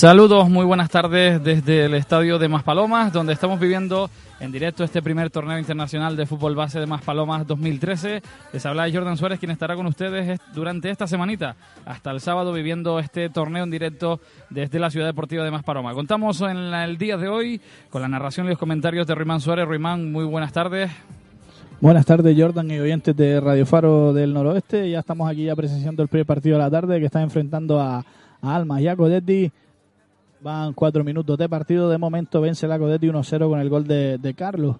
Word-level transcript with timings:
Saludos, 0.00 0.48
muy 0.48 0.64
buenas 0.64 0.88
tardes 0.88 1.44
desde 1.44 1.84
el 1.84 1.92
estadio 1.92 2.38
de 2.38 2.48
Maspalomas, 2.48 3.12
donde 3.12 3.34
estamos 3.34 3.60
viviendo 3.60 4.08
en 4.40 4.50
directo 4.50 4.82
este 4.82 5.02
primer 5.02 5.28
torneo 5.28 5.58
internacional 5.58 6.16
de 6.16 6.24
fútbol 6.24 6.54
base 6.54 6.80
de 6.80 6.86
Maspalomas 6.86 7.46
2013. 7.46 8.22
Les 8.54 8.64
habla 8.64 8.90
Jordan 8.90 9.18
Suárez, 9.18 9.38
quien 9.38 9.50
estará 9.50 9.76
con 9.76 9.86
ustedes 9.86 10.40
durante 10.54 10.88
esta 10.88 11.06
semanita, 11.06 11.54
hasta 11.84 12.12
el 12.12 12.22
sábado, 12.22 12.54
viviendo 12.54 12.98
este 12.98 13.28
torneo 13.28 13.64
en 13.64 13.70
directo 13.70 14.20
desde 14.48 14.78
la 14.78 14.88
Ciudad 14.88 15.04
Deportiva 15.04 15.44
de 15.44 15.50
Maspalomas. 15.50 15.94
Contamos 15.94 16.40
en 16.40 16.56
el 16.56 16.96
día 16.96 17.18
de 17.18 17.28
hoy 17.28 17.60
con 17.90 18.00
la 18.00 18.08
narración 18.08 18.46
y 18.46 18.50
los 18.50 18.58
comentarios 18.58 19.06
de 19.06 19.14
Ruimán 19.14 19.42
Suárez. 19.42 19.68
Ruimán, 19.68 20.10
muy 20.10 20.24
buenas 20.24 20.54
tardes. 20.54 20.90
Buenas 21.82 22.04
tardes, 22.04 22.36
Jordan 22.38 22.70
y 22.70 22.78
oyentes 22.78 23.16
de 23.16 23.40
Radio 23.40 23.64
Faro 23.64 24.12
del 24.12 24.34
Noroeste. 24.34 24.90
Ya 24.90 24.98
estamos 24.98 25.30
aquí 25.30 25.44
ya 25.44 25.56
presenciando 25.56 26.02
el 26.02 26.10
primer 26.10 26.26
partido 26.26 26.58
de 26.58 26.62
la 26.62 26.70
tarde 26.70 27.00
que 27.00 27.06
está 27.06 27.22
enfrentando 27.22 27.80
a, 27.80 28.04
a 28.42 28.54
Almas 28.54 28.82
y 28.82 28.88
a 28.88 28.94
Codetti. 28.94 29.50
Van 30.42 30.74
cuatro 30.74 31.02
minutos 31.04 31.38
de 31.38 31.48
partido. 31.48 31.88
De 31.88 31.96
momento 31.96 32.42
vence 32.42 32.68
la 32.68 32.78
Codetti 32.78 33.06
1-0 33.06 33.48
con 33.48 33.60
el 33.60 33.70
gol 33.70 33.86
de, 33.86 34.34
Carlos. 34.36 34.76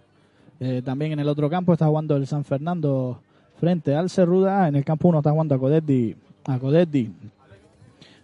Eh, 0.60 0.82
también 0.84 1.12
en 1.12 1.20
el 1.20 1.28
otro 1.30 1.48
campo 1.48 1.72
está 1.72 1.86
jugando 1.86 2.16
el 2.16 2.26
San 2.26 2.44
Fernando 2.44 3.22
frente 3.58 3.94
al 3.94 4.10
Cerruda. 4.10 4.68
En 4.68 4.76
el 4.76 4.84
campo 4.84 5.08
1 5.08 5.20
está 5.20 5.30
jugando 5.30 5.54
a 5.54 5.58
Codetti, 5.58 6.14
a 6.44 6.58
Codetti 6.58 7.10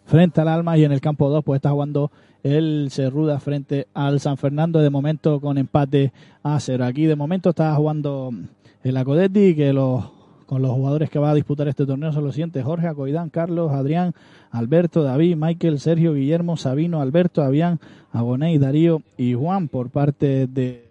frente 0.05 0.43
al 0.43 0.49
Alma. 0.49 0.77
Y 0.77 0.85
en 0.85 0.93
el 0.93 1.01
campo 1.01 1.31
2 1.31 1.43
pues 1.43 1.61
está 1.61 1.71
jugando 1.71 2.11
el 2.43 2.89
Cerruda 2.91 3.41
frente 3.41 3.89
al 3.95 4.21
San 4.21 4.37
Fernando. 4.37 4.81
De 4.81 4.91
momento 4.91 5.41
con 5.41 5.57
empate 5.57 6.13
a 6.43 6.61
cero. 6.61 6.85
Aquí 6.85 7.07
de 7.07 7.17
momento 7.17 7.49
está 7.49 7.75
jugando 7.75 8.33
el 8.89 8.97
Acodetti 8.97 9.57
que 9.57 9.73
los 9.73 10.13
con 10.47 10.63
los 10.63 10.71
jugadores 10.71 11.11
que 11.11 11.19
va 11.19 11.31
a 11.31 11.35
disputar 11.35 11.67
este 11.67 11.87
torneo 11.87 12.13
son 12.13 12.25
los 12.25 12.35
siguientes: 12.35 12.65
Jorge, 12.65 12.87
Acoidán, 12.87 13.31
Carlos, 13.31 13.73
Adrián, 13.73 14.15
Alberto, 14.53 15.03
David, 15.03 15.37
Michael, 15.37 15.81
Sergio, 15.81 16.15
Guillermo, 16.15 16.57
Sabino, 16.57 17.01
Alberto, 17.01 17.43
Avián, 17.43 17.81
Aboney, 18.13 18.59
Darío 18.59 19.03
y 19.17 19.35
Juan 19.35 19.67
por 19.67 19.91
parte 19.91 20.47
de 20.47 20.87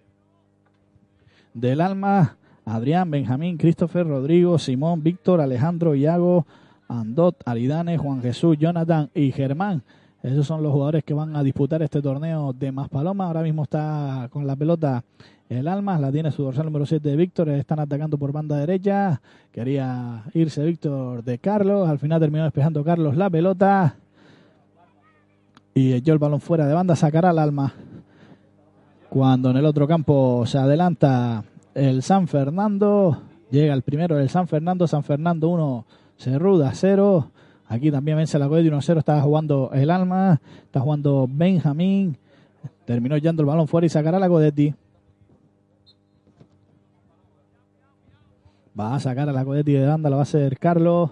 del 1.53 1.79
Alma, 1.79 2.35
Adrián, 2.65 3.09
Benjamín, 3.09 3.57
Christopher, 3.57 4.05
Rodrigo, 4.05 4.59
Simón, 4.59 5.01
Víctor, 5.01 5.39
Alejandro, 5.39 5.95
Iago, 5.95 6.45
Andot, 6.89 7.37
Aridane, 7.45 7.97
Juan 7.97 8.21
Jesús, 8.21 8.57
Jonathan 8.57 9.09
y 9.15 9.31
Germán. 9.31 9.83
Esos 10.25 10.47
son 10.47 10.63
los 10.63 10.71
jugadores 10.71 11.03
que 11.03 11.13
van 11.13 11.35
a 11.35 11.43
disputar 11.43 11.83
este 11.83 12.01
torneo 12.01 12.51
de 12.51 12.71
Más 12.71 12.89
Paloma. 12.89 13.27
Ahora 13.27 13.43
mismo 13.43 13.61
está 13.61 14.27
con 14.31 14.47
la 14.47 14.55
pelota 14.55 15.03
el 15.49 15.67
Almas, 15.67 16.01
la 16.01 16.11
tiene 16.11 16.31
su 16.31 16.41
dorsal 16.41 16.65
número 16.65 16.87
7 16.87 17.07
de 17.07 17.15
Víctor, 17.15 17.49
están 17.49 17.79
atacando 17.79 18.17
por 18.17 18.31
banda 18.31 18.57
derecha. 18.57 19.21
Quería 19.51 20.23
irse 20.33 20.65
Víctor 20.65 21.23
de 21.23 21.37
Carlos, 21.37 21.87
al 21.87 21.99
final 21.99 22.19
terminó 22.19 22.43
despejando 22.43 22.83
Carlos 22.83 23.15
la 23.15 23.29
pelota. 23.29 23.97
Y 25.75 25.93
echó 25.93 26.13
el 26.13 26.17
balón 26.17 26.41
fuera 26.41 26.65
de 26.65 26.73
banda, 26.73 26.95
sacará 26.95 27.29
el 27.29 27.37
Alma. 27.37 27.71
Cuando 29.09 29.51
en 29.51 29.57
el 29.57 29.65
otro 29.65 29.87
campo 29.87 30.43
se 30.47 30.57
adelanta 30.57 31.43
el 31.75 32.01
San 32.01 32.27
Fernando, 32.27 33.21
llega 33.51 33.75
el 33.75 33.83
primero 33.83 34.15
del 34.15 34.29
San 34.29 34.47
Fernando, 34.47 34.87
San 34.87 35.03
Fernando 35.03 35.49
1, 35.49 35.85
Cerruda 36.17 36.71
0. 36.73 37.29
Aquí 37.67 37.91
también 37.91 38.17
vence 38.17 38.37
la 38.37 38.47
Codetti 38.47 38.69
1-0, 38.69 38.99
está 38.99 39.19
jugando 39.21 39.71
el 39.73 39.89
Alma, 39.89 40.39
está 40.63 40.79
jugando 40.79 41.27
Benjamín. 41.29 42.17
Terminó 42.85 43.15
echando 43.15 43.41
el 43.41 43.47
balón 43.47 43.67
fuera 43.67 43.87
y 43.87 43.89
sacará 43.89 44.19
la 44.19 44.29
Codetti. 44.29 44.73
Va 48.79 48.95
a 48.95 48.99
sacar 48.99 49.29
a 49.29 49.31
la 49.31 49.43
Codetti 49.43 49.73
de 49.73 49.87
banda, 49.87 50.09
lo 50.09 50.17
va 50.17 50.21
a 50.21 50.23
hacer 50.23 50.59
Carlos. 50.59 51.11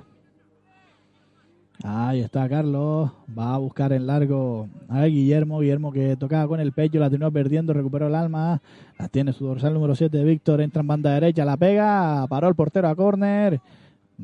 Ahí 1.81 2.21
está 2.21 2.47
Carlos. 2.47 3.11
Va 3.38 3.55
a 3.55 3.57
buscar 3.57 3.91
en 3.91 4.07
largo 4.07 4.69
a 4.88 5.03
Guillermo. 5.03 5.59
Guillermo 5.59 5.91
que 5.91 6.15
tocaba 6.15 6.47
con 6.47 6.59
el 6.59 6.71
pecho, 6.71 7.00
la 7.00 7.09
terminó 7.09 7.31
perdiendo, 7.31 7.73
recuperó 7.73 8.07
el 8.07 8.15
alma. 8.15 8.61
La 8.97 9.09
tiene 9.09 9.33
su 9.33 9.45
dorsal 9.45 9.73
número 9.73 9.94
7 9.94 10.17
de 10.17 10.23
Víctor. 10.23 10.61
Entra 10.61 10.81
en 10.81 10.88
banda 10.88 11.13
derecha, 11.13 11.44
la 11.44 11.57
pega. 11.57 12.25
Paró 12.29 12.47
el 12.47 12.55
portero 12.55 12.88
a 12.88 12.95
córner. 12.95 13.59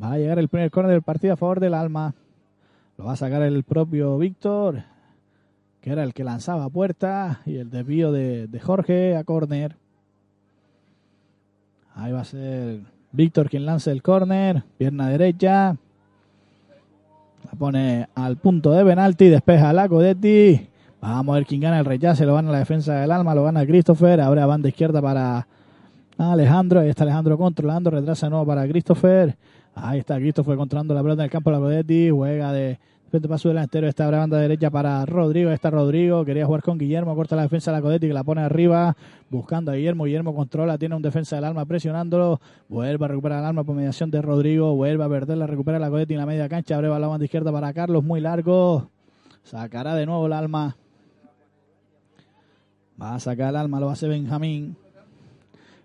Va 0.00 0.12
a 0.12 0.18
llegar 0.18 0.38
el 0.38 0.48
primer 0.48 0.70
córner 0.70 0.92
del 0.92 1.02
partido 1.02 1.34
a 1.34 1.36
favor 1.36 1.60
del 1.60 1.74
alma. 1.74 2.14
Lo 2.98 3.04
va 3.06 3.12
a 3.12 3.16
sacar 3.16 3.42
el 3.42 3.62
propio 3.64 4.18
Víctor, 4.18 4.82
que 5.80 5.90
era 5.90 6.02
el 6.04 6.14
que 6.14 6.24
lanzaba 6.24 6.68
puerta. 6.68 7.40
Y 7.46 7.56
el 7.56 7.70
desvío 7.70 8.12
de, 8.12 8.46
de 8.46 8.60
Jorge 8.60 9.16
a 9.16 9.24
córner. 9.24 9.76
Ahí 11.94 12.12
va 12.12 12.20
a 12.20 12.24
ser 12.24 12.80
Víctor 13.12 13.50
quien 13.50 13.66
lanza 13.66 13.90
el 13.90 14.02
córner, 14.02 14.62
pierna 14.78 15.08
derecha. 15.08 15.76
La 17.44 17.58
pone 17.58 18.08
al 18.14 18.36
punto 18.36 18.70
de 18.72 18.84
penalti, 18.84 19.28
despeja 19.28 19.70
a 19.70 19.72
la 19.72 19.88
Codetti. 19.88 20.68
Vamos 21.00 21.32
a 21.32 21.38
ver 21.38 21.46
quién 21.46 21.62
gana 21.62 21.78
el 21.78 21.84
rechace, 21.84 22.26
lo 22.26 22.34
gana 22.34 22.52
la 22.52 22.58
defensa 22.58 22.94
del 22.94 23.10
alma, 23.10 23.34
lo 23.34 23.42
gana 23.42 23.64
Christopher. 23.66 24.20
Ahora 24.20 24.46
banda 24.46 24.68
izquierda 24.68 25.00
para 25.00 25.46
Alejandro. 26.18 26.80
Ahí 26.80 26.90
está 26.90 27.04
Alejandro 27.04 27.38
controlando, 27.38 27.90
retrasa 27.90 28.26
de 28.26 28.30
nuevo 28.30 28.46
para 28.46 28.68
Christopher. 28.68 29.36
Ahí 29.74 30.00
está 30.00 30.16
Christopher 30.16 30.56
controlando 30.56 30.94
la 30.94 31.02
pelota 31.02 31.22
en 31.22 31.24
el 31.24 31.30
campo 31.30 31.50
de 31.50 31.56
la 31.56 31.62
Codetti. 31.62 32.10
Juega 32.10 32.52
de 32.52 32.78
Frente 33.10 33.28
paso 33.28 33.48
delantero, 33.48 33.88
esta 33.88 34.08
banda 34.08 34.38
derecha 34.38 34.70
para 34.70 35.04
Rodrigo. 35.04 35.50
Está 35.50 35.68
Rodrigo, 35.68 36.24
quería 36.24 36.46
jugar 36.46 36.62
con 36.62 36.78
Guillermo, 36.78 37.16
corta 37.16 37.34
la 37.34 37.42
defensa 37.42 37.72
de 37.72 37.78
la 37.78 37.82
Codetti 37.82 38.06
que 38.06 38.14
la 38.14 38.22
pone 38.22 38.40
arriba, 38.40 38.96
buscando 39.28 39.72
a 39.72 39.74
Guillermo. 39.74 40.04
Guillermo 40.04 40.32
controla, 40.32 40.78
tiene 40.78 40.94
un 40.94 41.02
defensa 41.02 41.34
del 41.34 41.44
alma 41.46 41.64
presionándolo. 41.64 42.40
Vuelve 42.68 43.04
a 43.04 43.08
recuperar 43.08 43.40
el 43.40 43.46
alma 43.46 43.64
por 43.64 43.74
mediación 43.74 44.12
de 44.12 44.22
Rodrigo. 44.22 44.76
Vuelve 44.76 45.02
a 45.02 45.08
perderla, 45.08 45.48
recupera 45.48 45.80
la 45.80 45.90
Codetti 45.90 46.14
en 46.14 46.20
la 46.20 46.26
media 46.26 46.48
cancha. 46.48 46.76
Abre 46.76 46.88
la 46.88 47.08
banda 47.08 47.24
izquierda 47.24 47.50
para 47.50 47.72
Carlos, 47.72 48.04
muy 48.04 48.20
largo. 48.20 48.88
Sacará 49.42 49.96
de 49.96 50.06
nuevo 50.06 50.26
el 50.26 50.32
alma. 50.32 50.76
Va 53.02 53.16
a 53.16 53.18
sacar 53.18 53.48
el 53.48 53.56
alma, 53.56 53.80
lo 53.80 53.90
hacer 53.90 54.08
Benjamín. 54.08 54.76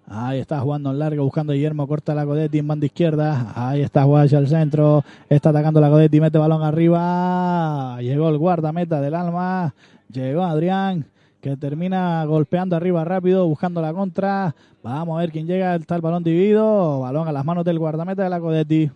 Ahí 0.07 0.39
está 0.39 0.59
jugando 0.59 0.91
en 0.91 0.99
largo, 0.99 1.23
buscando 1.23 1.51
a 1.51 1.55
Guillermo, 1.55 1.87
corta 1.87 2.13
la 2.13 2.25
Codetti 2.25 2.59
en 2.59 2.67
banda 2.67 2.85
izquierda. 2.85 3.51
Ahí 3.55 3.81
está 3.81 4.03
hacia 4.03 4.37
el 4.37 4.47
centro. 4.47 5.03
Está 5.29 5.49
atacando 5.49 5.81
la 5.81 5.89
Codetti, 5.89 6.21
mete 6.21 6.37
balón 6.37 6.61
arriba. 6.61 7.99
Llegó 8.01 8.29
el 8.29 8.37
guardameta 8.37 9.01
del 9.01 9.15
alma. 9.15 9.73
Llegó 10.11 10.43
Adrián, 10.43 11.05
que 11.41 11.57
termina 11.57 12.23
golpeando 12.25 12.75
arriba 12.75 13.03
rápido, 13.03 13.47
buscando 13.47 13.81
la 13.81 13.93
contra. 13.93 14.55
Vamos 14.83 15.17
a 15.17 15.21
ver 15.21 15.31
quién 15.31 15.47
llega. 15.47 15.73
Está 15.75 15.95
el 15.95 16.01
balón 16.01 16.23
dividido. 16.23 16.99
Balón 16.99 17.27
a 17.27 17.31
las 17.31 17.43
manos 17.43 17.65
del 17.65 17.79
guardameta 17.79 18.23
de 18.23 18.29
la 18.29 18.39
Codetti. 18.39 18.91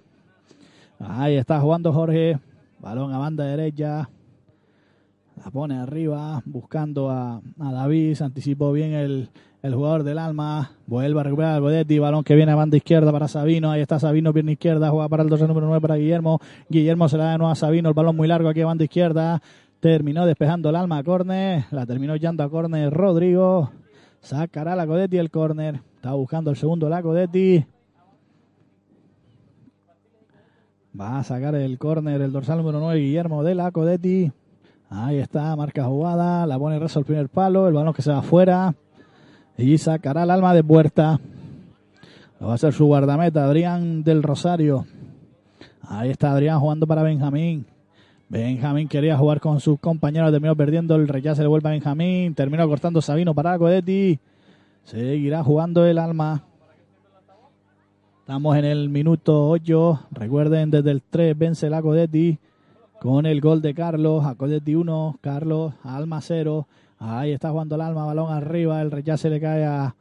Ahí 1.00 1.38
está 1.38 1.60
jugando 1.60 1.92
Jorge. 1.92 2.38
Balón 2.80 3.12
a 3.14 3.18
banda 3.18 3.46
derecha. 3.46 4.08
La 5.44 5.50
pone 5.50 5.76
arriba, 5.76 6.44
buscando 6.46 7.10
a, 7.10 7.42
a 7.60 7.72
David. 7.72 8.22
Anticipó 8.22 8.72
bien 8.74 8.92
el, 8.94 9.30
el 9.62 9.76
jugador 9.76 10.04
del 10.04 10.18
alma. 10.18 10.72
Vuelve 10.88 11.20
a 11.20 11.24
recuperar 11.24 11.56
a 11.56 11.60
Godetti. 11.60 12.00
Balón 12.00 12.24
que 12.24 12.36
viene 12.36 12.52
a 12.52 12.56
banda 12.56 12.78
izquierda 12.78 13.12
para 13.12 13.28
Sabino. 13.28 13.72
Ahí 13.72 13.82
está 13.82 14.00
Sabino, 14.00 14.34
pierna 14.34 14.52
izquierda. 14.52 14.90
Juega 14.90 15.10
para 15.10 15.24
el 15.24 15.30
12 15.30 15.48
número 15.48 15.68
9 15.68 15.82
para 15.82 15.96
Guillermo. 15.96 16.40
Guillermo 16.70 17.10
se 17.10 17.18
la 17.18 17.26
da 17.26 17.32
de 17.34 17.38
nuevo 17.38 17.52
a 17.52 17.56
Sabino. 17.56 17.90
El 17.90 17.96
balón 17.96 18.16
muy 18.16 18.28
largo 18.28 18.50
aquí 18.50 18.62
a 18.62 18.66
banda 18.66 18.84
izquierda. 18.84 19.42
Terminó 19.80 20.26
despejando 20.26 20.70
el 20.70 20.76
alma 20.76 20.98
a 20.98 21.04
córner. 21.04 21.66
La 21.72 21.86
terminó 21.86 22.16
yendo 22.16 22.44
a 22.44 22.50
córner 22.50 22.92
Rodrigo. 22.94 23.72
Sacará 24.22 24.76
la 24.76 24.88
Codetti 24.88 25.18
el 25.18 25.30
córner. 25.30 25.82
Está 25.96 26.14
buscando 26.14 26.52
el 26.52 26.58
segundo 26.58 26.88
la 26.90 27.02
Codetti. 27.02 27.66
Va 31.00 31.20
a 31.20 31.24
sacar 31.24 31.56
el 31.56 31.78
córner 31.78 32.22
el 32.22 32.32
dorsal 32.32 32.58
número 32.58 32.80
9 32.80 33.00
Guillermo 33.00 33.44
de 33.44 33.56
la 33.56 33.72
Codetti. 33.72 34.32
Ahí 34.90 35.18
está, 35.18 35.56
marca 35.56 35.84
jugada. 35.86 36.46
La 36.48 36.58
pone 36.58 36.80
rezo 36.80 37.00
al 37.00 37.06
primer 37.06 37.30
palo. 37.30 37.68
El 37.68 37.74
balón 37.74 37.94
que 37.94 38.02
se 38.02 38.12
va 38.12 38.20
afuera. 38.20 38.74
Y 39.60 39.78
sacará 39.78 40.24
el 40.24 40.32
alma 40.32 40.54
de 40.54 40.64
puerta. 40.64 41.20
Lo 42.40 42.48
va 42.48 42.54
a 42.54 42.56
hacer 42.56 42.72
su 42.72 42.86
guardameta, 42.86 43.44
Adrián 43.44 44.06
del 44.06 44.24
Rosario. 44.24 44.86
Ahí 45.82 46.12
está 46.12 46.32
Adrián 46.32 46.62
jugando 46.62 46.88
para 46.88 47.04
Benjamín. 47.04 47.66
Benjamín 48.30 48.88
quería 48.88 49.18
jugar 49.18 49.42
con 49.42 49.60
sus 49.60 49.78
compañeros, 49.78 50.32
terminó 50.32 50.56
perdiendo 50.56 50.96
el 50.96 51.10
rechazo, 51.10 51.42
le 51.42 51.50
vuelve 51.50 51.68
a 51.68 51.72
Benjamín, 51.74 52.36
terminó 52.36 52.66
cortando 52.70 53.02
Sabino 53.02 53.36
para 53.36 53.58
Codetti. 53.58 54.18
Seguirá 54.86 55.44
jugando 55.44 55.86
el 55.86 55.98
alma. 55.98 56.46
Estamos 58.22 58.56
en 58.56 58.64
el 58.64 58.88
minuto 58.88 59.50
8. 59.50 60.08
Recuerden, 60.12 60.72
desde 60.72 60.92
el 60.92 61.02
3 61.02 61.38
vence 61.38 61.70
la 61.70 61.82
Codetti 61.82 62.40
con 63.02 63.26
el 63.26 63.42
gol 63.42 63.62
de 63.62 63.74
Carlos. 63.74 64.26
A 64.26 64.36
Codetti 64.36 64.76
1, 64.76 65.18
Carlos, 65.20 65.74
Alma 65.84 66.22
0. 66.22 66.66
Ahí 67.00 67.32
está 67.32 67.50
jugando 67.52 67.76
el 67.76 67.82
alma, 67.82 68.06
balón 68.06 68.32
arriba, 68.32 68.82
el 68.82 68.92
rechace 68.92 69.30
le 69.30 69.40
cae 69.40 69.66
a 69.66 69.96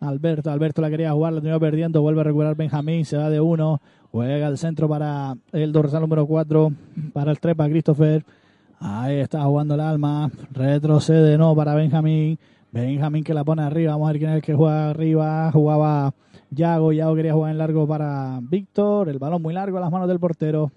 Alberto. 0.00 0.50
Alberto 0.50 0.82
la 0.82 0.90
quería 0.90 1.12
jugar, 1.12 1.32
la 1.32 1.40
terminó 1.40 1.58
perdiendo, 1.58 2.02
vuelve 2.02 2.20
a 2.20 2.24
recuperar 2.24 2.54
Benjamín, 2.54 3.06
se 3.06 3.16
va 3.16 3.30
de 3.30 3.40
uno, 3.40 3.80
juega 4.12 4.46
al 4.46 4.58
centro 4.58 4.88
para 4.88 5.34
el 5.52 5.72
dorsal 5.72 6.02
número 6.02 6.26
4, 6.26 6.72
para 7.14 7.30
el 7.30 7.40
trepa 7.40 7.66
Christopher. 7.68 8.24
Ahí 8.78 9.16
está 9.16 9.42
jugando 9.44 9.74
el 9.74 9.80
alma. 9.80 10.30
Retrocede 10.52 11.38
no 11.38 11.56
para 11.56 11.74
Benjamín. 11.74 12.38
Benjamín 12.70 13.24
que 13.24 13.32
la 13.32 13.42
pone 13.42 13.62
arriba. 13.62 13.92
Vamos 13.92 14.08
a 14.08 14.12
ver 14.12 14.18
quién 14.18 14.30
es 14.30 14.36
el 14.36 14.42
que 14.42 14.54
juega 14.54 14.90
arriba. 14.90 15.50
Jugaba 15.52 16.12
Yago. 16.50 16.92
Yago 16.92 17.14
quería 17.14 17.32
jugar 17.32 17.52
en 17.52 17.58
largo 17.58 17.86
para 17.88 18.40
Víctor. 18.42 19.08
El 19.08 19.18
balón 19.18 19.40
muy 19.40 19.54
largo 19.54 19.78
a 19.78 19.80
las 19.80 19.90
manos 19.90 20.06
del 20.06 20.20
portero. 20.20 20.70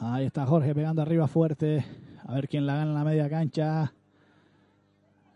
Ahí 0.00 0.24
está 0.24 0.46
Jorge 0.46 0.74
pegando 0.74 1.02
arriba 1.02 1.26
fuerte. 1.28 1.84
A 2.26 2.34
ver 2.34 2.48
quién 2.48 2.66
la 2.66 2.76
gana 2.76 2.90
en 2.90 2.94
la 2.94 3.04
media 3.04 3.28
cancha. 3.28 3.92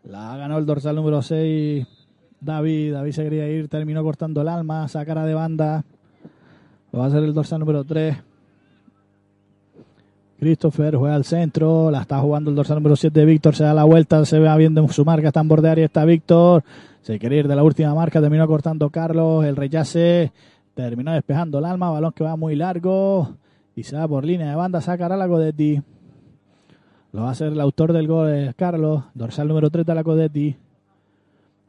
La 0.04 0.36
ganó 0.36 0.58
el 0.58 0.66
dorsal 0.66 0.96
número 0.96 1.22
6. 1.22 1.86
David. 2.40 2.92
David 2.92 3.12
se 3.12 3.24
quería 3.24 3.48
ir. 3.48 3.68
Terminó 3.68 4.02
cortando 4.02 4.40
el 4.40 4.48
alma. 4.48 4.86
Sacara 4.88 5.24
de 5.24 5.34
banda. 5.34 5.84
Va 6.94 7.04
a 7.04 7.06
hacer 7.08 7.22
el 7.24 7.34
dorsal 7.34 7.60
número 7.60 7.84
3. 7.84 8.16
Christopher 10.38 10.96
juega 10.96 11.14
al 11.14 11.24
centro, 11.24 11.90
la 11.90 12.02
está 12.02 12.18
jugando 12.20 12.50
el 12.50 12.56
dorsal 12.56 12.76
número 12.76 12.94
7 12.94 13.24
Víctor, 13.24 13.54
se 13.54 13.64
da 13.64 13.72
la 13.72 13.84
vuelta, 13.84 14.22
se 14.26 14.38
ve 14.38 14.54
viendo 14.58 14.86
su 14.88 15.04
marca, 15.04 15.28
está 15.28 15.40
en 15.40 15.48
borde 15.48 15.70
área, 15.70 15.86
está 15.86 16.04
Víctor, 16.04 16.62
se 17.00 17.18
quiere 17.18 17.38
ir 17.38 17.48
de 17.48 17.56
la 17.56 17.62
última 17.62 17.94
marca, 17.94 18.20
terminó 18.20 18.46
cortando 18.46 18.90
Carlos, 18.90 19.46
el 19.46 19.56
rechace, 19.56 20.32
terminó 20.74 21.12
despejando 21.12 21.58
el 21.58 21.64
alma, 21.64 21.90
balón 21.90 22.12
que 22.12 22.22
va 22.22 22.36
muy 22.36 22.54
largo 22.54 23.34
y 23.74 23.82
se 23.82 23.96
va 23.96 24.06
por 24.06 24.24
línea 24.26 24.50
de 24.50 24.56
banda, 24.56 24.80
sacará 24.80 25.16
la 25.16 25.26
Codetti. 25.26 25.80
Lo 27.16 27.22
va 27.22 27.28
a 27.28 27.32
hacer 27.32 27.50
el 27.50 27.60
autor 27.62 27.94
del 27.94 28.06
gol, 28.06 28.54
Carlos, 28.56 29.04
dorsal 29.14 29.48
número 29.48 29.70
3 29.70 29.86
de 29.86 29.94
la 29.94 30.04
Codetti. 30.04 30.54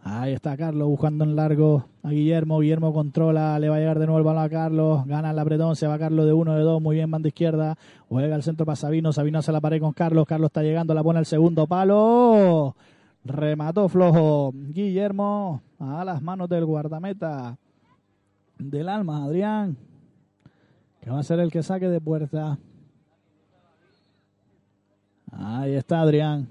Ahí 0.04 0.34
está 0.34 0.58
Carlos 0.58 0.90
buscando 0.90 1.24
en 1.24 1.38
largo 1.38 1.86
a 2.04 2.10
Guillermo. 2.10 2.60
Guillermo 2.60 2.92
controla, 2.92 3.58
le 3.58 3.70
va 3.70 3.78
a 3.78 3.80
llegar 3.80 3.98
de 3.98 4.08
nuevo 4.08 4.18
el 4.18 4.26
balón 4.26 4.44
a 4.44 4.50
Carlos. 4.50 5.06
Gana 5.06 5.32
el 5.32 5.40
apretón, 5.40 5.78
se 5.78 5.88
va 5.88 5.98
Carlos 5.98 6.26
de 6.26 6.34
uno, 6.34 6.54
de 6.54 6.64
dos. 6.64 6.82
Muy 6.82 6.98
bien, 6.98 7.10
banda 7.10 7.30
izquierda. 7.30 7.78
Juega 8.10 8.36
al 8.36 8.44
centro 8.44 8.66
para 8.66 8.76
Sabino. 8.76 9.14
Sabino 9.14 9.42
se 9.42 9.54
la 9.54 9.62
pared 9.62 9.80
con 9.80 9.94
Carlos. 9.94 10.26
Carlos 10.28 10.50
está 10.50 10.64
llegando, 10.64 10.94
la 10.94 11.02
pone 11.02 11.20
al 11.20 11.26
segundo 11.26 11.66
palo. 11.66 12.76
Remató 13.24 13.88
flojo. 13.88 14.52
Guillermo 14.54 15.62
a 15.80 16.04
las 16.04 16.22
manos 16.22 16.50
del 16.50 16.66
guardameta 16.66 17.58
del 18.60 18.90
alma, 18.90 19.24
Adrián. 19.24 19.78
Que 21.00 21.10
va 21.10 21.20
a 21.20 21.24
ser 21.24 21.40
el 21.40 21.54
que 21.54 21.64
saque 21.64 21.88
de 21.88 22.02
puerta. 22.02 22.60
Ahí 25.40 25.76
está 25.76 26.02
Adrián. 26.02 26.48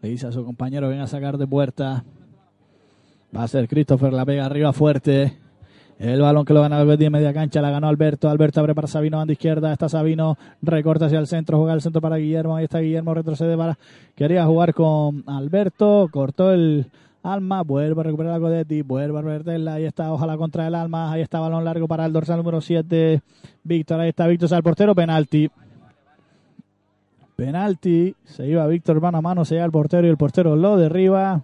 Le 0.00 0.08
dice 0.08 0.26
a 0.26 0.32
su 0.32 0.44
compañero, 0.44 0.88
ven 0.88 1.00
a 1.00 1.06
sacar 1.06 1.38
de 1.38 1.46
puerta. 1.46 2.04
Va 3.36 3.42
a 3.42 3.48
ser 3.48 3.68
Christopher, 3.68 4.12
la 4.12 4.24
pega 4.24 4.44
arriba 4.44 4.72
fuerte. 4.72 5.38
El 5.98 6.20
balón 6.20 6.44
que 6.44 6.54
lo 6.54 6.60
gana 6.60 6.78
Alberti 6.78 7.06
en 7.06 7.12
media 7.12 7.32
cancha, 7.32 7.62
la 7.62 7.70
ganó 7.70 7.88
Alberto. 7.88 8.28
Alberto 8.28 8.60
abre 8.60 8.74
para 8.74 8.86
Sabino, 8.86 9.18
banda 9.18 9.32
izquierda. 9.32 9.72
Está 9.72 9.88
Sabino, 9.88 10.36
recorta 10.62 11.06
hacia 11.06 11.18
el 11.18 11.26
centro, 11.26 11.58
juega 11.58 11.72
al 11.72 11.82
centro 11.82 12.00
para 12.00 12.16
Guillermo. 12.16 12.56
Ahí 12.56 12.64
está 12.64 12.80
Guillermo, 12.80 13.14
retrocede 13.14 13.56
para. 13.56 13.78
Quería 14.14 14.44
jugar 14.44 14.74
con 14.74 15.24
Alberto, 15.26 16.08
cortó 16.12 16.52
el 16.52 16.86
alma, 17.24 17.62
vuelve 17.62 18.00
a 18.00 18.04
recuperar 18.04 18.34
a 18.34 18.40
Codetti, 18.40 18.82
vuelve 18.82 19.18
a 19.18 19.22
perderla. 19.22 19.74
Ahí 19.74 19.84
está, 19.84 20.12
ojalá 20.12 20.36
contra 20.36 20.66
el 20.66 20.74
alma. 20.74 21.10
Ahí 21.10 21.22
está, 21.22 21.40
balón 21.40 21.64
largo 21.64 21.88
para 21.88 22.06
el 22.06 22.12
dorsal 22.12 22.36
número 22.36 22.60
7. 22.60 23.22
Víctor, 23.64 24.00
ahí 24.00 24.10
está 24.10 24.26
Víctor, 24.26 24.52
el 24.52 24.62
portero, 24.62 24.94
penalti. 24.94 25.50
Penalti, 27.34 28.14
se 28.24 28.46
iba 28.46 28.66
Víctor 28.66 29.00
mano 29.00 29.18
a 29.18 29.22
mano, 29.22 29.44
se 29.44 29.56
iba 29.56 29.64
el 29.64 29.72
portero 29.72 30.06
y 30.06 30.10
el 30.10 30.16
portero 30.16 30.54
lo 30.54 30.76
derriba. 30.76 31.42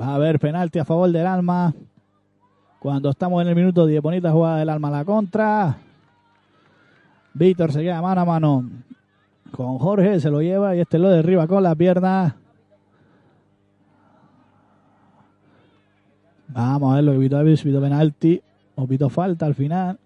Va 0.00 0.06
a 0.06 0.14
haber 0.14 0.40
penalti 0.40 0.78
a 0.78 0.84
favor 0.84 1.12
del 1.12 1.26
Alma. 1.26 1.74
Cuando 2.80 3.10
estamos 3.10 3.40
en 3.42 3.48
el 3.48 3.54
minuto 3.54 3.86
10, 3.86 4.02
bonita 4.02 4.32
jugada 4.32 4.56
del 4.56 4.70
Alma 4.70 4.88
a 4.88 4.90
la 4.90 5.04
contra. 5.04 5.76
Víctor 7.34 7.72
se 7.72 7.82
queda 7.82 8.02
mano 8.02 8.20
a 8.22 8.24
mano 8.24 8.68
con 9.52 9.78
Jorge, 9.78 10.18
se 10.18 10.30
lo 10.30 10.40
lleva 10.40 10.74
y 10.74 10.80
este 10.80 10.98
lo 10.98 11.10
derriba 11.10 11.46
con 11.46 11.62
la 11.62 11.74
pierna. 11.74 12.36
Vamos 16.54 16.92
a 16.92 16.96
ver 16.96 17.04
lo 17.04 17.12
que 17.12 17.56
pitó 17.62 17.80
penalti 17.80 18.42
o 18.74 18.86
pitó 18.86 19.08
falta 19.08 19.46
al 19.46 19.54
final. 19.54 19.98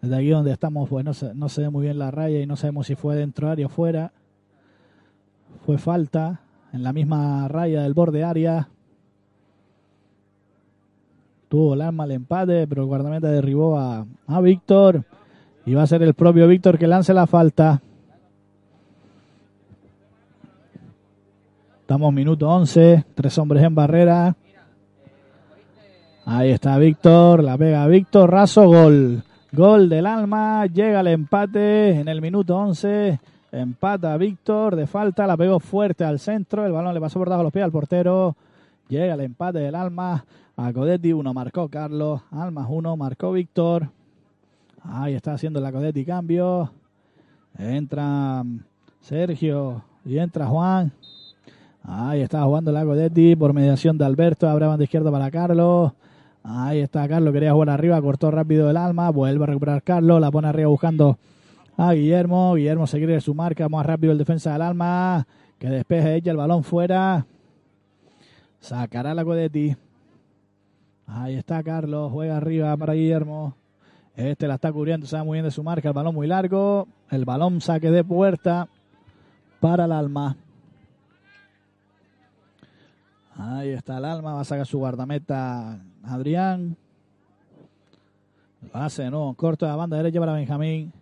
Desde 0.00 0.16
aquí 0.16 0.30
donde 0.30 0.52
estamos, 0.52 0.88
pues 0.88 1.04
no 1.04 1.12
se, 1.12 1.34
no 1.34 1.48
se 1.48 1.62
ve 1.62 1.70
muy 1.70 1.82
bien 1.82 1.98
la 1.98 2.10
raya 2.10 2.40
y 2.40 2.46
no 2.46 2.56
sabemos 2.56 2.86
si 2.86 2.94
fue 2.94 3.16
dentro 3.16 3.50
área 3.50 3.66
o 3.66 3.68
fuera. 3.68 4.12
Fue 5.66 5.76
falta 5.76 6.40
en 6.72 6.82
la 6.82 6.92
misma 6.92 7.48
raya 7.48 7.82
del 7.82 7.92
borde 7.92 8.24
área. 8.24 8.68
Tuvo 11.48 11.74
el 11.74 11.82
arma 11.82 12.04
al 12.04 12.12
empate, 12.12 12.66
pero 12.66 12.82
el 12.82 12.88
guardameta 12.88 13.28
derribó 13.28 13.76
a, 13.76 14.06
a 14.26 14.40
Víctor. 14.40 15.04
Y 15.66 15.74
va 15.74 15.82
a 15.82 15.86
ser 15.86 16.02
el 16.02 16.14
propio 16.14 16.48
Víctor 16.48 16.78
que 16.78 16.86
lance 16.86 17.12
la 17.12 17.26
falta. 17.26 17.82
Estamos 21.80 22.12
minuto 22.14 22.48
11, 22.48 23.04
tres 23.14 23.36
hombres 23.36 23.64
en 23.64 23.74
barrera. 23.74 24.36
Ahí 26.32 26.50
está 26.50 26.78
Víctor, 26.78 27.42
la 27.42 27.58
pega 27.58 27.88
Víctor, 27.88 28.30
raso, 28.30 28.64
gol. 28.68 29.24
Gol 29.50 29.88
del 29.88 30.06
alma, 30.06 30.64
llega 30.66 31.00
el 31.00 31.08
empate 31.08 31.90
en 31.90 32.06
el 32.06 32.22
minuto 32.22 32.56
11. 32.56 33.18
Empata 33.50 34.16
Víctor 34.16 34.76
de 34.76 34.86
falta, 34.86 35.26
la 35.26 35.36
pegó 35.36 35.58
fuerte 35.58 36.04
al 36.04 36.20
centro, 36.20 36.64
el 36.64 36.70
balón 36.70 36.94
le 36.94 37.00
pasó 37.00 37.18
por 37.18 37.26
debajo 37.26 37.40
de 37.40 37.44
los 37.46 37.52
pies 37.52 37.64
al 37.64 37.72
portero. 37.72 38.36
Llega 38.88 39.14
el 39.14 39.22
empate 39.22 39.58
del 39.58 39.74
alma. 39.74 40.24
A 40.56 40.72
Codetti 40.72 41.12
1 41.12 41.34
marcó 41.34 41.68
Carlos, 41.68 42.20
Almas 42.30 42.66
1 42.68 42.96
marcó 42.96 43.32
Víctor. 43.32 43.88
Ahí 44.84 45.14
está 45.14 45.32
haciendo 45.32 45.60
la 45.60 45.72
Codetti 45.72 46.04
cambio. 46.04 46.70
Entra 47.58 48.44
Sergio 49.00 49.82
y 50.04 50.18
entra 50.18 50.46
Juan. 50.46 50.92
Ahí 51.82 52.20
está 52.20 52.44
jugando 52.44 52.70
la 52.70 52.84
Codetti 52.84 53.34
por 53.34 53.52
mediación 53.52 53.98
de 53.98 54.04
Alberto. 54.04 54.48
Abre 54.48 54.66
banda 54.66 54.84
izquierda 54.84 55.10
para 55.10 55.28
Carlos. 55.28 55.90
Ahí 56.42 56.80
está 56.80 57.06
Carlos, 57.06 57.32
quería 57.32 57.52
jugar 57.52 57.70
arriba, 57.70 58.00
cortó 58.00 58.30
rápido 58.30 58.70
el 58.70 58.76
alma, 58.76 59.10
vuelve 59.10 59.44
a 59.44 59.46
recuperar 59.48 59.82
Carlos, 59.82 60.20
la 60.20 60.30
pone 60.30 60.48
arriba 60.48 60.68
buscando 60.68 61.18
a 61.76 61.92
Guillermo. 61.92 62.54
Guillermo 62.54 62.86
se 62.86 62.98
quiere 62.98 63.20
su 63.20 63.34
marca, 63.34 63.68
más 63.68 63.84
rápido 63.84 64.12
el 64.12 64.18
defensa 64.18 64.52
del 64.52 64.62
alma, 64.62 65.26
que 65.58 65.68
despeje 65.68 66.14
ella 66.14 66.32
el 66.32 66.38
balón 66.38 66.64
fuera. 66.64 67.26
Sacará 68.58 69.14
la 69.14 69.24
Codetti. 69.24 69.76
Ahí 71.06 71.34
está 71.34 71.62
Carlos, 71.62 72.10
juega 72.10 72.38
arriba 72.38 72.74
para 72.76 72.94
Guillermo. 72.94 73.54
Este 74.16 74.48
la 74.48 74.54
está 74.54 74.72
cubriendo, 74.72 75.06
va 75.12 75.24
muy 75.24 75.36
bien 75.36 75.44
de 75.44 75.50
su 75.50 75.62
marca, 75.62 75.88
el 75.88 75.94
balón 75.94 76.14
muy 76.14 76.26
largo. 76.26 76.88
El 77.10 77.24
balón 77.26 77.60
saque 77.60 77.90
de 77.90 78.02
puerta 78.02 78.68
para 79.60 79.84
el 79.84 79.92
alma. 79.92 80.36
Ahí 83.36 83.70
está 83.70 83.98
el 83.98 84.04
alma, 84.06 84.34
va 84.34 84.40
a 84.40 84.44
sacar 84.44 84.66
su 84.66 84.78
guardameta 84.78 85.80
Adrián. 86.04 86.76
Hace, 88.72 89.10
no, 89.10 89.34
corto 89.36 89.66
de 89.66 89.72
la 89.72 89.76
banda 89.76 89.96
derecha 89.96 90.20
para 90.20 90.34
Benjamín. 90.34 90.92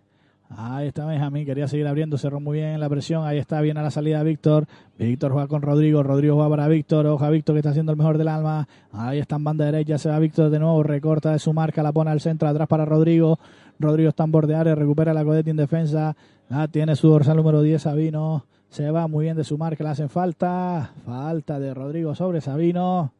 Ahí 0.49 0.87
está 0.87 1.05
Benjamín, 1.05 1.45
quería 1.45 1.67
seguir 1.67 1.85
abriendo, 1.85 2.17
cerró 2.17 2.39
muy 2.39 2.57
bien 2.57 2.79
la 2.79 2.89
presión. 2.89 3.23
Ahí 3.23 3.37
está, 3.37 3.61
bien 3.61 3.77
a 3.77 3.83
la 3.83 3.91
salida 3.91 4.23
Víctor. 4.23 4.65
Víctor 4.97 5.31
juega 5.31 5.47
con 5.47 5.61
Rodrigo, 5.61 6.01
Rodrigo 6.01 6.35
juega 6.35 6.49
para 6.49 6.67
Víctor. 6.67 7.05
Oja 7.05 7.29
Víctor 7.29 7.53
que 7.53 7.59
está 7.59 7.69
haciendo 7.69 7.91
el 7.91 7.97
mejor 7.97 8.17
del 8.17 8.29
alma. 8.29 8.67
Ahí 8.91 9.19
está 9.19 9.35
en 9.35 9.43
banda 9.43 9.65
derecha, 9.65 9.99
se 9.99 10.09
va 10.09 10.17
Víctor 10.17 10.49
de 10.49 10.57
nuevo, 10.57 10.81
recorta 10.81 11.31
de 11.31 11.39
su 11.39 11.53
marca, 11.53 11.83
la 11.83 11.91
pone 11.91 12.09
al 12.09 12.19
centro, 12.19 12.47
atrás 12.47 12.67
para 12.67 12.85
Rodrigo. 12.85 13.37
Rodrigo 13.77 14.09
está 14.09 14.23
en 14.23 14.31
borde 14.31 14.75
recupera 14.75 15.13
la 15.13 15.23
Codetti 15.23 15.51
en 15.51 15.57
defensa. 15.57 16.15
Ah, 16.49 16.67
tiene 16.67 16.95
su 16.95 17.09
dorsal 17.09 17.37
número 17.37 17.61
10, 17.61 17.83
Sabino. 17.83 18.45
Se 18.69 18.89
va 18.89 19.07
muy 19.07 19.25
bien 19.25 19.37
de 19.37 19.43
su 19.43 19.57
marca, 19.57 19.83
le 19.83 19.91
hacen 19.91 20.09
falta. 20.09 20.93
Falta 21.05 21.59
de 21.59 21.75
Rodrigo 21.75 22.15
sobre 22.15 22.41
Sabino. 22.41 23.13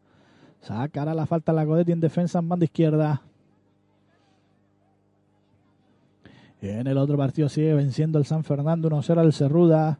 Sacará 0.61 1.13
la 1.13 1.25
falta 1.25 1.53
la 1.53 1.65
Codetti 1.65 1.91
en 1.91 1.99
defensa 1.99 2.39
en 2.39 2.49
banda 2.49 2.65
izquierda. 2.65 3.21
En 6.61 6.87
el 6.87 6.97
otro 6.97 7.17
partido 7.17 7.47
sigue 7.47 7.73
venciendo 7.73 8.19
el 8.19 8.25
San 8.25 8.43
Fernando 8.43 8.89
1-0 8.89 9.17
al 9.17 9.33
Cerruda. 9.33 9.99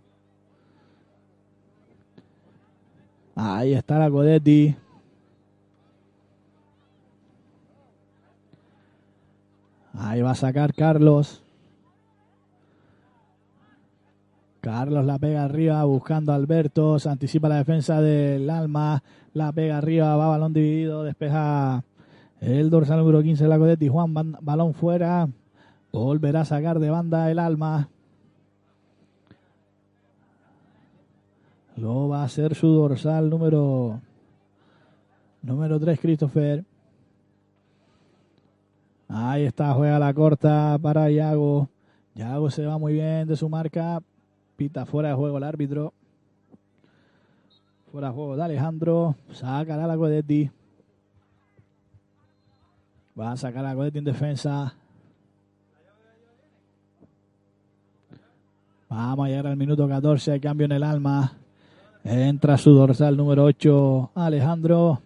Ahí 3.35 3.73
está 3.73 3.97
la 3.97 4.09
Codetti. 4.09 4.75
Ahí 9.93 10.21
va 10.21 10.31
a 10.31 10.35
sacar 10.35 10.73
Carlos. 10.73 11.41
Carlos 14.59 15.05
la 15.05 15.17
pega 15.17 15.45
arriba 15.45 15.81
buscando 15.85 16.33
a 16.33 16.35
Alberto. 16.35 16.99
Se 16.99 17.09
anticipa 17.09 17.47
la 17.47 17.57
defensa 17.57 18.01
del 18.01 18.49
Alma. 18.49 19.01
La 19.33 19.51
pega 19.51 19.77
arriba, 19.77 20.15
va 20.15 20.27
balón 20.27 20.53
dividido. 20.53 21.03
Despeja 21.03 21.83
el 22.41 22.69
dorsal 22.69 23.00
número 23.00 23.21
15 23.21 23.43
de 23.43 23.50
la 23.50 23.57
Codetti. 23.57 23.88
Juan, 23.88 24.13
balón 24.41 24.74
fuera. 24.74 25.29
Volverá 25.91 26.41
a 26.41 26.45
sacar 26.45 26.79
de 26.79 26.89
banda 26.89 27.29
el 27.31 27.39
Alma. 27.39 27.89
Lo 31.75 32.09
va 32.09 32.21
a 32.21 32.25
hacer 32.25 32.55
su 32.55 32.67
dorsal 32.67 33.29
número 33.29 34.01
número 35.41 35.79
3, 35.79 36.00
Christopher. 36.00 36.65
Ahí 39.07 39.45
está, 39.45 39.74
juega 39.74 39.98
la 39.98 40.13
corta 40.13 40.77
para 40.81 41.09
Yago. 41.09 41.69
Yago 42.15 42.51
se 42.51 42.65
va 42.65 42.77
muy 42.77 42.93
bien 42.93 43.27
de 43.27 43.36
su 43.36 43.50
marca. 43.50 44.01
Pita 44.55 44.86
fuera 44.86 45.09
de 45.09 45.15
juego 45.15 45.38
el 45.38 45.43
árbitro. 45.43 45.93
Fuera 47.91 48.10
de 48.10 48.13
juego 48.13 48.36
de 48.36 48.43
Alejandro. 48.43 49.15
Saca 49.31 49.75
la 49.75 49.98
Codetti. 49.98 50.50
Va 53.19 53.31
a 53.31 53.38
sacar 53.38 53.65
a 53.65 53.74
Codetti 53.74 53.98
en 53.98 54.03
defensa. 54.03 54.75
Vamos 58.89 59.25
a 59.25 59.29
llegar 59.29 59.48
al 59.48 59.58
minuto 59.58 59.88
14. 59.88 60.34
Hay 60.34 60.39
cambio 60.39 60.65
en 60.65 60.74
el 60.74 60.84
alma. 60.84 61.34
Entra 62.03 62.58
su 62.60 62.72
dorsal 62.74 63.17
número 63.17 63.46
8, 63.46 64.12
Alejandro. 64.13 65.01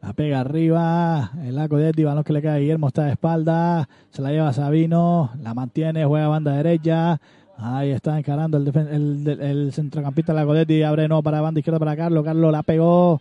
La 0.00 0.12
pega 0.12 0.40
arriba. 0.40 1.32
El 1.42 1.68
Codetti, 1.68 2.04
balón 2.04 2.22
que 2.22 2.32
le 2.32 2.42
cae 2.42 2.56
a 2.56 2.58
Guillermo 2.58 2.86
está 2.86 3.06
de 3.06 3.12
espalda. 3.12 3.88
Se 4.10 4.22
la 4.22 4.30
lleva 4.30 4.52
Sabino. 4.52 5.30
La 5.42 5.54
mantiene, 5.54 6.04
juega 6.04 6.28
banda 6.28 6.52
derecha. 6.52 7.20
Ahí 7.58 7.90
está 7.90 8.18
encarando 8.18 8.58
el, 8.58 8.68
el, 8.68 9.40
el 9.40 9.72
centrocampista 9.72 10.34
Lacodetti. 10.34 10.82
Abre 10.82 11.08
no 11.08 11.22
para 11.22 11.40
banda 11.40 11.60
izquierda 11.60 11.78
para 11.78 11.96
Carlos. 11.96 12.24
Carlos 12.24 12.52
la 12.52 12.62
pegó. 12.62 13.20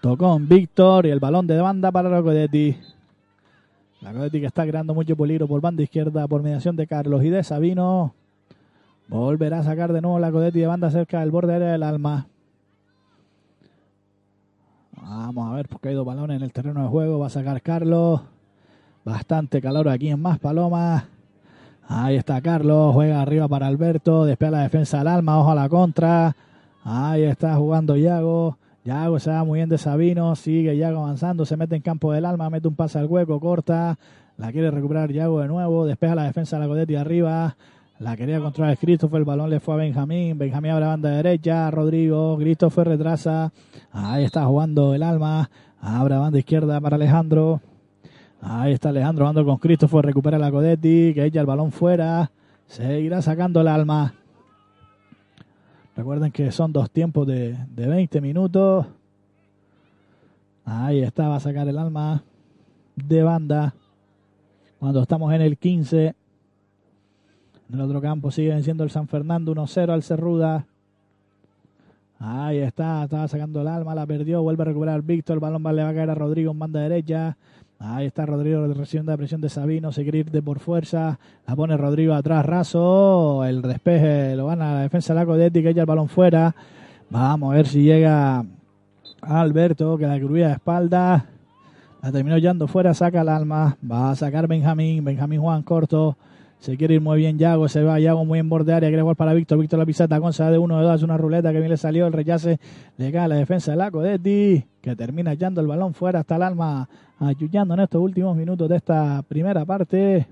Tocó 0.00 0.36
en 0.36 0.48
Víctor 0.48 1.06
y 1.06 1.10
el 1.10 1.20
balón 1.20 1.46
de 1.46 1.60
banda 1.60 1.90
para 1.90 2.08
Lacodetti. 2.08 2.76
Lacodetti 4.00 4.40
que 4.40 4.46
está 4.46 4.66
creando 4.66 4.94
mucho 4.94 5.16
peligro 5.16 5.46
por 5.46 5.60
banda 5.60 5.82
izquierda 5.82 6.26
por 6.26 6.42
mediación 6.42 6.76
de 6.76 6.86
Carlos 6.86 7.22
y 7.24 7.30
de 7.30 7.42
Sabino. 7.42 8.14
Volverá 9.08 9.60
a 9.60 9.64
sacar 9.64 9.92
de 9.92 10.00
nuevo 10.00 10.18
Lacodetti 10.18 10.60
de 10.60 10.66
banda 10.66 10.90
cerca 10.90 11.20
del 11.20 11.30
borde 11.30 11.58
del 11.58 11.82
alma. 11.82 12.26
Vamos 14.96 15.52
a 15.52 15.56
ver 15.56 15.68
porque 15.68 15.88
hay 15.88 15.94
dos 15.94 16.06
balones 16.06 16.36
en 16.36 16.42
el 16.42 16.52
terreno 16.52 16.82
de 16.82 16.88
juego. 16.88 17.18
Va 17.18 17.26
a 17.26 17.30
sacar 17.30 17.60
Carlos. 17.62 18.20
Bastante 19.04 19.60
calor 19.60 19.88
aquí 19.88 20.08
en 20.08 20.20
Más 20.20 20.38
Palomas. 20.38 21.04
Ahí 21.94 22.16
está 22.16 22.40
Carlos, 22.40 22.94
juega 22.94 23.20
arriba 23.20 23.46
para 23.48 23.66
Alberto, 23.66 24.24
despega 24.24 24.50
la 24.52 24.62
defensa 24.62 25.02
al 25.02 25.08
alma, 25.08 25.38
ojo 25.38 25.50
a 25.50 25.54
la 25.54 25.68
contra. 25.68 26.34
Ahí 26.84 27.22
está 27.24 27.54
jugando 27.56 27.98
Yago. 27.98 28.56
Yago 28.82 29.18
se 29.18 29.30
va 29.30 29.44
muy 29.44 29.58
bien 29.58 29.68
de 29.68 29.76
Sabino, 29.76 30.34
sigue 30.34 30.74
Yago 30.74 31.00
avanzando, 31.00 31.44
se 31.44 31.54
mete 31.58 31.76
en 31.76 31.82
campo 31.82 32.10
del 32.10 32.24
alma, 32.24 32.48
mete 32.48 32.66
un 32.66 32.76
pase 32.76 32.98
al 32.98 33.06
hueco, 33.06 33.38
corta. 33.40 33.98
La 34.38 34.50
quiere 34.52 34.70
recuperar 34.70 35.12
Yago 35.12 35.40
de 35.40 35.48
nuevo, 35.48 35.84
despega 35.84 36.14
la 36.14 36.24
defensa 36.24 36.56
de 36.56 36.62
la 36.62 36.68
Codetti 36.68 36.96
arriba. 36.96 37.56
La 37.98 38.16
quería 38.16 38.40
controlar 38.40 38.78
Christopher, 38.78 39.18
el 39.18 39.24
balón 39.26 39.50
le 39.50 39.60
fue 39.60 39.74
a 39.74 39.76
Benjamín. 39.76 40.38
Benjamín 40.38 40.70
abre 40.70 40.86
banda 40.86 41.10
derecha, 41.10 41.70
Rodrigo, 41.70 42.38
Christopher 42.38 42.88
retrasa. 42.88 43.52
Ahí 43.92 44.24
está 44.24 44.46
jugando 44.46 44.94
el 44.94 45.02
alma. 45.02 45.50
Abre 45.78 46.16
banda 46.16 46.38
izquierda 46.38 46.80
para 46.80 46.96
Alejandro. 46.96 47.60
Ahí 48.44 48.72
está 48.72 48.88
Alejandro 48.88 49.24
jugando 49.24 49.44
con 49.44 49.58
Christopher, 49.58 50.04
recupera 50.04 50.36
la 50.36 50.50
Codetti, 50.50 51.14
que 51.14 51.24
echa 51.24 51.40
el 51.40 51.46
balón 51.46 51.70
fuera. 51.70 52.32
Seguirá 52.66 53.22
sacando 53.22 53.60
el 53.60 53.68
alma. 53.68 54.14
Recuerden 55.96 56.32
que 56.32 56.50
son 56.50 56.72
dos 56.72 56.90
tiempos 56.90 57.24
de, 57.28 57.56
de 57.68 57.86
20 57.86 58.20
minutos. 58.20 58.86
Ahí 60.64 61.02
está, 61.02 61.28
va 61.28 61.36
a 61.36 61.40
sacar 61.40 61.68
el 61.68 61.78
alma 61.78 62.24
de 62.96 63.22
banda. 63.22 63.74
Cuando 64.80 65.02
estamos 65.02 65.32
en 65.32 65.42
el 65.42 65.56
15. 65.56 66.06
En 67.68 67.74
el 67.74 67.80
otro 67.80 68.00
campo 68.00 68.32
sigue 68.32 68.48
venciendo 68.48 68.82
el 68.82 68.90
San 68.90 69.06
Fernando 69.06 69.54
1-0 69.54 69.90
al 69.90 70.02
Cerruda. 70.02 70.66
Ahí 72.18 72.58
está, 72.58 73.04
estaba 73.04 73.26
sacando 73.28 73.60
el 73.60 73.68
alma, 73.68 73.94
la 73.94 74.06
perdió, 74.06 74.42
vuelve 74.42 74.62
a 74.62 74.66
recuperar 74.66 75.02
Víctor, 75.02 75.34
el 75.34 75.40
balón 75.40 75.62
le 75.74 75.82
va 75.82 75.88
a 75.88 75.94
caer 75.94 76.10
a 76.10 76.14
Rodrigo 76.14 76.52
en 76.52 76.58
banda 76.58 76.80
derecha. 76.80 77.36
Ahí 77.84 78.06
está 78.06 78.24
Rodrigo 78.26 78.64
recibiendo 78.68 79.10
la 79.10 79.16
presión 79.16 79.40
de 79.40 79.48
Sabino, 79.48 79.90
se 79.90 80.04
quiere 80.04 80.18
ir 80.18 80.30
de 80.30 80.40
por 80.40 80.60
fuerza, 80.60 81.18
la 81.48 81.56
pone 81.56 81.76
Rodrigo 81.76 82.14
atrás, 82.14 82.46
raso, 82.46 83.44
el 83.44 83.60
despeje 83.60 84.36
lo 84.36 84.46
gana 84.46 84.74
la 84.74 84.80
defensa 84.82 85.12
de 85.12 85.18
la 85.18 85.26
Codetti, 85.26 85.62
que 85.62 85.70
echa 85.70 85.80
el 85.80 85.86
balón 85.86 86.08
fuera. 86.08 86.54
Vamos 87.10 87.52
a 87.52 87.56
ver 87.56 87.66
si 87.66 87.82
llega 87.82 88.44
Alberto, 89.20 89.98
que 89.98 90.06
la 90.06 90.16
crujía 90.20 90.46
de 90.46 90.52
espalda, 90.52 91.26
la 92.00 92.12
terminó 92.12 92.38
yendo 92.38 92.68
fuera, 92.68 92.94
saca 92.94 93.22
el 93.22 93.28
alma, 93.28 93.76
va 93.90 94.12
a 94.12 94.14
sacar 94.14 94.46
Benjamín, 94.46 95.04
Benjamín 95.04 95.40
Juan 95.40 95.64
corto, 95.64 96.16
se 96.60 96.76
quiere 96.76 96.94
ir 96.94 97.00
muy 97.00 97.18
bien 97.18 97.36
Yago, 97.36 97.66
se 97.66 97.82
va 97.82 97.98
Yago 97.98 98.24
muy 98.24 98.38
en 98.38 98.48
borde 98.48 98.72
área, 98.72 98.90
quiere 98.90 99.02
jugar 99.02 99.16
para 99.16 99.34
Víctor, 99.34 99.58
Víctor 99.58 99.80
la 99.80 99.86
pisata, 99.86 100.20
con 100.20 100.30
de 100.30 100.58
uno 100.58 100.78
de 100.78 100.84
dos, 100.84 101.02
una 101.02 101.16
ruleta 101.16 101.50
que 101.50 101.58
bien 101.58 101.70
le 101.70 101.76
salió, 101.76 102.06
el 102.06 102.12
rechace 102.12 102.60
le 102.96 103.10
cae 103.10 103.22
a 103.22 103.28
la 103.28 103.34
defensa 103.34 103.72
de 103.72 103.78
la 103.78 103.90
Codetti, 103.90 104.64
que 104.80 104.94
termina 104.94 105.32
echando 105.32 105.60
el 105.60 105.66
balón 105.66 105.94
fuera 105.94 106.20
hasta 106.20 106.36
el 106.36 106.42
alma, 106.42 106.88
ayudando 107.22 107.74
en 107.74 107.80
estos 107.80 108.00
últimos 108.00 108.36
minutos 108.36 108.68
de 108.68 108.76
esta 108.76 109.22
primera 109.22 109.64
parte. 109.64 110.26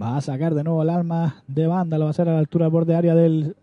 Va 0.00 0.16
a 0.16 0.20
sacar 0.20 0.54
de 0.54 0.64
nuevo 0.64 0.82
el 0.82 0.90
alma 0.90 1.42
de 1.46 1.66
banda, 1.66 1.98
lo 1.98 2.04
va 2.04 2.10
a 2.10 2.12
hacer 2.12 2.28
a 2.28 2.32
la 2.32 2.38
altura 2.38 2.66
del 2.66 2.72
borde 2.72 3.02
del 3.02 3.54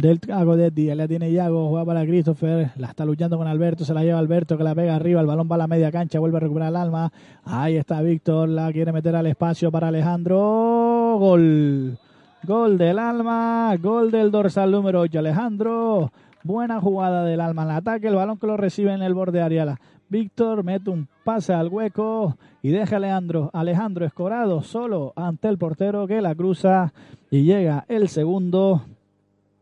del 0.00 0.18
Codetti, 0.18 0.86
la 0.94 1.06
tiene 1.06 1.30
Yago, 1.30 1.68
juega 1.68 1.84
para 1.84 2.06
Christopher, 2.06 2.70
la 2.76 2.86
está 2.88 3.04
luchando 3.04 3.36
con 3.36 3.46
Alberto, 3.46 3.84
se 3.84 3.92
la 3.92 4.02
lleva 4.02 4.18
Alberto 4.18 4.56
que 4.56 4.64
la 4.64 4.74
pega 4.74 4.96
arriba, 4.96 5.20
el 5.20 5.26
balón 5.26 5.46
va 5.50 5.56
a 5.56 5.58
la 5.58 5.66
media 5.66 5.92
cancha, 5.92 6.18
vuelve 6.18 6.38
a 6.38 6.40
recuperar 6.40 6.70
el 6.70 6.76
alma, 6.76 7.12
ahí 7.44 7.76
está 7.76 8.00
Víctor, 8.00 8.48
la 8.48 8.72
quiere 8.72 8.92
meter 8.92 9.14
al 9.14 9.26
espacio 9.26 9.70
para 9.70 9.88
Alejandro, 9.88 11.16
gol, 11.18 11.98
gol 12.44 12.78
del 12.78 12.98
alma, 12.98 13.76
gol 13.76 14.10
del 14.10 14.30
dorsal 14.30 14.70
número 14.70 15.00
8, 15.00 15.18
Alejandro, 15.18 16.10
buena 16.44 16.80
jugada 16.80 17.22
del 17.24 17.40
alma 17.42 17.64
en 17.64 17.68
el 17.68 17.76
ataque, 17.76 18.08
el 18.08 18.14
balón 18.14 18.38
que 18.38 18.46
lo 18.46 18.56
recibe 18.56 18.94
en 18.94 19.02
el 19.02 19.12
borde 19.12 19.42
área, 19.42 19.78
Víctor 20.10 20.62
mete 20.62 20.90
un 20.90 21.08
pase 21.24 21.54
al 21.54 21.68
hueco 21.68 22.36
y 22.60 22.68
deja 22.68 22.96
a 22.96 22.98
Alejandro, 22.98 23.50
Alejandro 23.54 24.04
Escorado 24.04 24.62
solo 24.62 25.14
ante 25.16 25.48
el 25.48 25.56
portero 25.56 26.06
que 26.06 26.20
la 26.20 26.34
cruza 26.34 26.92
y 27.30 27.44
llega 27.44 27.86
el 27.88 28.08
segundo 28.08 28.82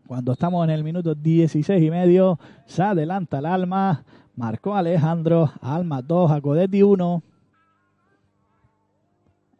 cuando 0.08 0.32
estamos 0.32 0.64
en 0.64 0.70
el 0.70 0.82
minuto 0.82 1.14
16 1.14 1.82
y 1.82 1.90
medio, 1.90 2.38
se 2.64 2.82
adelanta 2.82 3.40
el 3.40 3.44
Alma. 3.44 4.04
Marcó 4.36 4.74
Alejandro. 4.74 5.52
Alma 5.60 6.00
2, 6.00 6.30
Acodetti 6.30 6.82
1. 6.82 7.22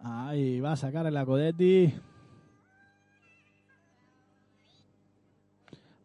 Ahí 0.01 0.59
va 0.59 0.73
a 0.73 0.77
sacar 0.77 1.05
el 1.05 1.19
Acodetti. 1.19 1.93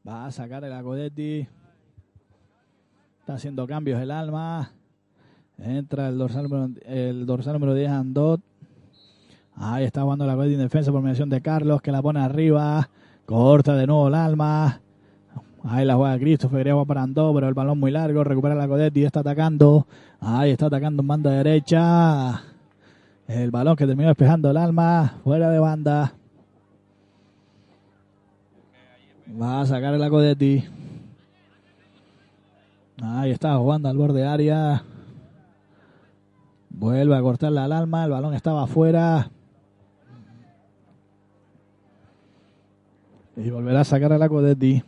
Va 0.05 0.25
a 0.25 0.31
sacar 0.31 0.65
el 0.65 0.73
Acodetti. 0.73 1.47
Está 3.23 3.35
haciendo 3.35 3.65
cambios 3.65 4.01
el 4.01 4.11
Alma. 4.11 4.69
Entra 5.57 6.09
el 6.09 6.17
dorsal, 6.17 6.75
el 6.85 7.25
dorsal 7.25 7.53
número 7.53 7.73
10, 7.73 7.89
Andot. 7.89 8.41
Ahí 9.55 9.85
está 9.85 10.01
jugando 10.01 10.25
la 10.25 10.33
Acodetti 10.33 10.55
en 10.55 10.59
defensa 10.59 10.91
por 10.91 11.01
mediación 11.01 11.29
de 11.29 11.39
Carlos, 11.39 11.81
que 11.81 11.93
la 11.93 12.01
pone 12.01 12.19
arriba. 12.19 12.89
Corta 13.25 13.75
de 13.75 13.87
nuevo 13.87 14.09
el 14.09 14.15
alma. 14.15 14.81
Ahí 15.63 15.85
la 15.85 15.95
juega 15.95 16.19
Christopher, 16.19 16.65
quería 16.65 16.83
para 16.83 17.03
Andó, 17.03 17.33
pero 17.33 17.47
el 17.47 17.53
balón 17.53 17.79
muy 17.79 17.91
largo. 17.91 18.25
Recupera 18.25 18.55
la 18.55 18.67
Codetti, 18.67 19.05
está 19.05 19.21
atacando. 19.21 19.87
Ahí 20.19 20.51
está 20.51 20.65
atacando 20.65 21.01
en 21.01 21.07
banda 21.07 21.31
derecha. 21.31 22.43
El 23.25 23.51
balón 23.51 23.77
que 23.77 23.87
terminó 23.87 24.09
despejando 24.09 24.51
el 24.51 24.57
alma. 24.57 25.13
Fuera 25.23 25.49
de 25.49 25.59
banda. 25.59 26.13
Va 29.41 29.61
a 29.61 29.65
sacar 29.65 29.93
el 29.93 30.09
Codetti. 30.09 30.61
Ahí 33.01 33.31
está 33.31 33.57
jugando 33.57 33.89
al 33.89 33.97
borde 33.97 34.25
área. 34.25 34.83
Vuelve 36.69 37.15
a 37.15 37.21
cortarle 37.21 37.59
al 37.59 37.71
alma. 37.71 38.05
El 38.05 38.11
balón 38.11 38.33
estaba 38.33 38.63
afuera. 38.63 39.29
Y 43.35 43.49
volverá 43.49 43.81
a 43.81 43.85
sacar 43.85 44.13
a 44.13 44.17
la 44.17 44.29
Codetti. 44.29 44.83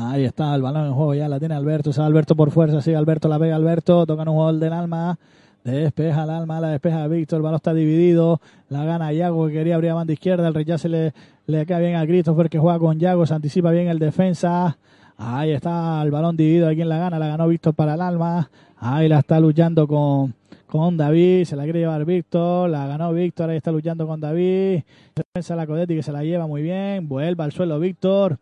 Ahí 0.00 0.24
está 0.24 0.54
el 0.54 0.62
balón 0.62 0.86
en 0.86 0.92
juego, 0.92 1.12
ya 1.14 1.28
la 1.28 1.40
tiene 1.40 1.56
Alberto, 1.56 1.92
se 1.92 2.00
va 2.00 2.06
Alberto 2.06 2.36
por 2.36 2.52
fuerza, 2.52 2.80
sigue 2.80 2.96
Alberto, 2.96 3.26
la 3.26 3.36
pega 3.36 3.56
Alberto, 3.56 4.06
toca 4.06 4.22
un 4.22 4.28
jugador 4.28 4.60
del 4.60 4.72
alma, 4.72 5.18
despeja 5.64 6.22
el 6.22 6.30
alma, 6.30 6.60
la 6.60 6.68
despeja 6.68 7.08
Víctor, 7.08 7.38
el 7.38 7.42
balón 7.42 7.56
está 7.56 7.74
dividido, 7.74 8.40
la 8.68 8.84
gana 8.84 9.12
Yago 9.12 9.48
que 9.48 9.54
quería 9.54 9.74
abrir 9.74 9.90
a 9.90 9.94
banda 9.94 10.12
izquierda, 10.12 10.46
el 10.46 10.54
rechace 10.54 10.88
le, 10.88 11.14
le 11.46 11.66
cae 11.66 11.80
bien 11.80 11.96
a 11.96 12.06
Christopher 12.06 12.48
que 12.48 12.60
juega 12.60 12.78
con 12.78 13.00
Yago, 13.00 13.26
se 13.26 13.34
anticipa 13.34 13.72
bien 13.72 13.88
el 13.88 13.98
defensa, 13.98 14.78
ahí 15.18 15.50
está 15.50 16.00
el 16.02 16.10
balón 16.10 16.36
dividido, 16.36 16.68
aquí 16.68 16.80
en 16.80 16.88
la 16.88 16.98
gana, 16.98 17.18
la 17.18 17.26
ganó 17.26 17.48
Víctor 17.48 17.74
para 17.74 17.94
el 17.94 18.00
alma, 18.00 18.48
ahí 18.78 19.08
la 19.08 19.18
está 19.18 19.40
luchando 19.40 19.86
con, 19.86 20.32
con 20.66 20.96
David, 20.96 21.44
se 21.44 21.56
la 21.56 21.64
quiere 21.64 21.80
llevar 21.80 22.04
Víctor, 22.04 22.70
la 22.70 22.86
ganó 22.86 23.12
Víctor, 23.12 23.50
ahí 23.50 23.56
está 23.56 23.72
luchando 23.72 24.06
con 24.06 24.20
David, 24.20 24.82
defensa 25.14 25.56
la 25.56 25.66
Codetti 25.66 25.96
que 25.96 26.02
se 26.04 26.12
la 26.12 26.22
lleva 26.22 26.46
muy 26.46 26.62
bien, 26.62 27.08
vuelve 27.08 27.42
al 27.42 27.50
suelo 27.50 27.80
Víctor, 27.80 28.38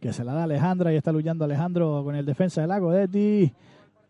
que 0.00 0.12
se 0.12 0.22
la 0.22 0.34
da 0.34 0.44
Alejandro, 0.44 0.90
ahí 0.90 0.96
está 0.96 1.12
luchando 1.12 1.46
Alejandro 1.46 2.04
con 2.04 2.14
el 2.14 2.26
defensa 2.26 2.60
de 2.60 2.66
la 2.66 2.78
Codetti, 2.78 3.52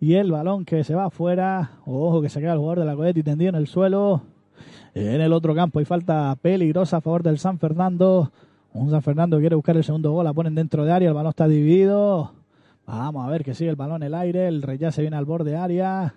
y 0.01 0.15
el 0.15 0.33
balón 0.33 0.65
que 0.65 0.83
se 0.83 0.95
va 0.97 1.05
afuera, 1.05 1.73
ojo 1.87 2.21
que 2.21 2.29
se 2.29 2.41
queda 2.41 2.55
el 2.55 2.59
jugador 2.59 2.81
de 2.81 2.87
la 2.87 2.97
Codetti 2.97 3.23
tendido 3.23 3.51
en 3.51 3.55
el 3.55 3.69
suelo, 3.69 4.23
en 4.93 5.21
el 5.21 5.33
otro 5.33 5.55
campo 5.55 5.79
hay 5.79 5.85
falta 5.85 6.37
peligrosa 6.43 6.97
a 6.97 7.01
favor 7.01 7.23
del 7.23 7.39
San 7.39 7.61
Fernando, 7.61 8.33
un 8.73 8.91
San 8.91 9.03
Fernando 9.03 9.39
quiere 9.39 9.57
buscar 9.57 9.77
el 9.77 9.85
segundo 9.85 10.13
gol, 10.13 10.25
la 10.25 10.33
ponen 10.33 10.55
dentro 10.55 10.85
de 10.85 10.93
área, 10.93 11.09
el 11.09 11.15
balón 11.15 11.31
está 11.31 11.49
dividido, 11.49 12.33
vamos 12.87 13.27
a 13.27 13.31
ver 13.31 13.45
que 13.45 13.55
sigue 13.55 13.71
el 13.71 13.77
balón 13.77 14.03
en 14.03 14.09
el 14.09 14.15
aire, 14.15 14.49
el 14.49 14.63
se 14.93 15.03
viene 15.03 15.17
al 15.17 15.25
borde 15.25 15.57
área, 15.57 16.15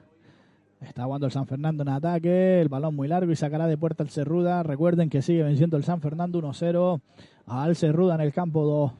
Está 0.88 1.06
jugando 1.06 1.26
el 1.26 1.32
San 1.32 1.46
Fernando 1.46 1.84
en 1.84 1.90
ataque. 1.90 2.62
El 2.62 2.70
balón 2.70 2.96
muy 2.96 3.08
largo 3.08 3.32
y 3.32 3.36
sacará 3.36 3.68
de 3.68 3.78
puerta 3.78 4.04
el 4.04 4.10
Cerruda. 4.10 4.64
Recuerden 4.64 5.10
que 5.10 5.22
sigue 5.22 5.44
venciendo 5.44 5.78
el 5.78 5.84
San 5.84 6.02
Fernando 6.02 6.42
1-0 6.42 7.02
al 7.48 7.76
Cerruda 7.76 8.16
en 8.16 8.22
el 8.22 8.34
campo 8.34 8.66
2. 8.66 8.92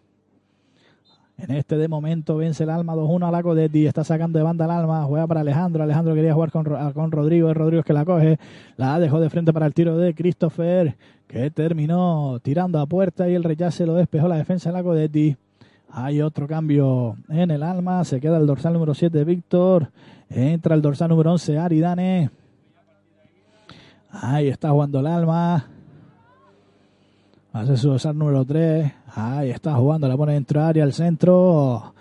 En 1.40 1.52
este 1.52 1.78
de 1.78 1.88
momento 1.88 2.38
vence 2.38 2.64
el 2.64 2.70
Alma 2.70 2.96
2-1 2.96 3.28
a 3.28 3.32
la 3.32 3.44
Codetti. 3.44 3.86
Está 3.86 4.04
sacando 4.04 4.40
de 4.40 4.44
banda 4.44 4.66
el 4.66 4.72
Alma. 4.72 5.04
Juega 5.04 5.28
para 5.28 5.42
Alejandro. 5.42 5.84
Alejandro 5.84 6.16
quería 6.16 6.34
jugar 6.34 6.52
con, 6.52 6.64
con 6.94 7.12
Rodrigo. 7.12 7.50
Es 7.50 7.58
Rodrigo 7.58 7.84
que 7.84 7.94
la 7.94 8.06
coge. 8.06 8.40
La 8.78 9.00
dejó 9.00 9.20
de 9.20 9.30
frente 9.30 9.52
para 9.52 9.66
el 9.66 9.74
tiro 9.74 9.98
de 9.98 10.14
Christopher. 10.14 10.96
Que 11.34 11.50
terminó 11.50 12.40
tirando 12.44 12.80
a 12.80 12.86
puerta 12.86 13.28
y 13.28 13.34
el 13.34 13.44
rechace 13.44 13.88
lo 13.88 13.96
despejó 13.96 14.28
la 14.28 14.38
defensa 14.38 14.70
de 14.70 14.74
la 14.78 14.84
Codetti. 14.84 15.36
Hay 15.90 16.22
otro 16.22 16.48
cambio 16.48 17.18
en 17.28 17.50
el 17.50 17.64
Alma. 17.64 18.04
Se 18.04 18.22
queda 18.22 18.38
el 18.38 18.46
dorsal 18.46 18.74
número 18.74 18.94
7 18.94 19.24
Víctor. 19.24 19.90
Entra 20.30 20.76
el 20.76 20.84
dorsal 20.84 21.10
número 21.10 21.32
11 21.32 21.58
Aridane. 21.58 22.30
Ahí 24.12 24.48
está 24.48 24.70
jugando 24.70 25.00
el 25.00 25.08
Alma. 25.08 25.66
Hace 27.52 27.78
su 27.78 27.90
dorsal 27.90 28.16
número 28.16 28.46
3. 28.46 28.94
Ahí 29.16 29.50
está 29.50 29.74
jugando, 29.74 30.08
la 30.08 30.16
pone 30.16 30.34
dentro 30.34 30.62
de 30.62 30.68
área 30.68 30.84
al 30.84 30.94
centro. 30.94 31.96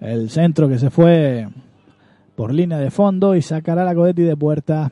El 0.00 0.30
centro 0.30 0.68
que 0.68 0.80
se 0.80 0.90
fue 0.90 1.46
por 2.34 2.52
línea 2.52 2.78
de 2.78 2.90
fondo 2.90 3.36
y 3.36 3.42
sacará 3.42 3.84
la 3.84 3.94
Codetti 3.94 4.22
de 4.22 4.36
puerta. 4.36 4.90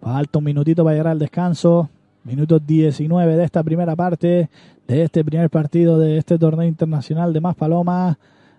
Falta 0.00 0.38
un 0.38 0.44
minutito 0.44 0.84
para 0.84 0.94
llegar 0.94 1.10
al 1.10 1.18
descanso. 1.18 1.90
Minuto 2.22 2.58
19 2.58 3.36
de 3.36 3.44
esta 3.44 3.62
primera 3.62 3.96
parte, 3.96 4.50
de 4.86 5.02
este 5.02 5.24
primer 5.24 5.48
partido 5.48 5.98
de 5.98 6.18
este 6.18 6.38
torneo 6.38 6.66
internacional 6.66 7.32
de 7.32 7.40
Más 7.40 7.54
Palomas. 7.54 8.18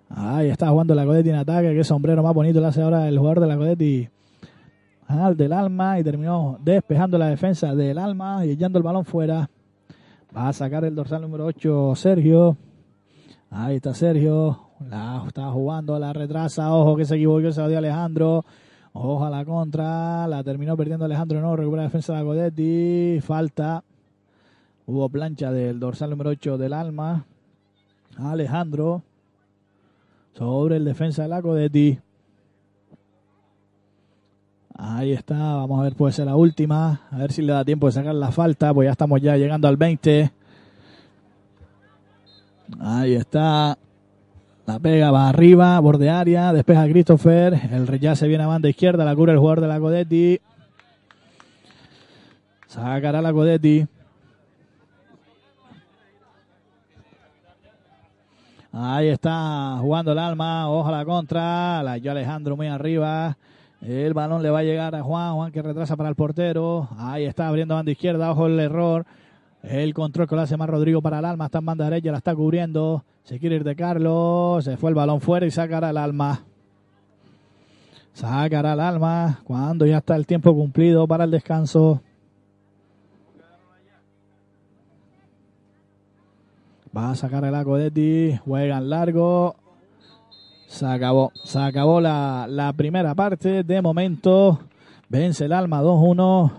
Ahí 0.09 0.49
está 0.49 0.69
jugando 0.69 0.95
la 0.95 1.05
Codetti 1.05 1.29
en 1.29 1.35
ataque. 1.35 1.73
Qué 1.75 1.83
sombrero 1.83 2.23
más 2.23 2.33
bonito 2.33 2.59
le 2.59 2.67
hace 2.67 2.81
ahora 2.81 3.07
el 3.07 3.19
jugador 3.19 3.39
de 3.41 3.47
la 3.47 3.57
Codetti 3.57 4.09
al 5.07 5.37
del 5.37 5.53
Alma. 5.53 5.99
Y 5.99 6.03
terminó 6.03 6.57
despejando 6.63 7.19
la 7.19 7.27
defensa 7.27 7.75
del 7.75 7.99
Alma 7.99 8.45
y 8.45 8.51
echando 8.51 8.79
el 8.79 8.83
balón 8.83 9.05
fuera. 9.05 9.47
Va 10.35 10.49
a 10.49 10.53
sacar 10.53 10.83
el 10.83 10.95
dorsal 10.95 11.21
número 11.21 11.45
8 11.45 11.93
Sergio. 11.95 12.57
Ahí 13.51 13.75
está 13.75 13.93
Sergio. 13.93 14.59
La 14.89 15.23
está 15.27 15.51
jugando, 15.51 15.99
la 15.99 16.13
retrasa. 16.13 16.73
Ojo 16.73 16.95
que 16.95 17.05
se 17.05 17.15
equivocó, 17.15 17.51
se 17.51 17.61
la 17.61 17.67
dio 17.67 17.77
Alejandro. 17.77 18.43
Ojo 18.93 19.25
a 19.25 19.29
la 19.29 19.45
contra. 19.45 20.27
La 20.27 20.43
terminó 20.43 20.75
perdiendo 20.77 21.05
Alejandro. 21.05 21.41
No 21.41 21.55
recupera 21.55 21.83
la 21.83 21.87
defensa 21.87 22.13
de 22.13 22.19
la 22.19 22.25
Codetti. 22.25 23.19
Falta. 23.21 23.83
Hubo 24.85 25.09
plancha 25.09 25.51
del 25.51 25.79
dorsal 25.79 26.09
número 26.09 26.31
8 26.31 26.57
del 26.57 26.73
Alma. 26.73 27.25
Alejandro. 28.17 29.03
Sobre 30.33 30.77
el 30.77 30.85
defensa 30.85 31.23
de 31.23 31.27
la 31.29 31.41
Codetti. 31.41 31.99
Ahí 34.83 35.11
está, 35.11 35.35
vamos 35.35 35.79
a 35.79 35.83
ver, 35.83 35.93
puede 35.93 36.11
ser 36.11 36.25
la 36.25 36.35
última. 36.35 37.01
A 37.11 37.17
ver 37.19 37.31
si 37.31 37.43
le 37.43 37.53
da 37.53 37.63
tiempo 37.63 37.85
de 37.85 37.91
sacar 37.91 38.15
la 38.15 38.31
falta, 38.31 38.73
pues 38.73 38.87
ya 38.87 38.91
estamos 38.93 39.21
ya 39.21 39.37
llegando 39.37 39.67
al 39.67 39.77
20. 39.77 40.31
Ahí 42.79 43.13
está. 43.13 43.77
Pega, 44.79 45.11
va 45.11 45.29
arriba, 45.29 45.79
borde 45.79 46.09
área, 46.09 46.53
despeja 46.53 46.87
Christopher. 46.87 47.53
El 47.71 48.15
se 48.15 48.27
viene 48.27 48.43
a 48.43 48.47
banda 48.47 48.69
izquierda, 48.69 49.03
la 49.03 49.15
cubre 49.15 49.31
el 49.33 49.39
jugador 49.39 49.61
de 49.61 49.67
la 49.67 49.79
Codetti. 49.79 50.39
Sacará 52.67 53.21
la 53.21 53.33
Codetti. 53.33 53.85
Ahí 58.71 59.09
está 59.09 59.77
jugando 59.81 60.13
el 60.13 60.19
alma, 60.19 60.69
ojo 60.69 60.87
a 60.87 60.91
la 60.91 61.03
contra, 61.03 61.83
la 61.83 61.97
yo 61.97 62.11
Alejandro 62.11 62.55
muy 62.55 62.67
arriba. 62.67 63.37
El 63.81 64.13
balón 64.13 64.43
le 64.43 64.49
va 64.49 64.59
a 64.59 64.63
llegar 64.63 64.95
a 64.95 65.01
Juan, 65.01 65.33
Juan 65.33 65.51
que 65.51 65.61
retrasa 65.61 65.97
para 65.97 66.07
el 66.07 66.15
portero. 66.15 66.87
Ahí 66.97 67.25
está 67.25 67.47
abriendo 67.47 67.75
banda 67.75 67.91
izquierda, 67.91 68.31
ojo 68.31 68.47
el 68.47 68.59
error. 68.59 69.05
El 69.63 69.93
control 69.93 70.27
que 70.27 70.35
lo 70.35 70.41
hace 70.41 70.57
más 70.57 70.69
Rodrigo 70.69 71.01
para 71.01 71.19
el 71.19 71.25
alma, 71.25 71.45
está 71.45 71.59
en 71.59 71.65
banda 71.65 71.85
derecha, 71.85 72.11
la 72.11 72.17
está 72.17 72.35
cubriendo. 72.35 73.03
Se 73.23 73.39
quiere 73.39 73.57
ir 73.57 73.63
de 73.63 73.75
Carlos, 73.75 74.65
se 74.65 74.77
fue 74.77 74.89
el 74.89 74.95
balón 74.95 75.21
fuera 75.21 75.45
y 75.45 75.51
sacará 75.51 75.91
el 75.91 75.97
alma. 75.97 76.43
Sacará 78.13 78.73
el 78.73 78.79
alma 78.79 79.39
cuando 79.43 79.85
ya 79.85 79.99
está 79.99 80.15
el 80.15 80.25
tiempo 80.25 80.53
cumplido 80.53 81.07
para 81.07 81.25
el 81.25 81.31
descanso. 81.31 82.01
Va 86.95 87.11
a 87.11 87.15
sacar 87.15 87.45
el 87.45 87.55
Acodetti, 87.55 88.37
juegan 88.43 88.89
largo. 88.89 89.55
Se 90.67 90.85
acabó, 90.85 91.31
se 91.43 91.59
acabó 91.59 92.01
la, 92.01 92.47
la 92.49 92.73
primera 92.73 93.15
parte. 93.15 93.63
De 93.63 93.81
momento, 93.81 94.59
vence 95.07 95.45
el 95.45 95.53
Alma 95.53 95.81
2-1. 95.81 96.51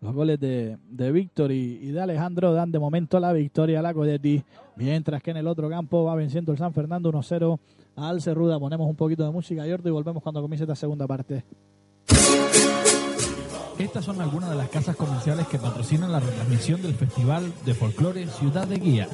Los 0.00 0.14
goles 0.14 0.38
de, 0.38 0.76
de 0.88 1.12
Víctor 1.12 1.52
y, 1.52 1.90
de 1.90 2.00
Alejandro 2.00 2.52
dan 2.52 2.70
de 2.70 2.78
momento 2.78 3.18
la 3.18 3.32
victoria 3.32 3.78
a 3.80 3.82
la 3.82 3.94
Codetti. 3.94 4.42
Mientras 4.76 5.22
que 5.22 5.30
en 5.30 5.38
el 5.38 5.46
otro 5.46 5.68
campo 5.68 6.04
va 6.04 6.14
venciendo 6.14 6.52
el 6.52 6.58
San 6.58 6.72
Fernando 6.72 7.10
1-0 7.10 7.58
al 7.96 8.20
Cerruda. 8.20 8.58
Ponemos 8.58 8.88
un 8.88 8.96
poquito 8.96 9.24
de 9.24 9.30
música, 9.30 9.66
y 9.66 9.70
y 9.70 9.90
volvemos 9.90 10.22
cuando 10.22 10.42
comience 10.42 10.64
esta 10.64 10.76
segunda 10.76 11.06
parte. 11.06 11.44
Estas 13.78 14.04
son 14.04 14.20
algunas 14.20 14.50
de 14.50 14.56
las 14.56 14.68
casas 14.70 14.96
comerciales 14.96 15.46
que 15.48 15.58
patrocinan 15.58 16.10
la 16.10 16.20
retransmisión 16.20 16.80
del 16.80 16.94
Festival 16.94 17.52
de 17.64 17.74
Folclore 17.74 18.26
Ciudad 18.26 18.66
de 18.66 18.78
Guía. 18.78 19.08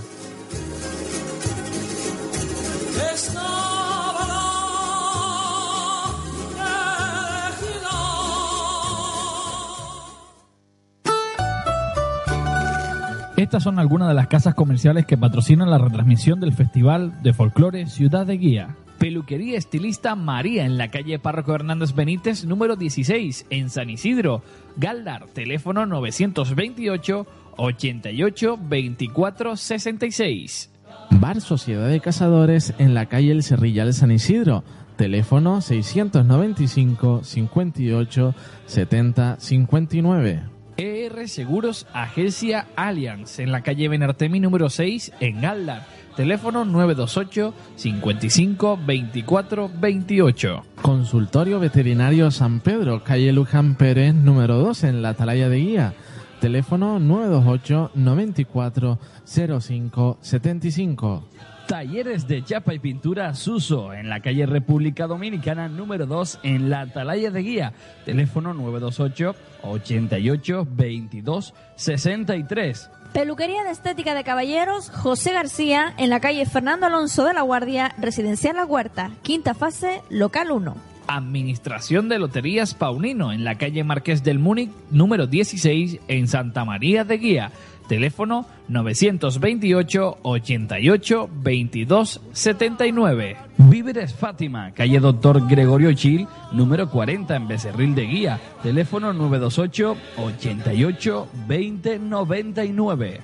Estas 13.37 13.65
son 13.65 13.79
algunas 13.79 14.09
de 14.09 14.15
las 14.15 14.29
casas 14.29 14.55
comerciales 14.55 15.05
que 15.05 15.19
patrocinan 15.19 15.71
la 15.71 15.77
retransmisión 15.77 16.41
del 16.41 16.55
Festival 16.55 17.23
de 17.23 17.35
Folclore 17.35 17.87
Ciudad 17.87 18.27
de 18.27 18.39
Guía. 18.39 18.77
Peluquería 18.99 19.59
Estilista 19.59 20.15
María 20.15 20.65
en 20.65 20.79
la 20.79 20.89
calle 20.89 21.19
Párroco 21.19 21.55
Hernández 21.55 21.95
Benítez 21.95 22.47
número 22.47 22.77
16 22.77 23.45
en 23.51 23.69
San 23.69 23.91
Isidro, 23.91 24.43
Galdar, 24.79 25.27
teléfono 25.35 25.85
928 25.85 27.27
88 27.59 28.59
24 28.59 29.57
66. 29.57 30.71
Bar 31.11 31.43
Sociedad 31.43 31.89
de 31.89 32.01
Cazadores 32.01 32.73
en 32.79 32.95
la 32.95 33.05
calle 33.05 33.33
El 33.33 33.43
Cerrillal 33.43 33.93
San 33.93 34.13
Isidro, 34.13 34.65
teléfono 34.97 35.61
695 35.61 37.23
58 37.23 38.35
70 38.65 39.37
59. 39.39 40.56
ER 40.77 41.29
Seguros 41.29 41.87
Agencia 41.93 42.67
Allianz 42.77 43.39
en 43.39 43.51
la 43.51 43.63
calle 43.63 43.89
Benartemi 43.89 44.41
número 44.41 44.69
6 44.69 45.13
en 45.21 45.41
Galdar. 45.41 45.87
teléfono 46.17 46.65
928 46.65 47.55
55 47.77 48.79
24 48.85 49.71
28. 49.81 50.63
Consultorio 50.83 51.61
Veterinario 51.61 52.31
San 52.31 52.61
Pedro, 52.61 53.03
calle 53.03 53.33
Luján 53.33 53.77
Pérez, 53.77 54.15
número 54.15 54.59
2, 54.59 54.85
en 54.85 55.03
la 55.03 55.11
Atalaya 55.11 55.49
de 55.49 55.57
Guía. 55.57 55.95
Teléfono 56.41 56.99
928 56.99 57.93
94 57.95 58.99
05 59.25 60.19
75. 60.21 61.25
Talleres 61.67 62.29
de 62.29 62.45
chapa 62.45 62.75
y 62.75 62.79
pintura 62.79 63.35
Suso 63.35 63.93
en 63.93 64.09
la 64.09 64.21
calle 64.21 64.47
República 64.47 65.09
Dominicana 65.09 65.69
número 65.69 66.07
2 66.07 66.39
en 66.45 66.71
la 66.71 66.83
Atalaya 66.83 67.33
de 67.33 67.43
Guía. 67.43 67.73
Teléfono 68.05 68.55
928 68.55 69.35
88 69.63 70.69
22 70.71 71.55
63. 71.75 72.91
Peluquería 73.13 73.65
de 73.65 73.71
Estética 73.71 74.15
de 74.15 74.23
Caballeros 74.23 74.91
José 74.91 75.33
García 75.33 75.93
en 75.99 76.09
la 76.09 76.21
calle 76.21 76.47
Fernando 76.47 76.87
Alonso 76.87 77.25
de 77.25 77.35
la 77.35 77.43
Guardia, 77.43 77.97
Residencial 77.99 78.55
La 78.55 78.65
Huerta, 78.65 79.11
quinta 79.23 79.53
fase, 79.55 80.03
local 80.09 80.53
1. 80.53 80.77
Administración 81.09 82.09
de 82.09 82.19
Loterías 82.19 82.75
Paunino 82.75 83.33
en 83.33 83.45
la 83.45 83.57
calle 83.57 83.85
Marqués 83.85 84.23
del 84.23 84.39
Múnich 84.39 84.71
número 84.91 85.27
16 85.27 86.01
en 86.09 86.29
Santa 86.29 86.65
María 86.65 87.05
de 87.05 87.19
Guía. 87.19 87.53
Teléfono 87.89 88.47
928 88.69 90.19
88 90.23 91.31
22 91.33 92.21
79. 92.33 93.37
Víveres 93.59 94.15
Fátima, 94.15 94.73
calle 94.73 95.01
Doctor 95.01 95.47
Gregorio 95.47 95.93
Chil, 95.95 96.27
número 96.53 96.91
40 96.91 97.37
en 97.37 97.49
Becerril 97.49 97.95
de 97.95 98.07
Guía. 98.07 98.41
Teléfono 98.63 99.13
928 99.13 99.97
88 100.17 101.29
20 101.47 101.99
99. 101.99 103.21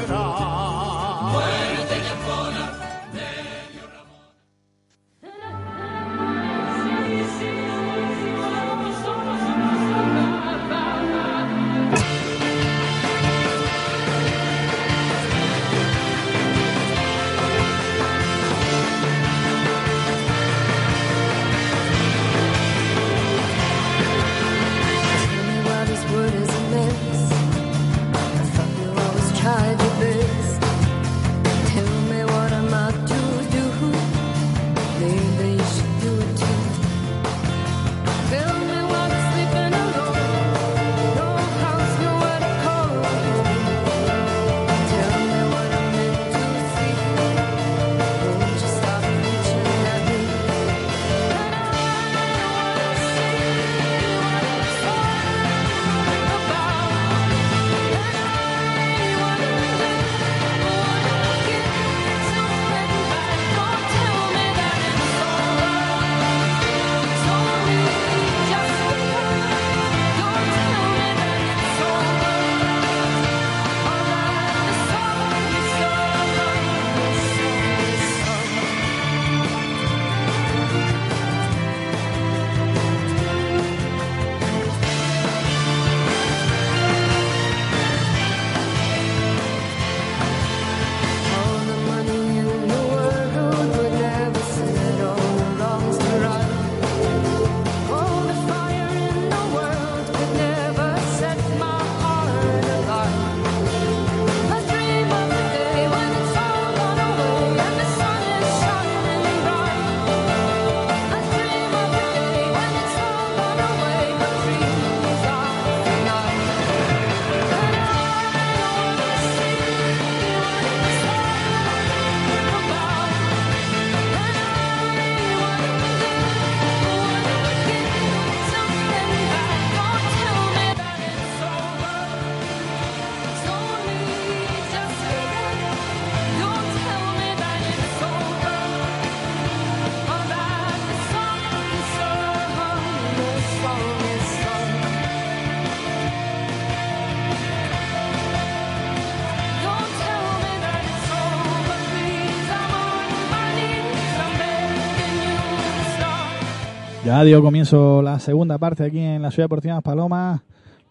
Ya 157.09 157.25
dio 157.25 157.41
comienzo 157.41 158.03
la 158.03 158.19
segunda 158.19 158.59
parte 158.59 158.85
aquí 158.85 158.99
en 158.99 159.23
la 159.23 159.31
Ciudad 159.31 159.45
Deportiva 159.45 159.73
Las 159.73 159.83
Palomas. 159.83 160.43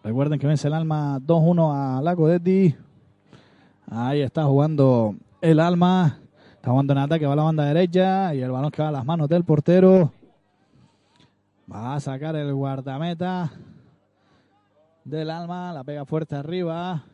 Recuerden 0.02 0.40
que 0.40 0.48
vence 0.48 0.66
el 0.66 0.74
Alma 0.74 1.20
2-1 1.20 1.72
a 1.72 2.02
Laco 2.02 2.26
Detti. 2.26 2.74
Ahí 3.88 4.22
está 4.22 4.42
jugando 4.42 5.14
el 5.40 5.60
Alma. 5.60 6.18
Está 6.56 6.72
jugando 6.72 6.92
en 6.92 6.98
ataque, 6.98 7.24
va 7.24 7.34
a 7.34 7.36
la 7.36 7.44
banda 7.44 7.66
derecha 7.66 8.34
y 8.34 8.42
el 8.42 8.50
balón 8.50 8.72
que 8.72 8.82
va 8.82 8.88
a 8.88 8.90
las 8.90 9.04
manos 9.04 9.28
del 9.28 9.44
portero. 9.44 10.12
Va 11.72 11.94
a 11.94 12.00
sacar 12.00 12.34
el 12.34 12.52
guardameta 12.52 13.52
del 15.04 15.30
Alma. 15.30 15.72
La 15.72 15.84
pega 15.84 16.04
fuerte 16.04 16.34
arriba. 16.34 17.04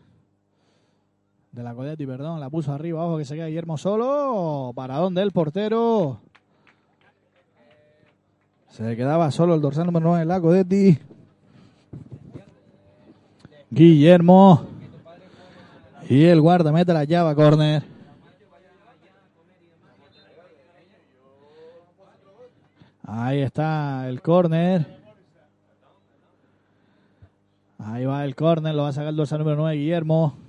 De 1.52 1.62
la 1.62 1.74
Codetti, 1.74 2.06
perdón. 2.06 2.40
La 2.40 2.48
puso 2.48 2.72
arriba. 2.72 3.04
Ojo 3.04 3.18
que 3.18 3.26
se 3.26 3.34
queda 3.34 3.48
Guillermo 3.48 3.76
solo. 3.76 4.72
Paradón 4.74 5.14
del 5.14 5.30
portero. 5.30 6.20
Se 8.76 8.96
quedaba 8.96 9.30
solo 9.30 9.54
el 9.54 9.60
dorsal 9.60 9.86
número 9.86 10.08
9 10.08 10.18
de 10.18 10.24
la 10.24 10.40
Codetti. 10.40 10.98
Guillermo. 13.70 14.66
Y 16.08 16.24
el 16.24 16.40
guardameta 16.40 16.92
la 16.92 17.04
llave 17.04 17.30
a 17.30 17.34
córner. 17.36 17.84
Ahí 23.04 23.42
está 23.42 24.08
el 24.08 24.20
córner. 24.20 24.84
Ahí 27.78 28.04
va 28.06 28.24
el 28.24 28.34
córner, 28.34 28.74
lo 28.74 28.82
va 28.82 28.88
a 28.88 28.92
sacar 28.92 29.10
el 29.10 29.16
dorsal 29.16 29.38
número 29.38 29.58
9 29.58 29.76
Guillermo. 29.76 30.43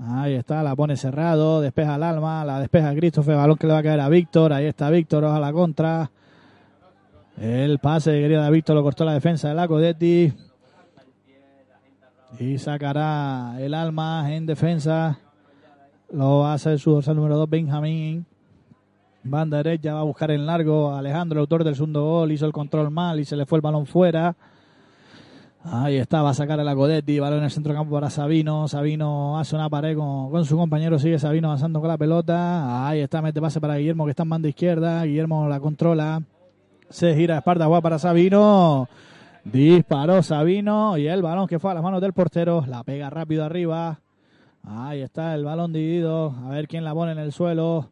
Ahí 0.00 0.34
está, 0.34 0.62
la 0.62 0.76
pone 0.76 0.96
cerrado, 0.96 1.60
despeja 1.60 1.96
el 1.96 2.04
alma, 2.04 2.44
la 2.44 2.60
despeja 2.60 2.94
Christopher, 2.94 3.34
balón 3.34 3.56
que 3.56 3.66
le 3.66 3.72
va 3.72 3.80
a 3.80 3.82
caer 3.82 4.00
a 4.00 4.08
Víctor, 4.08 4.52
ahí 4.52 4.66
está 4.66 4.90
Víctor, 4.90 5.24
oja 5.24 5.40
la 5.40 5.52
contra. 5.52 6.10
El 7.36 7.78
pase 7.80 8.12
que 8.12 8.20
quería 8.20 8.48
Víctor 8.50 8.76
lo 8.76 8.82
cortó 8.82 9.04
la 9.04 9.14
defensa 9.14 9.48
de 9.48 9.54
la 9.54 9.66
Codetti. 9.66 10.32
Y 12.38 12.58
sacará 12.58 13.56
el 13.58 13.74
alma 13.74 14.32
en 14.32 14.46
defensa. 14.46 15.18
Lo 16.12 16.40
va 16.40 16.52
a 16.52 16.54
hacer 16.54 16.78
su 16.78 16.92
dorsal 16.92 17.16
número 17.16 17.36
2, 17.36 17.50
Benjamín. 17.50 18.26
Banda 19.24 19.58
derecha 19.58 19.94
va 19.94 20.00
a 20.00 20.04
buscar 20.04 20.30
en 20.30 20.46
largo 20.46 20.90
a 20.90 21.00
Alejandro, 21.00 21.40
autor 21.40 21.64
del 21.64 21.74
segundo 21.74 22.04
gol. 22.04 22.30
Hizo 22.32 22.46
el 22.46 22.52
control 22.52 22.90
mal 22.90 23.18
y 23.18 23.24
se 23.24 23.34
le 23.34 23.46
fue 23.46 23.58
el 23.58 23.62
balón 23.62 23.86
fuera. 23.86 24.36
Ahí 25.70 25.96
está, 25.96 26.22
va 26.22 26.30
a 26.30 26.34
sacar 26.34 26.58
a 26.60 26.64
la 26.64 26.74
Codetti, 26.74 27.18
balón 27.18 27.40
en 27.40 27.44
el 27.44 27.50
centro 27.50 27.74
campo 27.74 27.92
para 27.92 28.08
Sabino. 28.08 28.68
Sabino 28.68 29.38
hace 29.38 29.54
una 29.54 29.68
pared 29.68 29.94
con, 29.94 30.30
con 30.30 30.46
su 30.46 30.56
compañero, 30.56 30.98
sigue 30.98 31.18
Sabino 31.18 31.48
avanzando 31.48 31.80
con 31.80 31.88
la 31.88 31.98
pelota. 31.98 32.88
Ahí 32.88 33.00
está, 33.00 33.20
mete 33.20 33.38
pase 33.38 33.60
para 33.60 33.76
Guillermo 33.76 34.06
que 34.06 34.10
está 34.10 34.22
en 34.22 34.30
banda 34.30 34.48
izquierda. 34.48 35.04
Guillermo 35.04 35.46
la 35.46 35.60
controla. 35.60 36.22
Se 36.88 37.14
gira 37.14 37.34
de 37.34 37.38
espalda, 37.40 37.82
para 37.82 37.98
Sabino. 37.98 38.88
Disparó 39.44 40.22
Sabino 40.22 40.96
y 40.96 41.06
el 41.06 41.20
balón 41.20 41.46
que 41.46 41.58
fue 41.58 41.70
a 41.70 41.74
las 41.74 41.82
manos 41.82 42.00
del 42.00 42.14
portero. 42.14 42.64
La 42.66 42.82
pega 42.82 43.10
rápido 43.10 43.44
arriba. 43.44 44.00
Ahí 44.62 45.02
está 45.02 45.34
el 45.34 45.44
balón 45.44 45.74
dividido. 45.74 46.34
A 46.46 46.48
ver 46.48 46.66
quién 46.66 46.82
la 46.82 46.94
pone 46.94 47.12
en 47.12 47.18
el 47.18 47.32
suelo. 47.32 47.90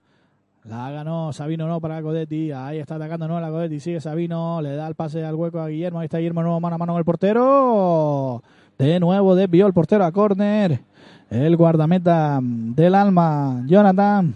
La 0.68 0.90
ganó 0.90 1.32
Sabino 1.32 1.68
no 1.68 1.80
para 1.80 2.02
Codetti. 2.02 2.50
Ahí 2.50 2.78
está 2.78 2.96
atacando 2.96 3.28
no 3.28 3.40
la 3.40 3.50
Codetti. 3.50 3.78
Sigue 3.78 4.00
Sabino. 4.00 4.60
Le 4.60 4.74
da 4.74 4.88
el 4.88 4.96
pase 4.96 5.24
al 5.24 5.36
hueco 5.36 5.60
a 5.60 5.68
Guillermo. 5.68 6.00
Ahí 6.00 6.06
está 6.06 6.18
Guillermo 6.18 6.42
nuevo 6.42 6.60
mano 6.60 6.74
a 6.74 6.78
mano 6.78 6.92
con 6.92 6.98
el 6.98 7.04
portero. 7.04 8.42
De 8.76 8.98
nuevo 8.98 9.36
desvió 9.36 9.66
el 9.66 9.72
portero 9.72 10.04
a 10.04 10.10
córner. 10.10 10.80
El 11.30 11.56
guardameta 11.56 12.40
del 12.42 12.94
alma, 12.96 13.62
Jonathan. 13.66 14.34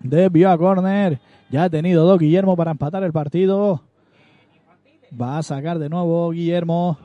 Desvió 0.00 0.50
a 0.50 0.58
córner. 0.58 1.18
Ya 1.50 1.64
ha 1.64 1.70
tenido 1.70 2.04
dos 2.04 2.18
Guillermo 2.18 2.54
para 2.54 2.70
empatar 2.70 3.02
el 3.02 3.12
partido. 3.12 3.80
Va 5.18 5.38
a 5.38 5.42
sacar 5.42 5.78
de 5.78 5.88
nuevo 5.88 6.30
Guillermo. 6.30 6.98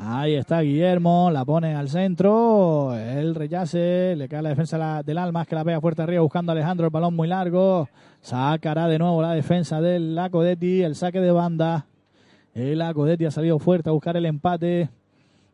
Ahí 0.00 0.36
está 0.36 0.60
Guillermo, 0.60 1.28
la 1.32 1.44
pone 1.44 1.74
al 1.74 1.88
centro, 1.88 2.94
el 2.94 3.34
rechace, 3.34 4.14
le 4.14 4.28
cae 4.28 4.42
la 4.42 4.50
defensa 4.50 5.02
del 5.02 5.18
Almas 5.18 5.48
que 5.48 5.56
la 5.56 5.64
pega 5.64 5.80
fuerte 5.80 6.02
arriba 6.02 6.22
buscando 6.22 6.52
a 6.52 6.54
Alejandro, 6.54 6.86
el 6.86 6.92
balón 6.92 7.16
muy 7.16 7.26
largo, 7.26 7.88
sacará 8.20 8.86
de 8.86 8.96
nuevo 9.00 9.20
la 9.20 9.32
defensa 9.32 9.80
del 9.80 10.14
Lacodetti, 10.14 10.82
el 10.82 10.94
saque 10.94 11.20
de 11.20 11.32
banda, 11.32 11.86
el 12.54 12.78
Lacodetti 12.78 13.24
ha 13.24 13.32
salido 13.32 13.58
fuerte 13.58 13.90
a 13.90 13.92
buscar 13.92 14.16
el 14.16 14.26
empate, 14.26 14.88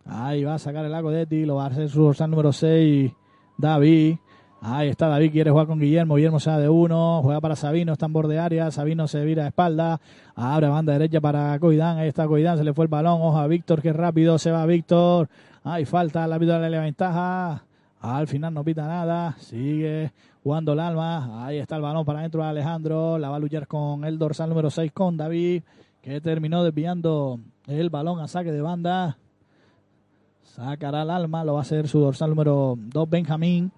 ahí 0.05 0.45
va 0.45 0.57
a 0.57 0.59
sacar 0.59 0.85
el 0.85 0.93
Lacodetti, 0.93 1.47
lo 1.47 1.55
va 1.55 1.65
a 1.65 1.69
hacer 1.69 1.89
su 1.89 2.03
dorsal 2.03 2.31
número 2.31 2.53
6, 2.53 3.13
David, 3.57 4.17
ahí 4.65 4.89
está 4.89 5.09
David, 5.09 5.31
quiere 5.31 5.51
jugar 5.51 5.67
con 5.67 5.79
Guillermo, 5.79 6.15
Guillermo 6.15 6.41
se 6.41 6.51
da 6.51 6.59
de 6.59 6.71
uno, 6.71 7.21
juega 7.23 7.41
para 7.41 7.55
Sabino, 7.55 7.93
está 7.93 8.07
en 8.07 8.15
borde 8.15 8.39
área, 8.39 8.71
Sabino 8.71 9.07
se 9.07 9.23
vira 9.23 9.43
de 9.43 9.49
espalda, 9.49 10.01
abre 10.35 10.69
banda 10.69 10.95
derecha 10.95 11.21
para 11.21 11.59
Coidán, 11.59 11.99
ahí 11.99 12.09
está 12.09 12.27
Coidán, 12.27 12.57
se 12.57 12.65
le 12.65 12.73
fue 12.73 12.87
el 12.87 12.89
balón, 12.89 13.21
ojo 13.21 13.37
a 13.37 13.47
Víctor, 13.47 13.83
que 13.83 13.93
rápido 13.93 14.39
se 14.39 14.51
va 14.51 14.65
Víctor, 14.65 15.29
hay 15.65 15.85
falta, 15.85 16.27
la 16.27 16.39
vida 16.39 16.59
le 16.67 16.79
ventaja, 16.79 17.63
al 18.01 18.27
final 18.27 18.55
no 18.55 18.65
pita 18.65 18.87
nada, 18.87 19.37
sigue 19.39 20.13
jugando 20.43 20.73
el 20.73 20.81
alma, 20.81 21.47
ahí 21.47 21.59
está 21.59 21.77
el 21.77 21.83
balón 21.83 22.07
para 22.07 22.21
adentro 22.21 22.43
de 22.43 22.49
Alejandro, 22.49 23.19
la 23.19 23.29
va 23.29 23.37
a 23.37 23.41
luchar 23.41 23.67
con 23.67 24.05
el 24.07 24.19
dorsal 24.19 24.49
número 24.49 24.71
6 24.71 24.93
con 24.93 25.19
David, 25.19 25.63
que 26.01 26.23
terminó 26.23 26.65
desviando 26.65 27.39
el 27.67 27.91
balón 27.91 28.19
a 28.19 28.29
saque 28.29 28.51
de 28.51 28.63
banda, 28.63 29.19
sacará 30.43 31.03
el 31.03 31.11
alma, 31.11 31.45
lo 31.45 31.53
va 31.53 31.59
a 31.59 31.63
hacer 31.63 31.87
su 31.87 32.01
dorsal 32.01 32.31
número 32.31 32.77
2 32.79 33.11
Benjamín, 33.11 33.71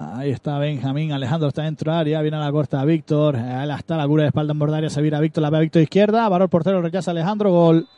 Ahí 0.00 0.30
está 0.30 0.60
Benjamín, 0.60 1.10
Alejandro 1.10 1.48
está 1.48 1.62
dentro 1.62 1.90
del 1.90 1.98
área, 2.00 2.22
viene 2.22 2.36
a 2.36 2.40
la 2.40 2.52
corta 2.52 2.84
Víctor, 2.84 3.34
ahí 3.34 3.68
está 3.68 3.96
la 3.96 4.06
cura 4.06 4.22
de 4.22 4.28
espalda 4.28 4.52
en 4.52 4.58
bordaria, 4.60 4.90
se 4.90 5.02
vira 5.02 5.18
Víctor, 5.18 5.42
la 5.42 5.50
ve 5.50 5.56
a 5.56 5.60
Víctor 5.60 5.82
izquierda, 5.82 6.28
varó 6.28 6.44
el 6.44 6.50
portero, 6.50 6.80
rechaza 6.80 7.10
Alejandro, 7.10 7.50
gol, 7.50 7.88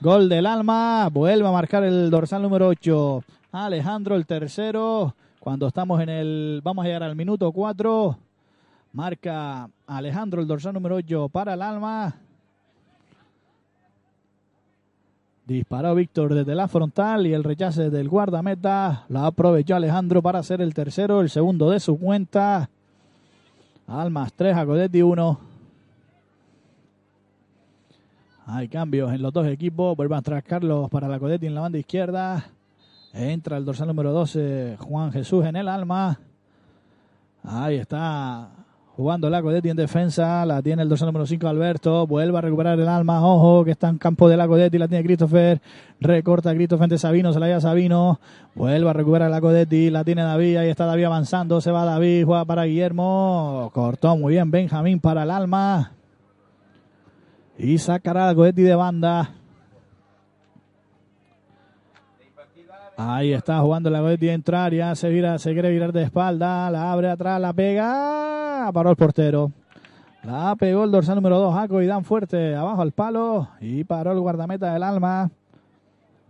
gol 0.00 0.30
del 0.30 0.46
alma, 0.46 1.10
vuelve 1.12 1.46
a 1.46 1.52
marcar 1.52 1.84
el 1.84 2.08
dorsal 2.08 2.40
número 2.40 2.66
8, 2.68 3.22
Alejandro 3.52 4.16
el 4.16 4.24
tercero, 4.24 5.14
cuando 5.38 5.66
estamos 5.66 6.00
en 6.00 6.08
el, 6.08 6.62
vamos 6.64 6.82
a 6.82 6.88
llegar 6.88 7.02
al 7.02 7.14
minuto 7.14 7.52
4, 7.52 8.16
marca 8.94 9.68
Alejandro 9.86 10.40
el 10.40 10.48
dorsal 10.48 10.72
número 10.72 10.96
8 10.96 11.28
para 11.28 11.52
el 11.52 11.60
alma, 11.60 12.14
Disparó 15.50 15.96
Víctor 15.96 16.32
desde 16.32 16.54
la 16.54 16.68
frontal 16.68 17.26
y 17.26 17.34
el 17.34 17.42
rechace 17.42 17.90
del 17.90 18.08
guardameta 18.08 19.04
la 19.08 19.26
aprovechó 19.26 19.74
Alejandro 19.74 20.22
para 20.22 20.38
hacer 20.38 20.60
el 20.60 20.72
tercero, 20.72 21.20
el 21.20 21.28
segundo 21.28 21.70
de 21.70 21.80
su 21.80 21.98
cuenta. 21.98 22.70
Almas 23.88 24.32
3, 24.32 24.56
Acodetti 24.56 25.02
1. 25.02 25.40
Hay 28.46 28.68
cambios 28.68 29.12
en 29.12 29.22
los 29.22 29.32
dos 29.32 29.44
equipos. 29.48 29.96
Vuelve 29.96 30.14
a 30.14 30.18
entrar 30.18 30.40
Carlos 30.44 30.88
para 30.88 31.08
la 31.08 31.18
Codetti 31.18 31.48
en 31.48 31.56
la 31.56 31.62
banda 31.62 31.78
izquierda. 31.78 32.44
Entra 33.12 33.56
el 33.56 33.64
dorsal 33.64 33.88
número 33.88 34.12
12, 34.12 34.76
Juan 34.78 35.10
Jesús 35.10 35.44
en 35.44 35.56
el 35.56 35.66
alma. 35.66 36.20
Ahí 37.42 37.74
está 37.74 38.59
jugando 39.00 39.30
la 39.30 39.40
Codetti 39.40 39.70
en 39.70 39.76
defensa. 39.76 40.44
La 40.44 40.60
tiene 40.60 40.82
el 40.82 40.88
dorsal 40.88 41.06
número 41.06 41.24
5, 41.24 41.48
Alberto. 41.48 42.06
Vuelve 42.06 42.36
a 42.36 42.40
recuperar 42.42 42.78
el 42.78 42.86
alma. 42.86 43.26
Ojo, 43.26 43.64
que 43.64 43.70
está 43.70 43.88
en 43.88 43.96
campo 43.96 44.28
de 44.28 44.36
la 44.36 44.46
Codetti. 44.46 44.76
La 44.76 44.88
tiene 44.88 45.02
Christopher. 45.02 45.58
Recorta 46.00 46.54
Christopher 46.54 46.84
ante 46.84 46.98
Sabino. 46.98 47.32
Se 47.32 47.40
la 47.40 47.46
lleva 47.46 47.62
Sabino. 47.62 48.20
Vuelve 48.54 48.90
a 48.90 48.92
recuperar 48.92 49.30
la 49.30 49.40
Codetti. 49.40 49.88
La 49.88 50.04
tiene 50.04 50.22
David. 50.22 50.58
Ahí 50.58 50.68
está 50.68 50.84
David 50.84 51.04
avanzando. 51.04 51.62
Se 51.62 51.70
va 51.70 51.86
David. 51.86 52.26
Juega 52.26 52.44
para 52.44 52.64
Guillermo. 52.64 53.70
Cortó 53.72 54.16
muy 54.16 54.34
bien 54.34 54.50
Benjamín 54.50 55.00
para 55.00 55.22
el 55.22 55.30
alma. 55.30 55.92
Y 57.58 57.78
sacará 57.78 58.26
la 58.26 58.34
Codetti 58.34 58.60
de 58.60 58.74
banda. 58.74 59.39
Ahí 63.02 63.32
está 63.32 63.60
jugando 63.60 63.88
la 63.88 64.02
dentro 64.02 64.58
área. 64.58 64.94
Se 64.94 65.08
vira, 65.08 65.38
se 65.38 65.54
quiere 65.54 65.70
virar 65.70 65.90
de 65.90 66.02
espalda. 66.02 66.70
La 66.70 66.92
abre 66.92 67.08
atrás, 67.08 67.40
la 67.40 67.54
pega. 67.54 68.70
Paró 68.74 68.90
el 68.90 68.96
portero. 68.96 69.50
La 70.22 70.54
pegó 70.54 70.84
el 70.84 70.90
dorsal 70.90 71.14
número 71.14 71.38
2, 71.38 71.54
Jaco 71.54 71.80
y 71.80 71.86
dan 71.86 72.04
fuerte 72.04 72.54
abajo 72.54 72.82
al 72.82 72.92
palo. 72.92 73.48
Y 73.58 73.84
paró 73.84 74.12
el 74.12 74.20
guardameta 74.20 74.74
del 74.74 74.82
alma. 74.82 75.30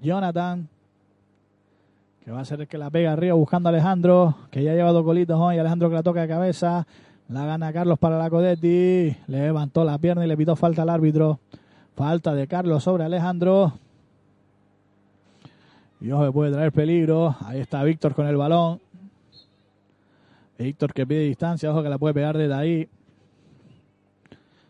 Jonathan. 0.01 0.69
Que 2.25 2.31
va 2.31 2.39
a 2.39 2.45
ser 2.45 2.61
el 2.61 2.69
que 2.69 2.79
la 2.79 2.89
pega 2.89 3.15
arriba 3.15 3.35
buscando 3.35 3.69
a 3.69 3.73
Alejandro. 3.73 4.37
Que 4.53 4.63
ya 4.63 4.73
lleva 4.73 4.93
dos 4.93 5.03
colitos 5.03 5.41
hoy. 5.41 5.59
Alejandro 5.59 5.89
que 5.89 5.97
la 5.97 6.05
toca 6.05 6.21
de 6.21 6.29
cabeza. 6.29 6.87
La 7.29 7.47
gana 7.47 7.73
Carlos 7.73 7.99
para 7.99 8.17
la 8.17 8.31
Codetti. 8.31 9.17
Le 9.27 9.41
levantó 9.41 9.83
la 9.83 9.99
pierna 9.99 10.25
y 10.25 10.29
le 10.29 10.37
pitó 10.37 10.55
falta 10.55 10.83
al 10.83 10.91
árbitro. 10.91 11.41
Falta 11.97 12.33
de 12.33 12.47
Carlos 12.47 12.85
sobre 12.85 13.03
Alejandro. 13.03 13.73
Y 16.01 16.11
ojo, 16.11 16.25
que 16.25 16.33
puede 16.33 16.53
traer 16.53 16.73
peligro. 16.73 17.37
Ahí 17.41 17.61
está 17.61 17.83
Víctor 17.85 18.15
con 18.15 18.27
el 18.27 18.37
balón. 18.37 18.81
Víctor 20.59 20.93
que 20.93 21.07
pide 21.07 21.21
distancia. 21.21 21.71
Ojo 21.71 21.83
que 21.83 21.89
la 21.89 21.99
puede 21.99 22.15
pegar 22.15 22.37
desde 22.39 22.55
ahí. 22.55 22.89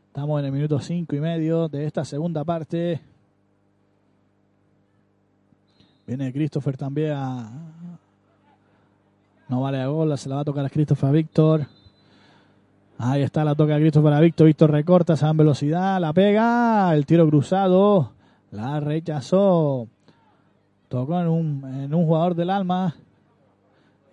Estamos 0.08 0.40
en 0.40 0.46
el 0.46 0.52
minuto 0.52 0.80
cinco 0.80 1.14
y 1.14 1.20
medio 1.20 1.68
de 1.68 1.86
esta 1.86 2.04
segunda 2.04 2.44
parte. 2.44 3.00
Viene 6.06 6.32
Christopher 6.32 6.76
también 6.76 7.12
a... 7.12 7.50
No 9.48 9.60
vale 9.60 9.80
a 9.80 9.86
gol, 9.86 10.16
se 10.18 10.28
la 10.28 10.36
va 10.36 10.40
a 10.40 10.44
tocar 10.44 10.64
a 10.64 10.70
Christopher 10.70 11.10
a 11.10 11.12
Víctor. 11.12 11.66
Ahí 12.98 13.22
está 13.22 13.44
la 13.44 13.54
toca 13.54 13.76
a 13.76 13.78
Christopher 13.78 14.12
a 14.12 14.20
Víctor. 14.20 14.46
Víctor 14.48 14.70
recorta, 14.72 15.16
se 15.16 15.24
da 15.24 15.30
en 15.30 15.36
velocidad, 15.36 16.00
la 16.00 16.12
pega, 16.12 16.92
el 16.94 17.06
tiro 17.06 17.28
cruzado, 17.28 18.12
la 18.50 18.80
rechazó. 18.80 19.88
Tocó 20.90 21.20
en 21.20 21.28
un, 21.28 21.64
en 21.84 21.94
un 21.94 22.04
jugador 22.04 22.34
del 22.34 22.50
alma. 22.50 22.96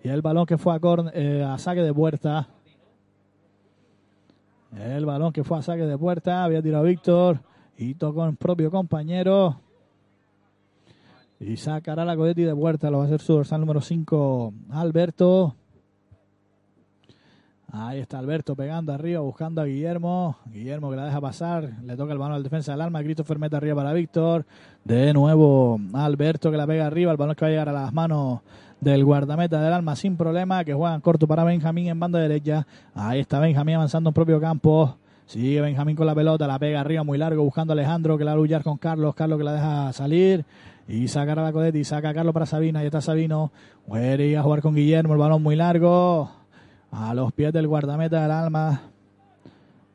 Y 0.04 0.08
el 0.10 0.22
balón 0.22 0.46
que 0.46 0.56
fue 0.58 0.72
a, 0.72 0.78
corn- 0.78 1.10
eh, 1.12 1.42
a 1.42 1.58
saque 1.58 1.82
de 1.82 1.92
puerta. 1.92 2.48
El 4.78 5.04
balón 5.04 5.32
que 5.32 5.42
fue 5.42 5.58
a 5.58 5.62
saque 5.62 5.82
de 5.86 5.98
puerta. 5.98 6.44
Había 6.44 6.62
tirado 6.62 6.84
Víctor. 6.84 7.40
Y 7.76 7.94
tocó 7.94 8.24
en 8.26 8.36
propio 8.36 8.70
compañero. 8.70 9.60
Y 11.40 11.56
sacará 11.56 12.04
la 12.04 12.14
Codetti 12.16 12.42
de 12.44 12.54
puerta. 12.54 12.90
Lo 12.92 12.98
va 12.98 13.04
a 13.04 13.06
hacer 13.08 13.20
su 13.20 13.32
dorsal 13.32 13.60
número 13.60 13.80
5, 13.80 14.54
Alberto. 14.70 15.56
Ahí 17.70 17.98
está 17.98 18.18
Alberto 18.18 18.56
pegando 18.56 18.94
arriba, 18.94 19.20
buscando 19.20 19.60
a 19.60 19.64
Guillermo. 19.66 20.38
Guillermo 20.46 20.90
que 20.90 20.96
la 20.96 21.04
deja 21.04 21.20
pasar. 21.20 21.70
Le 21.82 21.96
toca 21.96 22.12
el 22.12 22.18
balón 22.18 22.36
al 22.36 22.42
defensa 22.42 22.72
del 22.72 22.80
alma. 22.80 23.02
Christopher 23.02 23.38
mete 23.38 23.56
arriba 23.56 23.74
para 23.74 23.92
Víctor. 23.92 24.46
De 24.88 25.12
nuevo 25.12 25.78
Alberto 25.92 26.50
que 26.50 26.56
la 26.56 26.66
pega 26.66 26.86
arriba. 26.86 27.10
El 27.10 27.18
balón 27.18 27.34
que 27.34 27.44
va 27.44 27.48
a 27.48 27.50
llegar 27.50 27.68
a 27.68 27.72
las 27.72 27.92
manos 27.92 28.40
del 28.80 29.04
guardameta 29.04 29.60
del 29.60 29.74
alma 29.74 29.94
sin 29.94 30.16
problema. 30.16 30.64
Que 30.64 30.72
juegan 30.72 31.02
corto 31.02 31.26
para 31.26 31.44
Benjamín 31.44 31.88
en 31.88 32.00
banda 32.00 32.18
derecha. 32.18 32.66
Ahí 32.94 33.20
está 33.20 33.38
Benjamín 33.38 33.74
avanzando 33.74 34.08
en 34.08 34.14
propio 34.14 34.40
campo. 34.40 34.96
Sigue 35.26 35.60
Benjamín 35.60 35.94
con 35.94 36.06
la 36.06 36.14
pelota. 36.14 36.46
La 36.46 36.58
pega 36.58 36.80
arriba 36.80 37.02
muy 37.02 37.18
largo 37.18 37.44
buscando 37.44 37.72
a 37.72 37.74
Alejandro 37.74 38.16
que 38.16 38.24
la 38.24 38.30
va 38.30 38.38
a 38.38 38.40
luchar 38.40 38.62
con 38.62 38.78
Carlos. 38.78 39.14
Carlos 39.14 39.36
que 39.36 39.44
la 39.44 39.52
deja 39.52 39.92
salir. 39.92 40.46
Y 40.88 41.06
sacar 41.08 41.38
a 41.38 41.42
la 41.42 41.52
Codetti. 41.52 41.84
Saca 41.84 42.08
a 42.08 42.14
Carlos 42.14 42.32
para 42.32 42.46
Sabino. 42.46 42.78
Ahí 42.78 42.86
está 42.86 43.02
Sabino. 43.02 43.52
Ir 43.88 44.38
a 44.38 44.42
jugar 44.42 44.62
con 44.62 44.74
Guillermo. 44.74 45.12
El 45.12 45.18
balón 45.18 45.42
muy 45.42 45.54
largo. 45.54 46.30
A 46.92 47.12
los 47.12 47.30
pies 47.34 47.52
del 47.52 47.68
guardameta 47.68 48.22
del 48.22 48.30
alma 48.30 48.80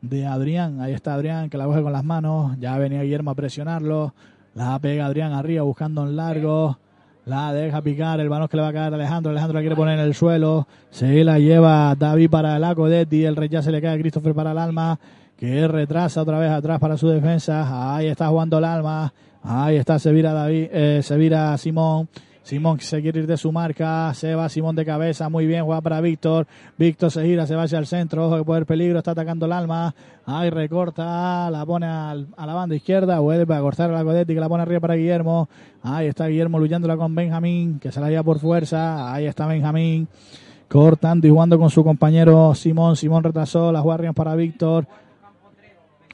de 0.03 0.27
Adrián. 0.27 0.81
Ahí 0.81 0.93
está 0.93 1.15
Adrián 1.15 1.49
que 1.49 1.57
la 1.57 1.65
coge 1.65 1.81
con 1.81 1.93
las 1.93 2.03
manos. 2.03 2.55
Ya 2.59 2.77
venía 2.77 3.01
Guillermo 3.01 3.31
a 3.31 3.35
presionarlo. 3.35 4.13
La 4.55 4.77
pega 4.79 5.07
Adrián 5.07 5.33
arriba 5.33 5.63
buscando 5.63 6.03
en 6.03 6.15
largo. 6.15 6.77
La 7.25 7.53
deja 7.53 7.81
picar, 7.81 8.19
el 8.19 8.29
balón 8.29 8.47
que 8.49 8.57
le 8.57 8.63
va 8.63 8.69
a 8.69 8.73
caer 8.73 8.93
a 8.93 8.95
Alejandro. 8.95 9.31
Alejandro 9.31 9.55
la 9.55 9.61
quiere 9.61 9.75
poner 9.75 9.97
en 9.97 10.05
el 10.05 10.13
suelo. 10.13 10.67
Se 10.91 11.23
la 11.23 11.39
lleva 11.39 11.95
David 11.95 12.29
para 12.29 12.57
el 12.57 12.63
Acodetti. 12.63 13.23
El 13.23 13.35
rechazo 13.35 13.71
le 13.71 13.81
cae 13.81 13.95
a 13.95 13.99
Christopher 13.99 14.35
para 14.35 14.51
el 14.51 14.57
alma. 14.57 14.99
Que 15.37 15.67
retrasa 15.67 16.21
otra 16.21 16.37
vez 16.37 16.51
atrás 16.51 16.79
para 16.79 16.97
su 16.97 17.07
defensa. 17.07 17.95
Ahí 17.95 18.07
está 18.07 18.27
jugando 18.27 18.57
el 18.57 18.65
alma. 18.65 19.13
Ahí 19.41 19.77
está 19.77 19.99
Sevira 19.99 20.33
David, 20.33 20.67
eh, 20.71 21.01
Sevira 21.01 21.57
Simón. 21.57 22.07
Simón 22.43 22.77
se 22.81 23.01
quiere 23.01 23.21
ir 23.21 23.27
de 23.27 23.37
su 23.37 23.53
marca. 23.53 24.13
Se 24.13 24.35
va 24.35 24.49
Simón 24.49 24.75
de 24.75 24.83
cabeza. 24.85 25.29
Muy 25.29 25.45
bien. 25.45 25.63
Juega 25.63 25.79
para 25.79 26.01
Víctor. 26.01 26.45
Víctor 26.77 27.09
se 27.09 27.23
gira. 27.25 27.47
Se 27.47 27.55
va 27.55 27.63
hacia 27.63 27.79
el 27.79 27.85
centro. 27.87 28.27
Ojo 28.27 28.37
que 28.37 28.43
puede 28.43 28.65
peligro. 28.65 28.97
Está 28.97 29.11
atacando 29.11 29.45
el 29.45 29.53
alma. 29.53 29.95
Ahí 30.25 30.49
recorta. 30.49 31.49
La 31.49 31.65
pone 31.65 31.85
al- 31.85 32.27
a 32.35 32.45
la 32.45 32.53
banda 32.53 32.75
izquierda. 32.75 33.19
Vuelve 33.19 33.55
a 33.55 33.61
cortar 33.61 33.89
a 33.89 33.93
la 33.93 34.03
Codetti 34.03 34.33
que 34.33 34.41
la 34.41 34.49
pone 34.49 34.63
arriba 34.63 34.81
para 34.81 34.95
Guillermo. 34.95 35.47
Ahí 35.83 36.07
está 36.07 36.27
Guillermo 36.27 36.59
luchándola 36.59 36.97
con 36.97 37.15
Benjamín. 37.15 37.79
Que 37.79 37.93
se 37.93 38.01
la 38.01 38.09
lleva 38.09 38.23
por 38.23 38.39
fuerza. 38.39 39.13
Ahí 39.13 39.25
está 39.25 39.47
Benjamín. 39.47 40.09
Cortando 40.67 41.25
y 41.25 41.29
jugando 41.29 41.57
con 41.57 41.69
su 41.69 41.81
compañero 41.81 42.53
Simón. 42.55 42.97
Simón 42.97 43.23
retrasó. 43.23 43.71
Las 43.71 43.83
guardias 43.83 44.13
para 44.13 44.35
Víctor. 44.35 44.85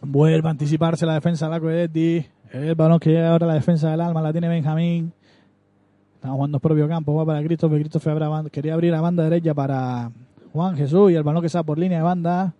Vuelve 0.01 0.47
a 0.47 0.51
anticiparse 0.51 1.05
la 1.07 1.15
defensa 1.15 1.47
de 1.47 1.51
la 1.51 1.59
Codetti. 1.59 2.23
El 2.51 2.75
balón 2.75 2.99
que 2.99 3.09
llega 3.09 3.31
ahora 3.31 3.45
a 3.45 3.49
la 3.49 3.53
defensa 3.55 3.89
del 3.89 4.01
alma 4.01 4.21
la 4.21 4.31
tiene 4.31 4.47
Benjamín. 4.47 5.11
Estamos 6.19 6.36
jugando 6.36 6.60
propio 6.60 6.86
campo, 6.89 7.15
va 7.15 7.25
para 7.25 7.41
Christopher. 7.41 7.79
Christopher 7.79 8.19
quería 8.51 8.73
abrir 8.73 8.91
la 8.91 8.99
banda 8.99 9.23
derecha 9.23 9.53
para 9.53 10.12
Juan 10.51 10.75
Jesús 10.75 11.12
y 11.12 11.15
el 11.15 11.23
balón 11.23 11.39
que 11.41 11.47
está 11.47 11.63
por 11.63 11.79
línea 11.79 11.99
de 11.99 12.03
banda. 12.03 12.53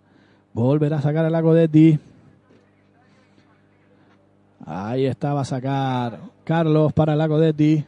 Volverá 0.54 0.96
a 0.96 1.02
sacar 1.02 1.26
el 1.26 1.34
Acodetti. 1.34 1.98
Ahí 4.64 5.04
está, 5.04 5.34
va 5.34 5.42
a 5.42 5.44
sacar 5.44 6.20
Carlos 6.42 6.94
para 6.94 7.12
el 7.12 7.20
Acodetti. 7.20 7.84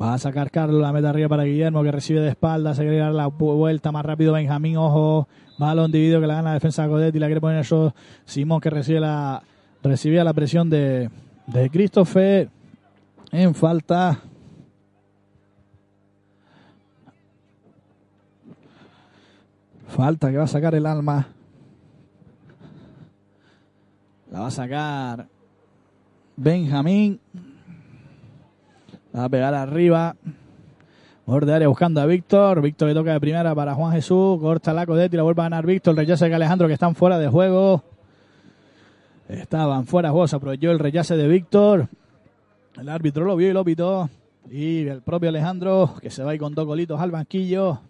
Va 0.00 0.14
a 0.14 0.18
sacar 0.18 0.50
Carlos, 0.50 0.80
la 0.80 0.94
meta 0.94 1.10
arriba 1.10 1.28
para 1.28 1.44
Guillermo 1.44 1.82
que 1.82 1.92
recibe 1.92 2.20
de 2.20 2.30
espalda. 2.30 2.74
Se 2.74 2.80
quiere 2.82 2.96
dar 2.96 3.12
la 3.12 3.26
vu- 3.28 3.54
vuelta 3.54 3.92
más 3.92 4.04
rápido 4.06 4.32
Benjamín. 4.32 4.78
Ojo, 4.78 5.28
balón 5.58 5.92
dividido 5.92 6.22
que 6.22 6.26
la 6.26 6.36
gana 6.36 6.48
la 6.48 6.54
defensa 6.54 6.82
de 6.82 6.88
Acodetti. 6.88 7.18
La 7.18 7.26
quiere 7.26 7.40
poner 7.42 7.58
eso 7.60 7.94
Simón 8.24 8.62
que 8.62 8.70
recibe 8.70 8.98
la, 9.00 9.42
recibía 9.82 10.24
la 10.24 10.32
presión 10.32 10.70
de, 10.70 11.10
de 11.48 11.68
Christopher 11.68 12.48
en 13.32 13.54
falta. 13.54 14.20
Falta 19.88 20.30
que 20.30 20.36
va 20.36 20.44
a 20.44 20.48
sacar 20.48 20.74
el 20.74 20.86
alma. 20.86 21.28
La 24.30 24.40
va 24.40 24.46
a 24.46 24.50
sacar 24.50 25.26
Benjamín. 26.36 27.20
La 29.12 29.20
va 29.20 29.24
a 29.26 29.28
pegar 29.28 29.54
arriba. 29.54 30.16
Borde 31.26 31.54
área 31.54 31.68
buscando 31.68 32.00
a 32.00 32.06
Víctor. 32.06 32.60
Víctor 32.62 32.88
que 32.88 32.94
toca 32.94 33.12
de 33.12 33.20
primera 33.20 33.54
para 33.54 33.74
Juan 33.74 33.92
Jesús. 33.92 34.40
Corta 34.40 34.72
la 34.72 34.86
Codetti. 34.86 35.16
La 35.16 35.22
vuelve 35.22 35.42
a 35.42 35.44
ganar 35.44 35.66
Víctor. 35.66 35.96
Rechaza 35.96 36.26
de 36.26 36.34
Alejandro 36.34 36.68
que 36.68 36.74
están 36.74 36.94
fuera 36.94 37.18
de 37.18 37.28
juego. 37.28 37.82
Estaban 39.28 39.86
fuera 39.86 40.08
de 40.08 40.12
juego. 40.12 40.28
Se 40.28 40.36
aprovechó 40.36 40.70
el 40.70 40.78
rechace 40.78 41.16
de 41.16 41.28
Víctor. 41.28 41.88
El 42.78 42.88
árbitro 42.88 43.24
lo 43.24 43.36
vio 43.36 43.50
y 43.50 43.52
lo 43.52 43.64
pitó. 43.64 44.08
Y 44.50 44.86
el 44.86 45.02
propio 45.02 45.28
Alejandro 45.28 45.94
que 46.00 46.10
se 46.10 46.24
va 46.24 46.32
ahí 46.32 46.38
con 46.38 46.54
dos 46.54 46.66
golitos 46.66 47.00
al 47.00 47.10
banquillo. 47.10 47.80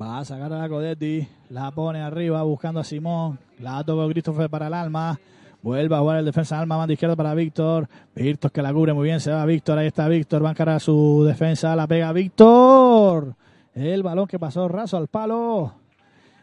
Va 0.00 0.18
a 0.18 0.24
sacar 0.24 0.52
a 0.52 0.58
la 0.58 0.68
Codetti. 0.68 1.28
La 1.50 1.70
pone 1.70 2.00
arriba 2.00 2.42
buscando 2.42 2.80
a 2.80 2.84
Simón. 2.84 3.38
La 3.58 3.84
toca 3.84 4.10
Christopher 4.10 4.48
para 4.48 4.66
el 4.66 4.74
alma. 4.74 5.18
Vuelve 5.62 5.94
a 5.94 5.98
jugar 5.98 6.18
el 6.18 6.24
defensa 6.24 6.58
alma, 6.58 6.78
mano 6.78 6.92
izquierda 6.92 7.16
para 7.16 7.34
Víctor. 7.34 7.86
Víctor 8.14 8.50
que 8.50 8.62
la 8.62 8.72
cubre 8.72 8.94
muy 8.94 9.04
bien. 9.04 9.20
Se 9.20 9.30
va 9.30 9.44
Víctor. 9.44 9.78
Ahí 9.78 9.88
está 9.88 10.08
Víctor. 10.08 10.42
Va 10.42 10.48
a 10.48 10.52
encarar 10.52 10.80
su 10.80 11.24
defensa. 11.26 11.76
La 11.76 11.86
pega 11.86 12.12
Víctor. 12.12 13.34
El 13.74 14.02
balón 14.02 14.26
que 14.26 14.38
pasó 14.38 14.68
raso 14.68 14.96
al 14.96 15.08
palo. 15.08 15.74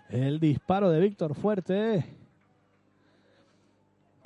El 0.10 0.40
disparo 0.40 0.92
de 0.92 1.00
Víctor 1.00 1.34
fuerte. 1.36 2.06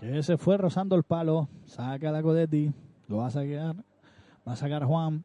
Que 0.01 0.23
se 0.23 0.35
fue 0.35 0.57
rozando 0.57 0.95
el 0.95 1.03
palo. 1.03 1.47
Saca 1.67 2.11
la 2.11 2.23
Codetti. 2.23 2.71
Lo 3.07 3.17
va 3.17 3.27
a 3.27 3.29
sacar. 3.29 3.75
Va 4.47 4.53
a 4.53 4.55
sacar 4.55 4.83
Juan. 4.83 5.23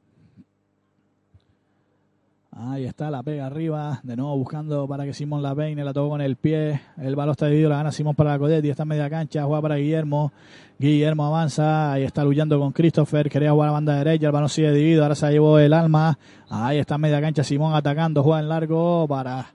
Ahí 2.53 2.85
está, 2.85 3.11
la 3.11 3.23
pega 3.23 3.47
arriba. 3.47 4.01
De 4.03 4.17
nuevo 4.17 4.37
buscando 4.37 4.87
para 4.87 5.07
que 5.07 5.15
Simón 5.15 5.43
la 5.43 5.55
peine. 5.55 5.83
La 5.83 5.95
tocó 5.95 6.11
con 6.11 6.21
el 6.21 6.37
pie. 6.37 6.79
El 6.99 7.17
balón 7.17 7.33
está 7.33 7.47
dividido. 7.47 7.71
La 7.71 7.77
gana 7.77 7.91
Simón 7.91 8.15
para 8.15 8.33
la 8.33 8.39
Codetti. 8.39 8.69
Está 8.69 8.83
en 8.83 8.91
media 8.91 9.09
cancha. 9.09 9.45
Juega 9.45 9.63
para 9.63 9.77
Guillermo. 9.77 10.31
Guillermo 10.79 11.25
avanza. 11.25 11.93
Ahí 11.95 12.03
está 12.03 12.23
luchando 12.23 12.59
con 12.61 12.73
Christopher. 12.73 13.31
Quería 13.31 13.53
jugar 13.53 13.69
a 13.69 13.71
la 13.71 13.75
banda 13.77 13.95
derecha. 13.95 14.27
El 14.27 14.33
balón 14.33 14.51
sigue 14.51 14.73
dividido. 14.73 15.05
Ahora 15.05 15.15
se 15.15 15.31
llevó 15.31 15.59
el 15.59 15.73
alma. 15.73 16.19
Ahí 16.51 16.77
está 16.77 16.97
en 16.97 17.01
media 17.01 17.23
cancha. 17.23 17.43
Simón 17.43 17.75
atacando. 17.75 18.23
Juega 18.23 18.41
en 18.41 18.51
largo 18.51 19.09
para, 19.09 19.47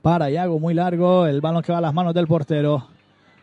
para 0.00 0.30
Iago. 0.30 0.58
Muy 0.58 0.72
largo. 0.72 1.26
El 1.26 1.42
balón 1.42 1.62
que 1.62 1.70
va 1.70 1.78
a 1.78 1.82
las 1.82 1.92
manos 1.92 2.14
del 2.14 2.26
portero. 2.26 2.99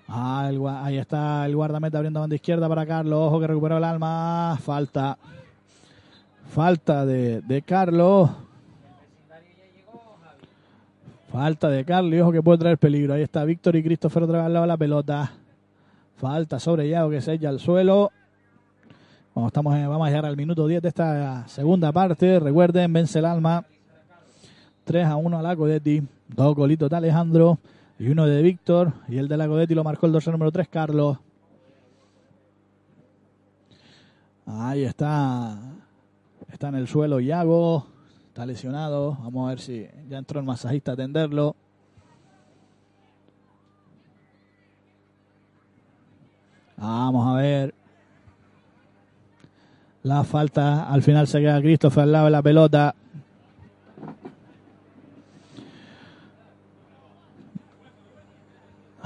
Ah, 0.09 0.49
ahí 0.83 0.97
está 0.97 1.45
el 1.45 1.55
guardameta 1.55 1.97
abriendo 1.97 2.21
banda 2.21 2.35
izquierda 2.35 2.69
para 2.69 2.85
Carlos. 2.85 3.19
Ojo 3.19 3.41
que 3.41 3.47
recuperó 3.47 3.77
el 3.77 3.83
alma. 3.83 4.57
Falta. 4.61 5.17
Falta 6.49 7.05
de, 7.05 7.41
de 7.41 7.61
Carlos. 7.61 8.29
Falta 11.29 11.69
de 11.69 11.83
Carlos. 11.83 12.21
Ojo 12.21 12.31
que 12.31 12.41
puede 12.41 12.57
traer 12.59 12.77
peligro. 12.77 13.15
Ahí 13.15 13.21
está 13.21 13.43
Víctor 13.43 13.75
y 13.75 13.83
Christopher 13.83 14.23
otra 14.23 14.37
vez 14.37 14.45
al 14.45 14.53
lado 14.53 14.65
la 14.65 14.77
pelota. 14.77 15.33
Falta 16.15 16.57
sobre 16.57 16.87
Yago 16.87 17.09
que 17.09 17.19
se 17.19 17.33
echa 17.33 17.49
al 17.49 17.59
suelo. 17.59 18.11
Estamos 19.45 19.73
vamos 19.73 20.07
a 20.07 20.09
llegar 20.09 20.25
al 20.25 20.37
minuto 20.37 20.65
10 20.67 20.81
de 20.81 20.87
esta 20.87 21.47
segunda 21.47 21.91
parte. 21.91 22.39
Recuerden, 22.39 22.91
vence 22.93 23.19
el 23.19 23.25
alma. 23.25 23.65
3 24.85 25.05
a 25.05 25.17
1 25.17 25.37
a 25.37 25.41
la. 25.41 25.55
Dos 25.55 26.55
golitos 26.55 26.89
de 26.89 26.95
Alejandro 26.95 27.59
y 27.99 28.09
uno 28.09 28.25
de 28.25 28.41
Víctor. 28.41 28.93
Y 29.07 29.17
el 29.17 29.27
de 29.27 29.37
la 29.37 29.47
Codetti 29.47 29.73
lo 29.73 29.83
marcó 29.83 30.05
el 30.05 30.11
dorsal 30.11 30.33
número 30.33 30.51
3, 30.51 30.67
Carlos. 30.67 31.17
Ahí 34.45 34.83
está. 34.83 35.57
Está 36.51 36.69
en 36.69 36.75
el 36.75 36.87
suelo 36.87 37.19
Iago. 37.19 37.87
Está 38.27 38.45
lesionado. 38.45 39.17
Vamos 39.21 39.47
a 39.47 39.49
ver 39.49 39.59
si 39.59 39.87
ya 40.07 40.17
entró 40.17 40.39
el 40.39 40.45
masajista 40.45 40.91
a 40.91 40.93
atenderlo. 40.93 41.55
Vamos 46.77 47.27
a 47.27 47.41
ver. 47.41 47.73
La 50.03 50.23
falta. 50.23 50.89
Al 50.89 51.01
final 51.01 51.27
se 51.27 51.39
queda 51.39 51.59
Christopher 51.59 52.03
al 52.03 52.11
lado 52.11 52.25
de 52.25 52.31
la 52.31 52.43
pelota. 52.43 52.95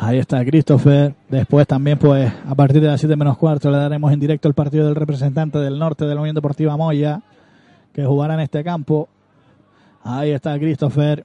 Ahí 0.03 0.17
está 0.17 0.43
Christopher. 0.43 1.13
Después 1.29 1.67
también, 1.67 1.95
pues, 1.99 2.33
a 2.47 2.55
partir 2.55 2.81
de 2.81 2.87
las 2.87 2.99
7 2.99 3.15
menos 3.15 3.37
cuarto, 3.37 3.69
le 3.69 3.77
daremos 3.77 4.11
en 4.11 4.19
directo 4.19 4.47
el 4.47 4.55
partido 4.55 4.87
del 4.87 4.95
representante 4.95 5.59
del 5.59 5.77
norte 5.77 6.05
de 6.05 6.15
la 6.15 6.21
Unión 6.21 6.33
Deportiva 6.33 6.75
Moya, 6.75 7.21
que 7.93 8.03
jugará 8.03 8.33
en 8.33 8.39
este 8.39 8.63
campo. 8.63 9.09
Ahí 10.03 10.31
está 10.31 10.57
Christopher. 10.57 11.23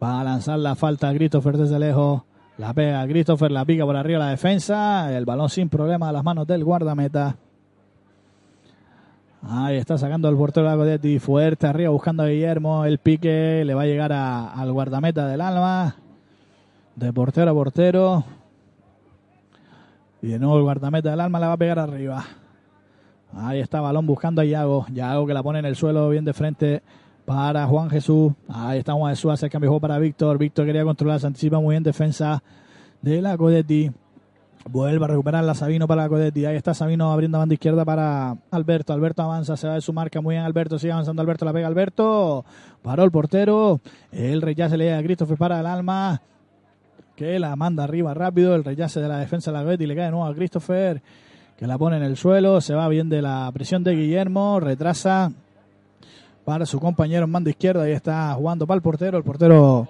Va 0.00 0.20
a 0.20 0.24
lanzar 0.24 0.60
la 0.60 0.76
falta 0.76 1.08
a 1.08 1.14
Christopher 1.14 1.56
desde 1.56 1.80
lejos. 1.80 2.22
La 2.58 2.72
pega 2.72 3.04
Christopher, 3.08 3.50
la 3.50 3.64
pica 3.64 3.84
por 3.84 3.96
arriba 3.96 4.20
la 4.20 4.28
defensa. 4.28 5.12
El 5.12 5.24
balón 5.24 5.48
sin 5.48 5.68
problema 5.68 6.10
a 6.10 6.12
las 6.12 6.22
manos 6.22 6.46
del 6.46 6.62
guardameta. 6.62 7.38
Ahí 9.42 9.78
está 9.78 9.98
sacando 9.98 10.28
el 10.28 10.36
portero 10.36 10.70
de 10.70 10.76
Godetti 10.76 11.18
fuerte 11.18 11.66
arriba 11.66 11.90
buscando 11.90 12.22
a 12.22 12.28
Guillermo. 12.28 12.84
El 12.84 12.98
pique 12.98 13.64
le 13.66 13.74
va 13.74 13.82
a 13.82 13.86
llegar 13.86 14.12
al 14.12 14.70
guardameta 14.70 15.26
del 15.26 15.40
alma. 15.40 15.96
De 17.02 17.12
portero 17.12 17.50
a 17.50 17.54
portero. 17.54 18.24
Y 20.22 20.28
de 20.28 20.38
nuevo 20.38 20.56
el 20.58 20.62
guardameta 20.62 21.10
del 21.10 21.18
alma 21.18 21.40
la 21.40 21.48
va 21.48 21.54
a 21.54 21.56
pegar 21.56 21.80
arriba. 21.80 22.24
Ahí 23.34 23.58
está 23.58 23.80
balón 23.80 24.06
buscando 24.06 24.40
a 24.40 24.44
Yago. 24.44 24.86
Yago 24.92 25.26
que 25.26 25.34
la 25.34 25.42
pone 25.42 25.58
en 25.58 25.64
el 25.64 25.74
suelo 25.74 26.08
bien 26.10 26.24
de 26.24 26.32
frente 26.32 26.80
para 27.24 27.66
Juan 27.66 27.90
Jesús. 27.90 28.32
Ahí 28.48 28.78
está 28.78 28.92
Juan 28.92 29.16
Jesús, 29.16 29.32
hace 29.32 29.46
el 29.46 29.50
cambio 29.50 29.80
para 29.80 29.98
Víctor. 29.98 30.38
Víctor 30.38 30.64
quería 30.64 30.84
controlar, 30.84 31.18
se 31.18 31.26
anticipa 31.26 31.58
muy 31.58 31.72
bien 31.72 31.82
defensa 31.82 32.40
de 33.00 33.20
la 33.20 33.36
Codetti. 33.36 33.90
Vuelve 34.70 35.04
a 35.04 35.08
recuperar 35.08 35.42
la 35.42 35.54
Sabino 35.54 35.88
para 35.88 36.02
la 36.02 36.08
Codetti. 36.08 36.46
Ahí 36.46 36.54
está 36.54 36.72
Sabino 36.72 37.10
abriendo 37.10 37.36
banda 37.36 37.54
izquierda 37.54 37.84
para 37.84 38.36
Alberto. 38.52 38.92
Alberto 38.92 39.22
avanza, 39.22 39.56
se 39.56 39.66
va 39.66 39.74
de 39.74 39.80
su 39.80 39.92
marca 39.92 40.20
muy 40.20 40.36
bien 40.36 40.44
Alberto. 40.44 40.78
Sigue 40.78 40.92
avanzando 40.92 41.20
Alberto, 41.20 41.44
la 41.44 41.52
pega 41.52 41.66
Alberto. 41.66 42.44
Paró 42.80 43.02
el 43.02 43.10
portero. 43.10 43.80
El 44.12 44.40
rechace 44.40 44.76
le 44.76 44.84
llega 44.84 44.98
a 44.98 45.02
Christopher 45.02 45.36
para 45.36 45.58
el 45.58 45.66
alma. 45.66 46.22
La 47.38 47.56
manda 47.56 47.84
arriba 47.84 48.14
rápido. 48.14 48.54
El 48.54 48.64
rechace 48.64 49.00
de 49.00 49.08
la 49.08 49.18
defensa 49.18 49.50
de 49.50 49.58
la 49.58 49.64
Codetti 49.64 49.86
le 49.86 49.94
cae 49.94 50.06
de 50.06 50.10
nuevo 50.10 50.26
a 50.26 50.34
Christopher. 50.34 51.02
Que 51.56 51.66
la 51.66 51.78
pone 51.78 51.96
en 51.96 52.02
el 52.02 52.16
suelo. 52.16 52.60
Se 52.60 52.74
va 52.74 52.88
bien 52.88 53.08
de 53.08 53.22
la 53.22 53.50
presión 53.52 53.84
de 53.84 53.94
Guillermo. 53.94 54.60
Retrasa 54.60 55.32
para 56.44 56.66
su 56.66 56.80
compañero 56.80 57.24
en 57.24 57.30
mando 57.30 57.50
izquierda. 57.50 57.84
Ahí 57.84 57.92
está 57.92 58.34
jugando 58.34 58.66
para 58.66 58.76
el 58.76 58.82
portero. 58.82 59.18
El 59.18 59.24
portero 59.24 59.88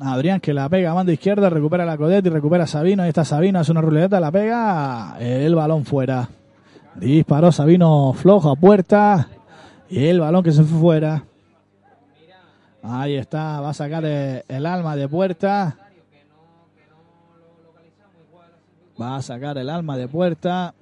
Adrián 0.00 0.40
que 0.40 0.54
la 0.54 0.68
pega 0.68 0.92
a 0.92 0.94
banda 0.94 1.12
izquierda, 1.12 1.50
recupera 1.50 1.84
la 1.84 1.96
Codetti, 1.96 2.28
recupera 2.28 2.64
a 2.64 2.66
Sabino, 2.66 3.02
ahí 3.02 3.08
está 3.08 3.24
Sabino, 3.24 3.58
hace 3.58 3.72
una 3.72 3.80
ruleta, 3.80 4.20
la 4.20 4.30
pega, 4.30 5.16
el 5.18 5.54
balón 5.54 5.84
fuera. 5.84 6.28
Disparó 6.94 7.50
Sabino 7.50 8.12
flojo 8.12 8.50
a 8.50 8.56
puerta 8.56 9.28
y 9.90 10.06
el 10.06 10.20
balón 10.20 10.44
que 10.44 10.52
se 10.52 10.62
fue 10.62 10.78
fuera. 10.78 11.24
Ahí 12.84 13.16
está, 13.16 13.60
va 13.60 13.70
a 13.70 13.74
sacar 13.74 14.04
el, 14.04 14.44
el 14.46 14.66
alma 14.66 14.94
de 14.94 15.08
puerta. 15.08 15.76
Va 19.02 19.16
a 19.16 19.22
sacar 19.22 19.58
el 19.58 19.68
alma 19.68 19.96
de 19.96 20.06
puerta. 20.06 20.74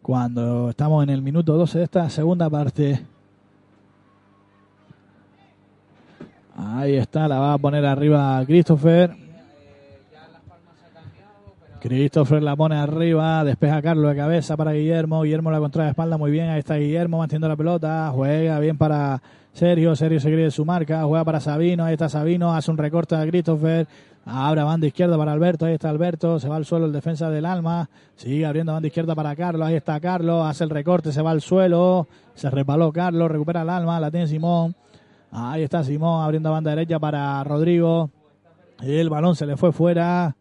Cuando 0.00 0.70
estamos 0.70 1.02
en 1.02 1.10
el 1.10 1.20
minuto 1.20 1.58
12 1.58 1.76
de 1.76 1.84
esta 1.84 2.08
segunda 2.08 2.48
parte. 2.48 3.04
Ahí 6.56 6.96
está, 6.96 7.28
la 7.28 7.38
va 7.38 7.52
a 7.52 7.58
poner 7.58 7.84
arriba 7.84 8.42
Christopher. 8.46 9.14
Christopher 11.78 12.42
la 12.42 12.56
pone 12.56 12.76
arriba, 12.76 13.44
despeja 13.44 13.76
a 13.76 13.82
Carlos 13.82 14.08
de 14.08 14.16
cabeza 14.16 14.56
para 14.56 14.72
Guillermo. 14.72 15.20
Guillermo 15.20 15.50
la 15.50 15.58
controla 15.58 15.84
de 15.84 15.90
espalda 15.90 16.16
muy 16.16 16.30
bien. 16.30 16.48
Ahí 16.48 16.60
está 16.60 16.76
Guillermo 16.76 17.18
manteniendo 17.18 17.48
la 17.48 17.56
pelota. 17.56 18.10
Juega 18.14 18.58
bien 18.58 18.78
para 18.78 19.20
Sergio. 19.52 19.94
Sergio 19.94 20.18
se 20.18 20.32
cree 20.32 20.50
su 20.50 20.64
marca. 20.64 21.04
Juega 21.04 21.26
para 21.26 21.40
Sabino. 21.40 21.84
Ahí 21.84 21.92
está 21.92 22.08
Sabino. 22.08 22.54
Hace 22.54 22.70
un 22.70 22.78
recorte 22.78 23.16
a 23.16 23.26
Christopher. 23.26 23.86
Abre 24.28 24.60
a 24.60 24.64
banda 24.64 24.88
izquierda 24.88 25.16
para 25.16 25.30
Alberto. 25.30 25.66
Ahí 25.66 25.74
está 25.74 25.88
Alberto. 25.88 26.40
Se 26.40 26.48
va 26.48 26.56
al 26.56 26.64
suelo 26.64 26.86
el 26.86 26.92
defensa 26.92 27.30
del 27.30 27.46
alma. 27.46 27.88
Sigue 28.16 28.44
abriendo 28.44 28.72
banda 28.72 28.88
izquierda 28.88 29.14
para 29.14 29.36
Carlos. 29.36 29.64
Ahí 29.64 29.76
está 29.76 30.00
Carlos. 30.00 30.44
Hace 30.44 30.64
el 30.64 30.70
recorte. 30.70 31.12
Se 31.12 31.22
va 31.22 31.30
al 31.30 31.40
suelo. 31.40 32.08
Se 32.34 32.50
repaló 32.50 32.92
Carlos. 32.92 33.30
Recupera 33.30 33.62
el 33.62 33.70
alma. 33.70 34.00
La 34.00 34.10
tiene 34.10 34.26
Simón. 34.26 34.74
Ahí 35.30 35.62
está 35.62 35.84
Simón 35.84 36.24
abriendo 36.24 36.50
banda 36.50 36.70
derecha 36.70 36.98
para 36.98 37.44
Rodrigo. 37.44 38.10
Y 38.82 38.96
el 38.96 39.08
balón 39.08 39.36
se 39.36 39.46
le 39.46 39.56
fue 39.56 39.70
fuera. 39.70 40.34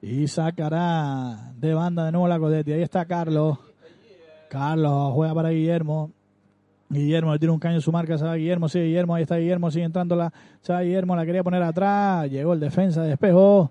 Y 0.00 0.26
sacará 0.26 1.52
de 1.54 1.74
banda 1.74 2.06
de 2.06 2.12
nuevo 2.12 2.28
la 2.28 2.38
Codetti. 2.38 2.72
Ahí 2.72 2.82
está 2.82 3.04
Carlos. 3.04 3.58
Carlos 4.48 5.12
juega 5.12 5.34
para 5.34 5.50
Guillermo. 5.50 6.12
Guillermo 6.88 7.32
le 7.32 7.38
tira 7.38 7.52
un 7.52 7.58
caño 7.58 7.76
en 7.76 7.80
su 7.80 7.90
marca, 7.90 8.16
se 8.16 8.24
va 8.24 8.34
Guillermo, 8.36 8.68
sigue 8.68 8.84
Guillermo, 8.86 9.14
ahí 9.14 9.22
está 9.22 9.36
Guillermo, 9.36 9.70
sigue 9.70 9.84
entrando 9.84 10.14
la, 10.14 10.32
se 10.62 10.72
Guillermo, 10.72 11.16
la 11.16 11.26
quería 11.26 11.42
poner 11.42 11.62
atrás, 11.62 12.30
llegó 12.30 12.52
el 12.52 12.60
defensa, 12.60 13.02
despejó, 13.02 13.70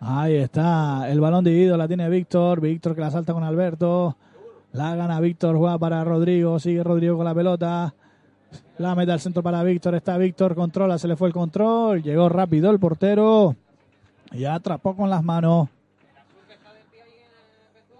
ahí 0.00 0.36
está, 0.36 1.10
el 1.10 1.20
balón 1.20 1.44
dividido 1.44 1.76
la 1.76 1.88
tiene 1.88 2.08
Víctor, 2.08 2.60
Víctor 2.60 2.94
que 2.94 3.00
la 3.00 3.10
salta 3.10 3.32
con 3.32 3.42
Alberto, 3.42 4.16
la 4.72 4.94
gana 4.94 5.18
Víctor, 5.20 5.56
juega 5.56 5.78
para 5.78 6.04
Rodrigo, 6.04 6.58
sigue 6.60 6.84
Rodrigo 6.84 7.16
con 7.16 7.24
la 7.24 7.34
pelota, 7.34 7.94
la 8.78 8.94
mete 8.94 9.10
al 9.10 9.20
centro 9.20 9.42
para 9.42 9.62
Víctor, 9.64 9.96
está 9.96 10.16
Víctor, 10.16 10.54
controla, 10.54 10.98
se 10.98 11.08
le 11.08 11.16
fue 11.16 11.28
el 11.28 11.34
control, 11.34 12.02
llegó 12.02 12.28
rápido 12.28 12.70
el 12.70 12.78
portero, 12.78 13.56
y 14.32 14.44
atrapó 14.44 14.94
con 14.94 15.10
las 15.10 15.22
manos. 15.22 15.68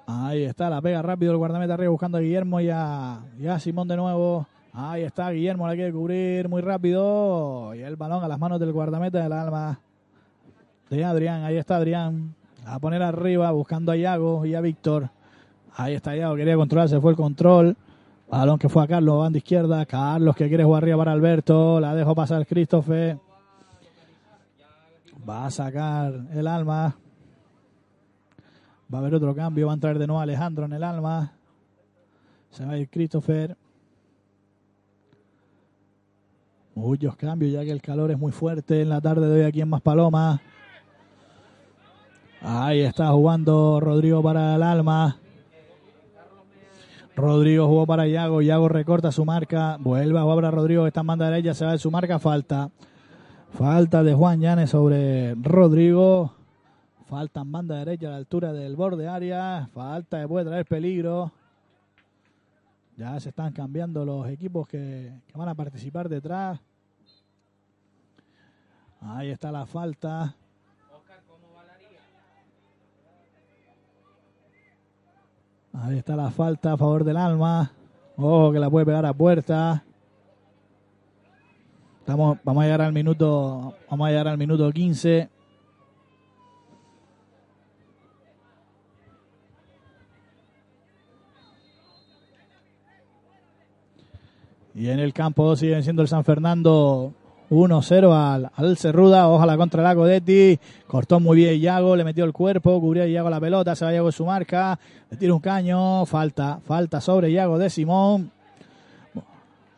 Ahí 0.06 0.44
está, 0.44 0.70
la 0.70 0.80
pega 0.80 1.02
rápido 1.02 1.32
el 1.32 1.38
guardameta 1.38 1.74
arriba 1.74 1.90
buscando 1.90 2.18
a 2.18 2.20
Guillermo 2.20 2.60
y 2.60 2.70
a, 2.70 3.20
y 3.40 3.48
a 3.48 3.58
Simón 3.58 3.88
de 3.88 3.96
nuevo. 3.96 4.46
Ahí 4.72 5.02
está 5.02 5.30
Guillermo, 5.30 5.66
la 5.66 5.74
quiere 5.74 5.92
cubrir 5.92 6.48
muy 6.48 6.62
rápido. 6.62 7.74
Y 7.74 7.80
el 7.80 7.96
balón 7.96 8.22
a 8.22 8.28
las 8.28 8.38
manos 8.38 8.60
del 8.60 8.72
guardameta 8.72 9.20
del 9.20 9.32
alma 9.32 9.80
de 10.90 11.04
Adrián. 11.04 11.42
Ahí 11.42 11.56
está 11.56 11.76
Adrián. 11.76 12.34
A 12.64 12.78
poner 12.78 13.02
arriba 13.02 13.50
buscando 13.50 13.90
a 13.90 13.96
Iago 13.96 14.46
y 14.46 14.54
a 14.54 14.60
Víctor. 14.60 15.10
Ahí 15.74 15.94
está 15.94 16.16
Iago, 16.16 16.36
quería 16.36 16.56
controlar, 16.56 16.88
se 16.88 17.00
fue 17.00 17.10
el 17.10 17.16
control. 17.16 17.76
Balón 18.30 18.58
que 18.58 18.68
fue 18.68 18.84
a 18.84 18.86
Carlos, 18.86 19.18
banda 19.18 19.38
izquierda. 19.38 19.86
Carlos 19.86 20.36
que 20.36 20.48
quiere 20.48 20.62
jugar 20.62 20.82
arriba 20.82 20.98
para 20.98 21.12
Alberto. 21.12 21.80
La 21.80 21.94
dejó 21.94 22.14
pasar 22.14 22.46
Christopher. 22.46 23.18
Va 25.28 25.46
a 25.46 25.50
sacar 25.50 26.12
el 26.32 26.46
alma. 26.46 26.96
Va 28.92 28.98
a 28.98 29.00
haber 29.00 29.14
otro 29.14 29.34
cambio. 29.34 29.66
Va 29.66 29.72
a 29.72 29.74
entrar 29.74 29.98
de 29.98 30.06
nuevo 30.06 30.20
Alejandro 30.20 30.64
en 30.64 30.72
el 30.72 30.84
alma. 30.84 31.32
Se 32.50 32.64
va 32.64 32.72
a 32.72 32.78
ir 32.78 32.88
Christopher. 32.88 33.56
Muchos 36.74 37.16
cambios 37.16 37.52
ya 37.52 37.64
que 37.64 37.70
el 37.70 37.80
calor 37.80 38.10
es 38.10 38.18
muy 38.18 38.32
fuerte 38.32 38.82
en 38.82 38.90
la 38.90 39.00
tarde 39.00 39.26
de 39.28 39.40
hoy 39.40 39.46
aquí 39.46 39.60
en 39.62 39.68
Maspalomas. 39.68 40.40
Ahí 42.42 42.80
está 42.80 43.08
jugando 43.08 43.80
Rodrigo 43.80 44.22
para 44.22 44.54
el 44.54 44.62
alma. 44.62 45.18
Rodrigo 47.16 47.66
jugó 47.66 47.86
para 47.86 48.06
Iago. 48.06 48.42
Iago 48.42 48.68
recorta 48.68 49.10
su 49.10 49.24
marca. 49.24 49.78
Vuelve 49.80 50.18
a 50.18 50.22
jugar 50.22 50.36
para 50.36 50.50
Rodrigo. 50.50 50.86
Está 50.86 51.00
en 51.00 51.06
banda 51.06 51.30
derecha. 51.30 51.54
Se 51.54 51.64
va 51.64 51.72
de 51.72 51.78
su 51.78 51.90
marca. 51.90 52.18
Falta. 52.18 52.70
Falta 53.52 54.02
de 54.02 54.12
Juan 54.12 54.40
Llanes 54.40 54.70
sobre 54.70 55.34
Rodrigo. 55.36 56.35
Falta 57.06 57.40
en 57.40 57.52
banda 57.52 57.76
derecha 57.76 58.08
a 58.08 58.10
la 58.10 58.16
altura 58.16 58.52
del 58.52 58.74
borde 58.74 59.06
área. 59.06 59.68
Falta 59.72 60.20
que 60.20 60.28
puede 60.28 60.46
traer 60.46 60.66
peligro. 60.66 61.30
Ya 62.96 63.18
se 63.20 63.28
están 63.28 63.52
cambiando 63.52 64.04
los 64.04 64.28
equipos 64.28 64.66
que, 64.66 65.12
que 65.26 65.38
van 65.38 65.48
a 65.48 65.54
participar 65.54 66.08
detrás. 66.08 66.58
Ahí 69.00 69.30
está 69.30 69.52
la 69.52 69.66
falta. 69.66 70.34
Ahí 75.72 75.98
está 75.98 76.16
la 76.16 76.30
falta 76.30 76.72
a 76.72 76.76
favor 76.76 77.04
del 77.04 77.18
alma. 77.18 77.70
Ojo 78.16 78.50
que 78.50 78.58
la 78.58 78.68
puede 78.68 78.86
pegar 78.86 79.06
a 79.06 79.12
puerta. 79.12 79.84
Estamos, 82.00 82.38
vamos 82.42 82.62
a 82.62 82.64
llegar 82.64 82.82
al 82.82 82.92
minuto, 82.92 83.74
vamos 83.90 84.06
a 84.06 84.10
llegar 84.10 84.28
al 84.28 84.38
minuto 84.38 84.72
15. 84.72 85.35
Y 94.76 94.90
en 94.90 95.00
el 95.00 95.14
campo 95.14 95.56
siguen 95.56 95.82
siendo 95.82 96.02
el 96.02 96.08
San 96.08 96.22
Fernando 96.22 97.14
1-0 97.48 98.12
al, 98.12 98.50
al 98.54 98.76
Cerruda. 98.76 99.26
Ojalá 99.30 99.56
contra 99.56 99.90
el 99.90 99.96
Codetti. 99.96 100.60
Cortó 100.86 101.18
muy 101.18 101.38
bien 101.38 101.58
Iago, 101.58 101.96
le 101.96 102.04
metió 102.04 102.26
el 102.26 102.34
cuerpo, 102.34 102.78
cubrió 102.78 103.06
Iago 103.06 103.30
la 103.30 103.40
pelota, 103.40 103.74
se 103.74 103.86
va 103.86 103.94
Iago 103.94 104.12
su 104.12 104.26
marca. 104.26 104.78
Le 105.10 105.16
tira 105.16 105.32
un 105.32 105.40
caño, 105.40 106.04
falta, 106.04 106.60
falta 106.62 107.00
sobre 107.00 107.30
Iago 107.30 107.58
de 107.58 107.70
Simón. 107.70 108.30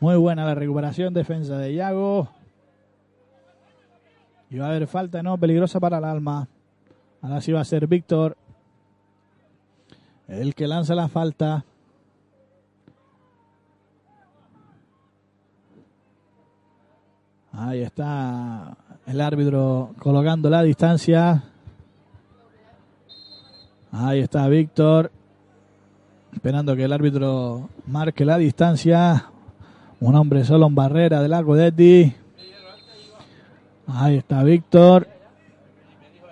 Muy 0.00 0.16
buena 0.16 0.44
la 0.44 0.56
recuperación, 0.56 1.14
defensa 1.14 1.56
de 1.58 1.74
Iago. 1.74 2.28
Y 4.50 4.58
va 4.58 4.66
a 4.66 4.70
haber 4.70 4.88
falta, 4.88 5.22
no, 5.22 5.38
peligrosa 5.38 5.78
para 5.78 5.98
el 5.98 6.04
alma. 6.04 6.48
Ahora 7.22 7.40
sí 7.40 7.52
va 7.52 7.60
a 7.60 7.64
ser 7.64 7.86
Víctor. 7.86 8.36
El 10.26 10.56
que 10.56 10.66
lanza 10.66 10.96
la 10.96 11.06
falta. 11.06 11.64
Ahí 17.60 17.82
está 17.82 18.76
el 19.04 19.20
árbitro 19.20 19.90
colocando 19.98 20.48
la 20.48 20.62
distancia. 20.62 21.42
Ahí 23.90 24.20
está 24.20 24.46
Víctor. 24.46 25.10
Esperando 26.32 26.76
que 26.76 26.84
el 26.84 26.92
árbitro 26.92 27.68
marque 27.86 28.24
la 28.24 28.38
distancia. 28.38 29.32
Un 29.98 30.14
hombre 30.14 30.44
solo 30.44 30.68
en 30.68 30.76
barrera 30.76 31.20
del 31.20 31.32
arco 31.32 31.56
de 31.56 32.14
Ahí 33.88 34.18
está 34.18 34.44
Víctor. 34.44 35.08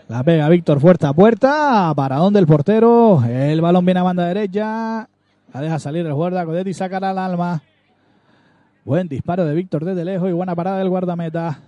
La 0.07 0.23
pega 0.23 0.49
Víctor 0.49 0.79
fuerte 0.79 1.07
a 1.07 1.13
puerta. 1.13 1.93
Para 1.97 2.19
donde 2.19 2.39
el 2.39 2.47
portero. 2.47 3.25
El 3.25 3.61
balón 3.61 3.85
viene 3.85 3.99
a 3.99 4.05
banda 4.05 4.27
derecha. 4.27 5.09
La 5.53 5.61
deja 5.61 5.81
salir 5.81 6.07
el 6.07 6.13
jugador 6.13 6.53
de 6.53 6.73
sacará 6.73 7.11
al 7.11 7.19
alma. 7.19 7.63
Buen 8.87 9.09
disparo 9.09 9.45
de 9.45 9.53
Víctor 9.53 9.85
desde 9.85 10.05
lejos 10.05 10.29
y 10.29 10.33
buena 10.33 10.55
parada 10.55 10.79
del 10.79 10.89
guardameta. 10.89 11.59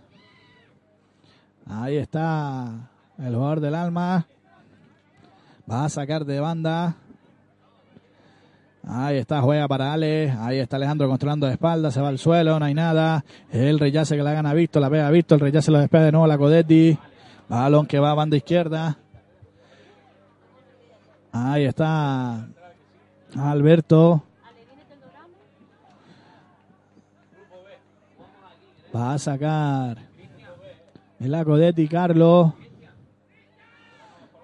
Ahí 1.67 1.97
está 1.97 2.93
el 3.19 3.35
jugador 3.35 3.59
del 3.59 3.75
alma. 3.75 4.29
Va 5.69 5.87
a 5.87 5.89
sacar 5.89 6.25
de 6.25 6.39
banda. 6.39 6.95
Ahí 8.87 9.17
está, 9.17 9.41
juega 9.41 9.67
para 9.67 9.93
Ale. 9.93 10.31
Ahí 10.39 10.59
está 10.59 10.77
Alejandro 10.77 11.09
controlando 11.09 11.49
de 11.49 11.55
espalda. 11.55 11.91
Se 11.91 12.01
va 12.01 12.07
al 12.07 12.19
suelo, 12.19 12.57
no 12.57 12.65
hay 12.65 12.75
nada. 12.75 13.25
El 13.51 13.81
rechace 13.81 14.17
que 14.17 14.23
la 14.23 14.33
gana 14.33 14.55
Víctor, 14.55 14.81
la 14.81 14.89
pega 14.89 15.11
Víctor. 15.11 15.39
El 15.39 15.47
rechace 15.47 15.73
lo 15.73 15.81
despega 15.81 16.05
de 16.05 16.13
nuevo 16.13 16.29
la 16.29 16.39
Codetti. 16.39 16.97
Balón 17.49 17.87
que 17.87 17.99
va 17.99 18.13
a 18.13 18.15
banda 18.15 18.37
izquierda. 18.37 18.97
Ahí 21.33 21.65
está 21.65 22.47
Alberto. 23.37 24.23
Va 28.95 29.13
a 29.13 29.19
sacar 29.19 29.99
el 31.21 31.35
Acodetti 31.35 31.89
Carlos. 31.89 32.53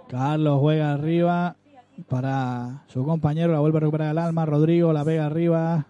Carlos 0.08 0.60
juega 0.60 0.92
arriba 0.92 1.56
para 2.08 2.82
su 2.88 3.04
compañero. 3.04 3.52
La 3.52 3.60
vuelve 3.60 3.78
a 3.78 3.80
recuperar 3.80 4.10
el 4.10 4.18
alma. 4.18 4.44
Rodrigo 4.44 4.92
la 4.92 5.04
pega 5.04 5.26
arriba. 5.26 5.86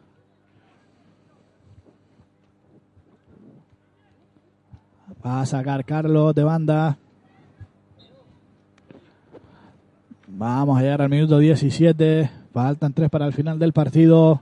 Va 5.24 5.40
a 5.40 5.46
sacar 5.46 5.84
Carlos 5.84 6.34
de 6.34 6.44
banda. 6.44 6.98
Vamos 10.28 10.78
a 10.78 10.82
llegar 10.82 11.02
al 11.02 11.08
minuto 11.08 11.38
17. 11.38 12.30
Faltan 12.52 12.92
tres 12.92 13.10
para 13.10 13.26
el 13.26 13.32
final 13.32 13.58
del 13.58 13.72
partido. 13.72 14.40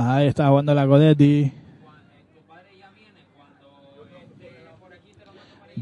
Ahí 0.00 0.28
está 0.28 0.48
jugando 0.48 0.72
la 0.74 0.86
Codetti. 0.86 1.52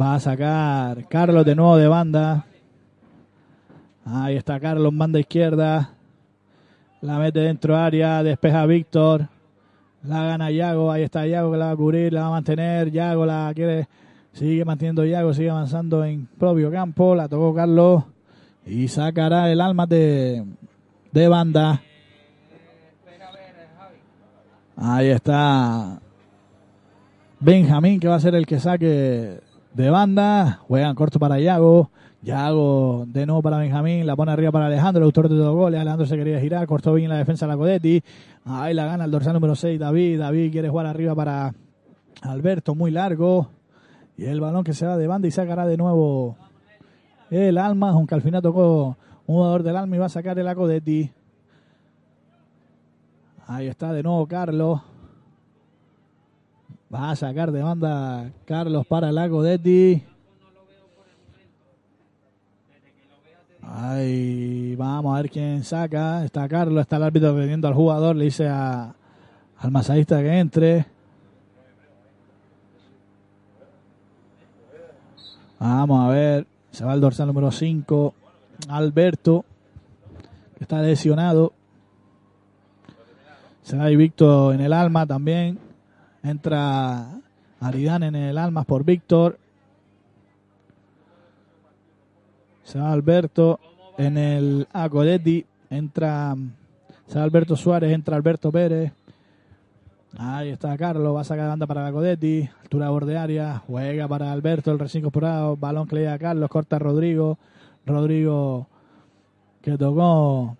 Va 0.00 0.14
a 0.14 0.20
sacar 0.20 1.06
Carlos 1.06 1.44
de 1.44 1.54
nuevo 1.54 1.76
de 1.76 1.86
banda. 1.86 2.46
Ahí 4.06 4.36
está 4.36 4.58
Carlos 4.58 4.96
banda 4.96 5.20
izquierda. 5.20 5.90
La 7.02 7.18
mete 7.18 7.40
dentro 7.40 7.76
área. 7.76 8.22
Despeja 8.22 8.64
Víctor. 8.64 9.28
La 10.02 10.24
gana 10.24 10.50
Yago. 10.50 10.90
Ahí 10.90 11.02
está 11.02 11.26
Yago 11.26 11.52
que 11.52 11.58
la 11.58 11.66
va 11.66 11.70
a 11.72 11.76
cubrir. 11.76 12.14
La 12.14 12.22
va 12.22 12.26
a 12.28 12.30
mantener. 12.30 12.90
Yago 12.90 13.26
la 13.26 13.52
quiere. 13.54 13.86
Sigue 14.32 14.64
manteniendo 14.64 15.04
Yago. 15.04 15.34
Sigue 15.34 15.50
avanzando 15.50 16.02
en 16.02 16.26
propio 16.38 16.70
campo. 16.70 17.14
La 17.14 17.28
tocó 17.28 17.54
Carlos. 17.54 18.04
Y 18.64 18.88
sacará 18.88 19.52
el 19.52 19.60
alma 19.60 19.84
de, 19.86 20.42
de 21.12 21.28
banda. 21.28 21.82
Ahí 24.76 25.08
está 25.08 26.00
Benjamín 27.40 27.98
que 27.98 28.08
va 28.08 28.16
a 28.16 28.20
ser 28.20 28.34
el 28.34 28.46
que 28.46 28.60
saque 28.60 29.40
de 29.74 29.90
banda. 29.90 30.60
Juegan 30.68 30.94
corto 30.94 31.18
para 31.18 31.38
Yago. 31.38 31.90
Yago 32.22 33.04
de 33.06 33.24
nuevo 33.26 33.42
para 33.42 33.58
Benjamín. 33.58 34.06
La 34.06 34.16
pone 34.16 34.32
arriba 34.32 34.52
para 34.52 34.66
Alejandro, 34.66 35.00
el 35.02 35.06
autor 35.06 35.28
de 35.28 35.36
dos 35.36 35.54
goles. 35.54 35.80
Alejandro 35.80 36.06
se 36.06 36.16
quería 36.16 36.40
girar. 36.40 36.66
Cortó 36.66 36.94
bien 36.94 37.08
la 37.08 37.16
defensa 37.16 37.46
de 37.46 37.52
la 37.52 37.56
Codetti. 37.56 38.02
Ahí 38.44 38.74
la 38.74 38.86
gana 38.86 39.04
el 39.04 39.10
dorsal 39.10 39.34
número 39.34 39.54
6, 39.54 39.78
David. 39.78 40.18
David 40.18 40.52
quiere 40.52 40.68
jugar 40.68 40.86
arriba 40.86 41.14
para 41.14 41.54
Alberto, 42.22 42.74
muy 42.74 42.90
largo. 42.90 43.48
Y 44.16 44.24
el 44.24 44.40
balón 44.40 44.64
que 44.64 44.72
se 44.72 44.86
va 44.86 44.96
de 44.96 45.06
banda 45.06 45.28
y 45.28 45.30
sacará 45.30 45.66
de 45.66 45.76
nuevo 45.76 46.36
el 47.30 47.58
Alma, 47.58 47.90
aunque 47.90 48.14
al 48.14 48.22
final 48.22 48.40
tocó 48.40 48.96
un 49.26 49.36
jugador 49.36 49.62
del 49.62 49.76
Alma 49.76 49.96
y 49.96 49.98
va 49.98 50.06
a 50.06 50.10
sacar 50.10 50.38
el 50.38 50.48
Acodetti. 50.48 51.10
Ahí 53.46 53.68
está 53.68 53.92
de 53.92 54.02
nuevo 54.02 54.26
Carlos. 54.26 54.80
Va 56.92 57.10
a 57.10 57.16
sacar 57.16 57.52
de 57.52 57.62
banda 57.62 58.32
Carlos 58.44 58.86
para 58.86 59.10
el 59.10 59.18
Acodetti. 59.18 60.02
Ahí 63.62 64.74
vamos 64.76 65.16
a 65.16 65.22
ver 65.22 65.30
quién 65.30 65.62
saca. 65.62 66.24
Está 66.24 66.48
Carlos, 66.48 66.82
está 66.82 66.96
el 66.96 67.04
árbitro 67.04 67.36
pidiendo 67.36 67.68
al 67.68 67.74
jugador, 67.74 68.16
le 68.16 68.24
dice 68.24 68.48
al 68.48 68.94
masajista 69.70 70.20
que 70.22 70.38
entre. 70.38 70.86
Vamos 75.58 76.04
a 76.04 76.08
ver. 76.08 76.46
Se 76.70 76.84
va 76.84 76.94
el 76.94 77.00
dorsal 77.00 77.28
número 77.28 77.50
5. 77.50 78.14
Alberto. 78.68 79.44
Que 80.58 80.64
está 80.64 80.80
lesionado. 80.82 81.52
Se 83.66 83.76
va 83.76 83.86
ahí 83.86 83.96
Víctor 83.96 84.54
en 84.54 84.60
el 84.60 84.72
alma 84.72 85.04
también. 85.06 85.58
Entra 86.22 87.04
Aridán 87.58 88.04
en 88.04 88.14
el 88.14 88.38
alma 88.38 88.62
por 88.62 88.84
Víctor. 88.84 89.40
Se 92.62 92.78
va 92.78 92.92
Alberto 92.92 93.58
en 93.98 94.18
el 94.18 94.68
Acodetti. 94.72 95.44
Entra. 95.68 96.36
Se 97.08 97.18
va 97.18 97.24
Alberto 97.24 97.56
Suárez. 97.56 97.90
Entra 97.92 98.14
Alberto 98.14 98.52
Pérez. 98.52 98.92
Ahí 100.16 100.50
está 100.50 100.78
Carlos, 100.78 101.16
va 101.16 101.22
a 101.22 101.24
sacar 101.24 101.48
banda 101.48 101.66
para 101.66 101.82
la 101.82 101.92
Codetti, 101.92 102.48
altura 102.62 102.88
borde 102.88 103.18
área, 103.18 103.62
juega 103.66 104.08
para 104.08 104.32
Alberto, 104.32 104.72
el 104.72 104.78
recién 104.78 105.02
incorporado, 105.02 105.58
balón 105.58 105.86
que 105.86 105.96
le 105.96 106.02
da 106.04 106.14
a 106.14 106.18
Carlos, 106.18 106.48
corta 106.48 106.76
a 106.76 106.78
Rodrigo, 106.78 107.36
Rodrigo 107.84 108.66
que 109.60 109.76
tocó 109.76 110.56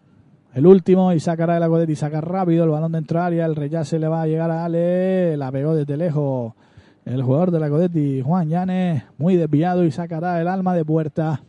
el 0.56 0.66
último 0.66 1.12
y 1.12 1.20
sacará 1.20 1.54
de 1.54 1.60
la 1.60 1.68
Codetti, 1.68 1.94
saca 1.94 2.22
rápido 2.22 2.64
el 2.64 2.70
balón 2.70 2.92
dentro 2.92 3.20
de 3.20 3.26
área, 3.26 3.44
el 3.44 3.54
rechace 3.54 3.98
le 3.98 4.08
va 4.08 4.22
a 4.22 4.26
llegar 4.26 4.50
a 4.50 4.64
Ale, 4.64 5.36
la 5.36 5.52
pegó 5.52 5.74
desde 5.74 5.98
lejos 5.98 6.54
el 7.04 7.22
jugador 7.22 7.50
de 7.50 7.60
la 7.60 7.68
Codetti, 7.68 8.22
Juan 8.22 8.48
Llanes, 8.48 9.04
muy 9.18 9.36
desviado 9.36 9.84
y 9.84 9.90
sacará 9.90 10.40
el 10.40 10.48
alma 10.48 10.74
de 10.74 10.82
puerta. 10.82 11.42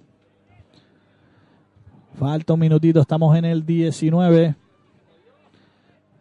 Falta 2.16 2.51
un 2.51 2.60
minutito, 2.60 2.99
estamos 2.99 3.38
en 3.38 3.45
el 3.45 3.66
19. 3.66 4.55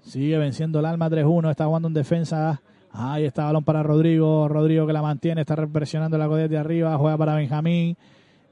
Sigue 0.02 0.38
venciendo 0.38 0.78
el 0.78 0.86
alma 0.86 1.10
3-1. 1.10 1.50
Está 1.50 1.66
jugando 1.66 1.88
en 1.88 1.94
defensa. 1.94 2.62
Ahí 2.92 3.24
está 3.24 3.46
balón 3.46 3.64
para 3.64 3.82
Rodrigo. 3.82 4.46
Rodrigo 4.46 4.86
que 4.86 4.92
la 4.92 5.02
mantiene. 5.02 5.40
Está 5.40 5.56
presionando 5.66 6.16
la 6.18 6.28
codete 6.28 6.50
de 6.50 6.58
arriba. 6.58 6.96
Juega 6.96 7.18
para 7.18 7.34
Benjamín. 7.34 7.96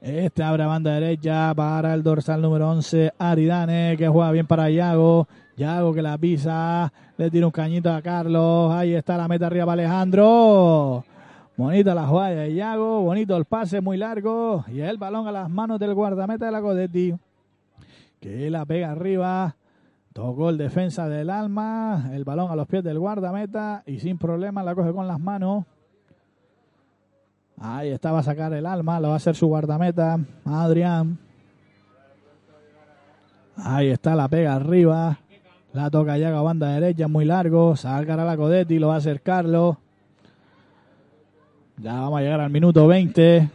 Este 0.05 0.43
abre 0.43 0.63
banda 0.67 0.93
derecha 0.93 1.51
para 1.55 1.95
el 1.95 2.03
dorsal 2.03 2.39
número 2.39 2.69
11. 2.69 3.13
Aridane 3.17 3.95
que 3.97 4.07
juega 4.07 4.29
bien 4.29 4.45
para 4.45 4.69
Yago. 4.69 5.27
Yago 5.57 5.95
que 5.95 6.03
la 6.03 6.15
pisa. 6.15 6.93
Le 7.17 7.31
tira 7.31 7.47
un 7.47 7.51
cañito 7.51 7.91
a 7.91 8.03
Carlos. 8.03 8.71
Ahí 8.71 8.93
está 8.93 9.17
la 9.17 9.27
meta 9.27 9.47
arriba 9.47 9.65
para 9.65 9.81
Alejandro. 9.81 11.03
Bonita 11.57 11.95
la 11.95 12.05
jugada 12.05 12.29
de 12.29 12.53
Yago. 12.53 13.01
Bonito 13.01 13.35
el 13.35 13.45
pase 13.45 13.81
muy 13.81 13.97
largo. 13.97 14.63
Y 14.67 14.81
el 14.81 14.99
balón 14.99 15.27
a 15.27 15.31
las 15.31 15.49
manos 15.49 15.79
del 15.79 15.95
guardameta 15.95 16.45
de 16.45 16.51
la 16.51 16.61
Codetti. 16.61 17.15
Que 18.19 18.51
la 18.51 18.63
pega 18.63 18.91
arriba. 18.91 19.55
Tocó 20.13 20.51
el 20.51 20.59
defensa 20.59 21.09
del 21.09 21.31
alma, 21.31 22.11
el 22.13 22.25
balón 22.25 22.51
a 22.51 22.55
los 22.55 22.67
pies 22.67 22.83
del 22.83 22.99
guardameta 22.99 23.81
y 23.87 23.99
sin 23.99 24.19
problema 24.19 24.63
la 24.63 24.75
coge 24.75 24.93
con 24.93 25.07
las 25.07 25.19
manos. 25.19 25.65
Ahí 27.59 27.89
está, 27.89 28.11
va 28.11 28.19
a 28.19 28.23
sacar 28.23 28.53
el 28.53 28.65
alma, 28.65 28.99
lo 28.99 29.09
va 29.09 29.13
a 29.13 29.17
hacer 29.17 29.35
su 29.35 29.47
guardameta, 29.47 30.19
Adrián. 30.43 31.17
Ahí 33.57 33.87
está, 33.87 34.15
la 34.15 34.27
pega 34.27 34.55
arriba. 34.55 35.19
La 35.71 35.89
toca 35.89 36.17
ya 36.17 36.29
a 36.37 36.41
banda 36.41 36.69
derecha, 36.69 37.07
muy 37.07 37.25
largo. 37.25 37.75
Sacará 37.75 38.23
la 38.23 38.37
Codetti, 38.37 38.79
lo 38.79 38.89
va 38.89 38.95
a 38.95 38.97
hacer 38.97 39.21
Carlos. 39.21 39.77
Ya 41.77 41.93
vamos 41.93 42.19
a 42.19 42.21
llegar 42.21 42.39
al 42.39 42.49
minuto 42.49 42.87
20. 42.87 43.49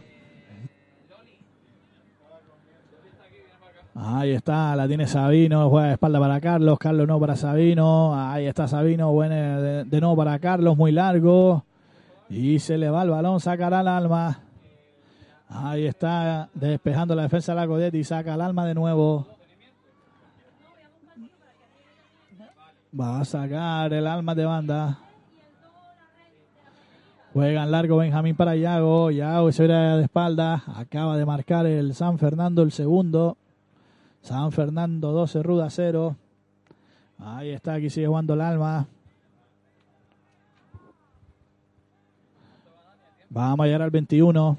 Ahí 3.95 4.31
está, 4.31 4.75
la 4.75 4.87
tiene 4.87 5.05
Sabino, 5.05 5.69
juega 5.69 5.87
de 5.87 5.93
espalda 5.93 6.19
para 6.19 6.39
Carlos, 6.39 6.79
Carlos 6.79 7.07
no 7.07 7.19
para 7.19 7.35
Sabino, 7.35 8.15
ahí 8.15 8.45
está 8.45 8.67
Sabino, 8.67 9.11
bueno, 9.11 9.61
de, 9.61 9.83
de 9.83 10.01
nuevo 10.01 10.15
para 10.15 10.39
Carlos, 10.39 10.77
muy 10.77 10.91
largo, 10.91 11.65
y 12.31 12.59
se 12.59 12.77
le 12.77 12.89
va 12.89 13.03
el 13.03 13.09
balón, 13.09 13.41
sacará 13.41 13.81
el 13.81 13.89
alma, 13.89 14.39
ahí 15.49 15.85
está, 15.85 16.49
despejando 16.53 17.13
la 17.13 17.23
defensa 17.23 17.53
de 17.53 17.59
la 17.59 17.67
Codetti, 17.67 17.97
y 17.97 18.03
saca 18.05 18.35
el 18.35 18.41
alma 18.41 18.65
de 18.65 18.73
nuevo, 18.73 19.27
va 22.97 23.19
a 23.19 23.25
sacar 23.25 23.91
el 23.91 24.07
alma 24.07 24.33
de 24.33 24.45
banda, 24.45 24.99
juegan 27.33 27.69
largo 27.69 27.97
Benjamín 27.97 28.37
para 28.37 28.55
Yago, 28.55 29.11
Yago 29.11 29.51
se 29.51 29.63
verá 29.63 29.97
de 29.97 30.03
espalda, 30.03 30.63
acaba 30.73 31.17
de 31.17 31.25
marcar 31.25 31.65
el 31.65 31.93
San 31.93 32.17
Fernando 32.17 32.61
el 32.61 32.71
segundo, 32.71 33.35
San 34.21 34.53
Fernando 34.53 35.11
12, 35.11 35.43
Ruda 35.43 35.69
0. 35.69 36.15
Ahí 37.19 37.49
está, 37.49 37.73
aquí 37.73 37.89
sigue 37.89 38.07
jugando 38.07 38.35
el 38.35 38.41
alma. 38.41 38.87
Vamos 43.33 43.63
a 43.63 43.67
llegar 43.67 43.83
al 43.83 43.91
21. 43.91 44.57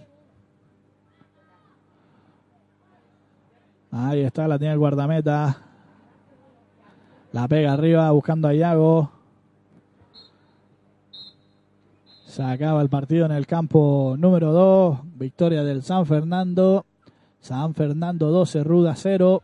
Ahí 3.91 4.21
está, 4.21 4.49
la 4.49 4.59
tiene 4.59 4.73
el 4.73 4.79
guardameta. 4.79 5.59
La 7.33 7.47
pega 7.49 7.75
arriba 7.75 8.11
buscando 8.13 8.49
a 8.49 8.55
Iago. 8.55 9.11
Se 12.25 12.43
acaba 12.43 12.81
el 12.81 12.89
partido 12.89 13.27
en 13.27 13.33
el 13.33 13.47
campo 13.47 14.17
número 14.19 14.53
2. 14.53 15.01
Victoria 15.19 15.65
del 15.65 15.83
San 15.83 16.07
Fernando. 16.07 16.87
San 17.41 17.75
Fernando 17.75 18.31
12, 18.31 18.65
Ruda 18.65 18.95
0. 18.97 19.43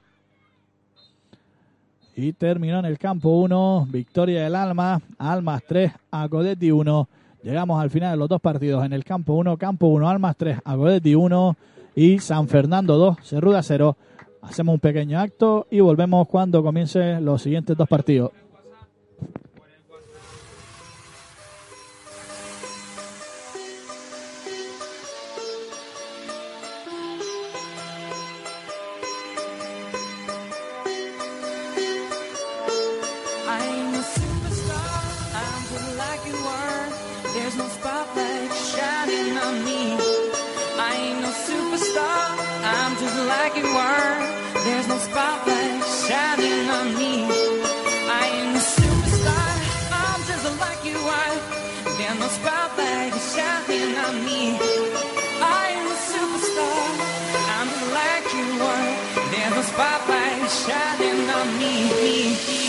Y 2.17 2.33
terminó 2.33 2.79
en 2.79 2.87
el 2.87 2.99
campo 2.99 3.29
1, 3.41 3.89
victoria 3.91 4.43
del 4.43 4.57
Alma, 4.57 5.03
Almas 5.19 5.63
3, 5.69 5.93
Acodetti 6.11 6.71
1. 6.71 7.09
Llegamos 7.43 7.81
al 7.81 7.91
final 7.91 8.13
de 8.13 8.17
los 8.17 8.29
dos 8.29 8.41
partidos 8.41 8.85
en 8.85 8.93
el 8.93 9.05
campo 9.05 9.35
1, 9.35 9.57
campo 9.59 9.87
1, 9.87 10.09
Almas 10.09 10.37
3, 10.37 10.59
Acodetti 10.65 11.15
1 11.15 11.57
y 11.95 12.19
San 12.19 12.49
Fernando 12.49 12.97
2, 12.97 13.19
Cerruda 13.23 13.63
0. 13.63 13.97
Hacemos 14.43 14.75
un 14.75 14.81
pequeño 14.81 15.21
acto 15.21 15.67
y 15.71 15.81
volvemos 15.81 16.27
cuando 16.27 16.63
comiencen 16.63 17.25
los 17.25 17.43
siguientes 17.43 17.77
dos 17.77 17.89
partidos. 17.89 18.33
Like 43.29 43.57
you 43.57 43.67
are. 43.67 44.15
There's 44.65 44.89
no 44.89 44.97
spotlight 44.99 45.85
shining 46.07 46.65
on 46.79 46.87
me. 46.97 47.15
I 48.21 48.25
ain't 48.37 48.53
no 48.57 48.61
superstar, 48.61 49.53
I'm 49.93 50.21
just 50.31 50.47
like 50.65 50.83
you 50.91 50.97
are. 50.97 51.37
There's 51.99 52.19
no 52.25 52.29
spotlight 52.39 53.13
shining 53.33 53.93
on 54.07 54.15
me. 54.25 54.57
I 55.41 55.61
ain't 55.73 55.85
no 55.89 55.97
superstar, 56.13 56.89
I'm 57.57 57.69
just 57.75 57.91
like 58.01 58.27
you 58.39 58.49
are. 58.73 58.89
There's 59.33 59.55
no 59.59 59.63
spotlight 59.73 60.51
shining 60.63 61.29
on 61.39 61.49
me. 61.61 62.68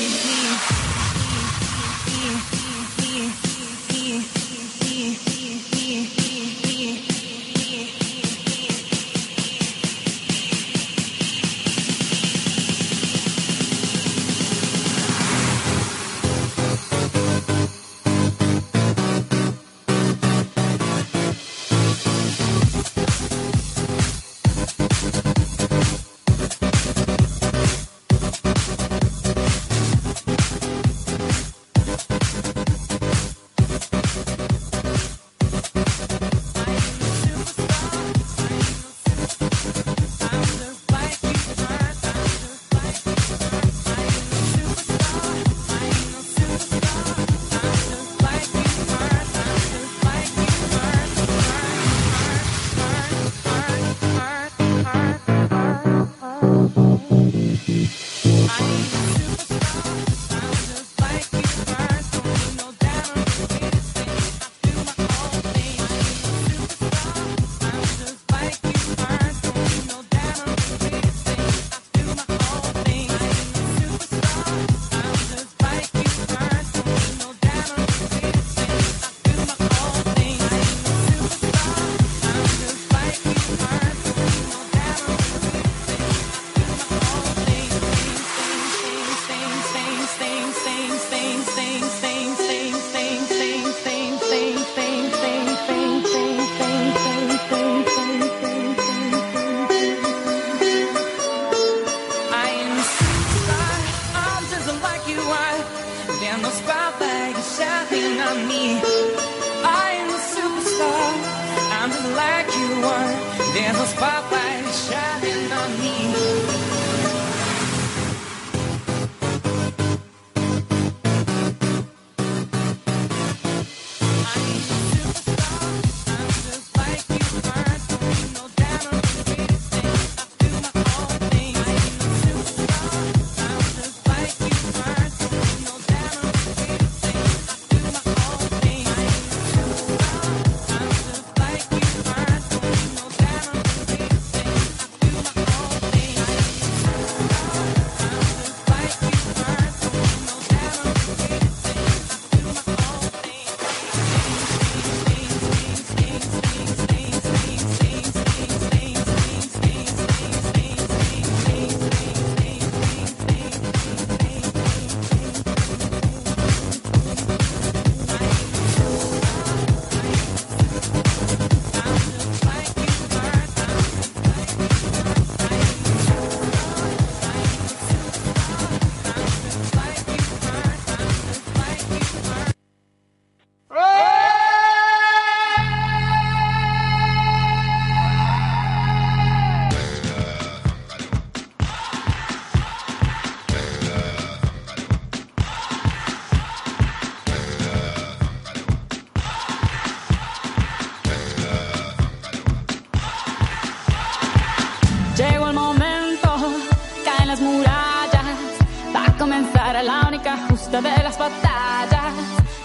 De 210.71 211.03
las 211.03 211.17
batallas. 211.17 212.13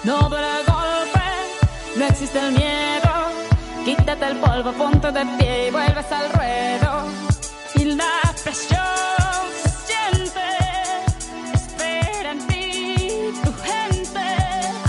No 0.05 0.29
duele 0.29 0.47
el 0.61 0.67
golpe, 0.67 1.23
no 1.97 2.05
existe 2.05 2.39
el 2.39 2.53
miedo, 2.53 3.11
quítate 3.85 4.27
el 4.27 4.37
polvo, 4.37 4.73
ponte 4.73 5.11
de 5.11 5.25
pie 5.39 5.69
y 5.69 5.71
vuelves 5.71 6.13
al 6.13 6.31
ruedo. 6.33 7.07
Y 7.77 7.85
la 7.97 8.21
presión 8.43 8.83
se 9.63 9.71
siente, 9.87 10.47
espera 11.55 12.33
en 12.33 12.47
ti 12.47 13.33
tu 13.43 13.53
gente. 13.65 14.25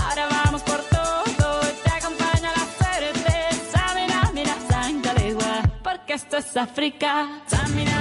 Ahora 0.04 0.28
vamos 0.44 0.62
por 0.62 0.80
todo 0.82 1.60
y 1.70 1.88
te 1.88 1.90
acompaña 1.90 2.52
la 2.52 2.66
suerte. 2.78 3.32
Samina, 3.72 4.30
mira, 4.34 4.54
sangalegua, 4.68 5.62
porque 5.82 6.12
esto 6.12 6.36
es 6.36 6.54
África. 6.54 7.40
Samina, 7.46 7.95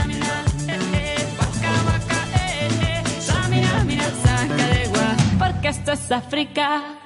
porque 5.65 5.79
esto 5.79 5.93
es 5.93 6.11
África. 6.11 7.04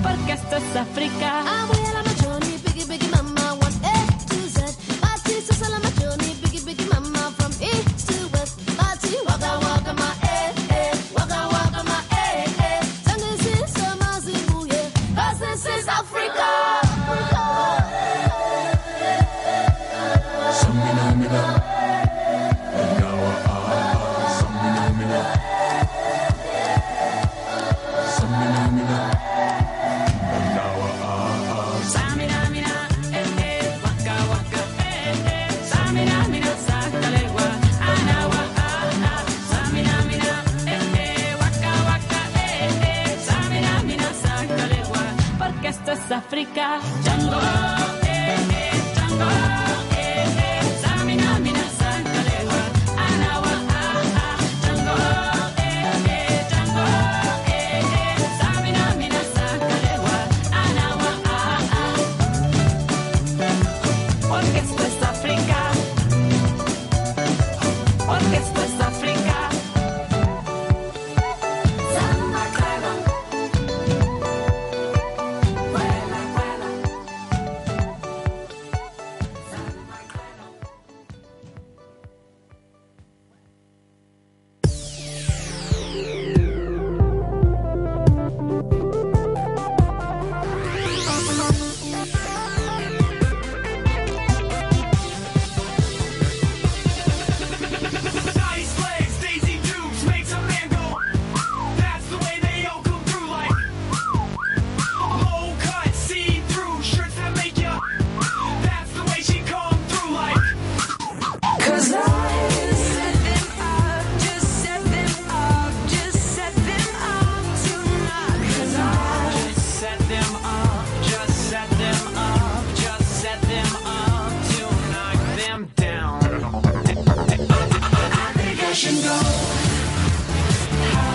Porque 0.02 0.32
esto 0.32 0.56
es 0.56 0.76
África. 0.76 1.41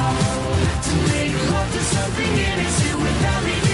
To 0.10 0.96
make 1.10 1.34
love 1.52 1.72
to 1.74 1.80
something 1.80 2.38
innocent 2.38 3.02
without 3.02 3.44
leaving 3.44 3.67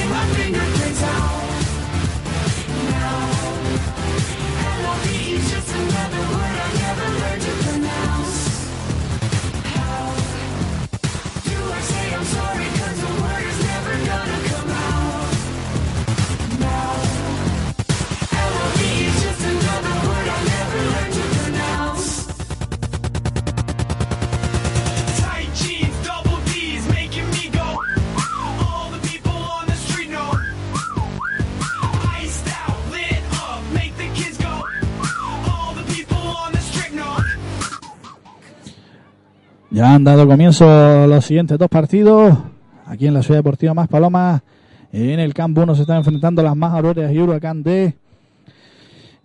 Ya 39.73 39.95
han 39.95 40.03
dado 40.03 40.27
comienzo 40.27 41.07
los 41.07 41.25
siguientes 41.25 41.57
dos 41.57 41.67
partidos. 41.67 42.37
Aquí 42.85 43.07
en 43.07 43.13
la 43.15 43.23
Ciudad 43.23 43.39
Deportiva 43.39 43.73
Más 43.73 43.87
Palomas. 43.87 44.43
En 44.91 45.19
el 45.19 45.33
campo 45.33 45.63
1 45.63 45.73
se 45.73 45.81
están 45.81 45.97
enfrentando 45.97 46.43
las 46.43 46.55
Más 46.55 46.73
Auroras 46.73 47.11
y 47.11 47.17
Huracán 47.17 47.63
D. 47.63 47.95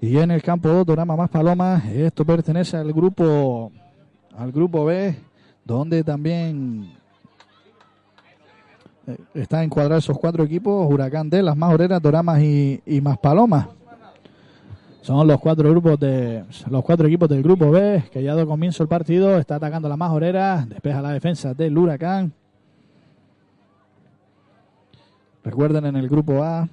Y 0.00 0.16
en 0.16 0.30
el 0.30 0.40
campo 0.40 0.70
2, 0.70 0.86
Dorama 0.86 1.16
Más 1.16 1.28
Palomas. 1.28 1.84
Esto 1.88 2.24
pertenece 2.24 2.78
al 2.78 2.94
grupo 2.94 3.70
al 4.38 4.50
grupo 4.50 4.86
B, 4.86 5.16
donde 5.66 6.02
también 6.02 6.94
eh, 9.06 9.18
están 9.34 9.64
encuadrados 9.64 10.04
esos 10.04 10.18
cuatro 10.18 10.44
equipos. 10.44 10.90
Huracán 10.90 11.28
D, 11.28 11.42
las 11.42 11.58
Más 11.58 11.72
Auroras, 11.72 12.00
Doramas 12.00 12.40
y, 12.40 12.80
y 12.86 13.02
Más 13.02 13.18
Palomas. 13.18 13.66
Son 15.08 15.26
los 15.26 15.40
cuatro 15.40 15.70
grupos 15.70 15.98
de 15.98 16.44
los 16.68 16.84
cuatro 16.84 17.06
equipos 17.06 17.30
del 17.30 17.42
grupo 17.42 17.70
B 17.70 18.04
que 18.12 18.22
ya 18.22 18.34
dado 18.34 18.46
comienzo 18.46 18.82
el 18.82 18.90
partido. 18.90 19.38
Está 19.38 19.54
atacando 19.54 19.88
la 19.88 19.96
más 19.96 20.12
orera, 20.12 20.66
despeja 20.68 21.00
la 21.00 21.12
defensa 21.12 21.54
del 21.54 21.78
Huracán. 21.78 22.30
Recuerden 25.42 25.86
en 25.86 25.96
el 25.96 26.10
grupo 26.10 26.42
A, 26.42 26.68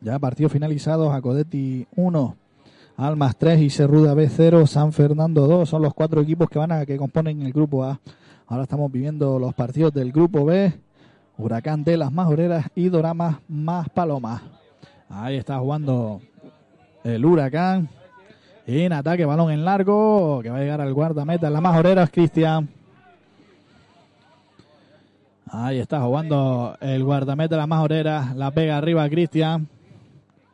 ya 0.00 0.16
partidos 0.20 0.52
finalizados, 0.52 1.12
Acodetti 1.12 1.88
1, 1.96 2.36
Almas 2.98 3.36
3 3.36 3.62
y 3.62 3.70
Cerruda 3.70 4.14
B 4.14 4.28
0, 4.28 4.64
San 4.68 4.92
Fernando 4.92 5.48
2. 5.48 5.68
Son 5.68 5.82
los 5.82 5.92
cuatro 5.92 6.20
equipos 6.20 6.48
que 6.48 6.60
van 6.60 6.70
a 6.70 6.86
que 6.86 6.96
componen 6.96 7.42
el 7.42 7.52
grupo 7.52 7.82
A. 7.82 7.98
Ahora 8.46 8.62
estamos 8.62 8.92
viviendo 8.92 9.40
los 9.40 9.54
partidos 9.54 9.92
del 9.92 10.12
grupo 10.12 10.44
B. 10.44 10.72
Huracán 11.36 11.82
D, 11.82 11.96
las 11.96 12.12
más 12.12 12.28
oreras 12.28 12.66
y 12.76 12.90
Doramas 12.90 13.38
más 13.48 13.88
Palomas. 13.88 14.40
Ahí 15.08 15.34
está 15.34 15.58
jugando 15.58 16.20
el 17.04 17.24
Huracán. 17.24 17.88
En 18.66 18.92
ataque, 18.92 19.24
balón 19.24 19.50
en 19.50 19.64
largo, 19.64 20.40
que 20.42 20.50
va 20.50 20.58
a 20.58 20.60
llegar 20.60 20.80
al 20.80 20.92
guardameta. 20.94 21.50
La 21.50 21.60
más 21.60 21.76
orera 21.76 22.04
es 22.04 22.10
Cristian. 22.10 22.68
Ahí 25.46 25.78
está 25.80 26.00
jugando 26.00 26.76
el 26.80 27.02
guardameta, 27.02 27.56
la 27.56 27.66
más 27.66 27.82
orera. 27.82 28.32
La 28.36 28.52
pega 28.52 28.76
arriba 28.76 29.08
Cristian. 29.08 29.66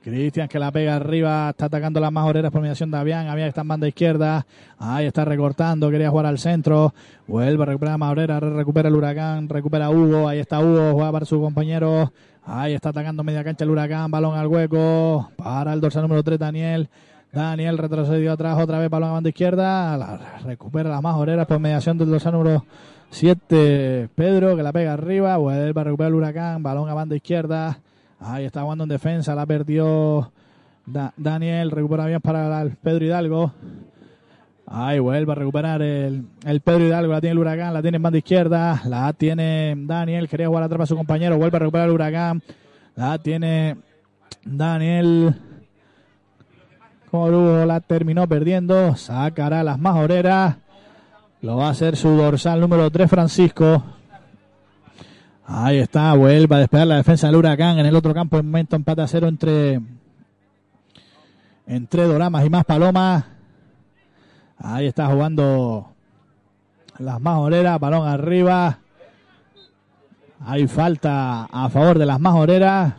Cristian 0.02 0.46
que 0.46 0.60
la 0.60 0.70
pega 0.70 0.94
arriba, 0.94 1.50
está 1.50 1.64
atacando 1.64 1.98
las 1.98 2.12
más 2.12 2.24
oreras 2.26 2.52
por 2.52 2.62
mediación 2.62 2.92
de 2.92 2.96
Avián. 2.96 3.26
Avián 3.26 3.48
está 3.48 3.62
en 3.62 3.68
banda 3.68 3.88
izquierda. 3.88 4.46
Ahí 4.78 5.04
está 5.04 5.24
recortando, 5.24 5.90
quería 5.90 6.10
jugar 6.10 6.26
al 6.26 6.38
centro. 6.38 6.94
Vuelve 7.26 7.64
a 7.64 7.66
recuperar 7.66 7.94
a 7.94 7.98
Maurera, 7.98 8.38
recupera 8.38 8.88
el 8.88 8.94
huracán, 8.94 9.48
recupera 9.48 9.90
Hugo. 9.90 10.28
Ahí 10.28 10.38
está 10.38 10.60
Hugo, 10.60 10.92
juega 10.92 11.10
para 11.10 11.26
su 11.26 11.40
compañero. 11.40 12.12
Ahí 12.48 12.74
está 12.74 12.90
atacando 12.90 13.24
media 13.24 13.42
cancha 13.42 13.64
el 13.64 13.70
huracán, 13.70 14.10
balón 14.10 14.38
al 14.38 14.46
hueco. 14.46 15.30
Para 15.36 15.72
el 15.72 15.80
dorsal 15.80 16.02
número 16.02 16.22
3, 16.22 16.38
Daniel. 16.38 16.88
Daniel 17.32 17.76
retrocedió 17.76 18.32
atrás, 18.32 18.56
otra 18.60 18.78
vez 18.78 18.88
balón 18.88 19.10
a 19.10 19.12
banda 19.14 19.28
izquierda. 19.28 20.38
Recupera 20.44 20.88
las 20.90 21.02
más 21.02 21.16
oreras 21.16 21.46
por 21.46 21.58
mediación 21.58 21.98
del 21.98 22.08
dorsal 22.10 22.34
número 22.34 22.64
7, 23.10 24.08
Pedro, 24.14 24.56
que 24.56 24.62
la 24.62 24.72
pega 24.72 24.92
arriba. 24.92 25.36
Vuelve 25.36 25.78
a 25.80 25.84
recuperar 25.84 26.08
el 26.10 26.14
huracán, 26.14 26.62
balón 26.62 26.88
a 26.88 26.94
banda 26.94 27.16
izquierda. 27.16 27.78
Ahí 28.20 28.44
está 28.44 28.62
jugando 28.62 28.84
en 28.84 28.90
defensa, 28.90 29.34
la 29.34 29.44
perdió 29.44 30.30
Da- 30.86 31.12
Daniel, 31.16 31.72
recupera 31.72 32.06
bien 32.06 32.20
para 32.20 32.64
Pedro 32.80 33.04
Hidalgo. 33.04 33.52
Ahí 34.68 34.98
vuelve 34.98 35.30
a 35.30 35.34
recuperar 35.36 35.80
el, 35.80 36.26
el 36.44 36.60
Pedro 36.60 36.84
Hidalgo, 36.84 37.12
la 37.12 37.20
tiene 37.20 37.32
el 37.32 37.38
Huracán, 37.38 37.72
la 37.72 37.82
tiene 37.82 37.96
en 37.96 38.02
banda 38.02 38.18
izquierda, 38.18 38.82
la 38.86 39.12
tiene 39.12 39.74
Daniel, 39.78 40.28
quería 40.28 40.48
jugar 40.48 40.64
atrás 40.64 40.80
a 40.80 40.86
su 40.86 40.96
compañero, 40.96 41.38
vuelve 41.38 41.56
a 41.56 41.60
recuperar 41.60 41.86
el 41.86 41.94
Huracán, 41.94 42.42
la 42.96 43.16
tiene 43.18 43.76
Daniel, 44.44 45.36
Corujo 47.08 47.64
la 47.64 47.78
terminó 47.80 48.26
perdiendo, 48.26 48.96
sacará 48.96 49.62
las 49.62 49.78
majoreras, 49.78 50.56
lo 51.42 51.56
va 51.56 51.68
a 51.68 51.70
hacer 51.70 51.94
su 51.96 52.08
dorsal 52.10 52.60
número 52.60 52.90
3 52.90 53.08
Francisco. 53.08 53.84
Ahí 55.46 55.78
está, 55.78 56.12
vuelve 56.14 56.56
a 56.56 56.58
despegar 56.58 56.88
la 56.88 56.96
defensa 56.96 57.28
del 57.28 57.36
Huracán 57.36 57.78
en 57.78 57.86
el 57.86 57.94
otro 57.94 58.12
campo, 58.12 58.36
en 58.36 58.46
momento 58.46 58.74
empate 58.74 59.02
a 59.02 59.06
cero 59.06 59.28
entre, 59.28 59.80
entre 61.68 62.02
Doramas 62.02 62.44
y 62.44 62.50
Más 62.50 62.64
Palomas. 62.64 63.35
Ahí 64.58 64.86
está 64.86 65.06
jugando 65.06 65.92
las 66.98 67.20
majoreras, 67.20 67.78
balón 67.78 68.08
arriba. 68.08 68.78
Hay 70.44 70.66
falta 70.66 71.44
a 71.44 71.68
favor 71.68 71.98
de 71.98 72.06
las 72.06 72.20
majoreras. 72.20 72.94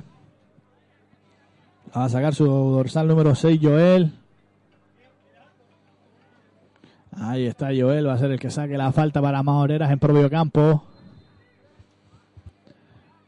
Va 1.96 2.06
a 2.06 2.10
sacar 2.10 2.34
su 2.36 2.46
dorsal 2.46 3.08
número 3.08 3.34
6, 3.34 3.60
Joel. 3.62 4.14
Ahí 7.20 7.48
está 7.48 7.68
Joel, 7.68 8.08
va 8.08 8.14
a 8.14 8.18
ser 8.18 8.32
el 8.32 8.40
que 8.40 8.52
saque 8.52 8.78
la 8.78 8.92
falta 8.92 9.22
para 9.22 9.42
majoreras 9.42 9.90
en 9.90 9.98
propio 9.98 10.30
campo. 10.30 10.84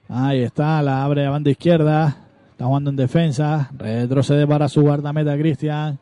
Ahí 0.08 0.42
está, 0.42 0.82
la 0.82 1.04
abre 1.04 1.26
a 1.26 1.32
banda 1.32 1.50
izquierda. 1.50 2.18
Está 2.52 2.66
jugando 2.66 2.90
en 2.90 2.96
defensa. 2.96 3.70
Retrocede 3.78 4.46
para 4.46 4.68
su 4.68 4.82
guardameta 4.82 5.38
Cristian. 5.38 6.00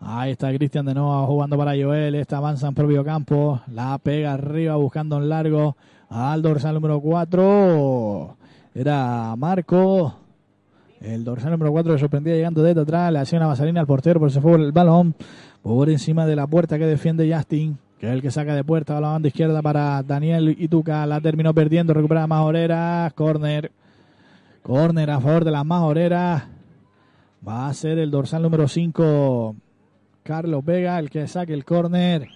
Ahí 0.00 0.32
está 0.32 0.54
Cristian 0.54 0.86
de 0.86 0.94
nuevo 0.94 1.26
jugando 1.26 1.56
para 1.56 1.72
Joel. 1.72 2.14
Esta 2.14 2.36
avanza 2.36 2.68
en 2.68 2.74
propio 2.74 3.04
campo. 3.04 3.60
La 3.72 3.98
pega 3.98 4.34
arriba 4.34 4.76
buscando 4.76 5.16
en 5.16 5.28
largo. 5.28 5.76
Al 6.08 6.40
dorsal 6.40 6.74
número 6.74 7.00
4. 7.00 8.36
Era 8.74 9.34
Marco. 9.36 10.14
El 11.00 11.24
dorsal 11.24 11.50
número 11.52 11.72
4 11.72 11.94
que 11.94 11.98
sorprendía 11.98 12.34
llegando 12.34 12.62
desde 12.62 12.80
atrás. 12.80 13.12
Le 13.12 13.18
hacía 13.18 13.38
una 13.38 13.48
vaselina 13.48 13.80
al 13.80 13.86
portero, 13.86 14.20
pero 14.20 14.30
se 14.30 14.40
fue 14.40 14.54
el 14.54 14.70
balón. 14.70 15.14
Por 15.62 15.90
encima 15.90 16.26
de 16.26 16.36
la 16.36 16.46
puerta 16.46 16.78
que 16.78 16.86
defiende 16.86 17.32
Justin. 17.32 17.76
Que 17.98 18.06
es 18.06 18.12
el 18.12 18.22
que 18.22 18.30
saca 18.30 18.54
de 18.54 18.62
puerta 18.62 18.96
a 18.96 19.00
la 19.00 19.08
banda 19.08 19.26
izquierda 19.26 19.60
para 19.62 20.04
Daniel 20.04 20.54
Ituca. 20.60 21.04
La 21.06 21.20
terminó 21.20 21.52
perdiendo. 21.52 21.92
Recupera 21.92 22.28
Majoreras. 22.28 23.12
Corner. 23.14 23.72
Corner 24.62 25.10
a 25.10 25.20
favor 25.20 25.44
de 25.44 25.50
las 25.50 25.66
Majoreras. 25.66 26.44
Va 27.46 27.68
a 27.68 27.74
ser 27.74 27.98
el 27.98 28.12
dorsal 28.12 28.42
número 28.42 28.68
5. 28.68 29.56
Carlos 30.22 30.64
Vega, 30.64 30.98
el 30.98 31.10
que 31.10 31.26
saque 31.26 31.54
el 31.54 31.64
córner. 31.64 32.28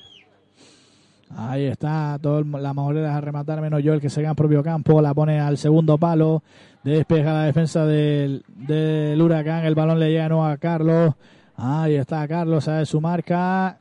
Ahí 1.37 1.65
está, 1.65 2.19
todo 2.21 2.43
la 2.43 2.75
majorera 2.75 3.17
a 3.17 3.21
rematar, 3.21 3.61
menos 3.61 3.83
yo 3.83 3.95
el 3.95 4.01
que 4.01 4.11
se 4.11 4.23
en 4.23 4.35
propio 4.35 4.63
campo, 4.63 5.01
la 5.01 5.15
pone 5.15 5.41
al 5.41 5.57
segundo 5.57 5.97
palo, 5.97 6.43
despeja 6.85 7.33
la 7.33 7.45
defensa 7.45 7.87
del, 7.87 8.45
del 8.49 9.21
huracán, 9.21 9.65
el 9.65 9.75
balón 9.75 9.99
le 9.99 10.11
llega 10.11 10.29
nuevo 10.29 10.45
a 10.45 10.59
Carlos. 10.59 11.15
Ahí 11.57 11.95
está 11.95 12.27
Carlos, 12.29 12.65
sabe 12.65 12.85
su 12.87 13.01
marca. 13.01 13.79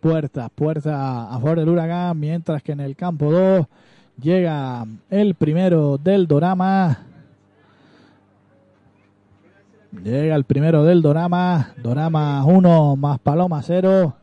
Puerta, 0.00 0.48
puerta 0.48 1.28
a 1.28 1.40
favor 1.40 1.58
del 1.58 1.68
huracán, 1.70 2.20
mientras 2.20 2.62
que 2.62 2.72
en 2.72 2.80
el 2.80 2.94
campo 2.94 3.32
2 3.32 3.66
llega 4.20 4.86
el 5.10 5.34
primero 5.34 5.98
del 5.98 6.26
Dorama. 6.26 7.07
Llega 10.02 10.36
el 10.36 10.44
primero 10.44 10.84
del 10.84 11.02
Dorama. 11.02 11.72
Dorama 11.82 12.44
1 12.44 12.96
más 12.96 13.18
Paloma 13.18 13.62
0. 13.62 14.14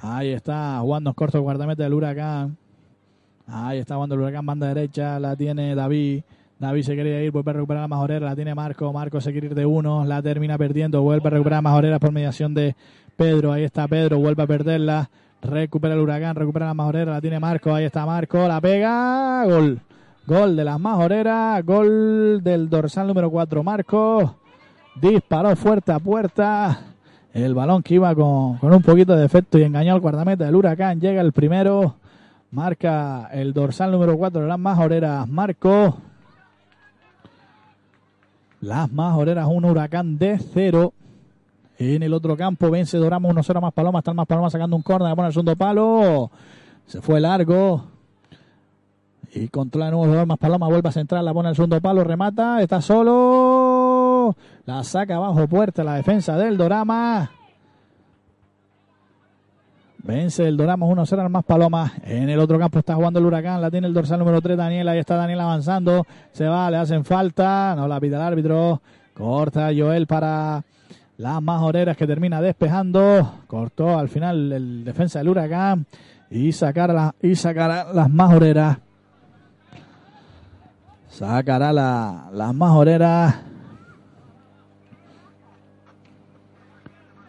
Ahí 0.00 0.30
está 0.30 0.78
jugando 0.80 1.14
corto 1.14 1.38
el 1.38 1.42
guardameta 1.44 1.82
del 1.82 1.94
Huracán. 1.94 2.56
Ahí 3.46 3.78
está 3.78 3.94
jugando 3.94 4.14
el 4.14 4.20
Huracán, 4.20 4.46
banda 4.46 4.68
derecha. 4.68 5.18
La 5.18 5.34
tiene 5.34 5.74
David. 5.74 6.22
David 6.58 6.82
se 6.82 6.94
quería 6.94 7.22
ir, 7.22 7.32
vuelve 7.32 7.50
a 7.50 7.54
recuperar 7.54 7.82
la 7.82 7.88
majorera. 7.88 8.26
La 8.26 8.36
tiene 8.36 8.54
Marco. 8.54 8.92
Marco 8.92 9.20
se 9.20 9.32
quiere 9.32 9.48
ir 9.48 9.54
de 9.54 9.66
uno. 9.66 10.04
La 10.04 10.22
termina 10.22 10.56
perdiendo. 10.56 11.02
Vuelve 11.02 11.26
a 11.26 11.30
recuperar 11.30 11.58
la 11.58 11.62
majorera 11.62 11.98
por 11.98 12.12
mediación 12.12 12.54
de 12.54 12.76
Pedro. 13.16 13.52
Ahí 13.52 13.64
está 13.64 13.88
Pedro. 13.88 14.18
Vuelve 14.18 14.42
a 14.42 14.46
perderla. 14.46 15.10
Recupera 15.42 15.94
el 15.94 16.00
Huracán. 16.00 16.36
Recupera 16.36 16.66
la 16.66 16.74
majorera. 16.74 17.12
La 17.12 17.20
tiene 17.20 17.40
Marco. 17.40 17.74
Ahí 17.74 17.84
está 17.84 18.06
Marco. 18.06 18.46
La 18.46 18.60
pega. 18.60 19.44
Gol. 19.46 19.80
Gol 20.26 20.56
de 20.56 20.64
las 20.64 20.80
majoreras, 20.80 21.62
gol 21.66 22.42
del 22.42 22.70
dorsal 22.70 23.06
número 23.06 23.30
4, 23.30 23.62
Marco. 23.62 24.36
Disparó 24.94 25.54
fuerte 25.54 25.92
a 25.92 25.98
puerta. 25.98 26.80
El 27.34 27.52
balón 27.52 27.82
que 27.82 27.94
iba 27.94 28.14
con, 28.14 28.56
con 28.56 28.72
un 28.72 28.80
poquito 28.80 29.14
de 29.14 29.26
efecto 29.26 29.58
y 29.58 29.64
engañó 29.64 29.92
al 29.92 30.00
guardameta 30.00 30.46
del 30.46 30.54
Huracán. 30.54 30.98
Llega 30.98 31.20
el 31.20 31.32
primero. 31.32 31.96
Marca 32.52 33.28
el 33.32 33.52
dorsal 33.52 33.90
número 33.90 34.16
4 34.16 34.42
de 34.42 34.48
las 34.48 34.58
majoreras, 34.58 35.28
Marco. 35.28 35.98
Las 38.62 38.90
majoreras, 38.90 39.46
un 39.46 39.66
huracán 39.66 40.16
de 40.16 40.38
cero. 40.38 40.94
En 41.76 42.02
el 42.02 42.14
otro 42.14 42.34
campo 42.34 42.70
vence 42.70 42.96
Doramos 42.96 43.34
1-0 43.34 43.60
más 43.60 43.74
Paloma. 43.74 43.98
Está 43.98 44.12
el 44.12 44.16
más 44.16 44.26
Paloma 44.26 44.48
sacando 44.48 44.74
un 44.74 44.82
córner. 44.82 45.10
La 45.10 45.16
pone 45.16 45.28
el 45.28 45.34
segundo 45.34 45.54
palo. 45.54 46.30
Se 46.86 47.02
fue 47.02 47.20
largo. 47.20 47.93
Y 49.34 49.48
controla 49.48 49.86
de 49.86 49.90
nuevo 49.92 50.06
jugador 50.06 50.26
más 50.28 50.38
Paloma, 50.38 50.68
vuelve 50.68 50.88
a 50.88 50.92
centrar, 50.92 51.24
la 51.24 51.34
pone 51.34 51.48
al 51.48 51.56
segundo 51.56 51.80
palo, 51.80 52.04
remata, 52.04 52.62
está 52.62 52.80
solo. 52.80 54.36
La 54.64 54.84
saca 54.84 55.18
bajo 55.18 55.48
puerta 55.48 55.82
la 55.82 55.94
defensa 55.94 56.36
del 56.36 56.56
Dorama. 56.56 57.30
Vence 59.98 60.46
el 60.46 60.56
Dorama 60.56 60.86
1-0 60.86 61.18
al 61.18 61.30
más 61.30 61.44
Paloma. 61.44 61.92
En 62.04 62.28
el 62.28 62.38
otro 62.38 62.60
campo 62.60 62.78
está 62.78 62.94
jugando 62.94 63.18
el 63.18 63.26
Huracán, 63.26 63.60
la 63.60 63.72
tiene 63.72 63.88
el 63.88 63.94
dorsal 63.94 64.20
número 64.20 64.40
3, 64.40 64.56
Daniel. 64.56 64.86
Ahí 64.86 64.98
está 65.00 65.16
Daniel 65.16 65.40
avanzando. 65.40 66.06
Se 66.30 66.46
va, 66.46 66.70
le 66.70 66.76
hacen 66.76 67.04
falta. 67.04 67.74
No 67.74 67.88
la 67.88 67.98
pide 67.98 68.14
el 68.14 68.22
árbitro. 68.22 68.82
Corta 69.14 69.70
Joel 69.76 70.06
para 70.06 70.62
las 71.16 71.42
majoreras 71.42 71.96
que 71.96 72.06
termina 72.06 72.40
despejando. 72.40 73.40
Cortó 73.48 73.98
al 73.98 74.08
final 74.08 74.52
el 74.52 74.84
defensa 74.84 75.18
del 75.18 75.30
Huracán. 75.30 75.86
Y 76.30 76.52
sacar 76.52 76.92
la, 76.92 77.14
y 77.20 77.34
sacará 77.34 77.92
las 77.92 78.10
majoreras. 78.10 78.78
Sacará 81.14 81.72
la, 81.72 82.28
las 82.32 82.52
majoreras. 82.52 83.36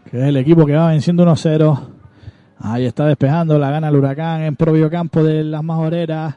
Que 0.09 0.17
es 0.17 0.23
el 0.23 0.37
equipo 0.37 0.65
que 0.65 0.73
va 0.73 0.89
venciendo 0.89 1.23
1-0. 1.23 1.79
Ahí 2.57 2.85
está 2.85 3.05
despejando, 3.05 3.59
la 3.59 3.69
gana 3.69 3.89
el 3.89 3.95
huracán 3.95 4.41
en 4.41 4.55
propio 4.55 4.89
campo 4.89 5.23
de 5.23 5.43
las 5.43 5.63
majoreras. 5.63 6.35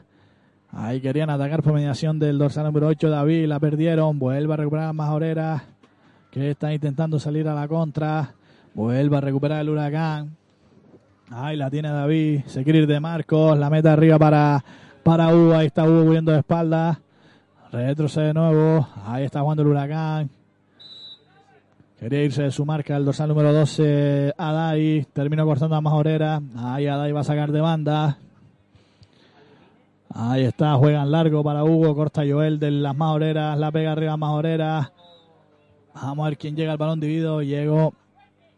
Ahí 0.73 1.01
querían 1.01 1.31
atacar 1.31 1.63
por 1.63 1.73
mediación 1.73 2.19
del 2.19 2.37
dorsal 2.37 2.67
número 2.67 2.89
8, 2.89 3.09
David, 3.09 3.47
la 3.47 3.59
perdieron. 3.59 4.19
Vuelve 4.19 4.53
a 4.53 4.57
recuperar 4.59 4.87
las 4.89 4.95
majoreras 4.95 5.63
que 6.31 6.51
están 6.51 6.73
intentando 6.73 7.19
salir 7.19 7.49
a 7.49 7.55
la 7.55 7.67
contra. 7.67 8.35
Vuelve 8.75 9.17
a 9.17 9.23
recuperar 9.23 9.63
el 9.63 9.71
huracán. 9.71 10.37
Ahí 11.31 11.57
la 11.57 11.71
tiene 11.71 11.89
David, 11.89 12.43
se 12.45 12.63
quiere 12.63 12.81
ir 12.81 12.87
de 12.87 13.01
Marcos, 13.01 13.59
la 13.59 13.71
meta 13.71 13.95
arriba 13.95 14.19
para, 14.19 14.63
para 15.03 15.35
Hugo. 15.35 15.55
Ahí 15.55 15.69
está 15.69 15.85
Hugo 15.85 16.03
huyendo 16.03 16.31
de 16.31 16.41
espalda. 16.41 17.01
Retrocede 17.73 18.27
de 18.29 18.35
nuevo. 18.35 18.89
Ahí 19.07 19.25
está 19.25 19.41
jugando 19.41 19.63
el 19.63 19.69
huracán. 19.69 20.31
Quería 21.99 22.23
irse 22.25 22.45
de 22.45 22.51
su 22.51 22.65
marca 22.65 22.97
el 22.97 23.05
dorsal 23.05 23.29
número 23.29 23.53
12, 23.53 24.33
Adai. 24.39 25.07
Terminó 25.13 25.45
cortando 25.45 25.75
a 25.77 25.81
Majorera. 25.81 26.41
Ahí 26.57 26.87
Adai 26.87 27.13
va 27.13 27.21
a 27.21 27.25
sacar 27.25 27.51
de 27.53 27.61
banda. 27.61 28.19
Ahí 30.15 30.45
está, 30.45 30.75
juegan 30.77 31.11
largo 31.11 31.43
para 31.45 31.65
Hugo. 31.65 31.95
Corta 31.95 32.23
Joel 32.29 32.59
de 32.59 32.71
las 32.71 32.97
Majoreras. 32.97 33.59
La 33.59 33.71
pega 33.73 33.93
arriba 33.93 34.13
a 34.13 34.17
Majoreras. 34.17 34.93
Vamos 35.95 36.25
a 36.25 36.29
ver 36.31 36.39
quién 36.39 36.55
llega 36.57 36.73
al 36.73 36.79
balón 36.79 37.01
dividido. 37.01 37.43
Llegó 37.43 37.93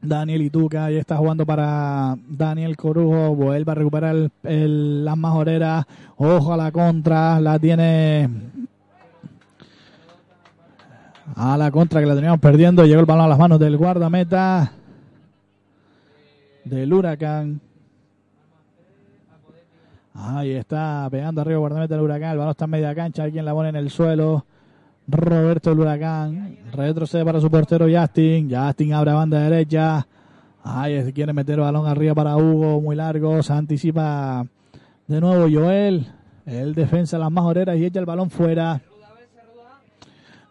Daniel 0.02 0.42
Ituca. 0.42 0.84
Ahí 0.84 0.96
está 0.96 1.16
jugando 1.16 1.44
para 1.46 2.16
Daniel 2.28 2.76
Corujo. 2.76 3.34
Vuelve 3.34 3.72
a 3.72 3.74
recuperar 3.74 4.14
el, 4.16 4.30
el- 4.44 5.04
las 5.04 5.16
Majoreras. 5.16 5.86
Ojo 6.18 6.52
a 6.52 6.56
la 6.58 6.70
contra. 6.70 7.40
La 7.40 7.58
tiene 7.58 8.28
a 11.36 11.56
la 11.56 11.70
contra 11.70 12.00
que 12.00 12.06
la 12.06 12.14
teníamos 12.14 12.40
perdiendo. 12.40 12.84
Llegó 12.84 13.00
el 13.00 13.06
balón 13.06 13.24
a 13.24 13.28
las 13.28 13.38
manos 13.38 13.58
del 13.58 13.76
guardameta 13.76 14.72
del 16.64 16.92
Huracán. 16.92 17.60
Ahí 20.14 20.52
está 20.52 21.08
pegando 21.10 21.40
arriba 21.40 21.54
el 21.54 21.60
guardameta 21.60 21.94
del 21.94 22.04
Huracán. 22.04 22.32
El 22.32 22.38
balón 22.38 22.50
está 22.50 22.64
en 22.64 22.70
media 22.70 22.94
cancha. 22.94 23.22
Alguien 23.22 23.44
la 23.44 23.52
pone 23.52 23.70
en 23.70 23.76
el 23.76 23.90
suelo. 23.90 24.44
Roberto 25.08 25.70
del 25.70 25.80
Huracán. 25.80 26.58
Retrocede 26.72 27.24
para 27.24 27.40
su 27.40 27.50
portero 27.50 27.86
Justin. 27.90 28.50
Justin 28.50 28.94
abre 28.94 29.10
a 29.10 29.14
banda 29.14 29.40
derecha. 29.40 30.06
Ahí 30.62 31.12
quiere 31.12 31.32
meter 31.32 31.54
el 31.54 31.60
balón 31.62 31.86
arriba 31.86 32.14
para 32.14 32.36
Hugo. 32.36 32.80
Muy 32.80 32.96
largo. 32.96 33.42
Se 33.42 33.52
anticipa 33.52 34.46
de 35.06 35.20
nuevo 35.20 35.48
Joel. 35.50 36.06
El 36.44 36.74
defensa 36.74 37.16
de 37.16 37.22
las 37.22 37.32
majoreras 37.32 37.76
y 37.76 37.86
echa 37.86 38.00
el 38.00 38.06
balón 38.06 38.30
fuera. 38.30 38.80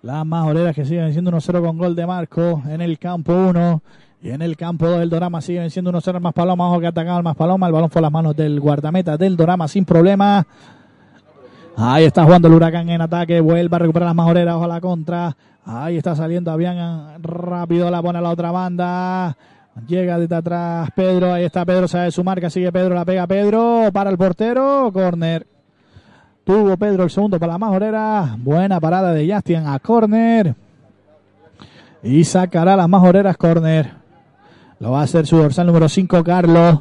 Las 0.01 0.25
majoreras 0.25 0.73
que 0.73 0.85
siguen 0.85 1.11
siendo 1.11 1.29
1-0 1.31 1.61
con 1.61 1.77
gol 1.77 1.93
de 1.93 2.07
Marco 2.07 2.63
en 2.69 2.79
el 2.79 2.97
campo 2.97 3.33
1. 3.33 3.81
Y 4.21 4.29
en 4.29 4.41
el 4.41 4.55
campo 4.55 4.87
2 4.87 5.01
el 5.01 5.09
Dorama 5.09 5.41
sigue 5.41 5.59
venciendo 5.59 5.91
1-0 5.91 6.15
el 6.15 6.21
Más 6.21 6.33
Paloma. 6.33 6.69
Ojo 6.69 6.79
que 6.79 6.85
ha 6.85 6.89
atacado 6.89 7.17
el 7.17 7.23
Más 7.23 7.35
Paloma. 7.35 7.67
El 7.67 7.73
balón 7.73 7.89
fue 7.89 7.99
a 7.99 8.03
las 8.03 8.11
manos 8.11 8.35
del 8.35 8.61
guardameta 8.61 9.17
del 9.17 9.35
Dorama 9.35 9.67
sin 9.67 9.83
problema. 9.83 10.47
Ahí 11.75 12.05
está 12.05 12.23
jugando 12.23 12.47
el 12.47 12.53
Huracán 12.53 12.89
en 12.89 13.01
ataque. 13.01 13.41
Vuelve 13.41 13.75
a 13.75 13.79
recuperar 13.79 14.07
las 14.07 14.15
majoreras. 14.15 14.55
Ojo 14.55 14.63
a 14.63 14.67
la 14.69 14.79
contra. 14.79 15.35
Ahí 15.65 15.97
está 15.97 16.15
saliendo 16.15 16.51
Avian 16.51 17.21
rápido. 17.21 17.91
La 17.91 18.01
pone 18.01 18.19
a 18.19 18.21
la 18.21 18.29
otra 18.29 18.51
banda. 18.51 19.35
Llega 19.85 20.17
desde 20.17 20.35
atrás 20.35 20.89
Pedro. 20.95 21.33
Ahí 21.33 21.43
está 21.43 21.65
Pedro. 21.65 21.89
Sabe 21.89 22.11
su 22.11 22.23
marca. 22.23 22.49
Sigue 22.49 22.71
Pedro. 22.71 22.95
La 22.95 23.03
pega 23.03 23.27
Pedro. 23.27 23.89
Para 23.91 24.09
el 24.09 24.17
portero. 24.17 24.91
Corner. 24.93 25.58
Tuvo 26.49 26.75
Pedro 26.77 27.03
el 27.03 27.11
segundo 27.11 27.37
para 27.37 27.51
la 27.51 27.59
majorera. 27.59 28.35
Buena 28.39 28.79
parada 28.79 29.13
de 29.13 29.31
Justin 29.31 29.67
a 29.67 29.77
corner. 29.77 30.55
Y 32.01 32.23
sacará 32.23 32.75
las 32.75 32.89
majoreras 32.89 33.37
corner. 33.37 33.91
Lo 34.79 34.89
va 34.89 35.01
a 35.01 35.03
hacer 35.03 35.27
su 35.27 35.37
dorsal 35.37 35.67
número 35.67 35.87
5, 35.87 36.23
Carlos. 36.23 36.79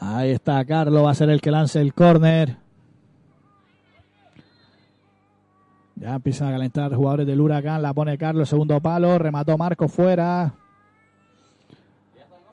Ahí 0.00 0.30
está 0.32 0.64
Carlos. 0.64 1.04
Va 1.04 1.12
a 1.12 1.14
ser 1.14 1.30
el 1.30 1.40
que 1.40 1.52
lance 1.52 1.80
el 1.80 1.94
corner. 1.94 2.56
Ya 5.94 6.16
empiezan 6.16 6.48
a 6.48 6.50
calentar 6.50 6.92
jugadores 6.92 7.28
del 7.28 7.40
Huracán. 7.40 7.82
La 7.82 7.94
pone 7.94 8.18
Carlos, 8.18 8.48
segundo 8.48 8.80
palo. 8.80 9.16
Remató 9.16 9.56
Marco 9.56 9.86
fuera. 9.86 10.54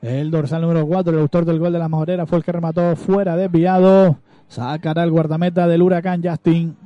El 0.00 0.30
dorsal 0.30 0.62
número 0.62 0.86
4, 0.86 1.12
el 1.12 1.18
autor 1.18 1.44
del 1.44 1.58
gol 1.58 1.72
de 1.72 1.80
la 1.80 1.88
majorera, 1.88 2.24
fue 2.24 2.38
el 2.38 2.44
que 2.44 2.52
remató 2.52 2.94
fuera, 2.94 3.34
desviado. 3.34 4.18
Sacará 4.48 5.04
el 5.04 5.10
guardameta 5.10 5.66
del 5.66 5.82
Huracán, 5.82 6.22
Justin. 6.24 6.76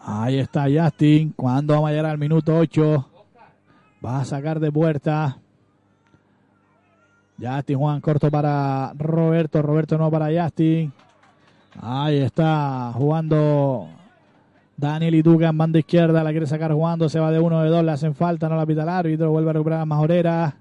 Ahí 0.00 0.38
está 0.38 0.66
Justin. 0.70 1.32
Cuando 1.36 1.74
vamos 1.74 1.90
a 1.90 1.92
llegar 1.92 2.06
al 2.06 2.18
minuto 2.18 2.56
8. 2.56 3.06
Va 4.04 4.20
a 4.20 4.24
sacar 4.24 4.60
de 4.60 4.72
puerta. 4.72 5.38
Justin 7.40 7.78
Juan 7.78 8.00
corto 8.00 8.30
para 8.30 8.92
Roberto. 8.96 9.60
Roberto 9.60 9.98
no 9.98 10.10
para 10.10 10.28
Justin. 10.30 10.92
Ahí 11.80 12.18
está 12.18 12.92
jugando 12.94 13.88
Daniel 14.76 15.16
Ituca 15.16 15.48
en 15.48 15.58
banda 15.58 15.78
izquierda. 15.78 16.24
La 16.24 16.30
quiere 16.30 16.46
sacar 16.46 16.72
jugando. 16.72 17.08
Se 17.08 17.20
va 17.20 17.30
de 17.30 17.40
uno 17.40 17.62
de 17.62 17.68
dos. 17.68 17.84
Le 17.84 17.92
hacen 17.92 18.14
falta. 18.14 18.48
No 18.48 18.56
la 18.56 18.64
pita 18.64 18.84
el 18.84 18.88
árbitro. 18.88 19.30
Vuelve 19.30 19.50
a 19.50 19.52
recuperar 19.52 19.80
a 19.80 19.86
Majorera. 19.86 20.56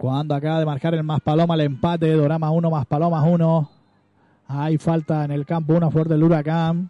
Cuando 0.00 0.34
acaba 0.34 0.58
de 0.58 0.64
marcar 0.64 0.94
el 0.94 1.02
más 1.02 1.20
paloma 1.20 1.52
el 1.56 1.60
empate. 1.60 2.10
Dorama 2.12 2.50
1 2.50 2.70
más 2.70 2.86
palomas 2.86 3.22
1. 3.28 3.70
Hay 4.48 4.78
falta 4.78 5.26
en 5.26 5.30
el 5.30 5.44
campo. 5.44 5.74
Una 5.74 5.90
fuerte 5.90 6.14
del 6.14 6.22
huracán. 6.22 6.88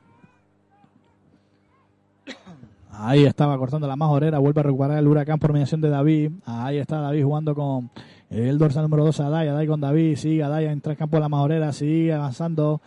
Ahí 2.92 3.24
estaba 3.24 3.58
cortando 3.58 3.88
la 3.88 3.96
majorera. 3.96 4.38
Vuelve 4.38 4.60
a 4.60 4.62
recuperar 4.62 4.98
el 4.98 5.08
huracán 5.08 5.40
por 5.40 5.52
mediación 5.52 5.80
de 5.80 5.88
David. 5.88 6.30
Ahí 6.46 6.78
está 6.78 7.00
David 7.00 7.24
jugando 7.24 7.52
con 7.52 7.90
el 8.30 8.56
dorsal 8.58 8.84
número 8.84 9.04
2 9.06 9.18
Adaya. 9.18 9.50
Adaya 9.50 9.68
con 9.68 9.80
David. 9.80 10.14
Sigue 10.14 10.44
Adaya 10.44 10.70
entra 10.70 10.92
al 10.92 10.96
campo 10.96 11.16
de 11.16 11.22
la 11.22 11.28
majorera. 11.28 11.72
Sigue 11.72 12.14
avanzando. 12.14 12.80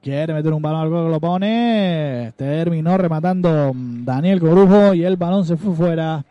Quiere 0.00 0.34
meter 0.34 0.52
un 0.52 0.62
balón 0.62 0.82
al 0.82 0.88
gol, 0.88 1.10
lo 1.10 1.18
pone. 1.18 2.32
Terminó 2.36 2.96
rematando 2.96 3.72
Daniel 3.74 4.38
Corujo 4.38 4.94
y 4.94 5.02
el 5.02 5.16
balón 5.16 5.44
se 5.44 5.56
fue 5.56 5.74
fuera. 5.74 6.24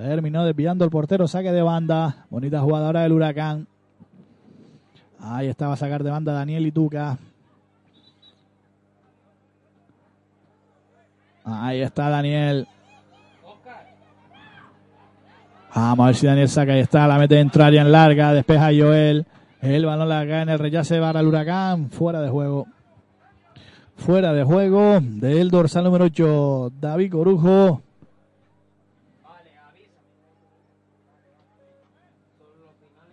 Terminó 0.00 0.46
desviando 0.46 0.86
el 0.86 0.90
portero, 0.90 1.28
saque 1.28 1.52
de 1.52 1.60
banda. 1.60 2.24
Bonita 2.30 2.60
jugadora 2.60 3.02
del 3.02 3.12
Huracán. 3.12 3.66
Ahí 5.18 5.48
estaba 5.48 5.74
a 5.74 5.76
sacar 5.76 6.02
de 6.02 6.10
banda 6.10 6.32
Daniel 6.32 6.66
Ituca. 6.66 7.18
Ahí 11.44 11.82
está 11.82 12.08
Daniel. 12.08 12.66
Vamos 15.74 16.04
a 16.04 16.06
ver 16.06 16.14
si 16.14 16.26
Daniel 16.26 16.48
saca. 16.48 16.72
Ahí 16.72 16.80
está, 16.80 17.06
la 17.06 17.18
mete 17.18 17.34
dentro 17.34 17.62
área 17.62 17.82
en 17.82 17.92
larga. 17.92 18.32
Despeja 18.32 18.70
Joel. 18.76 19.26
El 19.60 19.84
balón 19.84 20.08
la 20.08 20.26
cae 20.26 20.42
en 20.42 20.48
el 20.48 20.58
rechace 20.58 20.98
para 20.98 21.20
el 21.20 21.26
Huracán. 21.26 21.90
Fuera 21.90 22.22
de 22.22 22.30
juego. 22.30 22.66
Fuera 23.96 24.32
de 24.32 24.44
juego 24.44 24.98
del 25.02 25.50
dorsal 25.50 25.84
número 25.84 26.06
8, 26.06 26.72
David 26.80 27.12
Corujo. 27.12 27.82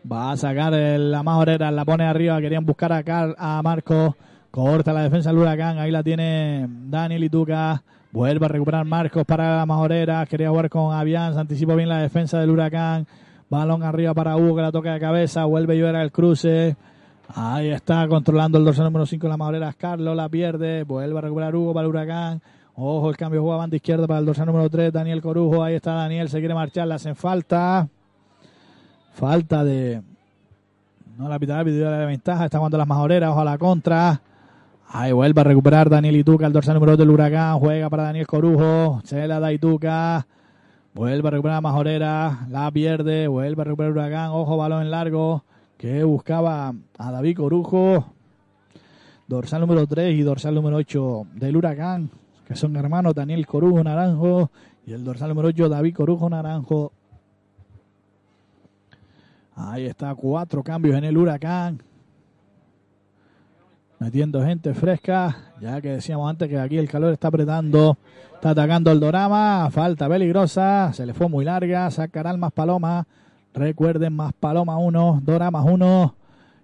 Va 0.10 0.32
a 0.32 0.38
sacar 0.38 0.72
la 0.74 1.22
majorera, 1.24 1.70
la 1.72 1.84
pone 1.84 2.06
arriba. 2.06 2.40
Querían 2.40 2.66
buscar 2.66 2.94
a, 2.94 3.04
Car- 3.04 3.36
a 3.38 3.62
Marco. 3.62 4.16
Corta 4.52 4.94
la 4.94 5.04
defensa 5.04 5.30
del 5.30 5.40
Huracán. 5.40 5.78
Ahí 5.80 5.92
la 5.92 6.02
tiene 6.04 6.66
Daniel 6.70 7.24
Ituca. 7.26 7.84
Vuelve 8.12 8.46
a 8.46 8.50
recuperar 8.50 8.86
Marcos 8.86 9.26
para 9.26 9.58
la 9.58 9.66
majorera. 9.66 10.26
Quería 10.26 10.50
jugar 10.50 10.70
con 10.70 10.94
Avian. 10.94 11.34
Se 11.34 11.40
anticipó 11.40 11.76
bien 11.76 11.90
la 11.90 12.00
defensa 12.00 12.40
del 12.40 12.50
Huracán. 12.52 13.06
Balón 13.50 13.84
arriba 13.84 14.14
para 14.14 14.38
Hugo 14.38 14.56
que 14.56 14.62
la 14.62 14.72
toca 14.72 14.94
de 14.94 15.00
cabeza. 15.00 15.44
Vuelve 15.46 15.74
a 15.74 15.78
llover 15.78 15.96
al 15.98 16.12
cruce. 16.12 16.78
Ahí 17.36 17.70
está 17.70 18.08
controlando 18.08 18.58
el 18.58 18.64
dorsal 18.64 18.86
número 18.86 19.06
5 19.06 19.28
la 19.28 19.36
majorera. 19.38 19.74
Carlos 19.74 20.16
la 20.16 20.30
pierde. 20.30 20.84
Vuelve 20.84 21.18
a 21.18 21.22
recuperar 21.22 21.54
Hugo 21.56 21.74
para 21.74 21.84
el 21.86 21.90
Huracán. 21.90 22.42
Ojo, 22.76 23.10
el 23.10 23.18
cambio 23.18 23.42
juega 23.42 23.58
banda 23.58 23.76
izquierda 23.76 24.08
para 24.08 24.22
el 24.22 24.26
dorsal 24.26 24.46
número 24.46 24.70
3. 24.70 24.94
Daniel 24.94 25.22
Corujo. 25.22 25.62
Ahí 25.64 25.76
está 25.76 25.92
Daniel. 25.94 26.30
Se 26.30 26.40
quiere 26.40 26.54
marchar. 26.54 26.88
Le 26.88 26.94
hacen 26.94 27.16
falta. 27.16 27.90
Falta 29.18 29.64
de. 29.64 30.04
No 31.18 31.28
la 31.28 31.40
pita 31.40 31.54
el 31.54 31.60
árbitro, 31.62 31.80
dio 31.80 31.90
la 31.90 32.06
ventaja. 32.06 32.46
Está 32.46 32.60
jugando 32.60 32.78
las 32.78 32.88
majoreras. 32.88 33.32
Ojo 33.32 33.42
a 33.42 33.46
la 33.46 33.58
contra. 33.58 34.22
Ahí 34.90 35.12
vuelve 35.12 35.42
a 35.42 35.44
recuperar 35.44 35.90
Daniel 35.90 36.18
Ituca, 36.18 36.46
el 36.46 36.54
dorsal 36.54 36.76
número 36.76 36.92
2 36.92 37.00
del 37.00 37.10
Huracán. 37.10 37.58
Juega 37.58 37.90
para 37.90 38.04
Daniel 38.04 38.28
Corujo. 38.28 39.02
Se 39.06 39.28
la 39.28 39.40
da 39.40 39.52
Ituca. 39.52 40.28
Vuelve 40.94 41.28
a 41.28 41.32
recuperar 41.32 41.64
Majorera. 41.64 42.46
La 42.52 42.70
pierde. 42.70 43.28
Vuelve 43.28 43.64
a 43.64 43.66
recuperar 43.66 43.92
Huracán. 43.92 44.30
Ojo, 44.34 44.56
balón 44.56 44.84
en 44.84 44.92
largo. 44.92 45.44
Que 45.78 46.04
buscaba 46.04 46.76
a 47.00 47.12
David 47.12 47.38
Corujo. 47.38 48.06
Dorsal 49.28 49.62
número 49.62 49.88
3 49.88 50.14
y 50.14 50.22
dorsal 50.22 50.54
número 50.54 50.78
8 50.78 51.26
del 51.34 51.58
Huracán. 51.58 52.12
Que 52.48 52.56
son 52.56 52.76
hermanos 52.76 53.16
Daniel 53.16 53.48
Corujo 53.48 53.84
Naranjo. 53.84 54.52
Y 54.86 54.94
el 54.94 55.04
dorsal 55.04 55.30
número 55.30 55.48
8 55.48 55.70
David 55.70 55.96
Corujo 55.96 56.30
Naranjo. 56.30 56.92
Ahí 59.58 59.88
está, 59.88 60.14
cuatro 60.14 60.64
cambios 60.64 60.96
en 60.96 61.04
el 61.04 61.18
Huracán. 61.18 61.82
Metiendo 63.98 64.44
gente 64.44 64.76
fresca. 64.76 65.36
Ya 65.60 65.82
que 65.82 65.94
decíamos 65.94 66.30
antes 66.30 66.48
que 66.48 66.60
aquí 66.60 66.78
el 66.78 66.88
calor 66.88 67.12
está 67.12 67.30
apretando. 67.30 67.98
Está 68.36 68.52
atacando 68.52 68.92
el 68.92 69.00
Dorama. 69.00 69.68
Falta 69.72 70.08
peligrosa. 70.08 70.94
Se 70.94 71.08
le 71.08 71.16
fue 71.16 71.28
muy 71.28 71.44
larga. 71.44 71.90
Sacarán 71.90 72.40
más 72.40 72.52
paloma. 72.52 73.08
Recuerden, 73.56 74.14
más 74.14 74.34
paloma 74.34 74.78
1. 74.78 75.22
Doramas 75.26 75.66
1. 75.66 76.16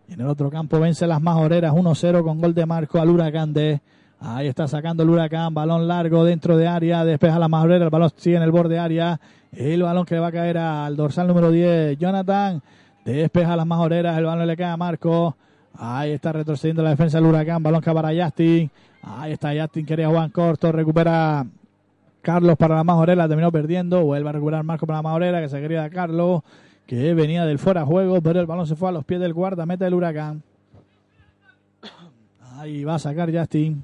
Y 0.09 0.13
en 0.13 0.21
el 0.21 0.27
otro 0.27 0.51
campo 0.51 0.79
vence 0.79 1.07
las 1.07 1.19
majoreras 1.19 1.73
1-0 1.73 2.23
con 2.23 2.39
gol 2.39 2.53
de 2.53 2.65
Marco 2.67 2.99
al 2.99 3.09
Huracán 3.09 3.53
de. 3.53 3.81
Ahí 4.19 4.47
está 4.47 4.67
sacando 4.67 5.01
el 5.01 5.09
Huracán. 5.09 5.51
Balón 5.55 5.87
largo 5.87 6.23
dentro 6.23 6.57
de 6.57 6.67
área. 6.67 7.03
Despeja 7.03 7.39
la 7.39 7.47
majorera. 7.47 7.85
El 7.85 7.89
balón 7.89 8.11
sigue 8.15 8.35
en 8.35 8.43
el 8.43 8.51
borde 8.51 8.77
área. 8.77 9.19
El 9.51 9.81
balón 9.81 10.05
que 10.05 10.13
le 10.13 10.21
va 10.21 10.27
a 10.27 10.31
caer 10.31 10.59
al 10.59 10.95
dorsal 10.95 11.27
número 11.27 11.49
10. 11.49 11.97
Jonathan. 11.97 12.61
Despeja 13.05 13.55
las 13.55 13.65
majoreras. 13.65 14.17
El 14.17 14.25
balón 14.25 14.47
le 14.47 14.55
cae 14.55 14.67
a 14.71 14.77
Marco. 14.77 15.35
Ahí 15.75 16.11
está 16.11 16.31
retrocediendo 16.31 16.83
la 16.83 16.91
defensa 16.91 17.17
del 17.17 17.27
Huracán. 17.27 17.61
Balón 17.61 17.81
que 17.81 17.91
para 17.91 18.09
Justin. 18.23 18.69
Ahí 19.01 19.33
está 19.33 19.51
Justin. 19.59 19.85
Quería 19.85 20.07
jugar 20.07 20.31
corto. 20.31 20.71
Recupera 20.71 21.45
Carlos 22.21 22.55
para 22.57 22.75
la 22.75 22.83
majorera. 22.83 23.27
Terminó 23.27 23.51
perdiendo. 23.51 24.03
Vuelve 24.03 24.29
a 24.29 24.31
recuperar 24.31 24.63
Marco 24.63 24.85
para 24.85 24.99
la 24.99 25.03
majorera. 25.03 25.41
Que 25.41 25.49
se 25.49 25.59
quería 25.59 25.83
de 25.83 25.89
Carlos. 25.89 26.41
Que 26.85 27.13
venía 27.13 27.45
del 27.45 27.59
fuera 27.59 27.85
juego. 27.85 28.21
Pero 28.21 28.39
el 28.39 28.45
balón 28.45 28.67
se 28.67 28.75
fue 28.75 28.89
a 28.89 28.91
los 28.91 29.03
pies 29.03 29.19
del 29.19 29.33
guardameta 29.33 29.85
del 29.85 29.95
Huracán. 29.95 30.43
Ahí 32.57 32.83
va 32.83 32.95
a 32.95 32.99
sacar 32.99 33.33
Justin. 33.35 33.83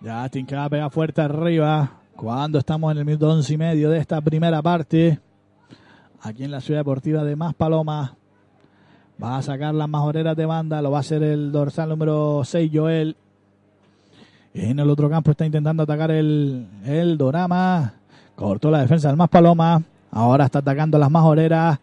Justin 0.00 0.46
que 0.46 0.56
va 0.56 0.64
a 0.64 0.70
pegar 0.70 0.90
fuerte 0.90 1.20
arriba. 1.20 1.92
Cuando 2.16 2.58
estamos 2.58 2.92
en 2.92 2.98
el 2.98 3.04
minuto 3.04 3.28
once 3.28 3.52
y 3.52 3.56
medio 3.56 3.90
de 3.90 3.98
esta 3.98 4.20
primera 4.20 4.62
parte. 4.62 5.18
Aquí 6.24 6.42
en 6.42 6.50
la 6.50 6.62
ciudad 6.62 6.80
deportiva 6.80 7.22
de 7.22 7.36
Más 7.36 7.52
Palomas. 7.52 8.12
Va 9.22 9.36
a 9.36 9.42
sacar 9.42 9.74
las 9.74 9.90
majoreras 9.90 10.34
de 10.34 10.46
banda. 10.46 10.80
Lo 10.80 10.90
va 10.90 10.96
a 10.96 11.00
hacer 11.00 11.22
el 11.22 11.52
dorsal 11.52 11.90
número 11.90 12.40
6, 12.42 12.70
Joel. 12.72 13.14
En 14.54 14.78
el 14.78 14.88
otro 14.88 15.10
campo 15.10 15.32
está 15.32 15.44
intentando 15.44 15.82
atacar 15.82 16.10
el, 16.10 16.66
el 16.86 17.18
Dorama. 17.18 17.92
Cortó 18.36 18.70
la 18.70 18.80
defensa 18.80 19.08
del 19.08 19.18
Más 19.18 19.28
Paloma. 19.28 19.82
Ahora 20.12 20.46
está 20.46 20.60
atacando 20.60 20.98
las 20.98 21.10
majoreras. 21.10 21.78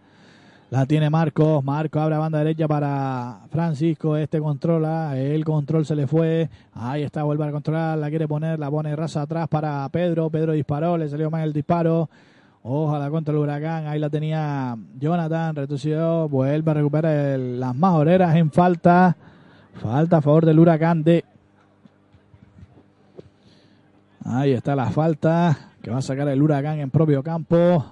La 0.71 0.87
tiene 0.87 1.11
Marcos. 1.11 1.63
Marco 1.63 1.99
abre 1.99 2.17
banda 2.17 2.39
derecha 2.39 2.67
para 2.67 3.41
Francisco. 3.51 4.17
Este 4.17 4.39
controla. 4.39 5.19
El 5.19 5.45
control 5.45 5.85
se 5.85 5.95
le 5.95 6.07
fue. 6.07 6.49
Ahí 6.73 7.03
está, 7.03 7.21
vuelve 7.21 7.45
a 7.45 7.51
controlar. 7.51 7.95
La 7.99 8.09
quiere 8.09 8.27
poner. 8.27 8.57
La 8.57 8.71
pone 8.71 8.95
raza 8.95 9.21
atrás 9.21 9.47
para 9.47 9.87
Pedro. 9.89 10.31
Pedro 10.31 10.53
disparó. 10.53 10.97
Le 10.97 11.09
salió 11.09 11.29
mal 11.29 11.43
el 11.43 11.53
disparo. 11.53 12.09
Ojalá 12.63 13.09
contra 13.09 13.33
el 13.33 13.39
huracán. 13.39 13.87
Ahí 13.87 13.99
la 13.99 14.09
tenía 14.09 14.77
Jonathan. 14.99 15.55
Retrocedió. 15.55 16.29
Vuelve 16.29 16.71
a 16.71 16.73
recuperar 16.75 17.15
el, 17.15 17.59
las 17.59 17.75
majoreras 17.75 18.35
en 18.35 18.51
falta. 18.51 19.15
Falta 19.75 20.17
a 20.17 20.21
favor 20.21 20.45
del 20.45 20.59
huracán 20.59 21.03
de. 21.03 21.25
Ahí 24.23 24.51
está 24.51 24.75
la 24.75 24.91
falta 24.91 25.71
que 25.81 25.89
va 25.89 25.97
a 25.97 26.01
sacar 26.01 26.27
el 26.27 26.41
huracán 26.41 26.79
en 26.79 26.91
propio 26.91 27.23
campo. 27.23 27.83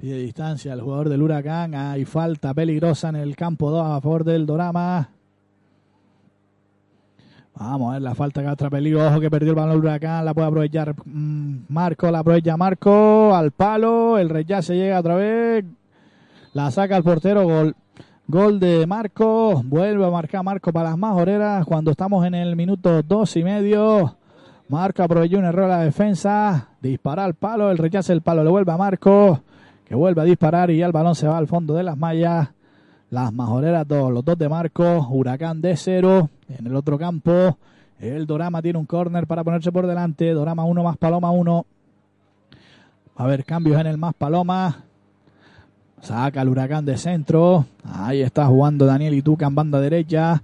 Pide 0.00 0.16
distancia 0.16 0.72
el 0.72 0.80
jugador 0.80 1.08
del 1.08 1.22
huracán. 1.22 1.74
Hay 1.74 2.04
falta 2.04 2.52
peligrosa 2.54 3.10
en 3.10 3.16
el 3.16 3.36
campo 3.36 3.70
2 3.70 3.86
a 3.86 4.00
favor 4.00 4.24
del 4.24 4.46
Dorama. 4.46 5.10
Vamos 7.60 7.90
a 7.90 7.92
ver 7.92 8.02
la 8.02 8.14
falta 8.14 8.40
que 8.40 8.46
va 8.46 8.52
a 8.52 8.70
peligro. 8.70 9.06
Ojo 9.06 9.20
que 9.20 9.30
perdió 9.30 9.50
el 9.50 9.56
balón 9.56 9.76
Huracán. 9.76 10.24
La 10.24 10.32
puede 10.32 10.48
aprovechar 10.48 10.94
mm, 11.04 11.64
Marco. 11.68 12.10
La 12.10 12.20
aprovecha 12.20 12.56
Marco. 12.56 13.34
Al 13.34 13.50
palo. 13.50 14.16
El 14.16 14.30
rechace 14.30 14.74
llega 14.74 14.98
otra 14.98 15.14
vez. 15.16 15.66
La 16.54 16.70
saca 16.70 16.96
el 16.96 17.02
portero. 17.02 17.44
Gol. 17.44 17.76
Gol 18.26 18.60
de 18.60 18.86
Marco. 18.86 19.62
Vuelve 19.62 20.06
a 20.06 20.10
marcar 20.10 20.42
Marco 20.42 20.72
para 20.72 20.88
las 20.88 20.98
majoreras. 20.98 21.66
Cuando 21.66 21.90
estamos 21.90 22.24
en 22.24 22.34
el 22.34 22.56
minuto 22.56 23.02
dos 23.02 23.36
y 23.36 23.44
medio. 23.44 24.16
Marco 24.68 25.02
aprovechó 25.02 25.36
un 25.36 25.44
error 25.44 25.66
a 25.66 25.76
la 25.76 25.84
defensa. 25.84 26.68
Dispara 26.80 27.26
al 27.26 27.34
palo. 27.34 27.70
El 27.70 27.76
rechace 27.76 28.14
el 28.14 28.22
palo. 28.22 28.42
Le 28.42 28.48
vuelve 28.48 28.72
a 28.72 28.78
Marco. 28.78 29.42
Que 29.84 29.94
vuelve 29.94 30.22
a 30.22 30.24
disparar. 30.24 30.70
Y 30.70 30.78
ya 30.78 30.86
el 30.86 30.92
balón 30.92 31.14
se 31.14 31.28
va 31.28 31.36
al 31.36 31.46
fondo 31.46 31.74
de 31.74 31.82
las 31.82 31.98
mallas. 31.98 32.48
Las 33.10 33.32
majoreras 33.32 33.86
dos. 33.88 34.12
Los 34.12 34.24
dos 34.24 34.38
de 34.38 34.48
Marco. 34.48 35.06
Huracán 35.10 35.60
de 35.60 35.76
cero. 35.76 36.30
En 36.48 36.66
el 36.66 36.76
otro 36.76 36.96
campo. 36.96 37.58
El 37.98 38.26
Dorama 38.26 38.62
tiene 38.62 38.78
un 38.78 38.86
córner 38.86 39.26
para 39.26 39.42
ponerse 39.42 39.72
por 39.72 39.86
delante. 39.86 40.30
Dorama 40.30 40.64
1 40.64 40.82
más 40.82 40.96
Paloma 40.96 41.30
1. 41.32 41.66
Va 43.18 43.24
a 43.24 43.24
haber 43.24 43.44
cambios 43.44 43.80
en 43.80 43.88
el 43.88 43.98
más 43.98 44.14
Paloma. 44.14 44.84
Saca 46.00 46.40
el 46.40 46.48
huracán 46.48 46.86
de 46.86 46.96
centro. 46.96 47.66
Ahí 47.84 48.22
está 48.22 48.46
jugando 48.46 48.86
Daniel 48.86 49.14
Ituca 49.14 49.46
en 49.46 49.54
banda 49.56 49.80
derecha. 49.80 50.42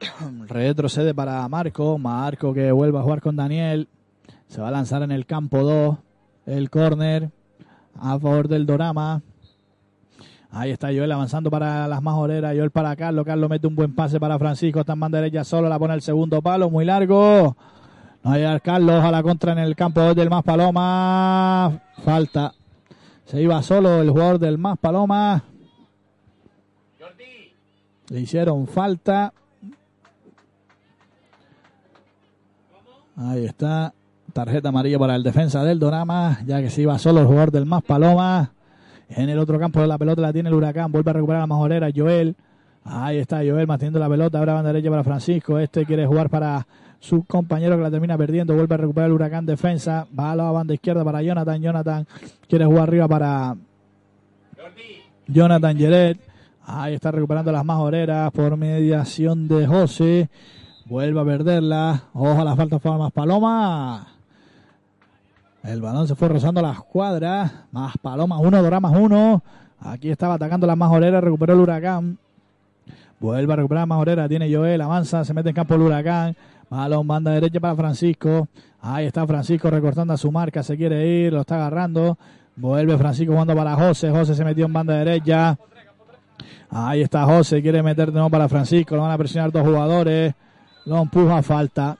Retrocede 0.48 1.14
para 1.14 1.48
Marco. 1.48 1.96
Marco 1.96 2.52
que 2.52 2.72
vuelve 2.72 2.98
a 2.98 3.02
jugar 3.02 3.20
con 3.20 3.36
Daniel. 3.36 3.88
Se 4.48 4.60
va 4.60 4.68
a 4.68 4.72
lanzar 4.72 5.02
en 5.02 5.12
el 5.12 5.26
campo 5.26 5.62
2. 5.62 5.96
El 6.46 6.70
córner 6.70 7.30
a 7.94 8.18
favor 8.18 8.48
del 8.48 8.66
Dorama. 8.66 9.22
Ahí 10.58 10.70
está 10.70 10.86
Joel 10.86 11.12
avanzando 11.12 11.50
para 11.50 11.86
las 11.86 12.02
majoreras. 12.02 12.56
Joel 12.56 12.70
para 12.70 12.96
Carlos. 12.96 13.26
Carlos 13.26 13.50
mete 13.50 13.66
un 13.66 13.76
buen 13.76 13.94
pase 13.94 14.18
para 14.18 14.38
Francisco. 14.38 14.80
Está 14.80 14.94
en 14.94 15.00
banda 15.00 15.20
derecha 15.20 15.44
solo. 15.44 15.68
La 15.68 15.78
pone 15.78 15.92
el 15.92 16.00
segundo 16.00 16.40
palo. 16.40 16.70
Muy 16.70 16.86
largo. 16.86 17.54
No 18.24 18.30
va 18.30 18.60
Carlos 18.60 19.04
a 19.04 19.10
la 19.10 19.22
contra 19.22 19.52
en 19.52 19.58
el 19.58 19.76
campo 19.76 20.00
2 20.00 20.16
del 20.16 20.30
más 20.30 20.42
Paloma. 20.42 21.78
Falta. 22.02 22.54
Se 23.26 23.42
iba 23.42 23.62
solo 23.62 24.00
el 24.00 24.08
jugador 24.08 24.38
del 24.38 24.56
más 24.56 24.78
Paloma. 24.78 25.44
Le 28.08 28.20
hicieron 28.20 28.66
falta. 28.66 29.34
Ahí 33.14 33.44
está. 33.44 33.92
Tarjeta 34.32 34.70
amarilla 34.70 34.98
para 34.98 35.16
el 35.16 35.22
defensa 35.22 35.62
del 35.64 35.78
Dorama. 35.78 36.38
Ya 36.46 36.62
que 36.62 36.70
se 36.70 36.80
iba 36.80 36.98
solo 36.98 37.20
el 37.20 37.26
jugador 37.26 37.50
del 37.50 37.66
más 37.66 37.82
Paloma. 37.82 38.52
En 39.08 39.28
el 39.28 39.38
otro 39.38 39.58
campo 39.58 39.80
de 39.80 39.86
la 39.86 39.98
pelota 39.98 40.20
la 40.20 40.32
tiene 40.32 40.48
el 40.48 40.54
Huracán. 40.54 40.90
Vuelve 40.90 41.10
a 41.10 41.14
recuperar 41.14 41.42
la 41.42 41.46
majorera. 41.46 41.88
Joel. 41.94 42.34
Ahí 42.84 43.18
está 43.18 43.38
Joel 43.38 43.66
manteniendo 43.66 43.98
la 43.98 44.08
pelota. 44.08 44.38
Ahora 44.38 44.54
banda 44.54 44.72
derecha 44.72 44.90
para 44.90 45.04
Francisco. 45.04 45.58
Este 45.58 45.84
quiere 45.84 46.06
jugar 46.06 46.30
para 46.30 46.66
su 47.00 47.24
compañero 47.24 47.76
que 47.76 47.82
la 47.82 47.90
termina 47.90 48.16
perdiendo. 48.16 48.54
Vuelve 48.54 48.74
a 48.74 48.78
recuperar 48.78 49.08
el 49.08 49.14
Huracán 49.14 49.46
defensa. 49.46 50.06
Va 50.18 50.32
a 50.32 50.36
la 50.36 50.50
banda 50.50 50.74
izquierda 50.74 51.04
para 51.04 51.22
Jonathan. 51.22 51.60
Jonathan 51.60 52.06
quiere 52.48 52.64
jugar 52.64 52.82
arriba 52.84 53.08
para 53.08 53.56
Jonathan 55.26 55.76
Geret. 55.76 56.18
Ahí 56.64 56.94
está 56.94 57.12
recuperando 57.12 57.52
las 57.52 57.64
majoreras 57.64 58.30
por 58.32 58.56
mediación 58.56 59.46
de 59.46 59.66
José. 59.66 60.28
Vuelve 60.86 61.20
a 61.20 61.24
perderla. 61.24 62.02
Ojo 62.12 62.40
a 62.40 62.44
la 62.44 62.56
falta 62.56 62.78
más 62.98 63.12
Paloma. 63.12 64.15
El 65.66 65.80
balón 65.80 66.06
se 66.06 66.14
fue 66.14 66.28
rozando 66.28 66.62
las 66.62 66.80
cuadras. 66.80 67.52
Más 67.72 67.98
Paloma, 67.98 68.38
uno, 68.38 68.62
Doramas 68.62 68.96
uno. 68.96 69.42
Aquí 69.80 70.10
estaba 70.10 70.34
atacando 70.34 70.64
las 70.64 70.76
majoreras. 70.76 71.22
Recuperó 71.22 71.54
el 71.54 71.60
huracán. 71.60 72.18
Vuelve 73.18 73.52
a 73.52 73.56
recuperar 73.56 73.86
Majorera. 73.86 74.28
Tiene 74.28 74.52
Joel. 74.52 74.80
Avanza. 74.80 75.24
Se 75.24 75.34
mete 75.34 75.48
en 75.48 75.56
campo 75.56 75.74
el 75.74 75.80
huracán. 75.80 76.36
Balón, 76.70 77.08
banda 77.08 77.32
derecha 77.32 77.58
para 77.58 77.74
Francisco. 77.74 78.46
Ahí 78.80 79.06
está 79.06 79.26
Francisco 79.26 79.68
recortando 79.68 80.14
a 80.14 80.16
su 80.16 80.30
marca. 80.30 80.62
Se 80.62 80.76
quiere 80.76 81.04
ir. 81.04 81.32
Lo 81.32 81.40
está 81.40 81.56
agarrando. 81.56 82.16
Vuelve 82.54 82.96
Francisco 82.96 83.32
jugando 83.32 83.56
para 83.56 83.74
José. 83.74 84.10
José 84.10 84.36
se 84.36 84.44
metió 84.44 84.66
en 84.66 84.72
banda 84.72 84.94
derecha. 84.94 85.58
Ahí 86.70 87.02
está 87.02 87.24
José. 87.24 87.60
Quiere 87.60 87.82
meter 87.82 88.06
de 88.06 88.12
nuevo 88.12 88.30
para 88.30 88.48
Francisco. 88.48 88.94
Lo 88.94 89.02
van 89.02 89.10
a 89.10 89.18
presionar 89.18 89.50
dos 89.50 89.66
jugadores. 89.66 90.32
Lo 90.84 91.02
empuja. 91.02 91.42
Falta. 91.42 91.98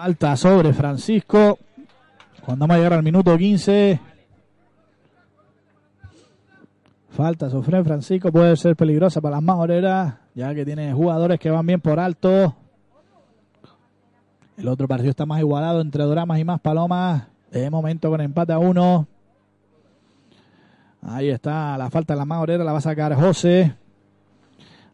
Falta 0.00 0.36
sobre 0.36 0.72
Francisco. 0.72 1.58
Cuando 2.46 2.62
vamos 2.62 2.74
a 2.74 2.78
llegar 2.78 2.92
al 2.92 3.02
minuto 3.02 3.36
15. 3.36 4.00
Falta 7.10 7.50
sobre 7.50 7.82
Francisco. 7.82 8.30
Puede 8.30 8.56
ser 8.56 8.76
peligrosa 8.76 9.20
para 9.20 9.34
las 9.34 9.42
majoreras. 9.42 10.14
Ya 10.36 10.54
que 10.54 10.64
tiene 10.64 10.92
jugadores 10.92 11.40
que 11.40 11.50
van 11.50 11.66
bien 11.66 11.80
por 11.80 11.98
alto. 11.98 12.54
El 14.56 14.68
otro 14.68 14.86
partido 14.86 15.10
está 15.10 15.26
más 15.26 15.40
igualado 15.40 15.80
entre 15.80 16.04
Doramas 16.04 16.38
y 16.38 16.44
más 16.44 16.60
Palomas. 16.60 17.24
De 17.50 17.68
momento 17.68 18.08
con 18.08 18.20
empate 18.20 18.52
a 18.52 18.60
uno. 18.60 19.08
Ahí 21.02 21.28
está 21.28 21.76
la 21.76 21.90
falta 21.90 22.14
de 22.14 22.18
la 22.18 22.24
majorera. 22.24 22.62
La 22.62 22.70
va 22.70 22.78
a 22.78 22.82
sacar 22.82 23.12
José. 23.16 23.74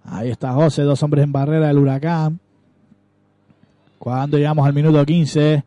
Ahí 0.02 0.30
está 0.30 0.54
José. 0.54 0.80
Dos 0.80 1.02
hombres 1.02 1.24
en 1.24 1.32
barrera 1.32 1.66
del 1.66 1.76
huracán. 1.76 2.40
Cuando 3.98 4.36
llegamos 4.36 4.66
al 4.66 4.74
minuto 4.74 5.04
15, 5.04 5.64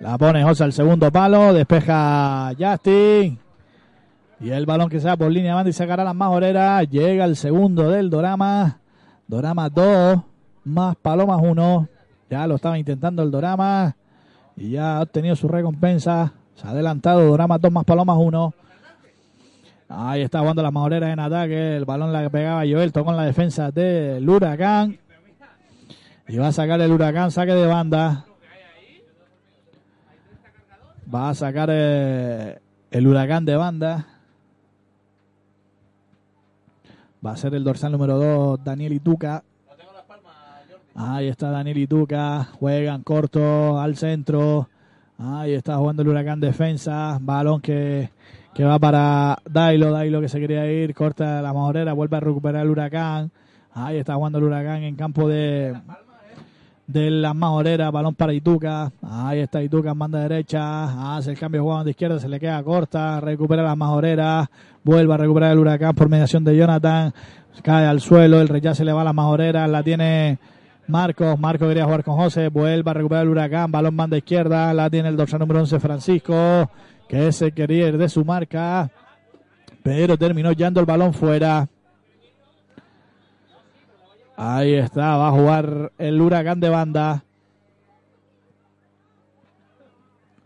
la 0.00 0.18
pone 0.18 0.42
José 0.42 0.64
al 0.64 0.72
segundo 0.72 1.10
palo, 1.10 1.52
despeja 1.52 2.52
Justin. 2.58 3.38
Y 4.40 4.50
el 4.50 4.66
balón 4.66 4.90
que 4.90 5.00
se 5.00 5.08
va 5.08 5.16
por 5.16 5.30
línea 5.30 5.52
de 5.52 5.54
banda 5.54 5.70
y 5.70 5.72
sacará 5.72 6.04
las 6.04 6.14
majoreras. 6.14 6.88
Llega 6.90 7.24
el 7.24 7.36
segundo 7.36 7.88
del 7.88 8.10
Dorama. 8.10 8.78
Dorama 9.26 9.70
2, 9.70 10.20
más 10.64 10.96
Palomas 10.96 11.40
1. 11.42 11.88
Ya 12.28 12.46
lo 12.46 12.56
estaba 12.56 12.78
intentando 12.78 13.22
el 13.22 13.30
Dorama. 13.30 13.96
Y 14.56 14.70
ya 14.70 14.98
ha 14.98 15.02
obtenido 15.02 15.36
su 15.36 15.48
recompensa. 15.48 16.34
Se 16.56 16.66
ha 16.66 16.70
adelantado 16.70 17.24
Dorama 17.24 17.56
2 17.56 17.72
más 17.72 17.84
Palomas 17.84 18.18
1. 18.18 18.54
Ahí 19.88 20.22
está 20.22 20.40
jugando 20.40 20.62
las 20.62 20.72
majoreras 20.72 21.10
en 21.10 21.20
ataque. 21.20 21.76
El 21.76 21.84
balón 21.84 22.12
la 22.12 22.28
pegaba 22.28 22.64
Joel. 22.68 22.92
Tocó 22.92 23.12
en 23.12 23.16
la 23.16 23.24
defensa 23.24 23.70
del 23.70 24.28
Huracán. 24.28 24.98
Y 26.26 26.38
va 26.38 26.48
a 26.48 26.52
sacar 26.52 26.80
el 26.80 26.90
huracán, 26.90 27.30
saque 27.30 27.52
de 27.52 27.66
banda. 27.66 28.24
Va 31.14 31.28
a 31.28 31.34
sacar 31.34 31.68
eh, 31.70 32.58
el 32.90 33.06
huracán 33.06 33.44
de 33.44 33.56
banda. 33.56 34.06
Va 37.24 37.32
a 37.32 37.36
ser 37.36 37.54
el 37.54 37.64
dorsal 37.64 37.92
número 37.92 38.18
2, 38.18 38.64
Daniel 38.64 38.94
Ituca. 38.94 39.42
Ahí 40.94 41.28
está 41.28 41.50
Daniel 41.50 41.78
Ituca. 41.78 42.44
Juegan 42.58 43.02
corto 43.02 43.78
al 43.78 43.96
centro. 43.96 44.68
Ahí 45.18 45.52
está 45.52 45.76
jugando 45.76 46.02
el 46.02 46.08
huracán 46.08 46.40
defensa. 46.40 47.18
Balón 47.20 47.60
que, 47.60 48.10
que 48.54 48.64
va 48.64 48.78
para 48.78 49.38
Dailo. 49.44 49.90
Dailo 49.90 50.22
que 50.22 50.28
se 50.28 50.40
quería 50.40 50.70
ir. 50.70 50.94
Corta 50.94 51.42
la 51.42 51.52
majorera. 51.52 51.92
Vuelve 51.92 52.16
a 52.16 52.20
recuperar 52.20 52.62
el 52.62 52.70
huracán. 52.70 53.30
Ahí 53.72 53.98
está 53.98 54.14
jugando 54.14 54.38
el 54.38 54.44
huracán 54.44 54.84
en 54.84 54.94
campo 54.94 55.28
de, 55.28 55.74
de 56.86 57.10
las 57.10 57.34
majoreras, 57.34 57.90
balón 57.90 58.14
para 58.14 58.34
Ituca, 58.34 58.92
ahí 59.02 59.40
está 59.40 59.62
Ituca 59.62 59.90
en 59.90 59.98
banda 59.98 60.20
derecha, 60.20 61.16
hace 61.16 61.30
el 61.30 61.38
cambio 61.38 61.60
de 61.60 61.62
jugada 61.62 61.84
de 61.84 61.90
izquierda, 61.90 62.18
se 62.18 62.28
le 62.28 62.38
queda 62.38 62.62
corta, 62.62 63.20
recupera 63.20 63.62
las 63.62 63.76
majoreras, 63.76 64.48
vuelve 64.82 65.14
a 65.14 65.16
recuperar 65.16 65.52
el 65.52 65.58
huracán 65.58 65.94
por 65.94 66.08
mediación 66.08 66.44
de 66.44 66.56
Jonathan, 66.56 67.14
cae 67.62 67.86
al 67.86 68.00
suelo, 68.00 68.40
el 68.40 68.48
rechace 68.48 68.84
le 68.84 68.92
va 68.92 69.00
a 69.00 69.04
las 69.04 69.14
majoreras, 69.14 69.68
la 69.68 69.82
tiene 69.82 70.38
Marcos, 70.86 71.38
Marcos 71.38 71.68
quería 71.68 71.84
jugar 71.84 72.04
con 72.04 72.16
José, 72.16 72.48
vuelve 72.48 72.90
a 72.90 72.94
recuperar 72.94 73.24
el 73.24 73.30
huracán, 73.30 73.72
balón 73.72 73.96
banda 73.96 74.18
izquierda, 74.18 74.74
la 74.74 74.90
tiene 74.90 75.08
el 75.08 75.16
dorsal 75.16 75.40
número 75.40 75.60
11 75.60 75.80
Francisco, 75.80 76.70
que 77.08 77.32
se 77.32 77.52
quería 77.52 77.88
ir 77.88 77.96
de 77.96 78.10
su 78.10 78.24
marca, 78.24 78.90
pero 79.82 80.18
terminó 80.18 80.52
yendo 80.52 80.80
el 80.80 80.86
balón 80.86 81.14
fuera. 81.14 81.66
Ahí 84.36 84.74
está, 84.74 85.16
va 85.16 85.28
a 85.28 85.32
jugar 85.32 85.92
el 85.98 86.20
huracán 86.20 86.58
de 86.58 86.68
banda. 86.68 87.24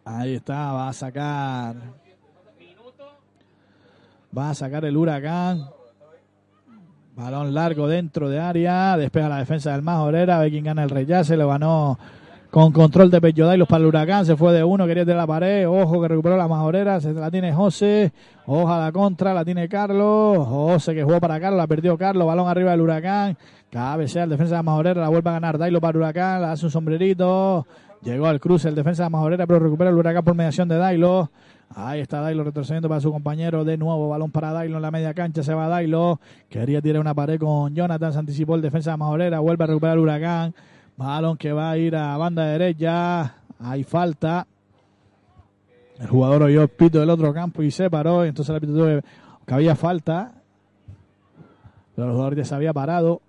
Ahí 0.04 0.34
está, 0.34 0.72
va 0.72 0.88
a 0.88 0.92
sacar. 0.92 1.76
Va 4.36 4.50
a 4.50 4.54
sacar 4.54 4.84
el 4.84 4.96
huracán. 4.96 5.68
Balón 7.16 7.54
largo 7.54 7.88
dentro 7.88 8.28
de 8.28 8.38
área. 8.38 8.96
Despeja 8.96 9.28
la 9.28 9.38
defensa 9.38 9.72
del 9.72 9.82
Majorera. 9.82 10.38
Ve 10.38 10.50
quién 10.50 10.64
gana 10.64 10.84
el 10.84 10.90
rechace. 10.90 11.36
Lo 11.36 11.48
ganó 11.48 11.98
con 12.50 12.72
control 12.72 13.10
de 13.10 13.20
Pellodailos 13.20 13.68
para 13.68 13.80
el 13.82 13.86
huracán, 13.86 14.24
se 14.24 14.36
fue 14.36 14.54
de 14.54 14.64
uno, 14.64 14.86
quería 14.86 15.04
de 15.04 15.14
la 15.14 15.26
pared, 15.26 15.68
ojo 15.68 16.00
que 16.00 16.08
recuperó 16.08 16.36
la 16.36 16.48
majorera, 16.48 17.00
se 17.00 17.12
la 17.12 17.30
tiene 17.30 17.52
José, 17.52 18.12
ojo 18.46 18.72
a 18.72 18.78
la 18.78 18.92
contra, 18.92 19.34
la 19.34 19.44
tiene 19.44 19.68
Carlos, 19.68 20.46
José 20.46 20.94
que 20.94 21.02
jugó 21.02 21.20
para 21.20 21.38
Carlos, 21.38 21.58
la 21.58 21.66
perdió 21.66 21.98
Carlos, 21.98 22.26
balón 22.26 22.48
arriba 22.48 22.70
del 22.70 22.80
huracán, 22.80 23.36
cabecea 23.70 24.24
el 24.24 24.30
defensa 24.30 24.54
de 24.54 24.58
la 24.58 24.62
majorera, 24.62 25.00
la 25.00 25.08
vuelve 25.08 25.30
a 25.30 25.34
ganar 25.34 25.58
Dailo 25.58 25.80
para 25.80 25.98
huracán, 25.98 26.40
le 26.42 26.48
hace 26.48 26.64
un 26.66 26.70
sombrerito, 26.70 27.66
llegó 28.02 28.26
al 28.26 28.40
cruce 28.40 28.68
el 28.68 28.74
defensa 28.74 29.02
de 29.02 29.06
la 29.06 29.10
majorera, 29.10 29.46
pero 29.46 29.60
recupera 29.60 29.90
el 29.90 29.96
huracán 29.96 30.24
por 30.24 30.34
mediación 30.34 30.68
de 30.68 30.76
Dailo. 30.78 31.30
Ahí 31.74 32.00
está 32.00 32.22
Dailo 32.22 32.44
retrocediendo 32.44 32.88
para 32.88 33.00
su 33.02 33.12
compañero. 33.12 33.62
De 33.62 33.76
nuevo, 33.76 34.08
balón 34.08 34.30
para 34.30 34.52
Dailo 34.52 34.76
en 34.76 34.82
la 34.82 34.90
media 34.90 35.12
cancha. 35.12 35.42
Se 35.42 35.52
va 35.52 35.68
Dailo. 35.68 36.18
Quería 36.48 36.80
tirar 36.80 36.98
una 37.02 37.12
pared 37.12 37.38
con 37.38 37.74
Jonathan. 37.74 38.10
Se 38.10 38.18
anticipó 38.18 38.54
el 38.54 38.62
defensa 38.62 38.92
de 38.92 38.96
Majorera. 38.96 39.40
Vuelve 39.40 39.64
a 39.64 39.66
recuperar 39.66 39.96
el 39.98 40.02
huracán. 40.02 40.54
Balón 40.96 41.36
que 41.36 41.52
va 41.52 41.70
a 41.72 41.76
ir 41.76 41.94
a 41.94 42.16
banda 42.16 42.46
derecha. 42.46 43.34
Hay 43.60 43.84
falta. 43.84 44.46
El 46.00 46.06
jugador 46.06 46.44
oyó 46.44 46.66
pito 46.68 47.00
del 47.00 47.10
otro 47.10 47.34
campo 47.34 47.62
y 47.62 47.70
se 47.70 47.90
paró. 47.90 48.24
Entonces 48.24 48.54
el 48.54 48.60
que- 48.62 49.02
que 49.46 49.54
había 49.54 49.76
falta. 49.76 50.32
Pero 51.94 52.06
el 52.08 52.12
jugador 52.14 52.34
ya 52.34 52.44
se 52.46 52.54
había 52.54 52.72
parado. 52.72 53.20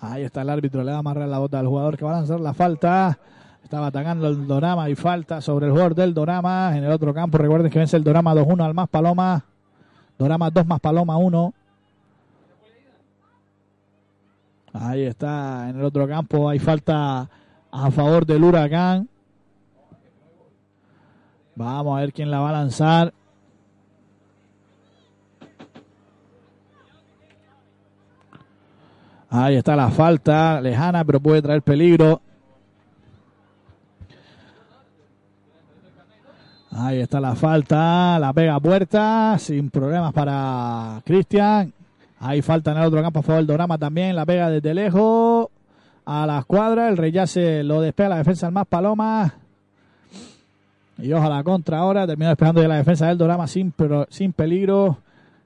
Ahí 0.00 0.22
está 0.22 0.42
el 0.42 0.50
árbitro. 0.50 0.84
Le 0.84 0.90
va 0.90 0.96
a 0.96 1.00
amarrar 1.00 1.28
la 1.28 1.38
bota 1.38 1.58
al 1.58 1.66
jugador 1.66 1.96
que 1.96 2.04
va 2.04 2.12
a 2.12 2.16
lanzar 2.18 2.40
la 2.40 2.54
falta. 2.54 3.18
Estaba 3.62 3.88
atacando 3.88 4.28
el 4.28 4.46
Dorama 4.46 4.88
y 4.88 4.94
falta 4.94 5.40
sobre 5.40 5.66
el 5.66 5.72
jugador 5.72 5.94
del 5.94 6.14
Dorama. 6.14 6.76
En 6.76 6.84
el 6.84 6.92
otro 6.92 7.12
campo, 7.12 7.38
recuerden 7.38 7.70
que 7.70 7.78
vence 7.78 7.96
el 7.96 8.04
Dorama 8.04 8.34
2-1 8.34 8.64
al 8.64 8.74
más 8.74 8.88
Paloma. 8.88 9.44
Dorama 10.18 10.50
2 10.50 10.66
más 10.66 10.80
Paloma 10.80 11.16
1. 11.16 11.54
Ahí 14.72 15.02
está, 15.02 15.68
en 15.70 15.78
el 15.78 15.84
otro 15.84 16.06
campo 16.06 16.48
hay 16.48 16.58
falta 16.58 17.28
a 17.70 17.90
favor 17.90 18.24
del 18.24 18.44
Huracán. 18.44 19.08
Vamos 21.56 21.96
a 21.96 22.00
ver 22.00 22.12
quién 22.12 22.30
la 22.30 22.40
va 22.40 22.50
a 22.50 22.52
lanzar. 22.52 23.12
Ahí 29.30 29.56
está 29.56 29.76
la 29.76 29.90
falta, 29.90 30.60
lejana, 30.60 31.04
pero 31.04 31.20
puede 31.20 31.42
traer 31.42 31.62
peligro. 31.62 32.20
Ahí 36.70 37.00
está 37.00 37.20
la 37.20 37.34
falta, 37.34 38.18
la 38.18 38.32
pega 38.32 38.60
puerta, 38.60 39.36
sin 39.38 39.70
problemas 39.70 40.12
para 40.12 41.02
Cristian. 41.04 41.72
Hay 42.20 42.40
falta 42.42 42.72
en 42.72 42.78
el 42.78 42.84
otro 42.84 43.02
campo 43.02 43.20
a 43.20 43.22
favor 43.22 43.40
del 43.40 43.46
Dorama 43.46 43.78
también, 43.78 44.16
la 44.16 44.24
pega 44.24 44.50
desde 44.50 44.74
lejos 44.74 45.48
a 46.04 46.26
la 46.26 46.38
escuadra, 46.38 46.88
el 46.88 46.96
reyace 46.96 47.62
lo 47.62 47.82
despega 47.82 48.08
la 48.08 48.18
defensa 48.18 48.46
del 48.46 48.54
más 48.54 48.66
Paloma. 48.66 49.34
Y 50.96 51.12
ojalá 51.12 51.44
contra 51.44 51.78
ahora, 51.78 52.06
terminó 52.06 52.30
despejando 52.30 52.62
ya 52.62 52.68
la 52.68 52.76
defensa 52.76 53.06
del 53.06 53.18
Dorama 53.18 53.46
sin, 53.46 53.72
pero, 53.72 54.06
sin 54.08 54.32
peligro. 54.32 54.98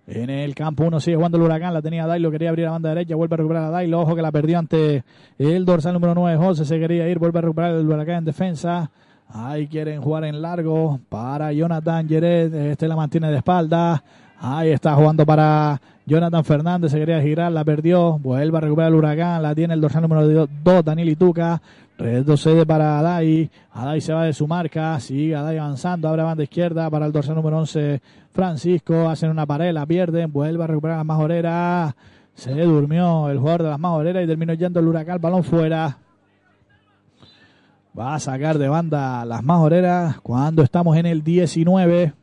En 0.07 0.31
el 0.31 0.55
campo 0.55 0.85
uno 0.85 0.99
sigue 0.99 1.17
jugando 1.17 1.39
el 1.39 1.45
huracán, 1.45 1.73
la 1.73 1.81
tenía 1.81 2.07
Dailo, 2.07 2.31
quería 2.33 2.49
abrir 2.49 2.65
la 2.65 2.73
banda 2.73 2.89
derecha, 2.89 3.15
vuelve 3.15 3.35
a 3.35 3.37
recuperar 3.37 3.65
a 3.65 3.71
Dailo, 3.71 4.01
ojo 4.01 4.17
que 4.17 4.23
la 4.23 4.33
perdió 4.33 4.59
ante 4.59 5.05
el 5.39 5.65
dorsal 5.65 5.93
número 5.93 6.15
9, 6.15 6.37
José 6.39 6.65
se 6.65 6.79
quería 6.81 7.09
ir, 7.09 7.21
vuelve 7.21 7.39
a 7.39 7.43
recuperar 7.43 7.75
el 7.77 7.87
huracán 7.87 8.17
en 8.17 8.25
defensa. 8.25 8.91
Ahí 9.29 9.69
quieren 9.69 10.03
jugar 10.03 10.25
en 10.25 10.43
largo 10.43 10.99
para 11.09 11.53
Jonathan 11.53 12.09
Jeret, 12.09 12.53
este 12.53 12.89
la 12.89 12.97
mantiene 12.97 13.31
de 13.31 13.37
espalda. 13.39 14.03
Ahí 14.39 14.71
está 14.71 14.95
jugando 14.97 15.25
para 15.25 15.81
Jonathan 16.05 16.45
Fernández, 16.45 16.91
se 16.91 16.99
quería 16.99 17.23
girar, 17.23 17.53
la 17.53 17.65
perdió, 17.65 18.19
vuelve 18.19 18.59
a 18.59 18.61
recuperar 18.61 18.91
el 18.91 18.97
huracán, 18.97 19.41
la 19.41 19.55
tiene 19.55 19.75
el 19.75 19.81
dorsal 19.81 20.03
número 20.03 20.49
2, 20.65 20.85
Daniel 20.85 21.11
Ituca. 21.11 21.63
Retrocede 21.99 22.67
para 22.67 22.99
Adai. 22.99 23.51
Adai 23.73 24.01
se 24.01 24.13
va 24.13 24.25
de 24.25 24.33
su 24.33 24.47
marca. 24.47 24.99
Sigue 25.01 25.37
Adai 25.37 25.59
avanzando. 25.59 26.09
Abre 26.09 26.23
banda 26.23 26.43
izquierda 26.43 26.89
para 26.91 27.07
el 27.07 27.13
dorsal 27.13 27.37
número 27.37 27.59
11. 27.59 28.01
Francisco. 28.33 29.09
Hacen 29.09 29.31
una 29.31 29.47
pared. 29.47 29.73
La 29.73 29.87
pierden. 29.87 30.33
Vuelve 30.33 30.65
a 30.65 30.67
recuperar 30.67 30.97
las 30.99 31.07
majoreras. 31.07 31.95
Se 32.35 32.53
durmió 32.63 33.29
el 33.29 33.39
jugador 33.39 33.63
de 33.65 33.69
las 33.71 33.79
majoreras 33.79 34.25
y 34.25 34.27
terminó 34.27 34.55
yendo 34.55 34.81
el 34.81 34.89
huracán. 34.89 35.21
Balón 35.21 35.45
fuera. 35.45 35.99
Va 37.99 38.15
a 38.15 38.21
sacar 38.21 38.57
de 38.57 38.69
banda 38.69 39.25
las 39.27 39.43
majoreras 39.43 40.19
cuando 40.23 40.63
estamos 40.63 40.97
en 40.97 41.05
el 41.05 41.23
19. 41.23 42.15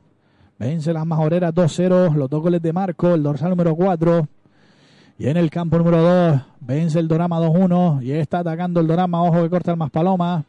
Vence 0.57 0.91
las 0.91 1.05
majoreras 1.05 1.53
2-0. 1.53 2.15
Los 2.15 2.29
dos 2.29 2.41
goles 2.41 2.61
de 2.61 2.73
Marco. 2.73 3.13
El 3.13 3.23
dorsal 3.23 3.51
número 3.51 3.75
4. 3.75 4.27
Y 5.19 5.27
en 5.27 5.35
el 5.35 5.49
campo 5.49 5.77
número 5.77 6.01
2 6.01 6.41
vence 6.61 6.97
el 6.97 7.09
Dorama 7.09 7.41
2-1 7.41 8.01
y 8.01 8.11
está 8.13 8.39
atacando 8.39 8.79
el 8.79 8.87
Dorama. 8.87 9.21
Ojo 9.21 9.43
que 9.43 9.49
corta 9.49 9.71
el 9.71 9.77
más 9.77 9.91
paloma. 9.91 10.45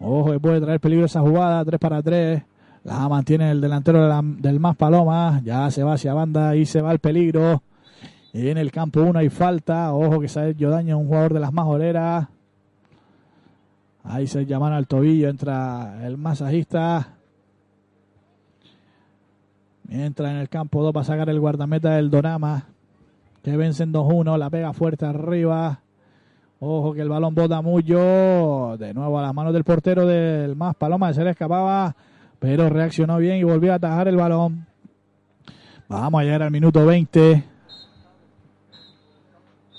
Ojo 0.00 0.32
que 0.32 0.40
puede 0.40 0.60
traer 0.60 0.80
peligro 0.80 1.06
esa 1.06 1.20
jugada. 1.20 1.64
3 1.64 1.78
para 1.78 2.02
3. 2.02 2.42
La 2.82 3.08
mantiene 3.08 3.52
el 3.52 3.60
delantero 3.60 4.02
de 4.02 4.08
la- 4.08 4.20
del 4.24 4.58
más 4.58 4.76
paloma. 4.76 5.40
Ya 5.44 5.70
se 5.70 5.84
va 5.84 5.92
hacia 5.92 6.12
banda 6.12 6.56
y 6.56 6.66
se 6.66 6.80
va 6.82 6.90
el 6.90 6.98
peligro. 6.98 7.62
Y 8.32 8.48
en 8.48 8.58
el 8.58 8.72
campo 8.72 9.00
1 9.00 9.20
hay 9.20 9.28
falta. 9.28 9.94
Ojo 9.94 10.18
que 10.18 10.26
se 10.26 10.40
ha 10.40 10.48
hecho 10.48 10.74
a 10.74 10.80
un 10.80 11.06
jugador 11.06 11.32
de 11.32 11.38
las 11.40 11.52
majoreras. 11.52 12.26
Ahí 14.02 14.26
se 14.26 14.44
llaman 14.44 14.72
al 14.72 14.88
tobillo. 14.88 15.28
Entra 15.28 16.04
el 16.04 16.16
masajista. 16.16 17.10
Mientras 19.84 20.32
en 20.32 20.38
el 20.38 20.48
campo 20.48 20.82
2 20.82 20.92
va 20.96 21.02
a 21.02 21.04
sacar 21.04 21.28
el 21.30 21.38
guardameta 21.38 21.90
del 21.90 22.10
Dorama 22.10 22.66
que 23.42 23.56
vencen 23.56 23.92
2-1, 23.92 24.38
la 24.38 24.50
pega 24.50 24.72
fuerte 24.72 25.04
arriba. 25.04 25.80
Ojo 26.60 26.94
que 26.94 27.00
el 27.00 27.08
balón 27.08 27.34
bota 27.34 27.60
mucho. 27.60 28.76
De 28.78 28.94
nuevo 28.94 29.18
a 29.18 29.22
las 29.22 29.34
manos 29.34 29.52
del 29.52 29.64
portero 29.64 30.06
del 30.06 30.54
más 30.54 30.76
Paloma, 30.76 31.12
se 31.12 31.24
le 31.24 31.30
escapaba, 31.30 31.96
pero 32.38 32.68
reaccionó 32.68 33.18
bien 33.18 33.38
y 33.38 33.42
volvió 33.42 33.72
a 33.72 33.76
atajar 33.76 34.06
el 34.06 34.16
balón. 34.16 34.66
Vamos 35.88 36.20
a 36.20 36.24
llegar 36.24 36.42
al 36.44 36.50
minuto 36.52 36.86
20. 36.86 37.44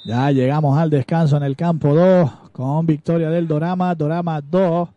Ya 0.06 0.32
llegamos 0.32 0.78
al 0.78 0.90
descanso 0.90 1.38
en 1.38 1.44
el 1.44 1.56
campo 1.56 1.96
2 1.96 2.32
con 2.52 2.86
victoria 2.86 3.30
del 3.30 3.48
Dorama. 3.48 3.96
Dorama 3.96 4.42
2 4.42 4.90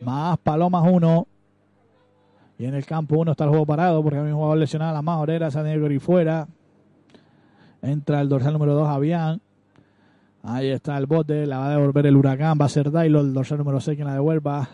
más 0.00 0.38
Palomas 0.38 0.84
1. 0.90 1.26
Y 2.58 2.64
en 2.64 2.74
el 2.74 2.86
campo 2.86 3.16
1 3.18 3.32
está 3.32 3.44
el 3.44 3.50
juego 3.50 3.66
parado 3.66 4.02
porque 4.02 4.18
hay 4.18 4.24
un 4.24 4.34
jugador 4.34 4.56
lesionado 4.56 4.96
a 4.96 5.02
las 5.02 5.52
se 5.52 5.58
ha 5.58 5.62
tenido 5.62 5.86
que 5.86 5.94
ir 5.94 6.00
fuera. 6.00 6.48
Entra 7.86 8.20
el 8.20 8.28
dorsal 8.28 8.52
número 8.52 8.74
2, 8.74 8.88
Avián. 8.88 9.40
Ahí 10.42 10.68
está 10.68 10.98
el 10.98 11.06
bote, 11.06 11.46
la 11.46 11.58
va 11.58 11.66
a 11.68 11.70
devolver 11.70 12.06
el 12.06 12.16
huracán. 12.16 12.58
Va 12.60 12.64
a 12.64 12.68
ser 12.68 12.90
Dailo, 12.90 13.20
el 13.20 13.32
dorsal 13.32 13.58
número 13.58 13.80
6, 13.80 13.96
quien 13.96 14.08
la 14.08 14.14
devuelva. 14.14 14.68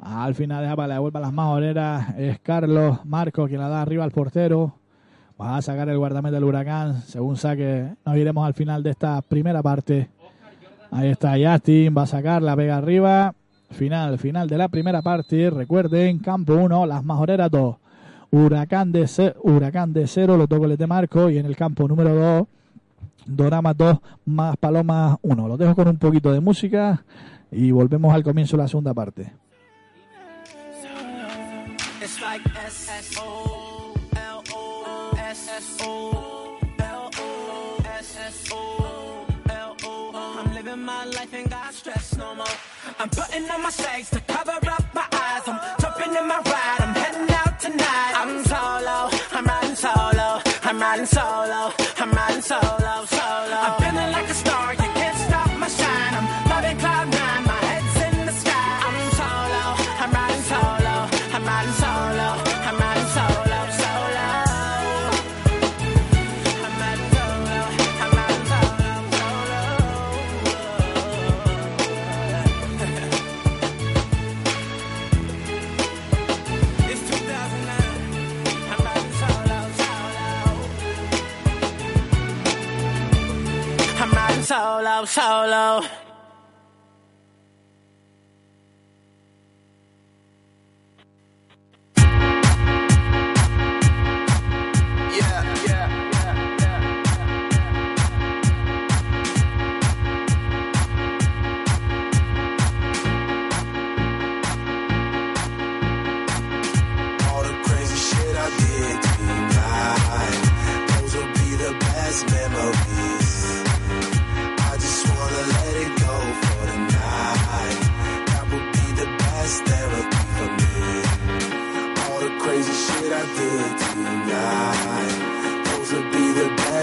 Al 0.00 0.34
final 0.34 0.62
deja 0.62 0.76
para 0.76 0.88
la 0.88 0.94
devuelva 0.94 1.20
las 1.20 1.32
majoreras. 1.32 2.14
Es 2.18 2.40
Carlos 2.40 3.04
Marco 3.04 3.46
quien 3.46 3.60
la 3.60 3.68
da 3.68 3.82
arriba 3.82 4.02
al 4.02 4.10
portero. 4.10 4.74
Va 5.40 5.56
a 5.56 5.62
sacar 5.62 5.88
el 5.88 5.98
guardameta 5.98 6.34
del 6.34 6.44
huracán. 6.44 7.02
Según 7.02 7.36
saque, 7.36 7.94
nos 8.04 8.16
iremos 8.16 8.44
al 8.44 8.54
final 8.54 8.82
de 8.82 8.90
esta 8.90 9.22
primera 9.22 9.62
parte. 9.62 10.08
Ahí 10.90 11.10
está 11.10 11.34
Justin, 11.40 11.94
va 11.96 12.02
a 12.02 12.06
sacar 12.06 12.42
la 12.42 12.56
pega 12.56 12.76
arriba. 12.76 13.34
Final, 13.70 14.18
final 14.18 14.48
de 14.48 14.58
la 14.58 14.68
primera 14.68 15.02
parte. 15.02 15.50
Recuerden, 15.50 16.18
campo 16.18 16.54
1, 16.54 16.86
las 16.86 17.04
majoreras 17.04 17.50
2. 17.50 17.76
Huracán 18.30 18.92
de, 18.92 19.34
Huracán 19.42 19.92
de 19.92 20.06
0, 20.06 20.36
los 20.36 20.48
dos 20.48 20.58
goles 20.58 20.78
de 20.78 20.86
Marco. 20.86 21.30
Y 21.30 21.38
en 21.38 21.46
el 21.46 21.56
campo 21.56 21.88
número 21.88 22.14
2, 22.14 22.46
Dorama 23.26 23.74
2 23.74 23.98
más 24.26 24.56
Paloma 24.56 25.18
1. 25.22 25.48
Los 25.48 25.58
dejo 25.58 25.74
con 25.74 25.88
un 25.88 25.98
poquito 25.98 26.32
de 26.32 26.40
música 26.40 27.04
y 27.50 27.70
volvemos 27.70 28.14
al 28.14 28.22
comienzo 28.22 28.56
de 28.56 28.62
la 28.62 28.68
segunda 28.68 28.94
parte. 28.94 29.32
It's. 32.00 32.22
I'm 41.38 41.46
got 41.48 41.74
stress 41.74 42.16
no 42.16 42.34
more. 42.34 42.46
I'm 42.98 43.08
putting 43.08 43.48
on 43.50 43.62
my 43.62 43.70
shades 43.70 44.10
to 44.10 44.20
cover 44.20 44.58
up 44.70 44.87
I'm 50.98 51.04
riding 51.04 51.06
solo. 51.06 51.77
Solo. 84.88 85.04
I'm 85.04 85.04
riding 85.04 85.06
solo. 85.06 85.84
Solo. 85.84 86.07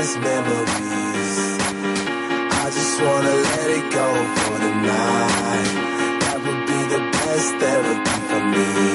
past 0.06 0.19
memories. 0.19 1.57
I 2.52 2.69
just 2.69 3.02
wanna 3.02 3.36
let 3.48 3.69
it 3.77 3.91
go 3.91 4.07
for 4.36 4.60
the 4.60 4.73
night. 4.91 6.19
That 6.22 6.38
would 6.44 6.61
be 6.68 6.80
the 6.94 7.02
best 7.11 7.49
therapy 7.61 8.18
for 8.30 8.41
me. 8.53 8.94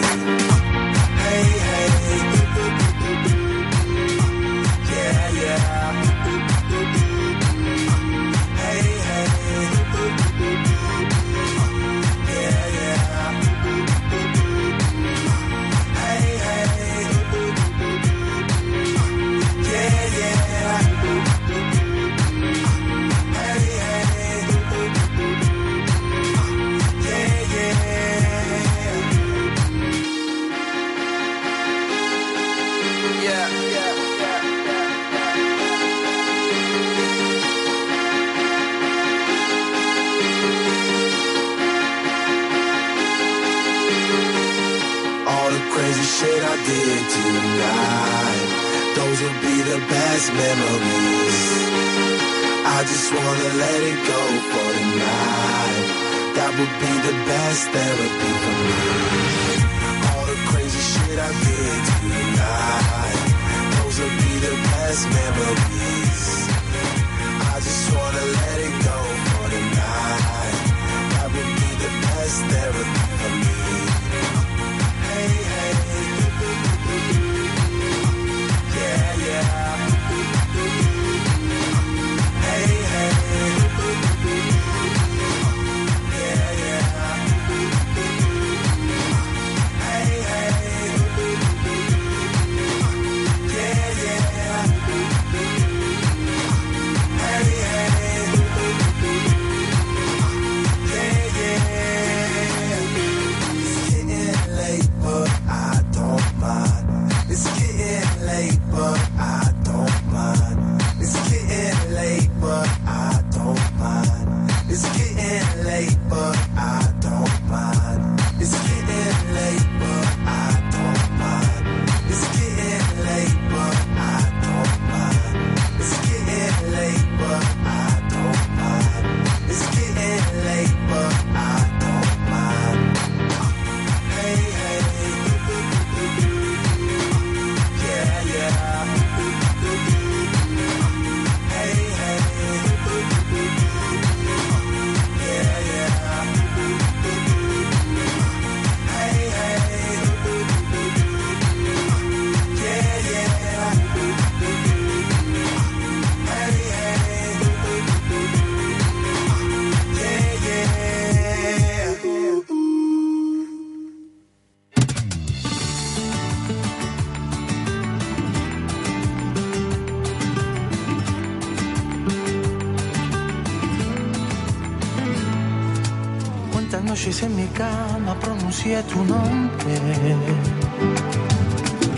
pronuncié 178.51 178.83
tu 178.83 179.05
nombre. 179.05 179.75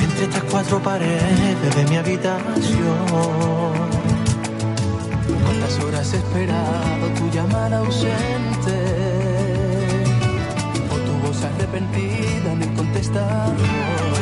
Entre 0.01 0.25
estas 0.25 0.45
cuatro 0.51 0.83
paredes 0.83 1.75
de 1.77 1.85
mi 1.89 1.97
habitación. 1.97 2.99
Cuántas 5.45 5.79
horas 5.81 6.13
he 6.13 6.19
esperado 6.19 7.07
tu 7.17 7.31
llamada 7.31 7.79
ausente. 7.79 8.77
O 10.91 10.97
tu 11.07 11.27
voz 11.27 11.43
arrepentida 11.43 12.55
ni 12.55 12.67
contestando. 12.77 14.22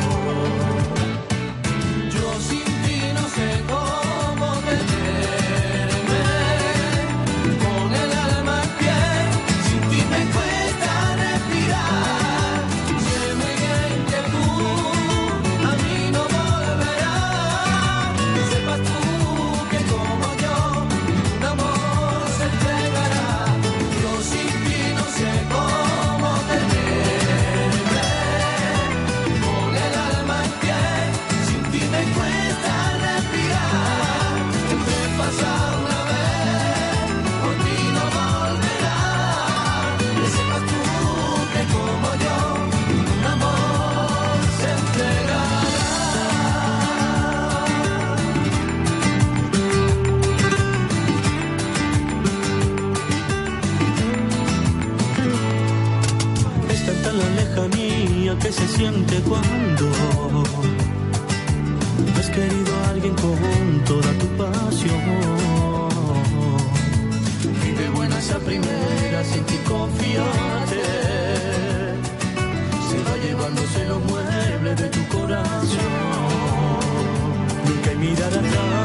siente 58.81 59.21
cuando 59.29 59.85
has 62.17 62.29
querido 62.31 62.71
a 62.77 62.89
alguien 62.89 63.13
con 63.13 63.83
toda 63.85 64.11
tu 64.21 64.27
pasión. 64.41 65.01
Y 67.67 67.71
de 67.79 67.89
buenas 67.89 68.31
a 68.31 68.39
primeras 68.39 69.27
sin 69.27 69.43
ti 69.43 69.57
confiarte, 69.73 70.83
se 72.89 72.97
va 73.05 73.15
llevándose 73.25 73.85
los 73.85 74.01
muebles 74.11 74.75
de 74.81 74.89
tu 74.89 75.03
corazón. 75.15 75.93
Nunca 77.67 77.89
hay 77.91 77.97
mirar 77.97 78.33
atrás. 78.33 78.80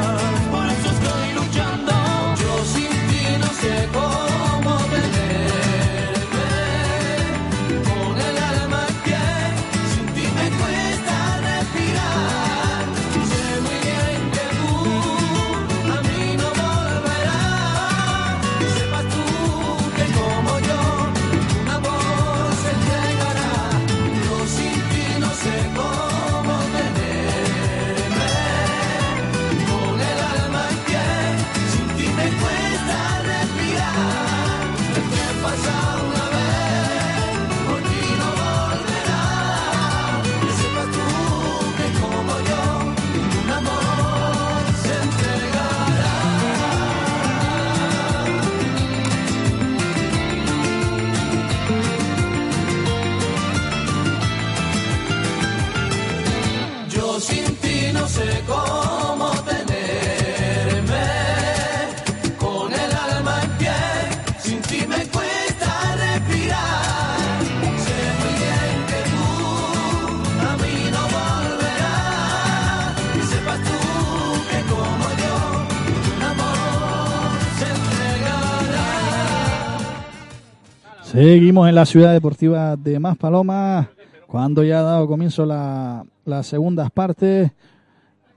Seguimos 81.17 81.67
en 81.67 81.73
la 81.73 81.87
ciudad 81.87 82.13
deportiva 82.13 82.75
de 82.75 82.99
Maspalomas, 82.99 83.87
cuando 84.27 84.63
ya 84.63 84.81
ha 84.81 84.83
dado 84.83 85.07
comienzo 85.07 85.47
la, 85.47 86.05
las 86.25 86.45
segundas 86.45 86.91
partes. 86.91 87.51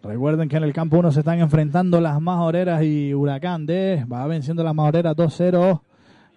Recuerden 0.02 0.48
que 0.48 0.56
en 0.56 0.62
el 0.62 0.72
campo 0.72 0.98
1 0.98 1.12
se 1.12 1.18
están 1.18 1.40
enfrentando 1.40 2.00
las 2.00 2.18
majoreras 2.22 2.82
y 2.82 3.12
Huracán 3.12 3.66
D. 3.66 4.06
Va 4.10 4.26
venciendo 4.26 4.64
las 4.64 4.74
majoreras 4.74 5.14
2-0. 5.14 5.82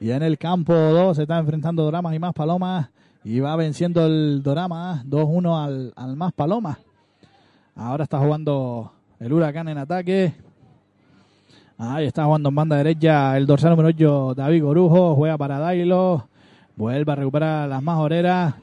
Y 0.02 0.12
en 0.12 0.22
el 0.22 0.38
campo 0.38 0.74
2 0.74 1.16
se 1.16 1.22
están 1.22 1.40
enfrentando 1.40 1.82
Doramas 1.82 2.14
y 2.14 2.20
Más 2.20 2.34
Palomas. 2.34 2.90
Y 3.24 3.40
va 3.40 3.56
venciendo 3.56 4.06
el 4.06 4.44
Dorama 4.44 5.02
2-1 5.08 5.64
al, 5.64 5.94
al 5.96 6.18
Más 6.18 6.34
Palomas. 6.34 6.78
Ahora 7.74 8.04
está 8.04 8.20
jugando 8.20 8.92
el 9.22 9.32
Huracán 9.32 9.70
en 9.70 9.78
ataque. 9.78 10.34
Ahí 11.78 12.06
está 12.06 12.26
jugando 12.26 12.50
en 12.50 12.56
banda 12.56 12.76
derecha 12.76 13.38
el 13.38 13.46
dorsal 13.46 13.70
número 13.70 13.88
8 13.88 14.34
David 14.36 14.62
Gorujo. 14.62 15.16
Juega 15.16 15.38
para 15.38 15.58
Dailo. 15.58 16.28
Vuelve 16.76 17.12
a 17.12 17.16
recuperar 17.16 17.70
las 17.70 17.84
majoreras. 17.84 18.56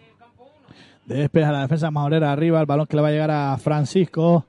Despeja 1.07 1.53
la 1.53 1.63
defensa 1.63 1.91
majorera 1.91 2.33
arriba. 2.33 2.61
El 2.61 2.67
balón 2.67 2.87
que 2.87 2.97
le 2.97 3.03
va 3.03 3.09
a 3.09 3.13
llegar 3.13 3.31
a 3.31 3.57
Francisco. 3.59 4.45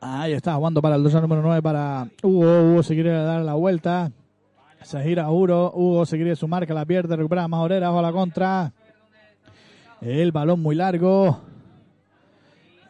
Ahí 0.00 0.32
está 0.32 0.54
jugando 0.54 0.82
para 0.82 0.96
el 0.96 1.02
dorsal 1.02 1.22
número 1.22 1.42
9 1.42 1.62
para 1.62 2.08
Hugo. 2.22 2.72
Hugo 2.72 2.82
se 2.82 2.94
quiere 2.94 3.10
dar 3.10 3.42
la 3.42 3.54
vuelta. 3.54 4.10
Se 4.82 5.02
gira 5.02 5.30
Hugo. 5.30 5.72
Hugo 5.74 6.04
se 6.04 6.16
quiere 6.16 6.34
su 6.36 6.48
marca. 6.48 6.74
La 6.74 6.84
pierde. 6.84 7.16
Recupera 7.16 7.44
a 7.44 7.48
majorera. 7.48 7.88
Bajo 7.90 8.02
la 8.02 8.12
contra. 8.12 8.72
El 10.00 10.32
balón 10.32 10.60
muy 10.60 10.74
largo. 10.74 11.40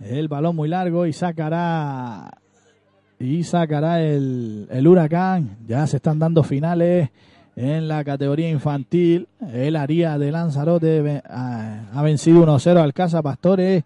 El 0.01 0.29
balón 0.29 0.57
muy 0.57 0.69
largo 0.69 1.07
y 1.07 1.13
sacará 1.13 2.39
y 3.19 3.45
sacará 3.45 4.03
el, 4.03 4.67
el 4.71 4.89
huracán. 4.89 5.59
Ya 5.67 5.87
se 5.87 5.97
están 5.97 6.19
dando 6.19 6.43
finales 6.43 7.11
en 7.57 7.89
la 7.89 8.05
categoría 8.05 8.51
infantil. 8.51 9.27
El 9.53 9.77
Aría 9.77 10.19
de 10.19 10.31
Lanzarote 10.31 11.01
ve- 11.01 11.23
ha, 11.29 12.03
vencido 12.03 12.43
1-0 12.43 12.79
al 12.81 12.93
Casa 12.93 13.23
Pastores. 13.23 13.83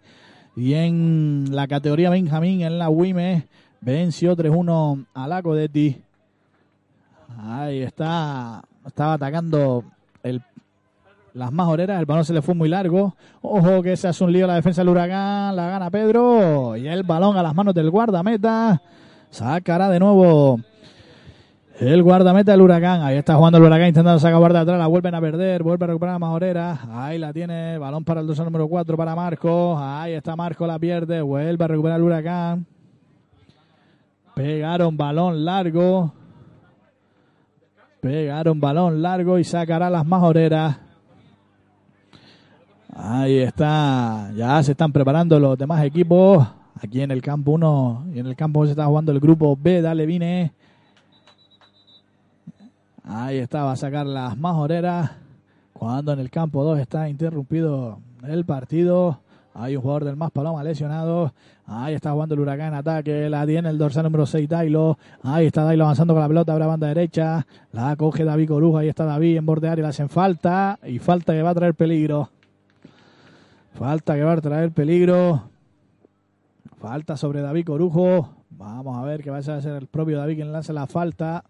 Y 0.55 0.73
en 0.73 1.45
la 1.51 1.67
categoría 1.67 2.09
Benjamín, 2.09 2.61
en 2.61 2.77
la 2.77 2.89
WIME, 2.89 3.47
venció 3.79 4.35
3-1 4.35 5.05
a 5.13 5.27
la 5.27 5.41
Codetti. 5.41 6.01
Ahí 7.39 7.81
está. 7.81 8.61
Estaba 8.85 9.13
atacando 9.13 9.85
el, 10.21 10.41
las 11.33 11.53
majoreras. 11.53 11.97
El 11.97 12.05
balón 12.05 12.25
se 12.25 12.33
le 12.33 12.41
fue 12.41 12.53
muy 12.53 12.67
largo. 12.67 13.15
Ojo 13.41 13.81
que 13.81 13.95
se 13.95 14.09
hace 14.09 14.23
un 14.25 14.33
lío 14.33 14.45
la 14.45 14.55
defensa 14.55 14.81
del 14.81 14.89
huracán. 14.89 15.55
La 15.55 15.67
gana 15.69 15.89
Pedro. 15.89 16.75
Y 16.75 16.89
el 16.89 17.03
balón 17.03 17.37
a 17.37 17.43
las 17.43 17.55
manos 17.55 17.73
del 17.73 17.89
guardameta. 17.89 18.81
Sacará 19.29 19.89
de 19.89 19.99
nuevo 19.99 20.59
el 21.81 22.03
guardameta 22.03 22.51
del 22.51 22.61
huracán. 22.61 23.01
Ahí 23.01 23.17
está 23.17 23.35
jugando 23.35 23.57
el 23.57 23.63
huracán 23.63 23.87
intentando 23.87 24.19
sacar 24.19 24.37
guarda 24.37 24.61
atrás. 24.61 24.77
La 24.77 24.85
vuelven 24.85 25.15
a 25.15 25.21
perder. 25.21 25.63
Vuelve 25.63 25.83
a 25.85 25.87
recuperar 25.87 26.15
a 26.15 26.19
Majorera. 26.19 26.79
Ahí 26.91 27.17
la 27.17 27.33
tiene. 27.33 27.79
Balón 27.79 28.03
para 28.03 28.21
el 28.21 28.27
dorsal 28.27 28.45
número 28.45 28.67
4 28.67 28.95
para 28.95 29.15
Marco. 29.15 29.75
Ahí 29.79 30.13
está 30.13 30.35
Marco. 30.35 30.67
La 30.67 30.77
pierde. 30.77 31.21
Vuelve 31.21 31.63
a 31.63 31.67
recuperar 31.67 31.97
el 31.97 32.03
huracán. 32.03 32.67
Pegaron 34.35 34.95
balón 34.95 35.43
largo. 35.43 36.13
Pegaron 37.99 38.59
balón 38.59 39.01
largo 39.01 39.39
y 39.39 39.43
sacará 39.43 39.89
las 39.89 40.05
majoreras. 40.05 40.77
Ahí 42.95 43.39
está. 43.39 44.31
Ya 44.35 44.61
se 44.61 44.73
están 44.73 44.91
preparando 44.91 45.39
los 45.39 45.57
demás 45.57 45.83
equipos. 45.83 46.47
Aquí 46.79 47.01
en 47.01 47.09
el 47.09 47.23
campo 47.23 47.51
1 47.53 48.05
y 48.13 48.19
en 48.19 48.27
el 48.27 48.35
campo 48.35 48.65
se 48.65 48.71
está 48.71 48.85
jugando 48.85 49.11
el 49.11 49.19
grupo 49.19 49.57
B. 49.59 49.81
Dale, 49.81 50.05
vine. 50.05 50.53
Ahí 53.13 53.39
está, 53.39 53.65
va 53.65 53.73
a 53.73 53.75
sacar 53.75 54.05
las 54.05 54.37
majoreras. 54.37 55.11
Cuando 55.73 56.13
en 56.13 56.19
el 56.19 56.29
campo 56.29 56.63
2 56.63 56.79
está 56.79 57.09
interrumpido 57.09 57.99
el 58.25 58.45
partido. 58.45 59.19
Hay 59.53 59.75
un 59.75 59.81
jugador 59.81 60.05
del 60.05 60.15
Más 60.15 60.31
Paloma 60.31 60.63
lesionado. 60.63 61.33
Ahí 61.65 61.93
está 61.93 62.13
jugando 62.13 62.35
el 62.35 62.39
huracán 62.39 62.73
ataque. 62.73 63.29
La 63.29 63.45
tiene 63.45 63.67
el 63.67 63.77
dorsal 63.77 64.03
número 64.03 64.25
6, 64.25 64.47
Dailo. 64.47 64.97
Ahí 65.23 65.47
está 65.47 65.65
Dailo 65.65 65.83
avanzando 65.83 66.13
con 66.13 66.21
la 66.21 66.29
pelota. 66.29 66.53
Abre 66.53 66.65
banda 66.65 66.87
derecha. 66.87 67.45
La 67.73 67.97
coge 67.97 68.23
David 68.23 68.47
Coruja. 68.47 68.79
Ahí 68.79 68.87
está 68.87 69.03
David 69.03 69.35
en 69.35 69.45
borde 69.45 69.67
área. 69.67 69.83
Le 69.83 69.89
hacen 69.89 70.07
falta. 70.07 70.79
Y 70.87 70.99
falta 70.99 71.33
que 71.33 71.41
va 71.41 71.49
a 71.49 71.55
traer 71.55 71.75
peligro. 71.75 72.29
Falta 73.73 74.15
que 74.15 74.23
va 74.23 74.31
a 74.31 74.41
traer 74.41 74.71
peligro. 74.71 75.49
Falta 76.79 77.17
sobre 77.17 77.41
David 77.41 77.65
Corujo. 77.65 78.29
Vamos 78.51 78.97
a 78.97 79.03
ver 79.03 79.21
que 79.21 79.31
va 79.31 79.39
a 79.39 79.41
ser 79.41 79.65
el 79.65 79.87
propio 79.87 80.17
David 80.17 80.35
quien 80.35 80.53
lance 80.53 80.71
la 80.71 80.87
falta. 80.87 81.43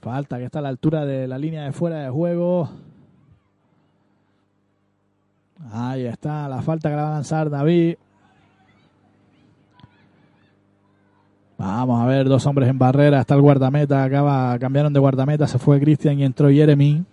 Falta 0.00 0.38
que 0.38 0.44
está 0.44 0.60
a 0.60 0.62
la 0.62 0.70
altura 0.70 1.04
de 1.04 1.28
la 1.28 1.38
línea 1.38 1.64
de 1.64 1.72
fuera 1.72 1.98
de 1.98 2.08
juego. 2.08 2.70
Ahí 5.72 6.06
está 6.06 6.48
la 6.48 6.62
falta 6.62 6.88
que 6.88 6.96
la 6.96 7.02
va 7.02 7.08
a 7.10 7.14
lanzar 7.14 7.50
David. 7.50 7.96
Vamos 11.58 12.00
a 12.00 12.06
ver, 12.06 12.26
dos 12.26 12.46
hombres 12.46 12.70
en 12.70 12.78
barrera. 12.78 13.20
Está 13.20 13.34
el 13.34 13.42
guardameta. 13.42 14.02
Acaba, 14.02 14.58
cambiaron 14.58 14.94
de 14.94 15.00
guardameta. 15.00 15.46
Se 15.46 15.58
fue 15.58 15.78
Cristian 15.78 16.18
y 16.18 16.24
entró 16.24 16.48
Jeremy. 16.48 17.04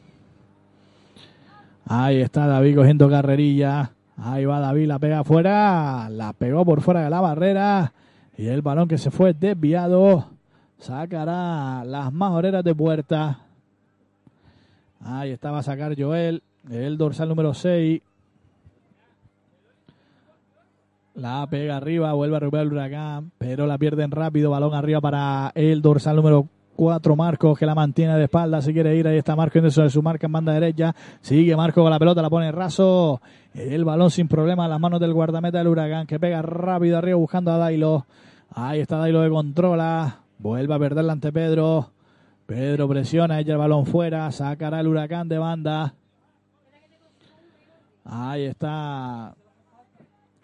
Ahí 1.86 2.22
está 2.22 2.48
David 2.48 2.78
cogiendo 2.78 3.10
carrerilla. 3.10 3.92
Ahí 4.16 4.46
va 4.46 4.62
David, 4.62 4.88
la 4.88 5.00
pega 5.00 5.20
afuera. 5.20 6.08
La 6.10 6.32
pegó 6.32 6.64
por 6.64 6.80
fuera 6.80 7.04
de 7.04 7.10
la 7.10 7.20
barrera. 7.20 7.92
Y 8.38 8.48
el 8.48 8.62
balón 8.62 8.88
que 8.88 8.98
se 8.98 9.12
fue 9.12 9.34
desviado. 9.34 10.37
Sacará 10.80 11.84
las 11.86 12.14
majoreras 12.14 12.64
de 12.64 12.76
puerta. 12.76 13.40
Ahí 15.02 15.32
estaba 15.32 15.60
a 15.60 15.64
sacar 15.64 15.96
Joel. 15.98 16.44
El 16.70 16.98
dorsal 16.98 17.30
número 17.30 17.54
6. 17.54 18.02
La 21.16 21.48
pega 21.50 21.78
arriba, 21.78 22.14
vuelve 22.14 22.36
a 22.36 22.40
recuperar 22.40 22.68
el 22.68 22.74
huracán, 22.74 23.32
pero 23.40 23.66
la 23.66 23.80
pierden 23.80 24.12
rápido. 24.12 24.52
Balón 24.52 24.76
arriba 24.76 25.02
para 25.02 25.52
el 25.56 25.82
dorsal 25.82 26.16
número 26.16 26.48
4, 26.76 27.16
Marcos, 27.16 27.58
que 27.58 27.66
la 27.66 27.74
mantiene 27.74 28.16
de 28.16 28.26
espalda. 28.26 28.62
Si 28.62 28.72
quiere 28.72 28.96
ir, 28.96 29.08
ahí 29.08 29.18
está 29.18 29.36
Marcos 29.36 29.64
dentro 29.64 29.82
de 29.82 29.90
su 29.90 30.04
marca 30.04 30.28
en 30.28 30.34
banda 30.34 30.54
derecha. 30.54 30.96
Sigue 31.22 31.56
Marcos 31.56 31.84
con 31.84 31.90
la 31.90 31.98
pelota, 31.98 32.22
la 32.22 32.30
pone 32.30 32.52
raso. 32.52 33.20
El 33.56 33.84
balón 33.84 34.12
sin 34.12 34.28
problema 34.28 34.66
a 34.66 34.68
las 34.68 34.80
manos 34.80 35.00
del 35.00 35.14
guardameta 35.14 35.58
del 35.58 35.70
huracán, 35.70 36.06
que 36.06 36.20
pega 36.20 36.44
rápido 36.44 37.00
arriba 37.00 37.18
buscando 37.18 37.52
a 37.52 37.58
Dailo. 37.58 38.06
Ahí 38.54 38.82
está 38.82 38.98
Dailo 38.98 39.24
que 39.24 39.30
controla. 39.30 40.27
Vuelve 40.40 40.74
a 40.74 40.80
perderla 40.80 41.14
ante 41.14 41.32
Pedro. 41.32 41.92
Pedro 42.46 42.88
presiona, 42.88 43.40
echa 43.40 43.54
el 43.54 43.58
balón 43.58 43.86
fuera. 43.86 44.32
Sacará 44.32 44.80
el 44.80 44.88
huracán 44.88 45.28
de 45.28 45.38
banda. 45.38 45.94
Ahí 48.06 48.46
está 48.46 49.36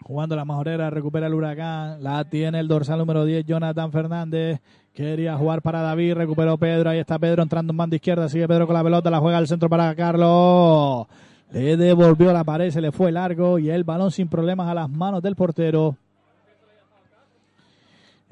jugando 0.04 0.36
la 0.36 0.44
majorera, 0.44 0.90
recupera 0.90 1.26
el 1.26 1.34
huracán, 1.34 2.02
la 2.02 2.24
tiene 2.24 2.60
el 2.60 2.68
dorsal 2.68 2.98
número 2.98 3.24
10, 3.24 3.46
Jonathan 3.46 3.90
Fernández, 3.90 4.60
quería 4.92 5.36
jugar 5.38 5.62
para 5.62 5.80
David, 5.80 6.14
recuperó 6.14 6.58
Pedro, 6.58 6.90
ahí 6.90 6.98
está 6.98 7.18
Pedro 7.18 7.42
entrando 7.42 7.72
en 7.72 7.78
banda 7.78 7.96
izquierda, 7.96 8.28
sigue 8.28 8.46
Pedro 8.46 8.66
con 8.66 8.74
la 8.74 8.84
pelota, 8.84 9.10
la 9.10 9.18
juega 9.18 9.38
al 9.38 9.48
centro 9.48 9.70
para 9.70 9.94
Carlos, 9.94 11.06
le 11.52 11.78
devolvió 11.78 12.34
la 12.34 12.44
pared, 12.44 12.70
se 12.70 12.82
le 12.82 12.92
fue 12.92 13.10
largo 13.10 13.58
y 13.58 13.70
el 13.70 13.84
balón 13.84 14.10
sin 14.10 14.28
problemas 14.28 14.68
a 14.68 14.74
las 14.74 14.90
manos 14.90 15.22
del 15.22 15.36
portero. 15.36 15.96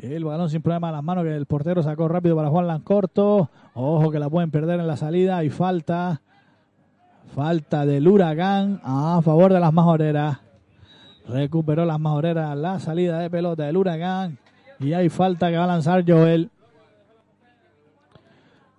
El 0.03 0.25
balón 0.25 0.51
sin 0.51 0.63
problemas 0.63 0.89
a 0.89 0.93
las 0.95 1.05
manos 1.05 1.23
que 1.23 1.33
el 1.33 1.47
portero 1.47 1.81
sacó 1.81 2.09
rápido 2.09 2.35
para 2.35 2.49
Juan 2.49 2.67
Lancorto. 2.67 3.49
Ojo 3.73 4.11
que 4.11 4.19
la 4.19 4.29
pueden 4.29 4.51
perder 4.51 4.81
en 4.81 4.89
la 4.89 4.97
salida 4.97 5.45
y 5.45 5.49
falta. 5.49 6.21
Falta 7.37 7.87
del 7.87 8.09
huracán 8.09 8.81
a 8.83 9.21
favor 9.23 9.53
de 9.53 9.61
las 9.61 9.73
majoreras. 9.73 10.41
Recuperó 11.29 11.85
las 11.85 12.01
majoreras 12.01 12.57
la 12.59 12.81
salida 12.81 13.21
de 13.21 13.31
pelota 13.31 13.63
del 13.63 13.77
huracán. 13.77 14.39
Y 14.81 14.93
hay 14.93 15.09
falta 15.09 15.51
que 15.51 15.57
va 15.57 15.65
a 15.65 15.69
lanzar 15.69 16.03
Joel. 16.05 16.51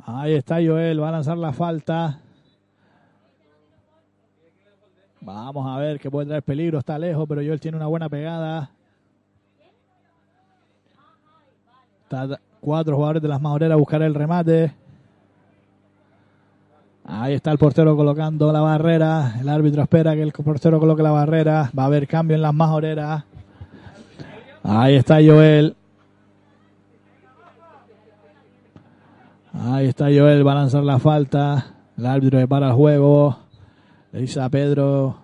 Ahí 0.05 0.33
está 0.33 0.55
Joel, 0.55 1.01
va 1.01 1.07
a 1.07 1.13
lanzar 1.13 1.37
la 1.37 1.53
falta. 1.53 2.19
Vamos 5.21 5.65
a 5.73 5.79
ver 5.79 6.01
que 6.01 6.11
puede 6.11 6.27
traer 6.27 6.43
peligro, 6.43 6.79
está 6.79 6.99
lejos, 6.99 7.25
pero 7.29 7.41
Joel 7.41 7.61
tiene 7.61 7.77
una 7.77 7.87
buena 7.87 8.09
pegada. 8.09 8.71
Cuatro 12.59 12.95
jugadores 12.95 13.21
de 13.21 13.27
las 13.27 13.41
majoreras 13.41 13.75
a 13.75 13.79
buscar 13.79 14.01
el 14.01 14.13
remate. 14.13 14.73
Ahí 17.05 17.33
está 17.33 17.51
el 17.51 17.57
portero 17.57 17.95
colocando 17.97 18.51
la 18.53 18.61
barrera. 18.61 19.35
El 19.39 19.49
árbitro 19.49 19.83
espera 19.83 20.13
que 20.15 20.21
el 20.21 20.31
portero 20.31 20.79
coloque 20.79 21.03
la 21.03 21.11
barrera. 21.11 21.69
Va 21.77 21.83
a 21.83 21.85
haber 21.87 22.07
cambio 22.07 22.35
en 22.35 22.41
las 22.41 22.53
majoreras. 22.53 23.25
Ahí 24.63 24.95
está 24.95 25.15
Joel. 25.15 25.75
Ahí 29.53 29.87
está 29.87 30.05
Joel, 30.05 30.47
va 30.47 30.53
a 30.53 30.55
lanzar 30.55 30.83
la 30.83 30.99
falta. 30.99 31.73
El 31.97 32.05
árbitro 32.05 32.39
le 32.39 32.47
para 32.47 32.67
el 32.67 32.73
juego. 32.73 33.37
Le 34.11 34.21
dice 34.21 34.41
a 34.41 34.49
Pedro 34.49 35.17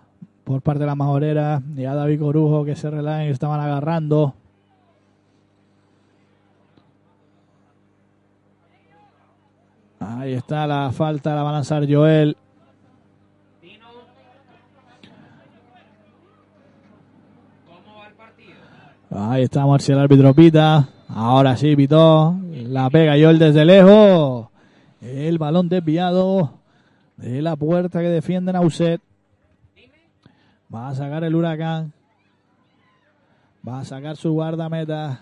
por 0.43 0.61
parte 0.61 0.81
de 0.81 0.85
la 0.87 0.95
majorera 0.95 1.61
y 1.75 1.85
a 1.85 1.95
David 1.95 2.19
Corujo 2.19 2.65
que 2.65 2.75
se 2.75 2.89
relajan 2.89 3.27
y 3.27 3.29
estaban 3.29 3.59
agarrando. 3.59 4.33
Ahí 9.99 10.33
está 10.33 10.65
la 10.65 10.91
falta, 10.91 11.35
la 11.35 11.43
va 11.43 11.49
a 11.49 11.53
lanzar 11.53 11.85
Joel. 11.89 12.37
Ahí 19.11 19.43
está 19.43 19.65
el 19.65 19.99
árbitro 19.99 20.33
pita. 20.33 20.87
Ahora 21.09 21.57
sí 21.57 21.75
pitó. 21.75 22.35
La 22.51 22.89
pega 22.89 23.13
Joel 23.13 23.39
desde 23.39 23.65
lejos. 23.65 24.47
El 25.01 25.37
balón 25.37 25.67
desviado 25.67 26.53
de 27.17 27.41
la 27.41 27.55
puerta 27.55 27.99
que 27.99 28.09
defiende 28.09 28.53
Nauset. 28.53 29.01
Va 30.73 30.89
a 30.89 30.95
sacar 30.95 31.23
el 31.23 31.35
huracán. 31.35 31.91
Va 33.67 33.79
a 33.79 33.85
sacar 33.85 34.15
su 34.15 34.31
guardameta. 34.31 35.21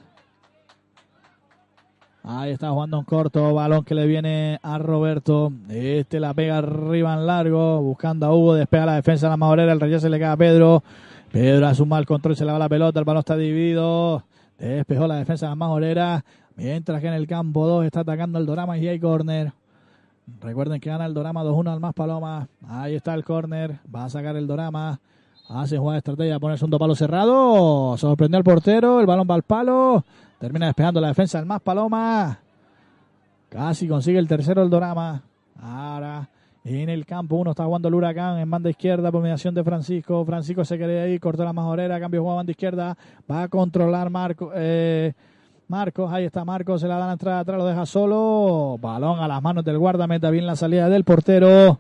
Ahí 2.24 2.52
está 2.52 2.72
jugando 2.72 3.00
un 3.00 3.06
corto, 3.06 3.54
balón 3.54 3.86
que 3.86 3.96
le 3.96 4.06
viene 4.06 4.60
a 4.62 4.78
Roberto. 4.78 5.52
Este 5.70 6.20
la 6.20 6.34
pega 6.34 6.58
arriba 6.58 7.14
en 7.14 7.26
largo, 7.26 7.82
buscando 7.82 8.26
a 8.26 8.34
Hugo, 8.34 8.56
despega 8.56 8.86
la 8.86 8.96
defensa 8.96 9.28
de 9.28 9.32
la 9.32 9.38
Majorera, 9.38 9.72
el 9.72 9.80
rey 9.80 9.98
se 10.00 10.10
le 10.10 10.18
queda 10.18 10.34
a 10.34 10.38
Pedro. 10.38 10.84
Pedro 11.32 11.70
un 11.80 11.90
mal 11.90 12.06
control, 12.06 12.36
se 12.36 12.46
le 12.46 12.52
va 12.52 12.60
la 12.60 12.70
pelota, 12.70 13.00
el 13.00 13.06
balón 13.06 13.20
está 13.20 13.38
dividido. 13.38 14.24
Despejó 14.58 15.08
la 15.08 15.16
defensa 15.16 15.46
de 15.46 15.52
la 15.52 15.56
Majorera, 15.56 16.26
mientras 16.56 17.00
que 17.00 17.08
en 17.08 17.14
el 17.14 17.28
campo 17.28 17.66
2 17.68 17.86
está 17.86 18.02
atacando 18.02 18.40
el 18.40 18.46
Dorama 18.46 18.78
y 18.78 18.88
hay 18.88 19.00
córner. 19.00 19.54
Recuerden 20.42 20.82
que 20.82 20.90
gana 20.90 21.06
el 21.06 21.14
Dorama 21.14 21.44
2-1 21.44 21.72
al 21.72 21.80
más 21.80 21.94
Paloma. 21.94 22.50
Ahí 22.68 22.96
está 22.96 23.14
el 23.14 23.24
córner, 23.24 23.80
va 23.94 24.06
a 24.06 24.10
sacar 24.10 24.36
el 24.36 24.48
Dorama. 24.48 25.00
Hace 25.48 25.78
jugada 25.78 25.94
de 25.94 26.00
estrategia, 26.00 26.40
pone 26.40 26.54
el 26.54 26.60
segundo 26.60 26.78
palo 26.78 26.94
cerrado. 26.94 27.96
Sorprendió 27.98 28.38
al 28.38 28.44
portero, 28.44 29.00
el 29.00 29.06
balón 29.06 29.28
va 29.30 29.36
al 29.36 29.44
palo. 29.44 30.04
Termina 30.40 30.68
despejando 30.68 31.02
la 31.02 31.08
defensa 31.08 31.40
del 31.40 31.48
más 31.48 31.62
Paloma. 31.62 32.40
Casi 33.50 33.88
consigue 33.88 34.20
el 34.20 34.28
tercero 34.28 34.62
el 34.62 34.70
Dorama. 34.70 35.24
Ahora 35.62 36.30
en 36.64 36.90
el 36.90 37.06
campo 37.06 37.38
uno 37.38 37.52
está 37.52 37.64
jugando 37.64 37.88
el 37.88 37.96
Huracán 37.96 38.38
en 38.40 38.50
banda 38.50 38.70
izquierda 38.70 39.12
por 39.12 39.22
mediación 39.22 39.56
de 39.56 39.64
Francisco. 39.64 40.24
Francisco 40.26 40.66
se 40.66 40.78
quería 40.78 41.08
ir, 41.08 41.20
cortó 41.20 41.44
la 41.44 41.54
majorera, 41.54 42.00
cambio 42.00 42.20
de 42.20 42.22
juego 42.22 42.34
a 42.34 42.36
banda 42.36 42.52
izquierda. 42.52 42.98
Va 43.30 43.44
a 43.44 43.48
controlar 43.48 44.10
Marco. 44.10 44.52
eh, 44.54 45.14
Marcos, 45.70 46.12
ahí 46.14 46.24
está 46.24 46.46
Marcos, 46.46 46.80
se 46.80 46.88
la 46.88 46.98
da 46.98 47.08
la 47.08 47.14
entrada 47.14 47.40
atrás, 47.40 47.58
lo 47.58 47.66
deja 47.66 47.86
solo. 47.86 48.78
Balón 48.82 49.20
a 49.20 49.28
las 49.28 49.42
manos 49.42 49.66
del 49.66 49.78
guardameta, 49.78 50.30
bien 50.30 50.46
la 50.46 50.56
salida 50.56 50.88
del 50.88 51.04
portero. 51.04 51.80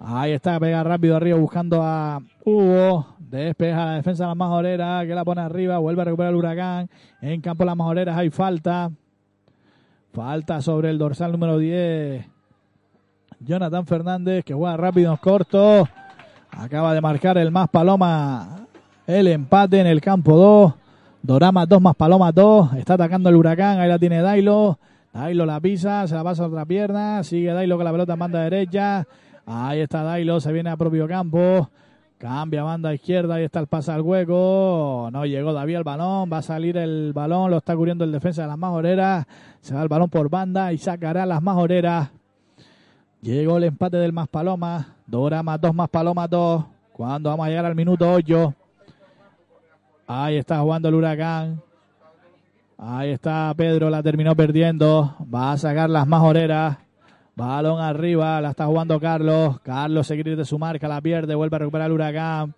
Ahí 0.00 0.32
está, 0.32 0.60
pega 0.60 0.82
rápido 0.84 1.16
arriba 1.16 1.38
buscando 1.38 1.82
a 1.82 2.20
Hugo. 2.44 3.06
Despeja 3.18 3.84
la 3.84 3.94
defensa 3.94 4.24
de 4.24 4.28
la 4.28 4.34
majorera, 4.34 5.04
que 5.06 5.14
la 5.14 5.24
pone 5.24 5.40
arriba, 5.40 5.78
vuelve 5.78 6.02
a 6.02 6.04
recuperar 6.06 6.32
el 6.32 6.38
huracán. 6.38 6.88
En 7.20 7.40
campo 7.40 7.64
de 7.64 7.66
las 7.66 7.76
majoreras 7.76 8.16
hay 8.16 8.30
falta. 8.30 8.90
Falta 10.12 10.62
sobre 10.62 10.90
el 10.90 10.98
dorsal 10.98 11.32
número 11.32 11.58
10. 11.58 12.26
Jonathan 13.40 13.86
Fernández, 13.86 14.44
que 14.44 14.54
juega 14.54 14.76
rápido, 14.76 15.16
corto. 15.18 15.88
Acaba 16.50 16.94
de 16.94 17.00
marcar 17.00 17.36
el 17.38 17.50
más 17.50 17.68
Paloma 17.68 18.68
el 19.08 19.26
empate 19.26 19.80
en 19.80 19.86
el 19.86 20.00
campo 20.00 20.36
2. 20.36 20.74
Dorama 21.22 21.66
2 21.66 21.80
más 21.80 21.96
Paloma 21.96 22.30
2. 22.30 22.74
Está 22.74 22.94
atacando 22.94 23.30
el 23.30 23.36
huracán. 23.36 23.80
Ahí 23.80 23.88
la 23.88 23.98
tiene 23.98 24.20
Dailo. 24.20 24.78
Dailo 25.12 25.46
la 25.46 25.58
pisa, 25.60 26.06
se 26.06 26.14
la 26.14 26.22
pasa 26.22 26.44
a 26.44 26.46
otra 26.46 26.66
pierna. 26.66 27.24
Sigue 27.24 27.52
Dailo 27.52 27.76
con 27.76 27.84
la 27.84 27.90
pelota 27.90 28.12
en 28.12 28.18
banda 28.18 28.42
derecha. 28.42 29.06
Ahí 29.50 29.80
está 29.80 30.02
Dailo, 30.02 30.40
se 30.40 30.52
viene 30.52 30.68
a 30.68 30.76
propio 30.76 31.08
campo. 31.08 31.70
Cambia 32.18 32.64
banda 32.64 32.92
izquierda, 32.92 33.36
ahí 33.36 33.44
está 33.44 33.60
el 33.60 33.66
pase 33.66 33.90
al 33.90 34.02
hueco. 34.02 35.08
No 35.10 35.24
llegó 35.24 35.54
David 35.54 35.76
al 35.76 35.84
balón, 35.84 36.28
va 36.30 36.38
a 36.38 36.42
salir 36.42 36.76
el 36.76 37.14
balón, 37.14 37.50
lo 37.50 37.56
está 37.56 37.74
cubriendo 37.74 38.04
el 38.04 38.12
defensa 38.12 38.42
de 38.42 38.48
las 38.48 38.58
majoreras. 38.58 39.26
Se 39.62 39.74
va 39.74 39.82
el 39.82 39.88
balón 39.88 40.10
por 40.10 40.28
banda 40.28 40.70
y 40.74 40.76
sacará 40.76 41.24
las 41.24 41.40
majoreras. 41.40 42.10
Llegó 43.22 43.56
el 43.56 43.64
empate 43.64 43.96
del 43.96 44.12
más 44.12 44.28
paloma. 44.28 44.96
Dorama 45.06 45.56
2 45.56 45.74
más 45.74 45.88
paloma 45.88 46.28
2. 46.28 46.64
Cuando 46.92 47.30
vamos 47.30 47.46
a 47.46 47.48
llegar 47.48 47.64
al 47.64 47.74
minuto 47.74 48.12
8. 48.12 48.54
Ahí 50.08 50.36
está 50.36 50.60
jugando 50.60 50.90
el 50.90 50.94
huracán. 50.94 51.62
Ahí 52.76 53.12
está 53.12 53.54
Pedro, 53.56 53.88
la 53.88 54.02
terminó 54.02 54.36
perdiendo. 54.36 55.16
Va 55.32 55.52
a 55.52 55.56
sacar 55.56 55.88
las 55.88 56.06
majoreras. 56.06 56.87
Balón 57.38 57.80
arriba, 57.80 58.40
la 58.40 58.50
está 58.50 58.66
jugando 58.66 58.98
Carlos. 58.98 59.60
Carlos 59.60 60.08
se 60.08 60.16
de 60.16 60.44
su 60.44 60.58
marca, 60.58 60.88
la 60.88 61.00
pierde, 61.00 61.36
vuelve 61.36 61.54
a 61.54 61.58
recuperar 61.60 61.86
el 61.86 61.92
huracán. 61.92 62.52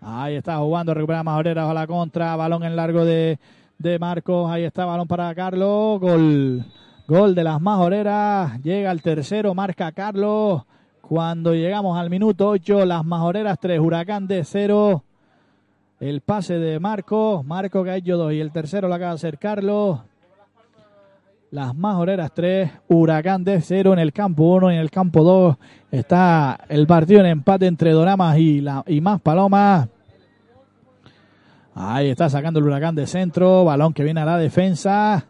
Ahí 0.00 0.36
está 0.36 0.58
jugando, 0.58 0.94
recupera 0.94 1.24
Majoreras 1.24 1.68
a 1.68 1.74
la 1.74 1.88
contra. 1.88 2.36
Balón 2.36 2.62
en 2.62 2.76
largo 2.76 3.04
de, 3.04 3.40
de 3.78 3.98
Marcos. 3.98 4.48
Ahí 4.48 4.62
está, 4.62 4.84
balón 4.84 5.08
para 5.08 5.34
Carlos. 5.34 5.98
Gol. 5.98 6.64
Gol 7.08 7.34
de 7.34 7.42
las 7.42 7.60
Majoreras. 7.60 8.62
Llega 8.62 8.92
el 8.92 9.02
tercero, 9.02 9.54
marca 9.54 9.90
Carlos. 9.90 10.62
Cuando 11.00 11.52
llegamos 11.52 11.98
al 11.98 12.08
minuto 12.08 12.48
8, 12.48 12.86
las 12.86 13.04
Majoreras 13.04 13.58
3, 13.60 13.80
Huracán 13.80 14.28
de 14.28 14.44
0. 14.44 15.02
El 15.98 16.20
pase 16.20 16.60
de 16.60 16.78
Marcos. 16.78 17.44
Marco 17.44 17.84
hecho 17.86 18.16
2 18.16 18.34
y 18.34 18.40
el 18.40 18.52
tercero 18.52 18.86
lo 18.86 18.94
acaba 18.94 19.10
de 19.10 19.16
hacer 19.16 19.36
Carlos. 19.40 19.98
Las 21.52 21.76
Majoreras 21.76 22.32
3, 22.32 22.70
Huracán 22.88 23.44
de 23.44 23.60
0 23.60 23.92
en 23.92 23.98
el 23.98 24.14
campo 24.14 24.54
1 24.54 24.72
y 24.72 24.74
en 24.76 24.80
el 24.80 24.90
campo 24.90 25.22
2 25.22 25.56
está 25.90 26.58
el 26.66 26.86
partido 26.86 27.20
en 27.20 27.26
empate 27.26 27.66
entre 27.66 27.90
Doramas 27.90 28.38
y, 28.38 28.62
la, 28.62 28.82
y 28.86 29.02
Más 29.02 29.20
Palomas. 29.20 29.86
Ahí 31.74 32.08
está 32.08 32.30
sacando 32.30 32.58
el 32.58 32.64
Huracán 32.64 32.94
de 32.94 33.06
centro, 33.06 33.66
balón 33.66 33.92
que 33.92 34.02
viene 34.02 34.22
a 34.22 34.24
la 34.24 34.38
defensa. 34.38 35.26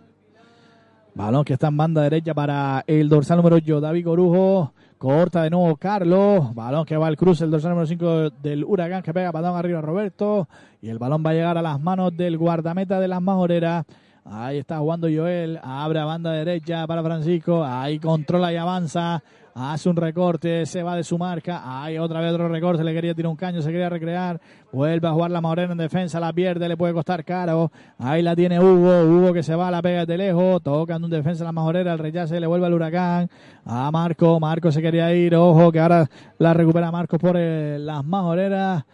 Balón 1.13 1.45
que 1.45 1.55
está 1.55 1.67
en 1.67 1.77
banda 1.77 2.03
derecha 2.03 2.33
para 2.35 2.85
el 2.87 3.09
dorsal 3.09 3.39
número 3.39 3.57
8, 3.57 3.81
David 3.81 4.05
Corujo. 4.05 4.75
Corta 4.99 5.43
de 5.43 5.51
nuevo 5.51 5.75
Carlos. 5.75 6.55
Balón 6.55 6.85
que 6.85 6.97
va 6.97 7.09
al 7.09 7.17
cruce, 7.17 7.43
el 7.43 7.51
dorsal 7.51 7.71
número 7.71 7.89
5 7.89 8.31
del 8.41 8.63
Huracán 8.63 9.03
que 9.03 9.13
pega 9.13 9.33
patón 9.33 9.57
arriba 9.57 9.81
a 9.81 9.83
Roberto. 9.83 10.49
Y 10.81 10.89
el 10.89 11.01
balón 11.01 11.25
va 11.27 11.31
a 11.31 11.35
llegar 11.35 11.59
a 11.59 11.63
las 11.63 11.81
manos 11.81 12.17
del 12.17 12.39
guardameta 12.39 13.01
de 13.01 13.09
las 13.09 13.21
Majoreras. 13.21 13.87
Ahí 14.25 14.59
está 14.59 14.79
jugando 14.79 15.09
Joel. 15.13 15.59
Abre 15.63 15.99
a 15.99 16.05
banda 16.05 16.33
derecha 16.33 16.87
para 16.87 17.03
Francisco. 17.03 17.65
Ahí 17.65 17.99
controla 17.99 18.53
y 18.53 18.57
avanza. 18.57 19.23
Hace 19.55 19.89
un 19.89 19.97
recorte. 19.97 20.65
Se 20.65 20.83
va 20.83 20.95
de 20.95 21.03
su 21.03 21.19
marca. 21.19 21.63
Ahí 21.65 21.99
otra 21.99 22.21
vez 22.21 22.33
otro 22.33 22.49
recorte. 22.49 22.85
Le 22.85 22.95
quería 22.95 23.15
tirar 23.15 23.31
un 23.31 23.37
caño. 23.37 23.61
Se 23.63 23.71
quería 23.73 23.89
recrear. 23.89 24.41
Vuelve 24.73 25.09
a 25.09 25.13
jugar 25.13 25.33
la 25.33 25.41
Morena 25.41 25.73
en 25.73 25.79
defensa. 25.79 26.21
La 26.21 26.33
pierde. 26.33 26.69
Le 26.69 26.77
puede 26.77 26.95
costar 26.95 27.25
caro. 27.25 27.73
Ahí 27.99 28.23
la 28.23 28.37
tiene 28.37 28.61
Hugo. 28.61 29.03
Hugo 29.03 29.33
que 29.33 29.43
se 29.43 29.57
va. 29.57 29.71
La 29.73 29.83
pega 29.83 30.07
de 30.07 30.17
lejos. 30.17 30.63
Tocan 30.63 31.03
un 31.03 31.11
defensa 31.11 31.43
la 31.43 31.53
Majorera. 31.53 31.93
El 31.93 31.99
rechace 31.99 32.39
le 32.39 32.47
vuelve 32.47 32.67
al 32.67 32.75
huracán. 32.75 33.29
A 33.65 33.91
Marco. 33.91 34.39
Marco 34.39 34.71
se 34.71 34.81
quería 34.81 35.13
ir. 35.13 35.35
Ojo 35.35 35.73
que 35.73 35.81
ahora 35.81 36.09
la 36.39 36.55
recupera 36.55 36.93
Marco 36.93 37.19
por 37.19 37.37
eh, 37.37 37.77
las 37.81 38.05
Majoreras. 38.05 38.85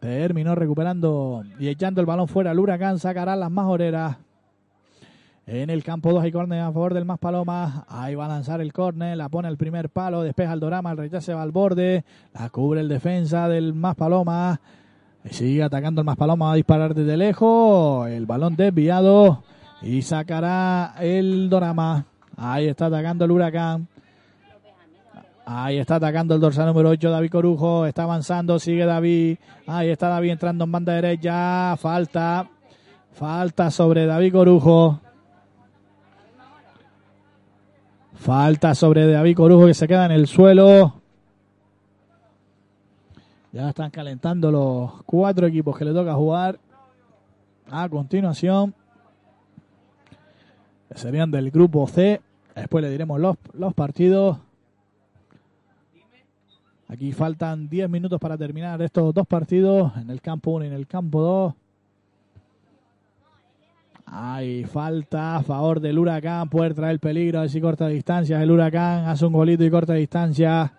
Terminó 0.00 0.54
recuperando 0.56 1.44
y 1.60 1.68
echando 1.68 2.00
el 2.00 2.06
balón 2.06 2.26
fuera. 2.26 2.50
El 2.50 2.58
huracán 2.58 2.98
sacará 2.98 3.36
las 3.36 3.50
Majoreras. 3.50 4.18
En 5.46 5.68
el 5.68 5.84
campo 5.84 6.10
2 6.10 6.24
hay 6.24 6.32
córner 6.32 6.60
a 6.60 6.72
favor 6.72 6.94
del 6.94 7.04
Más 7.04 7.18
Paloma. 7.18 7.84
Ahí 7.88 8.14
va 8.14 8.24
a 8.24 8.28
lanzar 8.28 8.62
el 8.62 8.72
córner, 8.72 9.14
la 9.14 9.28
pone 9.28 9.46
el 9.48 9.58
primer 9.58 9.90
palo, 9.90 10.22
despeja 10.22 10.54
el 10.54 10.60
Dorama, 10.60 10.92
el 10.92 10.96
rechace 10.96 11.34
va 11.34 11.42
al 11.42 11.52
borde, 11.52 12.02
la 12.32 12.48
cubre 12.48 12.80
el 12.80 12.88
defensa 12.88 13.46
del 13.46 13.74
Más 13.74 13.94
Paloma. 13.94 14.58
Sigue 15.30 15.62
atacando 15.62 16.00
el 16.00 16.06
Más 16.06 16.16
Paloma, 16.16 16.46
va 16.46 16.52
a 16.52 16.56
disparar 16.56 16.94
desde 16.94 17.18
lejos. 17.18 18.08
El 18.08 18.24
balón 18.24 18.56
desviado 18.56 19.42
y 19.82 20.00
sacará 20.00 20.94
el 21.00 21.50
Dorama. 21.50 22.06
Ahí 22.38 22.66
está 22.66 22.86
atacando 22.86 23.26
el 23.26 23.30
Huracán. 23.30 23.86
Ahí 25.44 25.76
está 25.76 25.96
atacando 25.96 26.34
el 26.34 26.40
dorsal 26.40 26.66
número 26.66 26.88
8, 26.88 27.10
David 27.10 27.30
Corujo. 27.30 27.84
Está 27.84 28.04
avanzando, 28.04 28.58
sigue 28.58 28.86
David. 28.86 29.36
Ahí 29.66 29.90
está 29.90 30.08
David 30.08 30.30
entrando 30.30 30.64
en 30.64 30.72
banda 30.72 30.94
derecha. 30.94 31.76
Falta. 31.76 32.48
Falta 33.12 33.70
sobre 33.70 34.06
David 34.06 34.32
Corujo. 34.32 35.03
Falta 38.24 38.74
sobre 38.74 39.06
David 39.06 39.36
Corujo 39.36 39.66
que 39.66 39.74
se 39.74 39.86
queda 39.86 40.06
en 40.06 40.12
el 40.12 40.26
suelo. 40.26 40.94
Ya 43.52 43.68
están 43.68 43.90
calentando 43.90 44.50
los 44.50 45.02
cuatro 45.02 45.46
equipos 45.46 45.76
que 45.76 45.84
le 45.84 45.92
toca 45.92 46.14
jugar. 46.14 46.58
A 47.70 47.86
continuación. 47.90 48.74
Serían 50.94 51.30
del 51.30 51.50
grupo 51.50 51.86
C. 51.86 52.22
Después 52.56 52.82
le 52.82 52.88
diremos 52.88 53.20
los, 53.20 53.36
los 53.52 53.74
partidos. 53.74 54.38
Aquí 56.88 57.12
faltan 57.12 57.68
10 57.68 57.90
minutos 57.90 58.18
para 58.18 58.38
terminar 58.38 58.80
estos 58.80 59.12
dos 59.12 59.26
partidos. 59.26 59.94
En 59.98 60.08
el 60.08 60.22
campo 60.22 60.52
1 60.52 60.64
y 60.64 60.68
en 60.68 60.74
el 60.74 60.86
campo 60.86 61.20
2. 61.20 61.54
Hay 64.06 64.64
falta 64.64 65.36
a 65.36 65.42
favor 65.42 65.80
del 65.80 65.98
Huracán. 65.98 66.48
Puede 66.48 66.74
traer 66.74 67.00
peligro. 67.00 67.38
A 67.38 67.42
ver 67.42 67.50
si 67.50 67.60
corta 67.60 67.88
distancias. 67.88 68.42
El 68.42 68.50
Huracán 68.50 69.06
hace 69.06 69.26
un 69.26 69.32
golito 69.32 69.64
y 69.64 69.70
corta 69.70 69.94
distancia. 69.94 70.72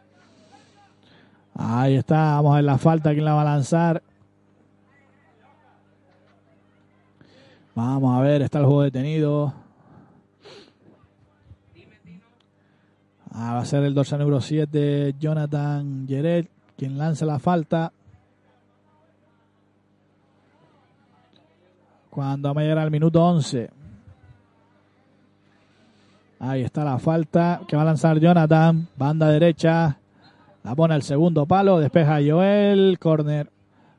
Ahí 1.53 1.95
está. 1.95 2.35
Vamos 2.35 2.53
a 2.53 2.55
ver 2.55 2.65
la 2.65 2.77
falta. 2.77 3.11
¿Quién 3.13 3.25
la 3.25 3.33
va 3.33 3.41
a 3.41 3.45
lanzar? 3.45 4.03
Vamos 7.73 8.17
a 8.17 8.21
ver. 8.21 8.41
Está 8.41 8.59
el 8.59 8.65
juego 8.65 8.83
detenido. 8.83 9.65
Ah, 13.37 13.53
va 13.53 13.59
a 13.59 13.65
ser 13.65 13.83
el 13.83 13.93
dorsal 13.93 14.19
número 14.19 14.39
7, 14.39 15.15
Jonathan 15.19 16.07
Yeret, 16.07 16.49
quien 16.77 16.97
lanza 16.97 17.25
la 17.25 17.37
falta. 17.37 17.91
Cuando 22.15 22.47
vamos 22.47 22.61
a 22.61 22.63
llegar 22.63 22.77
al 22.77 22.91
minuto 22.91 23.21
11. 23.21 23.69
Ahí 26.39 26.61
está 26.61 26.85
la 26.85 26.97
falta 26.97 27.59
que 27.67 27.75
va 27.75 27.81
a 27.81 27.85
lanzar 27.85 28.21
Jonathan. 28.21 28.87
Banda 28.95 29.27
derecha. 29.27 29.99
La 30.63 30.75
pone 30.75 30.93
al 30.93 31.01
segundo 31.01 31.45
palo. 31.45 31.77
Despeja 31.77 32.19
Joel. 32.25 32.99
Corner. 33.01 33.51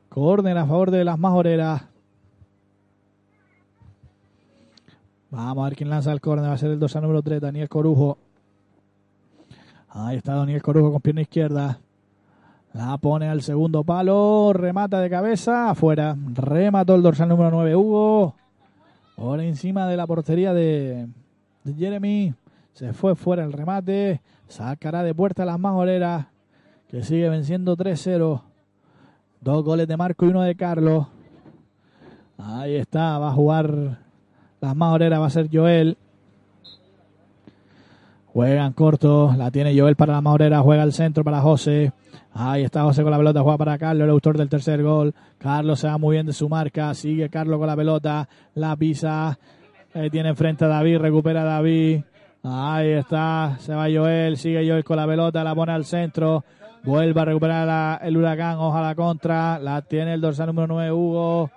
Corner 0.09 0.57
a 0.57 0.65
favor 0.65 0.89
de 0.89 1.03
las 1.03 1.19
majoreras. 1.19 1.83
Vamos 5.29 5.63
a 5.63 5.69
ver 5.69 5.77
quién 5.77 5.91
lanza 5.91 6.11
el 6.11 6.19
córner. 6.19 6.49
Va 6.49 6.53
a 6.53 6.57
ser 6.57 6.71
el 6.71 6.79
dorsal 6.79 7.03
número 7.03 7.21
3, 7.21 7.39
Daniel 7.39 7.69
Corujo. 7.69 8.17
Ahí 9.89 10.17
está 10.17 10.33
Daniel 10.33 10.63
Corujo 10.63 10.91
con 10.91 11.01
pierna 11.01 11.21
izquierda. 11.21 11.79
La 12.77 12.95
pone 12.99 13.27
al 13.27 13.41
segundo 13.41 13.83
palo. 13.83 14.53
Remata 14.53 14.99
de 14.99 15.09
cabeza. 15.09 15.71
Afuera. 15.71 16.15
Remató 16.35 16.93
el 16.93 17.01
dorsal 17.01 17.27
número 17.27 17.49
9, 17.49 17.75
Hugo. 17.75 18.35
Por 19.15 19.41
encima 19.41 19.87
de 19.87 19.97
la 19.97 20.05
portería 20.05 20.53
de, 20.53 21.07
Jeremy. 21.75 22.35
Se 22.73 22.93
fue 22.93 23.15
fuera 23.15 23.43
el 23.43 23.51
remate. 23.51 24.21
Sacará 24.47 25.01
de 25.01 25.15
puerta 25.15 25.43
las 25.43 25.59
majoreras. 25.59 26.27
Que 26.87 27.01
sigue 27.01 27.27
venciendo 27.29 27.75
3-0. 27.75 28.43
Dos 29.41 29.63
goles 29.63 29.87
de 29.87 29.97
Marco 29.97 30.27
y 30.27 30.29
uno 30.29 30.43
de 30.43 30.53
Carlos. 30.53 31.07
Ahí 32.37 32.75
está. 32.75 33.17
Va 33.17 33.29
a 33.29 33.33
jugar 33.33 33.97
las 34.61 34.75
majoreras. 34.75 35.19
Va 35.19 35.25
a 35.25 35.31
ser 35.31 35.49
Joel. 35.51 35.97
Juegan 38.37 38.73
corto, 38.73 39.33
la 39.35 39.49
tiene 39.49 39.75
Joel 39.75 39.95
para 39.95 40.13
la 40.13 40.21
Maurera, 40.21 40.59
juega 40.59 40.83
al 40.83 40.93
centro 40.93 41.23
para 41.23 41.41
José. 41.41 41.91
Ahí 42.33 42.63
está 42.63 42.83
José 42.83 43.01
con 43.01 43.09
la 43.09 43.17
pelota, 43.17 43.41
juega 43.41 43.57
para 43.57 43.77
Carlos, 43.79 44.03
el 44.03 44.11
autor 44.11 44.37
del 44.37 44.47
tercer 44.47 44.83
gol. 44.83 45.15
Carlos 45.39 45.79
se 45.79 45.87
va 45.87 45.97
muy 45.97 46.17
bien 46.17 46.27
de 46.27 46.33
su 46.33 46.47
marca, 46.47 46.93
sigue 46.93 47.29
Carlos 47.29 47.57
con 47.57 47.65
la 47.65 47.75
pelota, 47.75 48.29
la 48.53 48.75
pisa. 48.75 49.39
Tiene 50.11 50.29
enfrente 50.29 50.65
a 50.65 50.67
David, 50.67 50.99
recupera 50.99 51.41
a 51.41 51.45
David. 51.45 52.01
Ahí 52.43 52.89
está, 52.89 53.55
se 53.57 53.73
va 53.73 53.87
Joel, 53.91 54.37
sigue 54.37 54.69
Joel 54.69 54.83
con 54.83 54.97
la 54.97 55.07
pelota, 55.07 55.43
la 55.43 55.55
pone 55.55 55.71
al 55.71 55.85
centro. 55.85 56.43
Vuelve 56.83 57.19
a 57.19 57.25
recuperar 57.25 58.01
el 58.03 58.17
huracán, 58.17 58.57
oja 58.59 58.83
la 58.83 58.93
contra. 58.93 59.57
La 59.57 59.81
tiene 59.81 60.13
el 60.13 60.21
dorsal 60.21 60.45
número 60.45 60.67
9, 60.67 60.91
Hugo, 60.91 61.49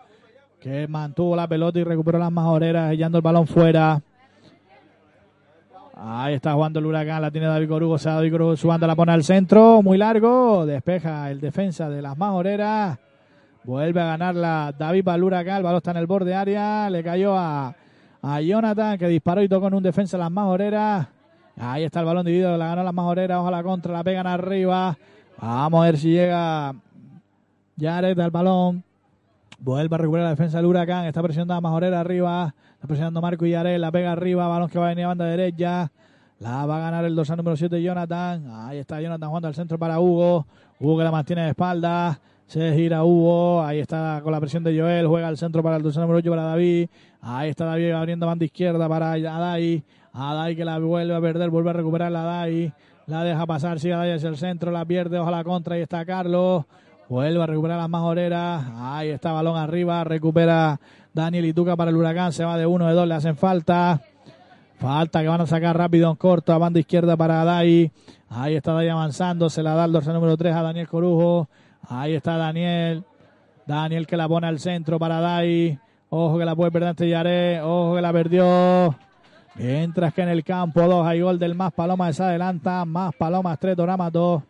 que 0.59 0.89
mantuvo 0.89 1.36
la 1.36 1.47
pelota 1.47 1.78
y 1.78 1.85
recuperó 1.85 2.19
las 2.19 2.32
majoreras, 2.32 2.90
echando 2.90 3.19
el 3.19 3.23
balón 3.23 3.47
fuera. 3.47 4.01
Ahí 6.02 6.32
está 6.32 6.55
jugando 6.55 6.78
el 6.78 6.86
huracán, 6.86 7.20
la 7.20 7.31
tiene 7.31 7.47
David 7.47 7.68
Corugo, 7.68 7.98
se 7.98 8.09
va 8.09 8.14
David 8.14 8.32
Corugo, 8.32 8.56
su 8.56 8.68
banda 8.68 8.86
la 8.86 8.97
pone 8.97 9.12
al 9.12 9.22
centro, 9.22 9.82
muy 9.82 9.98
largo, 9.98 10.64
despeja 10.64 11.31
el 11.31 11.43
defensa 11.43 11.90
de 11.90 12.01
las 12.01 12.16
majoreras, 12.16 12.98
vuelve 13.64 14.01
a 14.01 14.06
ganarla 14.06 14.74
David 14.78 15.05
para 15.05 15.16
el 15.16 15.24
huracán, 15.24 15.59
el 15.59 15.62
balón 15.62 15.77
está 15.77 15.90
en 15.90 15.98
el 15.98 16.06
borde 16.06 16.35
área, 16.35 16.89
le 16.89 17.05
cayó 17.05 17.36
a, 17.36 17.77
a 18.22 18.40
Jonathan 18.40 18.97
que 18.97 19.09
disparó 19.09 19.43
y 19.43 19.48
tocó 19.51 19.66
en 19.68 19.74
un 19.74 19.82
defensa 19.82 20.16
de 20.16 20.22
las 20.22 20.32
majoreras, 20.32 21.06
ahí 21.59 21.85
está 21.85 22.01
el 22.01 22.06
balón 22.06 22.24
dividido, 22.24 22.56
la 22.56 22.68
ganó 22.68 22.82
las 22.82 22.94
majoreras, 22.94 23.36
ojalá 23.39 23.62
contra, 23.62 23.93
la 23.93 24.02
pegan 24.02 24.27
arriba, 24.27 24.97
vamos 25.39 25.82
a 25.82 25.85
ver 25.85 25.98
si 25.98 26.12
llega 26.12 26.74
Jared 27.78 28.18
al 28.18 28.31
balón, 28.31 28.85
Vuelve 29.62 29.94
a 29.94 29.98
recuperar 29.98 30.24
la 30.24 30.31
defensa 30.31 30.56
del 30.56 30.66
Huracán. 30.66 31.05
Está 31.05 31.22
presionando 31.22 31.52
a 31.52 31.60
Majorera 31.60 32.01
arriba. 32.01 32.55
Está 32.81 32.89
presionando 32.89 33.20
Marco 33.20 33.44
Yarel. 33.44 33.78
La 33.78 33.93
pega 33.93 34.12
arriba. 34.12 34.48
Balón 34.48 34.70
que 34.70 34.78
va 34.78 34.86
a 34.86 34.89
venir 34.89 35.05
a 35.05 35.09
banda 35.09 35.27
derecha. 35.27 35.93
La 36.39 36.65
va 36.65 36.78
a 36.78 36.81
ganar 36.81 37.05
el 37.05 37.15
dorsal 37.15 37.36
número 37.36 37.55
7, 37.55 37.82
Jonathan. 37.82 38.43
Ahí 38.51 38.78
está 38.78 39.02
Jonathan 39.02 39.28
jugando 39.28 39.48
al 39.48 39.55
centro 39.55 39.78
para 39.78 40.01
Hugo. 40.01 40.47
Hugo 40.78 40.97
que 40.97 41.05
la 41.05 41.11
mantiene 41.11 41.43
de 41.43 41.51
espalda. 41.51 42.19
Se 42.47 42.73
gira 42.74 43.05
Hugo. 43.05 43.61
Ahí 43.61 43.81
está 43.81 44.20
con 44.23 44.32
la 44.32 44.40
presión 44.40 44.65
de 44.65 44.81
Joel. 44.81 45.07
Juega 45.07 45.28
al 45.28 45.36
centro 45.36 45.62
para 45.62 45.77
el 45.77 45.82
dorsal 45.82 46.05
número 46.05 46.20
8 46.20 46.31
para 46.31 46.44
David. 46.44 46.89
Ahí 47.20 47.51
está 47.51 47.66
David 47.66 47.90
abriendo 47.90 48.27
banda 48.27 48.47
izquierda 48.47 48.89
para 48.89 49.12
Adai. 49.12 49.85
Adai 50.15 50.57
que 50.57 50.65
la 50.65 50.78
vuelve 50.78 51.15
a 51.15 51.20
perder. 51.20 51.51
Vuelve 51.51 51.69
a 51.69 51.74
recuperar 51.74 52.11
la 52.11 52.23
Adai. 52.23 52.73
La 53.05 53.24
deja 53.24 53.44
pasar. 53.44 53.78
Sigue 53.78 53.93
Adai 53.93 54.12
hacia 54.12 54.31
el 54.31 54.39
centro. 54.39 54.70
La 54.70 54.86
pierde. 54.86 55.19
Ojalá 55.19 55.44
contra. 55.44 55.74
Ahí 55.74 55.82
está 55.82 56.02
Carlos. 56.07 56.65
Vuelve 57.11 57.43
a 57.43 57.47
recuperar 57.47 57.77
las 57.77 57.90
majoreras. 57.90 58.65
Ahí 58.74 59.11
está 59.11 59.32
balón 59.32 59.59
arriba. 59.59 60.02
Recupera 60.05 60.81
Daniel 61.12 61.47
Ituca 61.47 61.77
para 61.77 61.91
el 61.91 61.97
huracán. 61.97 62.32
Se 62.32 62.45
va 62.45 62.57
de 62.57 62.66
uno, 62.66 62.87
de 62.87 62.95
dos. 62.95 63.07
Le 63.07 63.15
hacen 63.15 63.37
falta. 63.37 64.01
Falta 64.78 65.20
que 65.20 65.28
van 65.28 65.43
a 65.43 65.47
sacar 65.47 65.77
rápido 65.77 66.11
en 66.11 66.16
corto 66.16 66.53
a 66.53 66.59
banda 66.59 66.81
izquierda 66.81 67.16
para 67.16 67.45
Dai. 67.45 67.93
Ahí 68.31 68.55
está 68.55 68.73
Dai 68.73 68.89
avanzando. 68.89 69.51
Se 69.51 69.62
la 69.62 69.74
da 69.74 69.85
el 69.85 69.93
dorsal 69.93 70.15
número 70.15 70.37
3 70.37 70.55
a 70.55 70.62
Daniel 70.62 70.89
Corujo. 70.89 71.49
Ahí 71.89 72.15
está 72.15 72.37
Daniel. 72.37 73.05
Daniel 73.66 74.07
que 74.07 74.16
la 74.16 74.27
pone 74.27 74.47
al 74.47 74.59
centro 74.59 74.99
para 74.99 75.20
Dai. 75.20 75.78
Ojo 76.09 76.39
que 76.39 76.45
la 76.45 76.57
puede 76.57 76.70
perder 76.70 76.89
ante 76.89 77.09
Yaré. 77.09 77.61
Ojo 77.61 77.97
que 77.97 78.03
la 78.03 78.12
perdió. 78.12 78.97
Mientras 79.57 80.15
que 80.15 80.23
en 80.23 80.31
el 80.31 80.45
campo 80.45 80.81
2 80.81 81.07
hay 81.07 81.20
gol 81.20 81.39
del 81.39 81.55
Más 81.55 81.73
Palomas. 81.73 82.16
Se 82.16 82.23
adelanta. 82.23 82.85
Más 82.87 83.15
Palomas 83.15 83.59
3, 83.59 83.77
Doramas 83.77 84.12
2. 84.12 84.43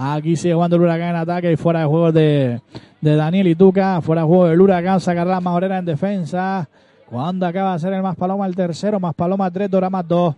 Aquí 0.00 0.36
sigue 0.36 0.54
jugando 0.54 0.76
el 0.76 0.82
Huracán 0.82 1.08
en 1.08 1.16
ataque 1.16 1.50
y 1.50 1.56
fuera 1.56 1.80
de 1.80 1.86
juego 1.86 2.12
de, 2.12 2.60
de 3.00 3.16
Daniel 3.16 3.48
Ituca. 3.48 4.00
Fuera 4.00 4.22
de 4.22 4.28
juego 4.28 4.46
del 4.46 4.60
Huracán. 4.60 5.00
Sacará 5.00 5.28
la 5.28 5.40
majorera 5.40 5.78
en 5.78 5.84
defensa. 5.84 6.68
Cuando 7.10 7.44
acaba 7.44 7.72
de 7.72 7.80
ser 7.80 7.92
el 7.94 8.02
más 8.02 8.14
paloma 8.14 8.46
el 8.46 8.54
tercero. 8.54 9.00
Más 9.00 9.12
paloma 9.12 9.50
3, 9.50 9.68
Doramas 9.68 10.06
2. 10.06 10.36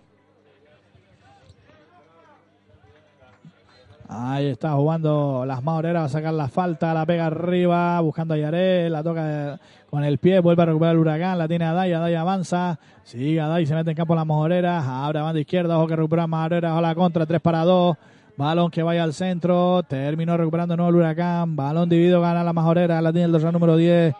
Ahí 4.09 4.47
está 4.47 4.71
jugando 4.71 5.43
las 5.45 5.61
majoreras. 5.61 6.01
Va 6.01 6.05
a 6.07 6.09
sacar 6.09 6.33
la 6.33 6.47
falta. 6.47 6.91
La 6.95 7.05
pega 7.05 7.27
arriba. 7.27 7.99
Buscando 8.01 8.33
a 8.33 8.37
Yaré. 8.37 8.89
La 8.89 9.03
toca 9.03 9.59
con 9.91 10.03
el 10.03 10.17
pie. 10.17 10.39
Vuelve 10.39 10.63
a 10.63 10.65
recuperar 10.65 10.95
el 10.95 11.01
Huracán. 11.01 11.37
La 11.37 11.47
tiene 11.47 11.65
a 11.65 11.73
Dai. 11.73 11.91
Dai 11.91 12.15
avanza. 12.15 12.79
Sigue 13.03 13.39
a 13.39 13.47
Dai. 13.47 13.67
Se 13.67 13.75
mete 13.75 13.91
en 13.91 13.95
campo 13.95 14.15
las 14.15 14.25
majoreras. 14.25 14.83
Abre 14.87 15.19
a 15.19 15.21
banda 15.21 15.39
izquierda. 15.39 15.77
Ojo 15.77 15.85
que 15.85 15.95
recupera 15.97 16.25
majoreras. 16.25 16.75
A 16.75 16.81
la 16.81 16.95
contra. 16.95 17.27
3 17.27 17.39
para 17.39 17.63
2. 17.63 17.95
Balón 18.41 18.71
que 18.71 18.81
vaya 18.81 19.03
al 19.03 19.13
centro. 19.13 19.83
Terminó 19.83 20.35
recuperando 20.35 20.75
nuevo 20.75 20.89
el 20.89 20.95
huracán. 20.95 21.55
Balón 21.55 21.87
dividido, 21.87 22.21
gana 22.21 22.43
la 22.43 22.53
majorera. 22.53 22.99
La 22.99 23.11
tiene 23.11 23.25
el 23.25 23.31
dorsal 23.31 23.53
número 23.53 23.77
10. 23.77 24.15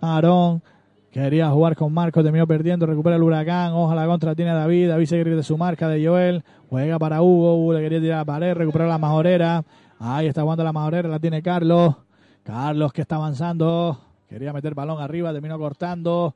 Aarón. 0.00 0.62
Quería 1.10 1.50
jugar 1.50 1.74
con 1.74 1.92
Marco, 1.92 2.22
terminó 2.22 2.46
perdiendo, 2.46 2.86
recupera 2.86 3.16
el 3.16 3.22
huracán, 3.22 3.72
ojalá 3.72 4.02
la 4.02 4.08
contra 4.08 4.34
tiene 4.34 4.52
David, 4.52 4.88
David 4.88 5.06
se 5.06 5.22
de 5.22 5.42
su 5.44 5.56
marca 5.56 5.88
de 5.88 6.04
Joel, 6.04 6.42
juega 6.68 6.98
para 6.98 7.22
Hugo, 7.22 7.54
Hugo 7.54 7.74
le 7.74 7.82
quería 7.82 8.00
tirar 8.00 8.16
a 8.16 8.18
la 8.18 8.24
pared, 8.24 8.52
recupera 8.52 8.88
la 8.88 8.98
majorera, 8.98 9.64
ahí 10.00 10.26
está 10.26 10.42
jugando 10.42 10.64
la 10.64 10.72
majorera, 10.72 11.08
la 11.08 11.20
tiene 11.20 11.40
Carlos, 11.40 11.94
Carlos 12.42 12.92
que 12.92 13.02
está 13.02 13.14
avanzando, 13.14 13.96
quería 14.28 14.52
meter 14.52 14.74
balón 14.74 15.00
arriba, 15.00 15.32
terminó 15.32 15.56
cortando, 15.56 16.34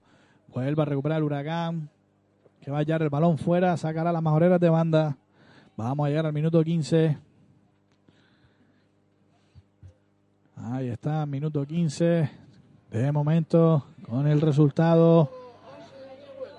vuelve 0.54 0.80
a 0.80 0.84
recuperar 0.84 1.18
el 1.18 1.24
huracán, 1.24 1.90
que 2.60 2.70
va 2.70 2.76
a 2.76 2.80
hallar 2.80 3.02
el 3.02 3.10
balón 3.10 3.36
fuera, 3.36 3.76
sacará 3.76 4.12
las 4.12 4.22
majoreras 4.22 4.60
de 4.60 4.70
banda, 4.70 5.16
vamos 5.76 6.06
a 6.06 6.08
llegar 6.08 6.26
al 6.26 6.32
minuto 6.32 6.62
15, 6.62 7.18
ahí 10.64 10.88
está, 10.88 11.24
minuto 11.26 11.64
15, 11.64 12.30
de 12.90 13.12
momento, 13.12 13.86
con 14.08 14.26
el 14.26 14.40
resultado 14.40 15.30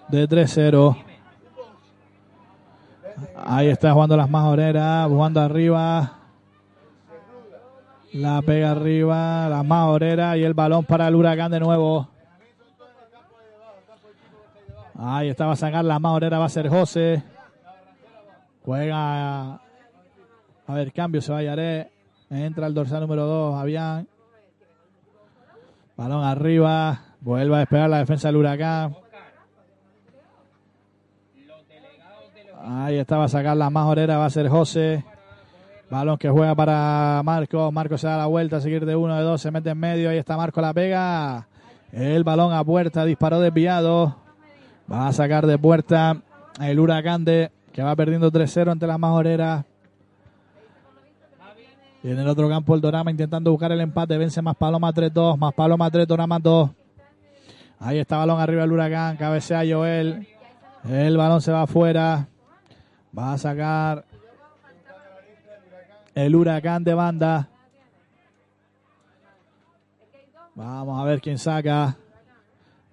de 0.09 0.27
3-0. 0.27 0.95
Ahí 3.35 3.67
está 3.67 3.93
jugando 3.93 4.15
las 4.15 4.29
majoreras, 4.29 5.07
jugando 5.07 5.41
arriba. 5.41 6.15
La 8.13 8.41
pega 8.41 8.71
arriba, 8.71 9.47
las 9.49 9.65
majoreras 9.65 10.37
y 10.37 10.43
el 10.43 10.53
balón 10.53 10.83
para 10.85 11.07
el 11.07 11.15
huracán 11.15 11.51
de 11.51 11.59
nuevo. 11.59 12.07
Ahí 14.95 15.29
está, 15.29 15.45
va 15.45 15.53
a 15.53 15.55
sacar 15.55 15.85
la 15.85 15.99
majorera, 15.99 16.39
va 16.39 16.45
a 16.45 16.49
ser 16.49 16.67
José. 16.67 17.23
Juega. 18.65 19.53
A 19.53 20.73
ver, 20.73 20.91
cambio, 20.91 21.21
se 21.21 21.31
va 21.31 21.43
Yaré. 21.43 21.98
Entra 22.29 22.67
el 22.67 22.73
dorsal 22.73 23.01
número 23.01 23.25
2, 23.25 23.59
Avián. 23.59 24.07
Balón 25.97 26.23
arriba. 26.23 27.01
Vuelve 27.21 27.55
a 27.55 27.59
despegar 27.59 27.89
la 27.89 27.97
defensa 27.97 28.27
del 28.27 28.37
Huracán. 28.37 28.95
Ahí 32.61 32.97
estaba 32.97 33.25
a 33.25 33.27
sacar 33.27 33.57
la 33.57 33.69
majorera. 33.69 34.17
Va 34.17 34.25
a 34.25 34.29
ser 34.29 34.47
José. 34.47 35.03
Balón 35.89 36.17
que 36.17 36.29
juega 36.29 36.53
para 36.53 37.21
Marco. 37.23 37.71
Marco 37.71 37.97
se 37.97 38.07
da 38.07 38.17
la 38.17 38.27
vuelta 38.27 38.57
a 38.57 38.61
seguir 38.61 38.85
de 38.85 38.95
uno, 38.95 39.15
de 39.15 39.23
dos. 39.23 39.41
Se 39.41 39.49
mete 39.49 39.71
en 39.71 39.79
medio. 39.79 40.09
Ahí 40.09 40.17
está 40.17 40.37
Marco 40.37 40.61
la 40.61 40.73
pega. 40.73 41.47
El 41.91 42.23
balón 42.23 42.53
a 42.53 42.63
puerta. 42.63 43.05
Disparó 43.05 43.39
desviado. 43.39 44.15
Va 44.91 45.07
a 45.07 45.13
sacar 45.13 45.47
de 45.47 45.57
puerta 45.57 46.21
el 46.61 46.79
Huracán 46.79 47.25
de 47.25 47.51
que 47.73 47.81
va 47.81 47.95
perdiendo 47.95 48.31
3-0 48.31 48.71
ante 48.71 48.87
las 48.87 48.99
majoreras. 48.99 49.65
Y 52.01 52.11
en 52.11 52.19
el 52.19 52.27
otro 52.27 52.47
campo 52.47 52.75
el 52.75 52.81
Dorama 52.81 53.11
intentando 53.11 53.51
buscar 53.51 53.71
el 53.71 53.81
empate. 53.81 54.17
Vence 54.17 54.41
más 54.41 54.55
Paloma 54.55 54.93
3-2. 54.93 55.37
Más 55.37 55.53
Paloma 55.53 55.91
3, 55.91 56.07
Dorama 56.07 56.39
2. 56.39 56.69
Ahí 57.79 57.99
está 57.99 58.17
balón 58.17 58.39
arriba 58.39 58.63
el 58.63 58.71
huracán. 58.71 59.17
Cabecea 59.17 59.63
Joel. 59.67 60.27
El 60.89 61.17
balón 61.17 61.41
se 61.41 61.51
va 61.51 61.63
afuera. 61.63 62.27
Va 63.17 63.33
a 63.33 63.37
sacar 63.37 64.05
el 66.15 66.35
huracán 66.35 66.83
de 66.83 66.93
banda. 66.93 67.49
Vamos 70.55 71.01
a 71.01 71.05
ver 71.05 71.21
quién 71.21 71.37
saca. 71.37 71.97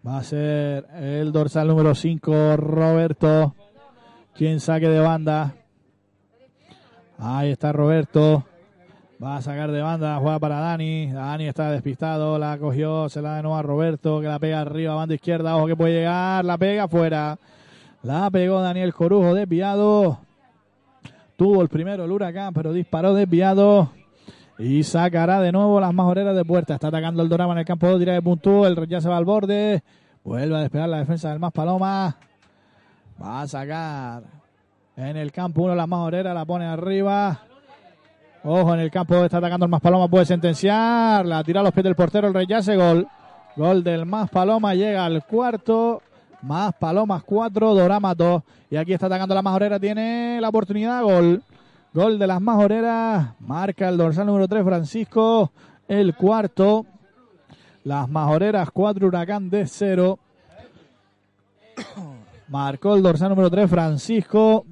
Va 0.07 0.19
a 0.19 0.23
ser 0.23 0.87
el 0.95 1.33
dorsal 1.33 1.67
número 1.69 1.95
5, 1.95 2.57
Roberto. 2.57 3.55
Quien 4.35 4.61
saque 4.61 4.89
de 4.89 5.01
banda. 5.01 5.55
Ahí 7.19 7.51
está 7.51 7.73
Roberto. 7.73 8.45
Va 9.23 9.39
a 9.39 9.43
sacar 9.43 9.73
de 9.73 9.81
banda, 9.81 10.19
juega 10.21 10.39
para 10.39 10.61
Dani. 10.61 11.11
Dani 11.11 11.47
está 11.49 11.71
despistado, 11.71 12.39
la 12.39 12.59
cogió, 12.59 13.09
se 13.09 13.23
la 13.23 13.37
de 13.37 13.43
nuevo 13.43 13.57
a 13.57 13.63
Roberto, 13.63 14.21
que 14.21 14.27
la 14.27 14.39
pega 14.39 14.61
arriba, 14.61 14.95
banda 14.95 15.15
izquierda, 15.15 15.57
ojo 15.57 15.67
que 15.67 15.77
puede 15.77 15.95
llegar, 15.95 16.45
la 16.45 16.59
pega 16.59 16.85
afuera. 16.85 17.39
La 18.03 18.31
pegó 18.31 18.61
Daniel 18.61 18.93
Corujo, 18.93 19.33
desviado. 19.33 20.19
Tuvo 21.37 21.63
el 21.63 21.69
primero 21.69 22.05
el 22.05 22.13
huracán, 22.13 22.53
pero 22.53 22.75
disparó 22.75 23.15
desviado. 23.15 23.91
Y 24.59 24.83
sacará 24.83 25.41
de 25.41 25.51
nuevo 25.51 25.81
las 25.81 25.95
majoreras 25.95 26.37
de 26.37 26.45
puerta. 26.45 26.75
Está 26.75 26.89
atacando 26.89 27.23
el 27.23 27.29
Dorama 27.31 27.55
en 27.55 27.61
el 27.61 27.65
campo, 27.65 27.99
tira 27.99 28.13
de 28.13 28.23
puntú, 28.23 28.67
el 28.67 28.87
ya 28.87 29.01
se 29.01 29.09
va 29.09 29.17
al 29.17 29.25
borde. 29.25 29.83
Vuelve 30.25 30.57
a 30.57 30.61
despegar 30.61 30.91
la 30.91 30.99
defensa 30.99 31.31
del 31.31 31.39
Más 31.39 31.53
Paloma. 31.53 32.17
Va 33.21 33.41
a 33.41 33.47
sacar 33.47 34.25
en 34.95 35.17
el 35.17 35.33
campo 35.33 35.63
uno 35.63 35.75
las 35.75 35.89
majoreras, 35.89 36.35
la 36.35 36.45
pone 36.45 36.67
arriba. 36.67 37.41
Ojo, 38.49 38.75
en 38.75 38.79
el 38.79 38.93
campo 38.93 39.25
está 39.25 39.39
atacando 39.39 39.67
el 39.67 39.71
Más 39.73 39.81
Paloma, 39.81 40.07
puede 40.07 40.25
sentenciar. 40.25 41.27
La 41.27 41.43
tira 41.43 41.59
a 41.59 41.63
los 41.65 41.73
pies 41.73 41.83
del 41.83 41.97
portero, 41.97 42.29
el 42.29 42.35
Reyace, 42.35 42.77
gol. 42.77 43.09
Gol 43.57 43.83
del 43.83 44.07
Más 44.07 44.31
Paloma, 44.31 44.73
llega 44.73 45.05
al 45.05 45.25
cuarto. 45.25 46.01
Más 46.43 46.73
Palomas 46.75 47.25
4, 47.25 47.75
Dorama 47.75 48.15
2. 48.15 48.43
Y 48.71 48.77
aquí 48.77 48.93
está 48.93 49.07
atacando 49.07 49.35
la 49.35 49.43
Majorera, 49.43 49.81
tiene 49.81 50.39
la 50.41 50.51
oportunidad, 50.51 51.03
gol. 51.03 51.43
Gol 51.93 52.21
de 52.21 52.27
las 52.29 52.41
Majoreras, 52.41 53.31
marca 53.41 53.89
el 53.89 53.97
dorsal 53.97 54.27
número 54.27 54.47
3, 54.47 54.63
Francisco. 54.63 55.51
El 55.89 56.15
cuarto. 56.15 56.87
Las 57.83 58.09
Majoreras 58.09 58.71
4, 58.71 59.09
Huracán 59.09 59.51
de 59.51 59.67
0. 59.67 60.21
Marcó 62.49 62.95
el 62.95 63.03
dorsal 63.03 63.31
número 63.31 63.51
3, 63.51 63.69
Francisco. 63.69 64.65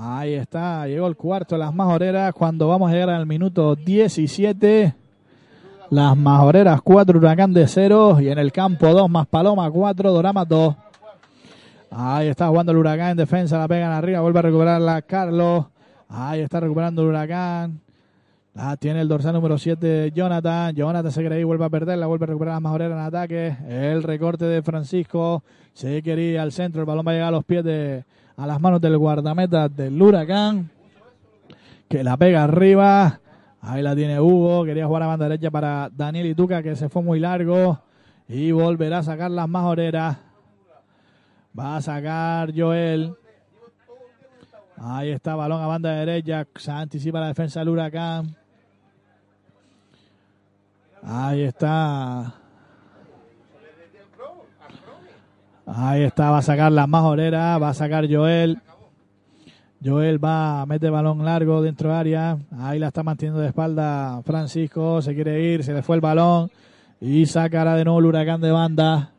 Ahí 0.00 0.34
está, 0.34 0.86
llegó 0.86 1.08
el 1.08 1.16
cuarto 1.16 1.56
de 1.56 1.58
las 1.58 1.74
majoreras 1.74 2.32
cuando 2.32 2.68
vamos 2.68 2.88
a 2.88 2.92
llegar 2.92 3.10
al 3.10 3.26
minuto 3.26 3.74
17. 3.74 4.94
Las 5.90 6.16
majoreras 6.16 6.80
4, 6.82 7.18
huracán 7.18 7.52
de 7.52 7.66
0 7.66 8.20
y 8.20 8.28
en 8.28 8.38
el 8.38 8.52
campo 8.52 8.86
2 8.86 9.10
más 9.10 9.26
paloma 9.26 9.68
4, 9.68 10.12
dorama 10.12 10.44
2. 10.44 10.76
Ahí 11.90 12.28
está 12.28 12.46
jugando 12.46 12.70
el 12.70 12.78
huracán 12.78 13.10
en 13.10 13.16
defensa, 13.16 13.58
la 13.58 13.66
pegan 13.66 13.90
arriba, 13.90 14.20
vuelve 14.20 14.38
a 14.38 14.42
recuperarla 14.42 15.02
Carlos. 15.02 15.66
Ahí 16.08 16.42
está 16.42 16.60
recuperando 16.60 17.02
el 17.02 17.08
huracán. 17.08 17.80
La 18.54 18.76
tiene 18.76 19.00
el 19.00 19.08
dorsal 19.08 19.32
número 19.32 19.58
7, 19.58 20.12
Jonathan. 20.14 20.76
Jonathan 20.76 21.10
se 21.10 21.20
quiere 21.22 21.40
ir, 21.40 21.44
vuelve 21.44 21.64
a 21.64 21.70
perderla, 21.70 22.06
vuelve 22.06 22.22
a 22.22 22.28
recuperar 22.28 22.54
las 22.54 22.62
majoreras 22.62 22.96
en 22.96 23.04
ataque. 23.04 23.56
El 23.68 24.04
recorte 24.04 24.44
de 24.44 24.62
Francisco. 24.62 25.42
Se 25.72 26.00
quiere 26.02 26.22
ir 26.22 26.38
al 26.38 26.52
centro, 26.52 26.82
el 26.82 26.86
balón 26.86 27.04
va 27.04 27.10
a 27.10 27.14
llegar 27.14 27.28
a 27.28 27.32
los 27.32 27.44
pies 27.44 27.64
de, 27.64 28.04
a 28.38 28.46
las 28.46 28.60
manos 28.60 28.80
del 28.80 28.96
guardameta 28.96 29.68
del 29.68 30.00
huracán. 30.00 30.70
Que 31.88 32.04
la 32.04 32.16
pega 32.16 32.44
arriba. 32.44 33.20
Ahí 33.60 33.82
la 33.82 33.96
tiene 33.96 34.20
Hugo. 34.20 34.64
Quería 34.64 34.86
jugar 34.86 35.02
a 35.02 35.06
banda 35.08 35.28
derecha 35.28 35.50
para 35.50 35.90
Daniel 35.92 36.26
Ituca, 36.26 36.62
que 36.62 36.76
se 36.76 36.88
fue 36.88 37.02
muy 37.02 37.18
largo. 37.18 37.80
Y 38.28 38.52
volverá 38.52 38.98
a 38.98 39.02
sacar 39.02 39.32
las 39.32 39.48
majoreras. 39.48 40.18
Va 41.58 41.76
a 41.76 41.82
sacar 41.82 42.52
Joel. 42.56 43.12
Ahí 44.76 45.10
está, 45.10 45.34
balón 45.34 45.60
a 45.60 45.66
banda 45.66 45.90
derecha. 45.90 46.46
Se 46.54 46.70
anticipa 46.70 47.18
la 47.18 47.28
defensa 47.28 47.58
del 47.58 47.70
huracán. 47.70 48.36
Ahí 51.02 51.42
está. 51.42 52.34
Ahí 55.70 56.02
está, 56.02 56.30
va 56.30 56.38
a 56.38 56.42
sacar 56.42 56.72
las 56.72 56.88
majoreras. 56.88 57.60
Va 57.60 57.68
a 57.68 57.74
sacar 57.74 58.06
Joel. 58.10 58.58
Joel 59.84 60.22
va 60.22 60.62
a 60.62 60.66
meter 60.66 60.90
balón 60.90 61.22
largo 61.24 61.60
dentro 61.60 61.90
de 61.90 61.94
área. 61.94 62.38
Ahí 62.58 62.78
la 62.78 62.88
está 62.88 63.02
manteniendo 63.02 63.40
de 63.40 63.48
espalda 63.48 64.22
Francisco. 64.24 65.02
Se 65.02 65.14
quiere 65.14 65.42
ir, 65.42 65.62
se 65.62 65.74
le 65.74 65.82
fue 65.82 65.96
el 65.96 66.00
balón. 66.00 66.50
Y 67.02 67.26
sacará 67.26 67.74
de 67.74 67.84
nuevo 67.84 67.98
el 67.98 68.06
huracán 68.06 68.40
de 68.40 68.50
banda. 68.50 69.12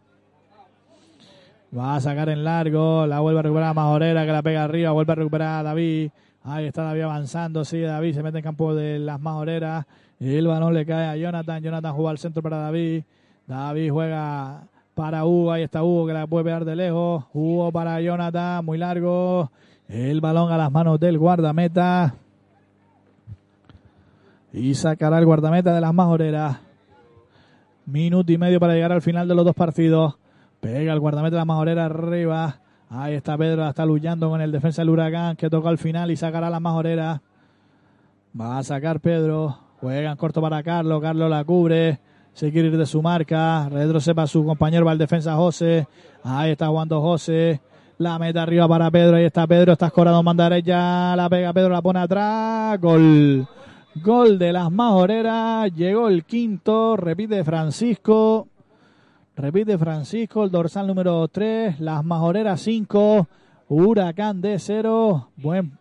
Va 1.78 1.96
a 1.96 2.02
sacar 2.02 2.30
en 2.30 2.44
largo. 2.44 3.06
La 3.06 3.20
vuelve 3.20 3.42
a 3.42 3.44
recuperar 3.44 3.76
Majorera 3.76 4.26
que 4.26 4.32
la 4.32 4.42
pega 4.42 4.64
arriba. 4.64 4.92
Vuelve 4.92 5.12
a 5.12 5.16
recuperar 5.16 5.60
a 5.60 5.64
David. 5.64 6.10
Ahí 6.44 6.66
está 6.66 6.82
David 6.82 7.02
avanzando. 7.02 7.64
Sí, 7.64 7.80
David 7.82 8.16
se 8.16 8.24
mete 8.24 8.40
en 8.40 8.44
campo 8.44 8.74
de 8.74 8.98
las 8.98 9.22
Majoreras. 9.22 9.86
Y 10.20 10.36
el 10.36 10.48
balón 10.48 10.74
le 10.74 10.84
cae 10.84 11.10
a 11.10 11.16
Jonathan. 11.16 11.62
Jonathan 11.62 11.94
juega 11.94 12.10
al 12.10 12.18
centro 12.18 12.42
para 12.42 12.58
David. 12.58 13.04
David 13.46 13.92
juega 13.92 14.64
para 15.00 15.24
Hugo. 15.24 15.54
Ahí 15.54 15.64
está 15.64 15.82
Hugo 15.82 16.08
que 16.08 16.12
la 16.12 16.28
puede 16.28 16.44
pegar 16.44 16.66
de 16.66 16.76
lejos. 16.76 17.24
Hugo 17.32 17.72
para 17.72 18.02
Jonathan. 18.02 18.66
Muy 18.66 18.78
largo. 18.78 19.50
El 19.88 20.20
balón 20.20 20.52
a 20.52 20.58
las 20.58 20.70
manos 20.70 21.00
del 21.00 21.18
guardameta. 21.18 22.16
Y 24.52 24.74
sacará 24.74 25.18
el 25.20 25.26
guardameta 25.26 25.74
de 25.74 25.80
las 25.80 25.94
majoreras. 25.94 26.58
Minuto 27.86 28.30
y 28.34 28.38
medio 28.38 28.60
para 28.60 28.74
llegar 28.74 28.92
al 28.92 29.02
final 29.02 29.26
de 29.26 29.36
los 29.36 29.46
dos 29.46 29.56
partidos. 29.56 30.18
Pega 30.60 30.92
el 30.92 31.00
guardameta 31.00 31.36
de 31.36 31.40
las 31.40 31.48
majoreras 31.48 31.86
arriba. 31.86 32.60
Ahí 32.90 33.14
está 33.14 33.38
Pedro, 33.38 33.70
está 33.70 33.86
luchando 33.86 34.30
con 34.30 34.42
el 34.42 34.52
defensa 34.52 34.82
del 34.82 34.90
huracán 34.90 35.38
que 35.38 35.50
toca 35.50 35.70
al 35.70 35.78
final 35.78 36.12
y 36.12 36.18
sacará 36.18 36.50
las 36.50 36.60
majoreras. 36.60 37.22
Va 38.38 38.58
a 38.58 38.64
sacar 38.64 39.00
Pedro. 39.00 39.60
Juegan 39.80 40.18
corto 40.18 40.42
para 40.42 40.62
Carlos. 40.62 41.02
Carlos 41.02 41.30
la 41.30 41.46
cubre. 41.46 42.02
Se 42.34 42.52
quiere 42.52 42.70
ir 42.70 42.78
de 42.78 42.86
su 42.86 43.02
marca. 43.02 43.68
Retrocede 43.70 44.28
su 44.28 44.46
compañero, 44.46 44.86
va 44.86 44.94
el 44.94 44.98
defensa 44.98 45.36
José. 45.36 45.88
Ahí 46.24 46.52
está 46.52 46.68
jugando 46.68 47.02
José. 47.02 47.62
La 48.00 48.18
meta 48.18 48.44
arriba 48.44 48.66
para 48.66 48.90
Pedro. 48.90 49.18
Ahí 49.18 49.26
está 49.26 49.46
Pedro. 49.46 49.74
Está 49.74 49.88
escorado. 49.88 50.24
Manda 50.24 50.50
derecha. 50.50 51.18
La 51.18 51.30
pega 51.30 51.52
Pedro. 51.52 51.72
La 51.72 51.82
pone 51.82 52.00
atrás. 52.00 52.80
Gol. 52.80 53.46
Gol 53.96 54.40
de 54.40 54.54
las 54.54 54.72
majoreras. 54.72 55.70
Llegó 55.76 56.08
el 56.08 56.24
quinto. 56.24 56.96
Repite 56.96 57.44
Francisco. 57.44 58.48
Repite 59.36 59.78
Francisco. 59.78 60.46
El 60.46 60.52
dorsal 60.52 60.88
número 60.88 61.28
3. 61.28 61.82
Las 61.82 62.06
majoreras 62.06 62.62
5. 62.62 63.28
Huracán 63.68 64.40
de 64.40 64.60
0. 64.60 65.32
Buen 65.36 65.78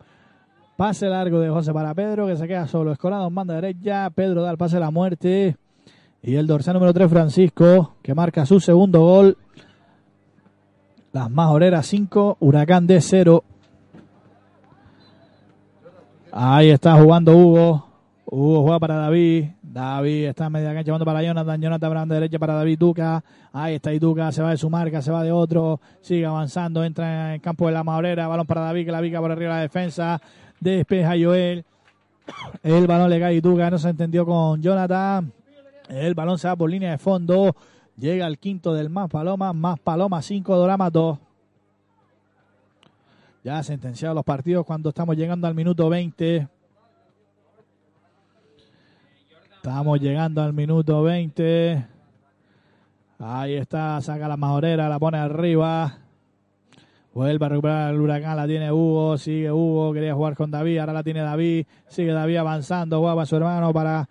pase 0.77 1.07
largo 1.07 1.39
de 1.39 1.51
José 1.51 1.73
para 1.73 1.95
Pedro. 1.95 2.27
Que 2.27 2.37
se 2.37 2.49
queda 2.49 2.67
solo. 2.67 2.91
Escorado. 2.91 3.31
Manda 3.31 3.55
derecha. 3.55 4.11
Pedro 4.11 4.43
da 4.43 4.51
el 4.51 4.59
pase 4.59 4.79
a 4.79 4.81
la 4.81 4.91
muerte. 4.91 5.57
Y 6.23 6.35
el 6.35 6.47
dorsal 6.47 6.75
número 6.75 6.93
3, 6.93 7.09
Francisco, 7.09 7.95
que 8.03 8.15
marca 8.15 8.45
su 8.45 8.61
segundo 8.61 9.01
gol. 9.01 9.39
Las 11.13 11.31
majoreras 11.31 11.87
5, 11.87 12.39
Huracán 12.41 12.87
de 12.87 13.01
0. 13.01 13.45
Ahí 16.33 16.71
está 16.71 17.01
jugando 17.01 17.37
Hugo. 17.37 17.87
Hugo 18.27 18.63
juega 18.63 18.79
para 18.79 18.97
David. 18.97 19.47
David 19.63 20.27
está 20.27 20.47
en 20.47 20.53
media 20.53 20.75
cancha 20.75 20.91
jugando 20.91 21.05
para 21.05 21.23
Jonathan. 21.23 21.61
Jonathan 21.61 21.91
para 21.91 22.07
la 22.07 22.15
derecha 22.15 22.39
para 22.39 22.55
David 22.55 22.79
Duca. 22.79 23.25
Ahí 23.53 23.77
está 23.77 23.93
Ituca. 23.93 24.31
Se 24.33 24.43
va 24.43 24.51
de 24.51 24.57
su 24.57 24.69
marca, 24.69 25.01
se 25.01 25.11
va 25.11 25.23
de 25.23 25.33
otro. 25.33 25.81
Sigue 26.01 26.27
avanzando. 26.27 26.85
Entra 26.85 27.35
en 27.35 27.41
campo 27.41 27.67
de 27.67 27.73
la 27.73 27.85
majorera. 27.85 28.29
Balón 28.29 28.47
para 28.47 28.63
David, 28.63 28.87
que 28.87 28.93
la 28.93 29.01
pica 29.01 29.21
por 29.21 29.31
arriba 29.31 29.55
de 29.55 29.57
la 29.57 29.63
defensa. 29.63 30.21
Despeja 30.61 31.15
Joel. 31.21 31.65
El 32.63 32.87
balón 32.87 33.09
le 33.09 33.19
cae 33.19 33.35
a 33.35 33.37
Ituca. 33.37 33.71
No 33.71 33.79
se 33.79 33.89
entendió 33.89 34.27
con 34.27 34.61
Jonathan. 34.61 35.33
El 35.89 36.15
balón 36.15 36.39
se 36.39 36.49
va 36.49 36.57
por 36.57 36.71
línea 36.71 36.91
de 36.91 36.99
fondo. 36.99 37.57
Llega 37.97 38.27
el 38.27 38.39
quinto 38.39 38.75
del 38.75 38.91
Más 38.91 39.09
Paloma. 39.09 39.53
Más 39.53 39.79
Paloma 39.81 40.23
5, 40.23 40.57
Dorama 40.57 40.91
2. 40.91 41.19
Ya 43.45 43.63
sentenciados 43.63 44.15
los 44.15 44.25
partidos 44.25 44.67
cuando 44.67 44.91
estamos 44.91 45.17
llegando 45.17 45.47
al 45.47 45.55
minuto 45.55 45.89
20. 45.89 46.49
Estamos 49.57 50.01
llegando 50.01 50.43
al 50.43 50.53
minuto 50.53 51.03
20. 51.03 51.87
Ahí 53.19 53.55
está, 53.55 54.01
saca 54.01 54.29
la 54.29 54.37
majorera, 54.37 54.89
la 54.89 54.99
pone 54.99 55.19
arriba. 55.19 55.99
Vuelve 57.13 57.45
a 57.45 57.49
recuperar 57.49 57.95
el 57.95 58.01
huracán, 58.01 58.37
la 58.37 58.47
tiene 58.47 58.71
Hugo, 58.71 59.19
sigue 59.19 59.51
Hugo, 59.51 59.93
quería 59.93 60.15
jugar 60.15 60.37
con 60.37 60.51
David, 60.53 60.79
ahora 60.79 60.93
la 60.93 61.03
tiene 61.03 61.21
David, 61.21 61.67
sigue 61.89 62.13
David 62.13 62.37
avanzando, 62.37 63.01
juega 63.01 63.27
su 63.27 63.35
hermano 63.35 63.73
para 63.73 64.09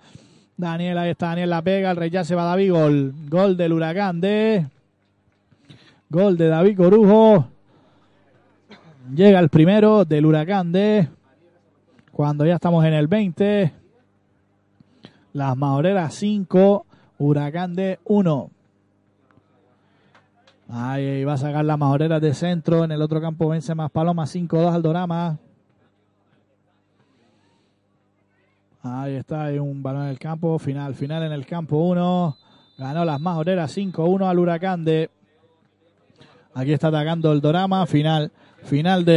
Daniel, 0.57 0.97
ahí 0.97 1.11
está 1.11 1.27
Daniel 1.27 1.51
la 1.51 1.61
pega, 1.61 1.91
el 1.91 1.97
rey 1.97 2.09
ya 2.09 2.23
se 2.23 2.33
va 2.33 2.43
David, 2.43 2.71
gol. 2.71 3.13
Gol 3.29 3.55
del 3.55 3.73
huracán 3.73 4.19
de... 4.19 4.65
Gol 6.09 6.35
de 6.35 6.47
David 6.47 6.77
Corujo. 6.77 7.47
Llega 9.13 9.39
el 9.39 9.49
primero 9.49 10.03
del 10.03 10.25
huracán 10.25 10.71
de... 10.71 11.09
Cuando 12.11 12.43
ya 12.45 12.55
estamos 12.55 12.83
en 12.85 12.93
el 12.93 13.07
20. 13.07 13.71
Las 15.33 15.55
majoreras 15.55 16.15
5, 16.15 16.85
huracán 17.19 17.75
de 17.75 17.99
1. 18.05 18.49
Ahí 20.69 21.23
va 21.23 21.33
a 21.33 21.37
sacar 21.37 21.63
las 21.65 21.77
majoreras 21.77 22.19
de 22.19 22.33
centro. 22.33 22.83
En 22.83 22.91
el 22.91 23.03
otro 23.03 23.21
campo 23.21 23.47
vence 23.49 23.75
más 23.75 23.91
Paloma 23.91 24.23
5-2 24.23 24.73
al 24.73 24.81
Dorama. 24.81 25.37
Ahí 28.89 29.15
está, 29.15 29.45
hay 29.45 29.59
un 29.59 29.83
balón 29.83 30.03
en 30.03 30.09
el 30.09 30.19
campo, 30.19 30.57
final, 30.59 30.95
final 30.95 31.23
en 31.23 31.33
el 31.33 31.45
campo 31.45 31.77
1. 31.77 32.37
Ganó 32.77 33.03
las 33.03 33.19
más 33.19 33.37
obreras 33.37 33.75
5-1 33.75 34.29
al 34.29 34.39
Huracán 34.39 34.85
de... 34.85 35.09
Aquí 36.53 36.71
está 36.71 36.87
atacando 36.87 37.31
el 37.31 37.41
Dorama, 37.41 37.85
final, 37.85 38.31
final 38.63 39.03
de... 39.03 39.15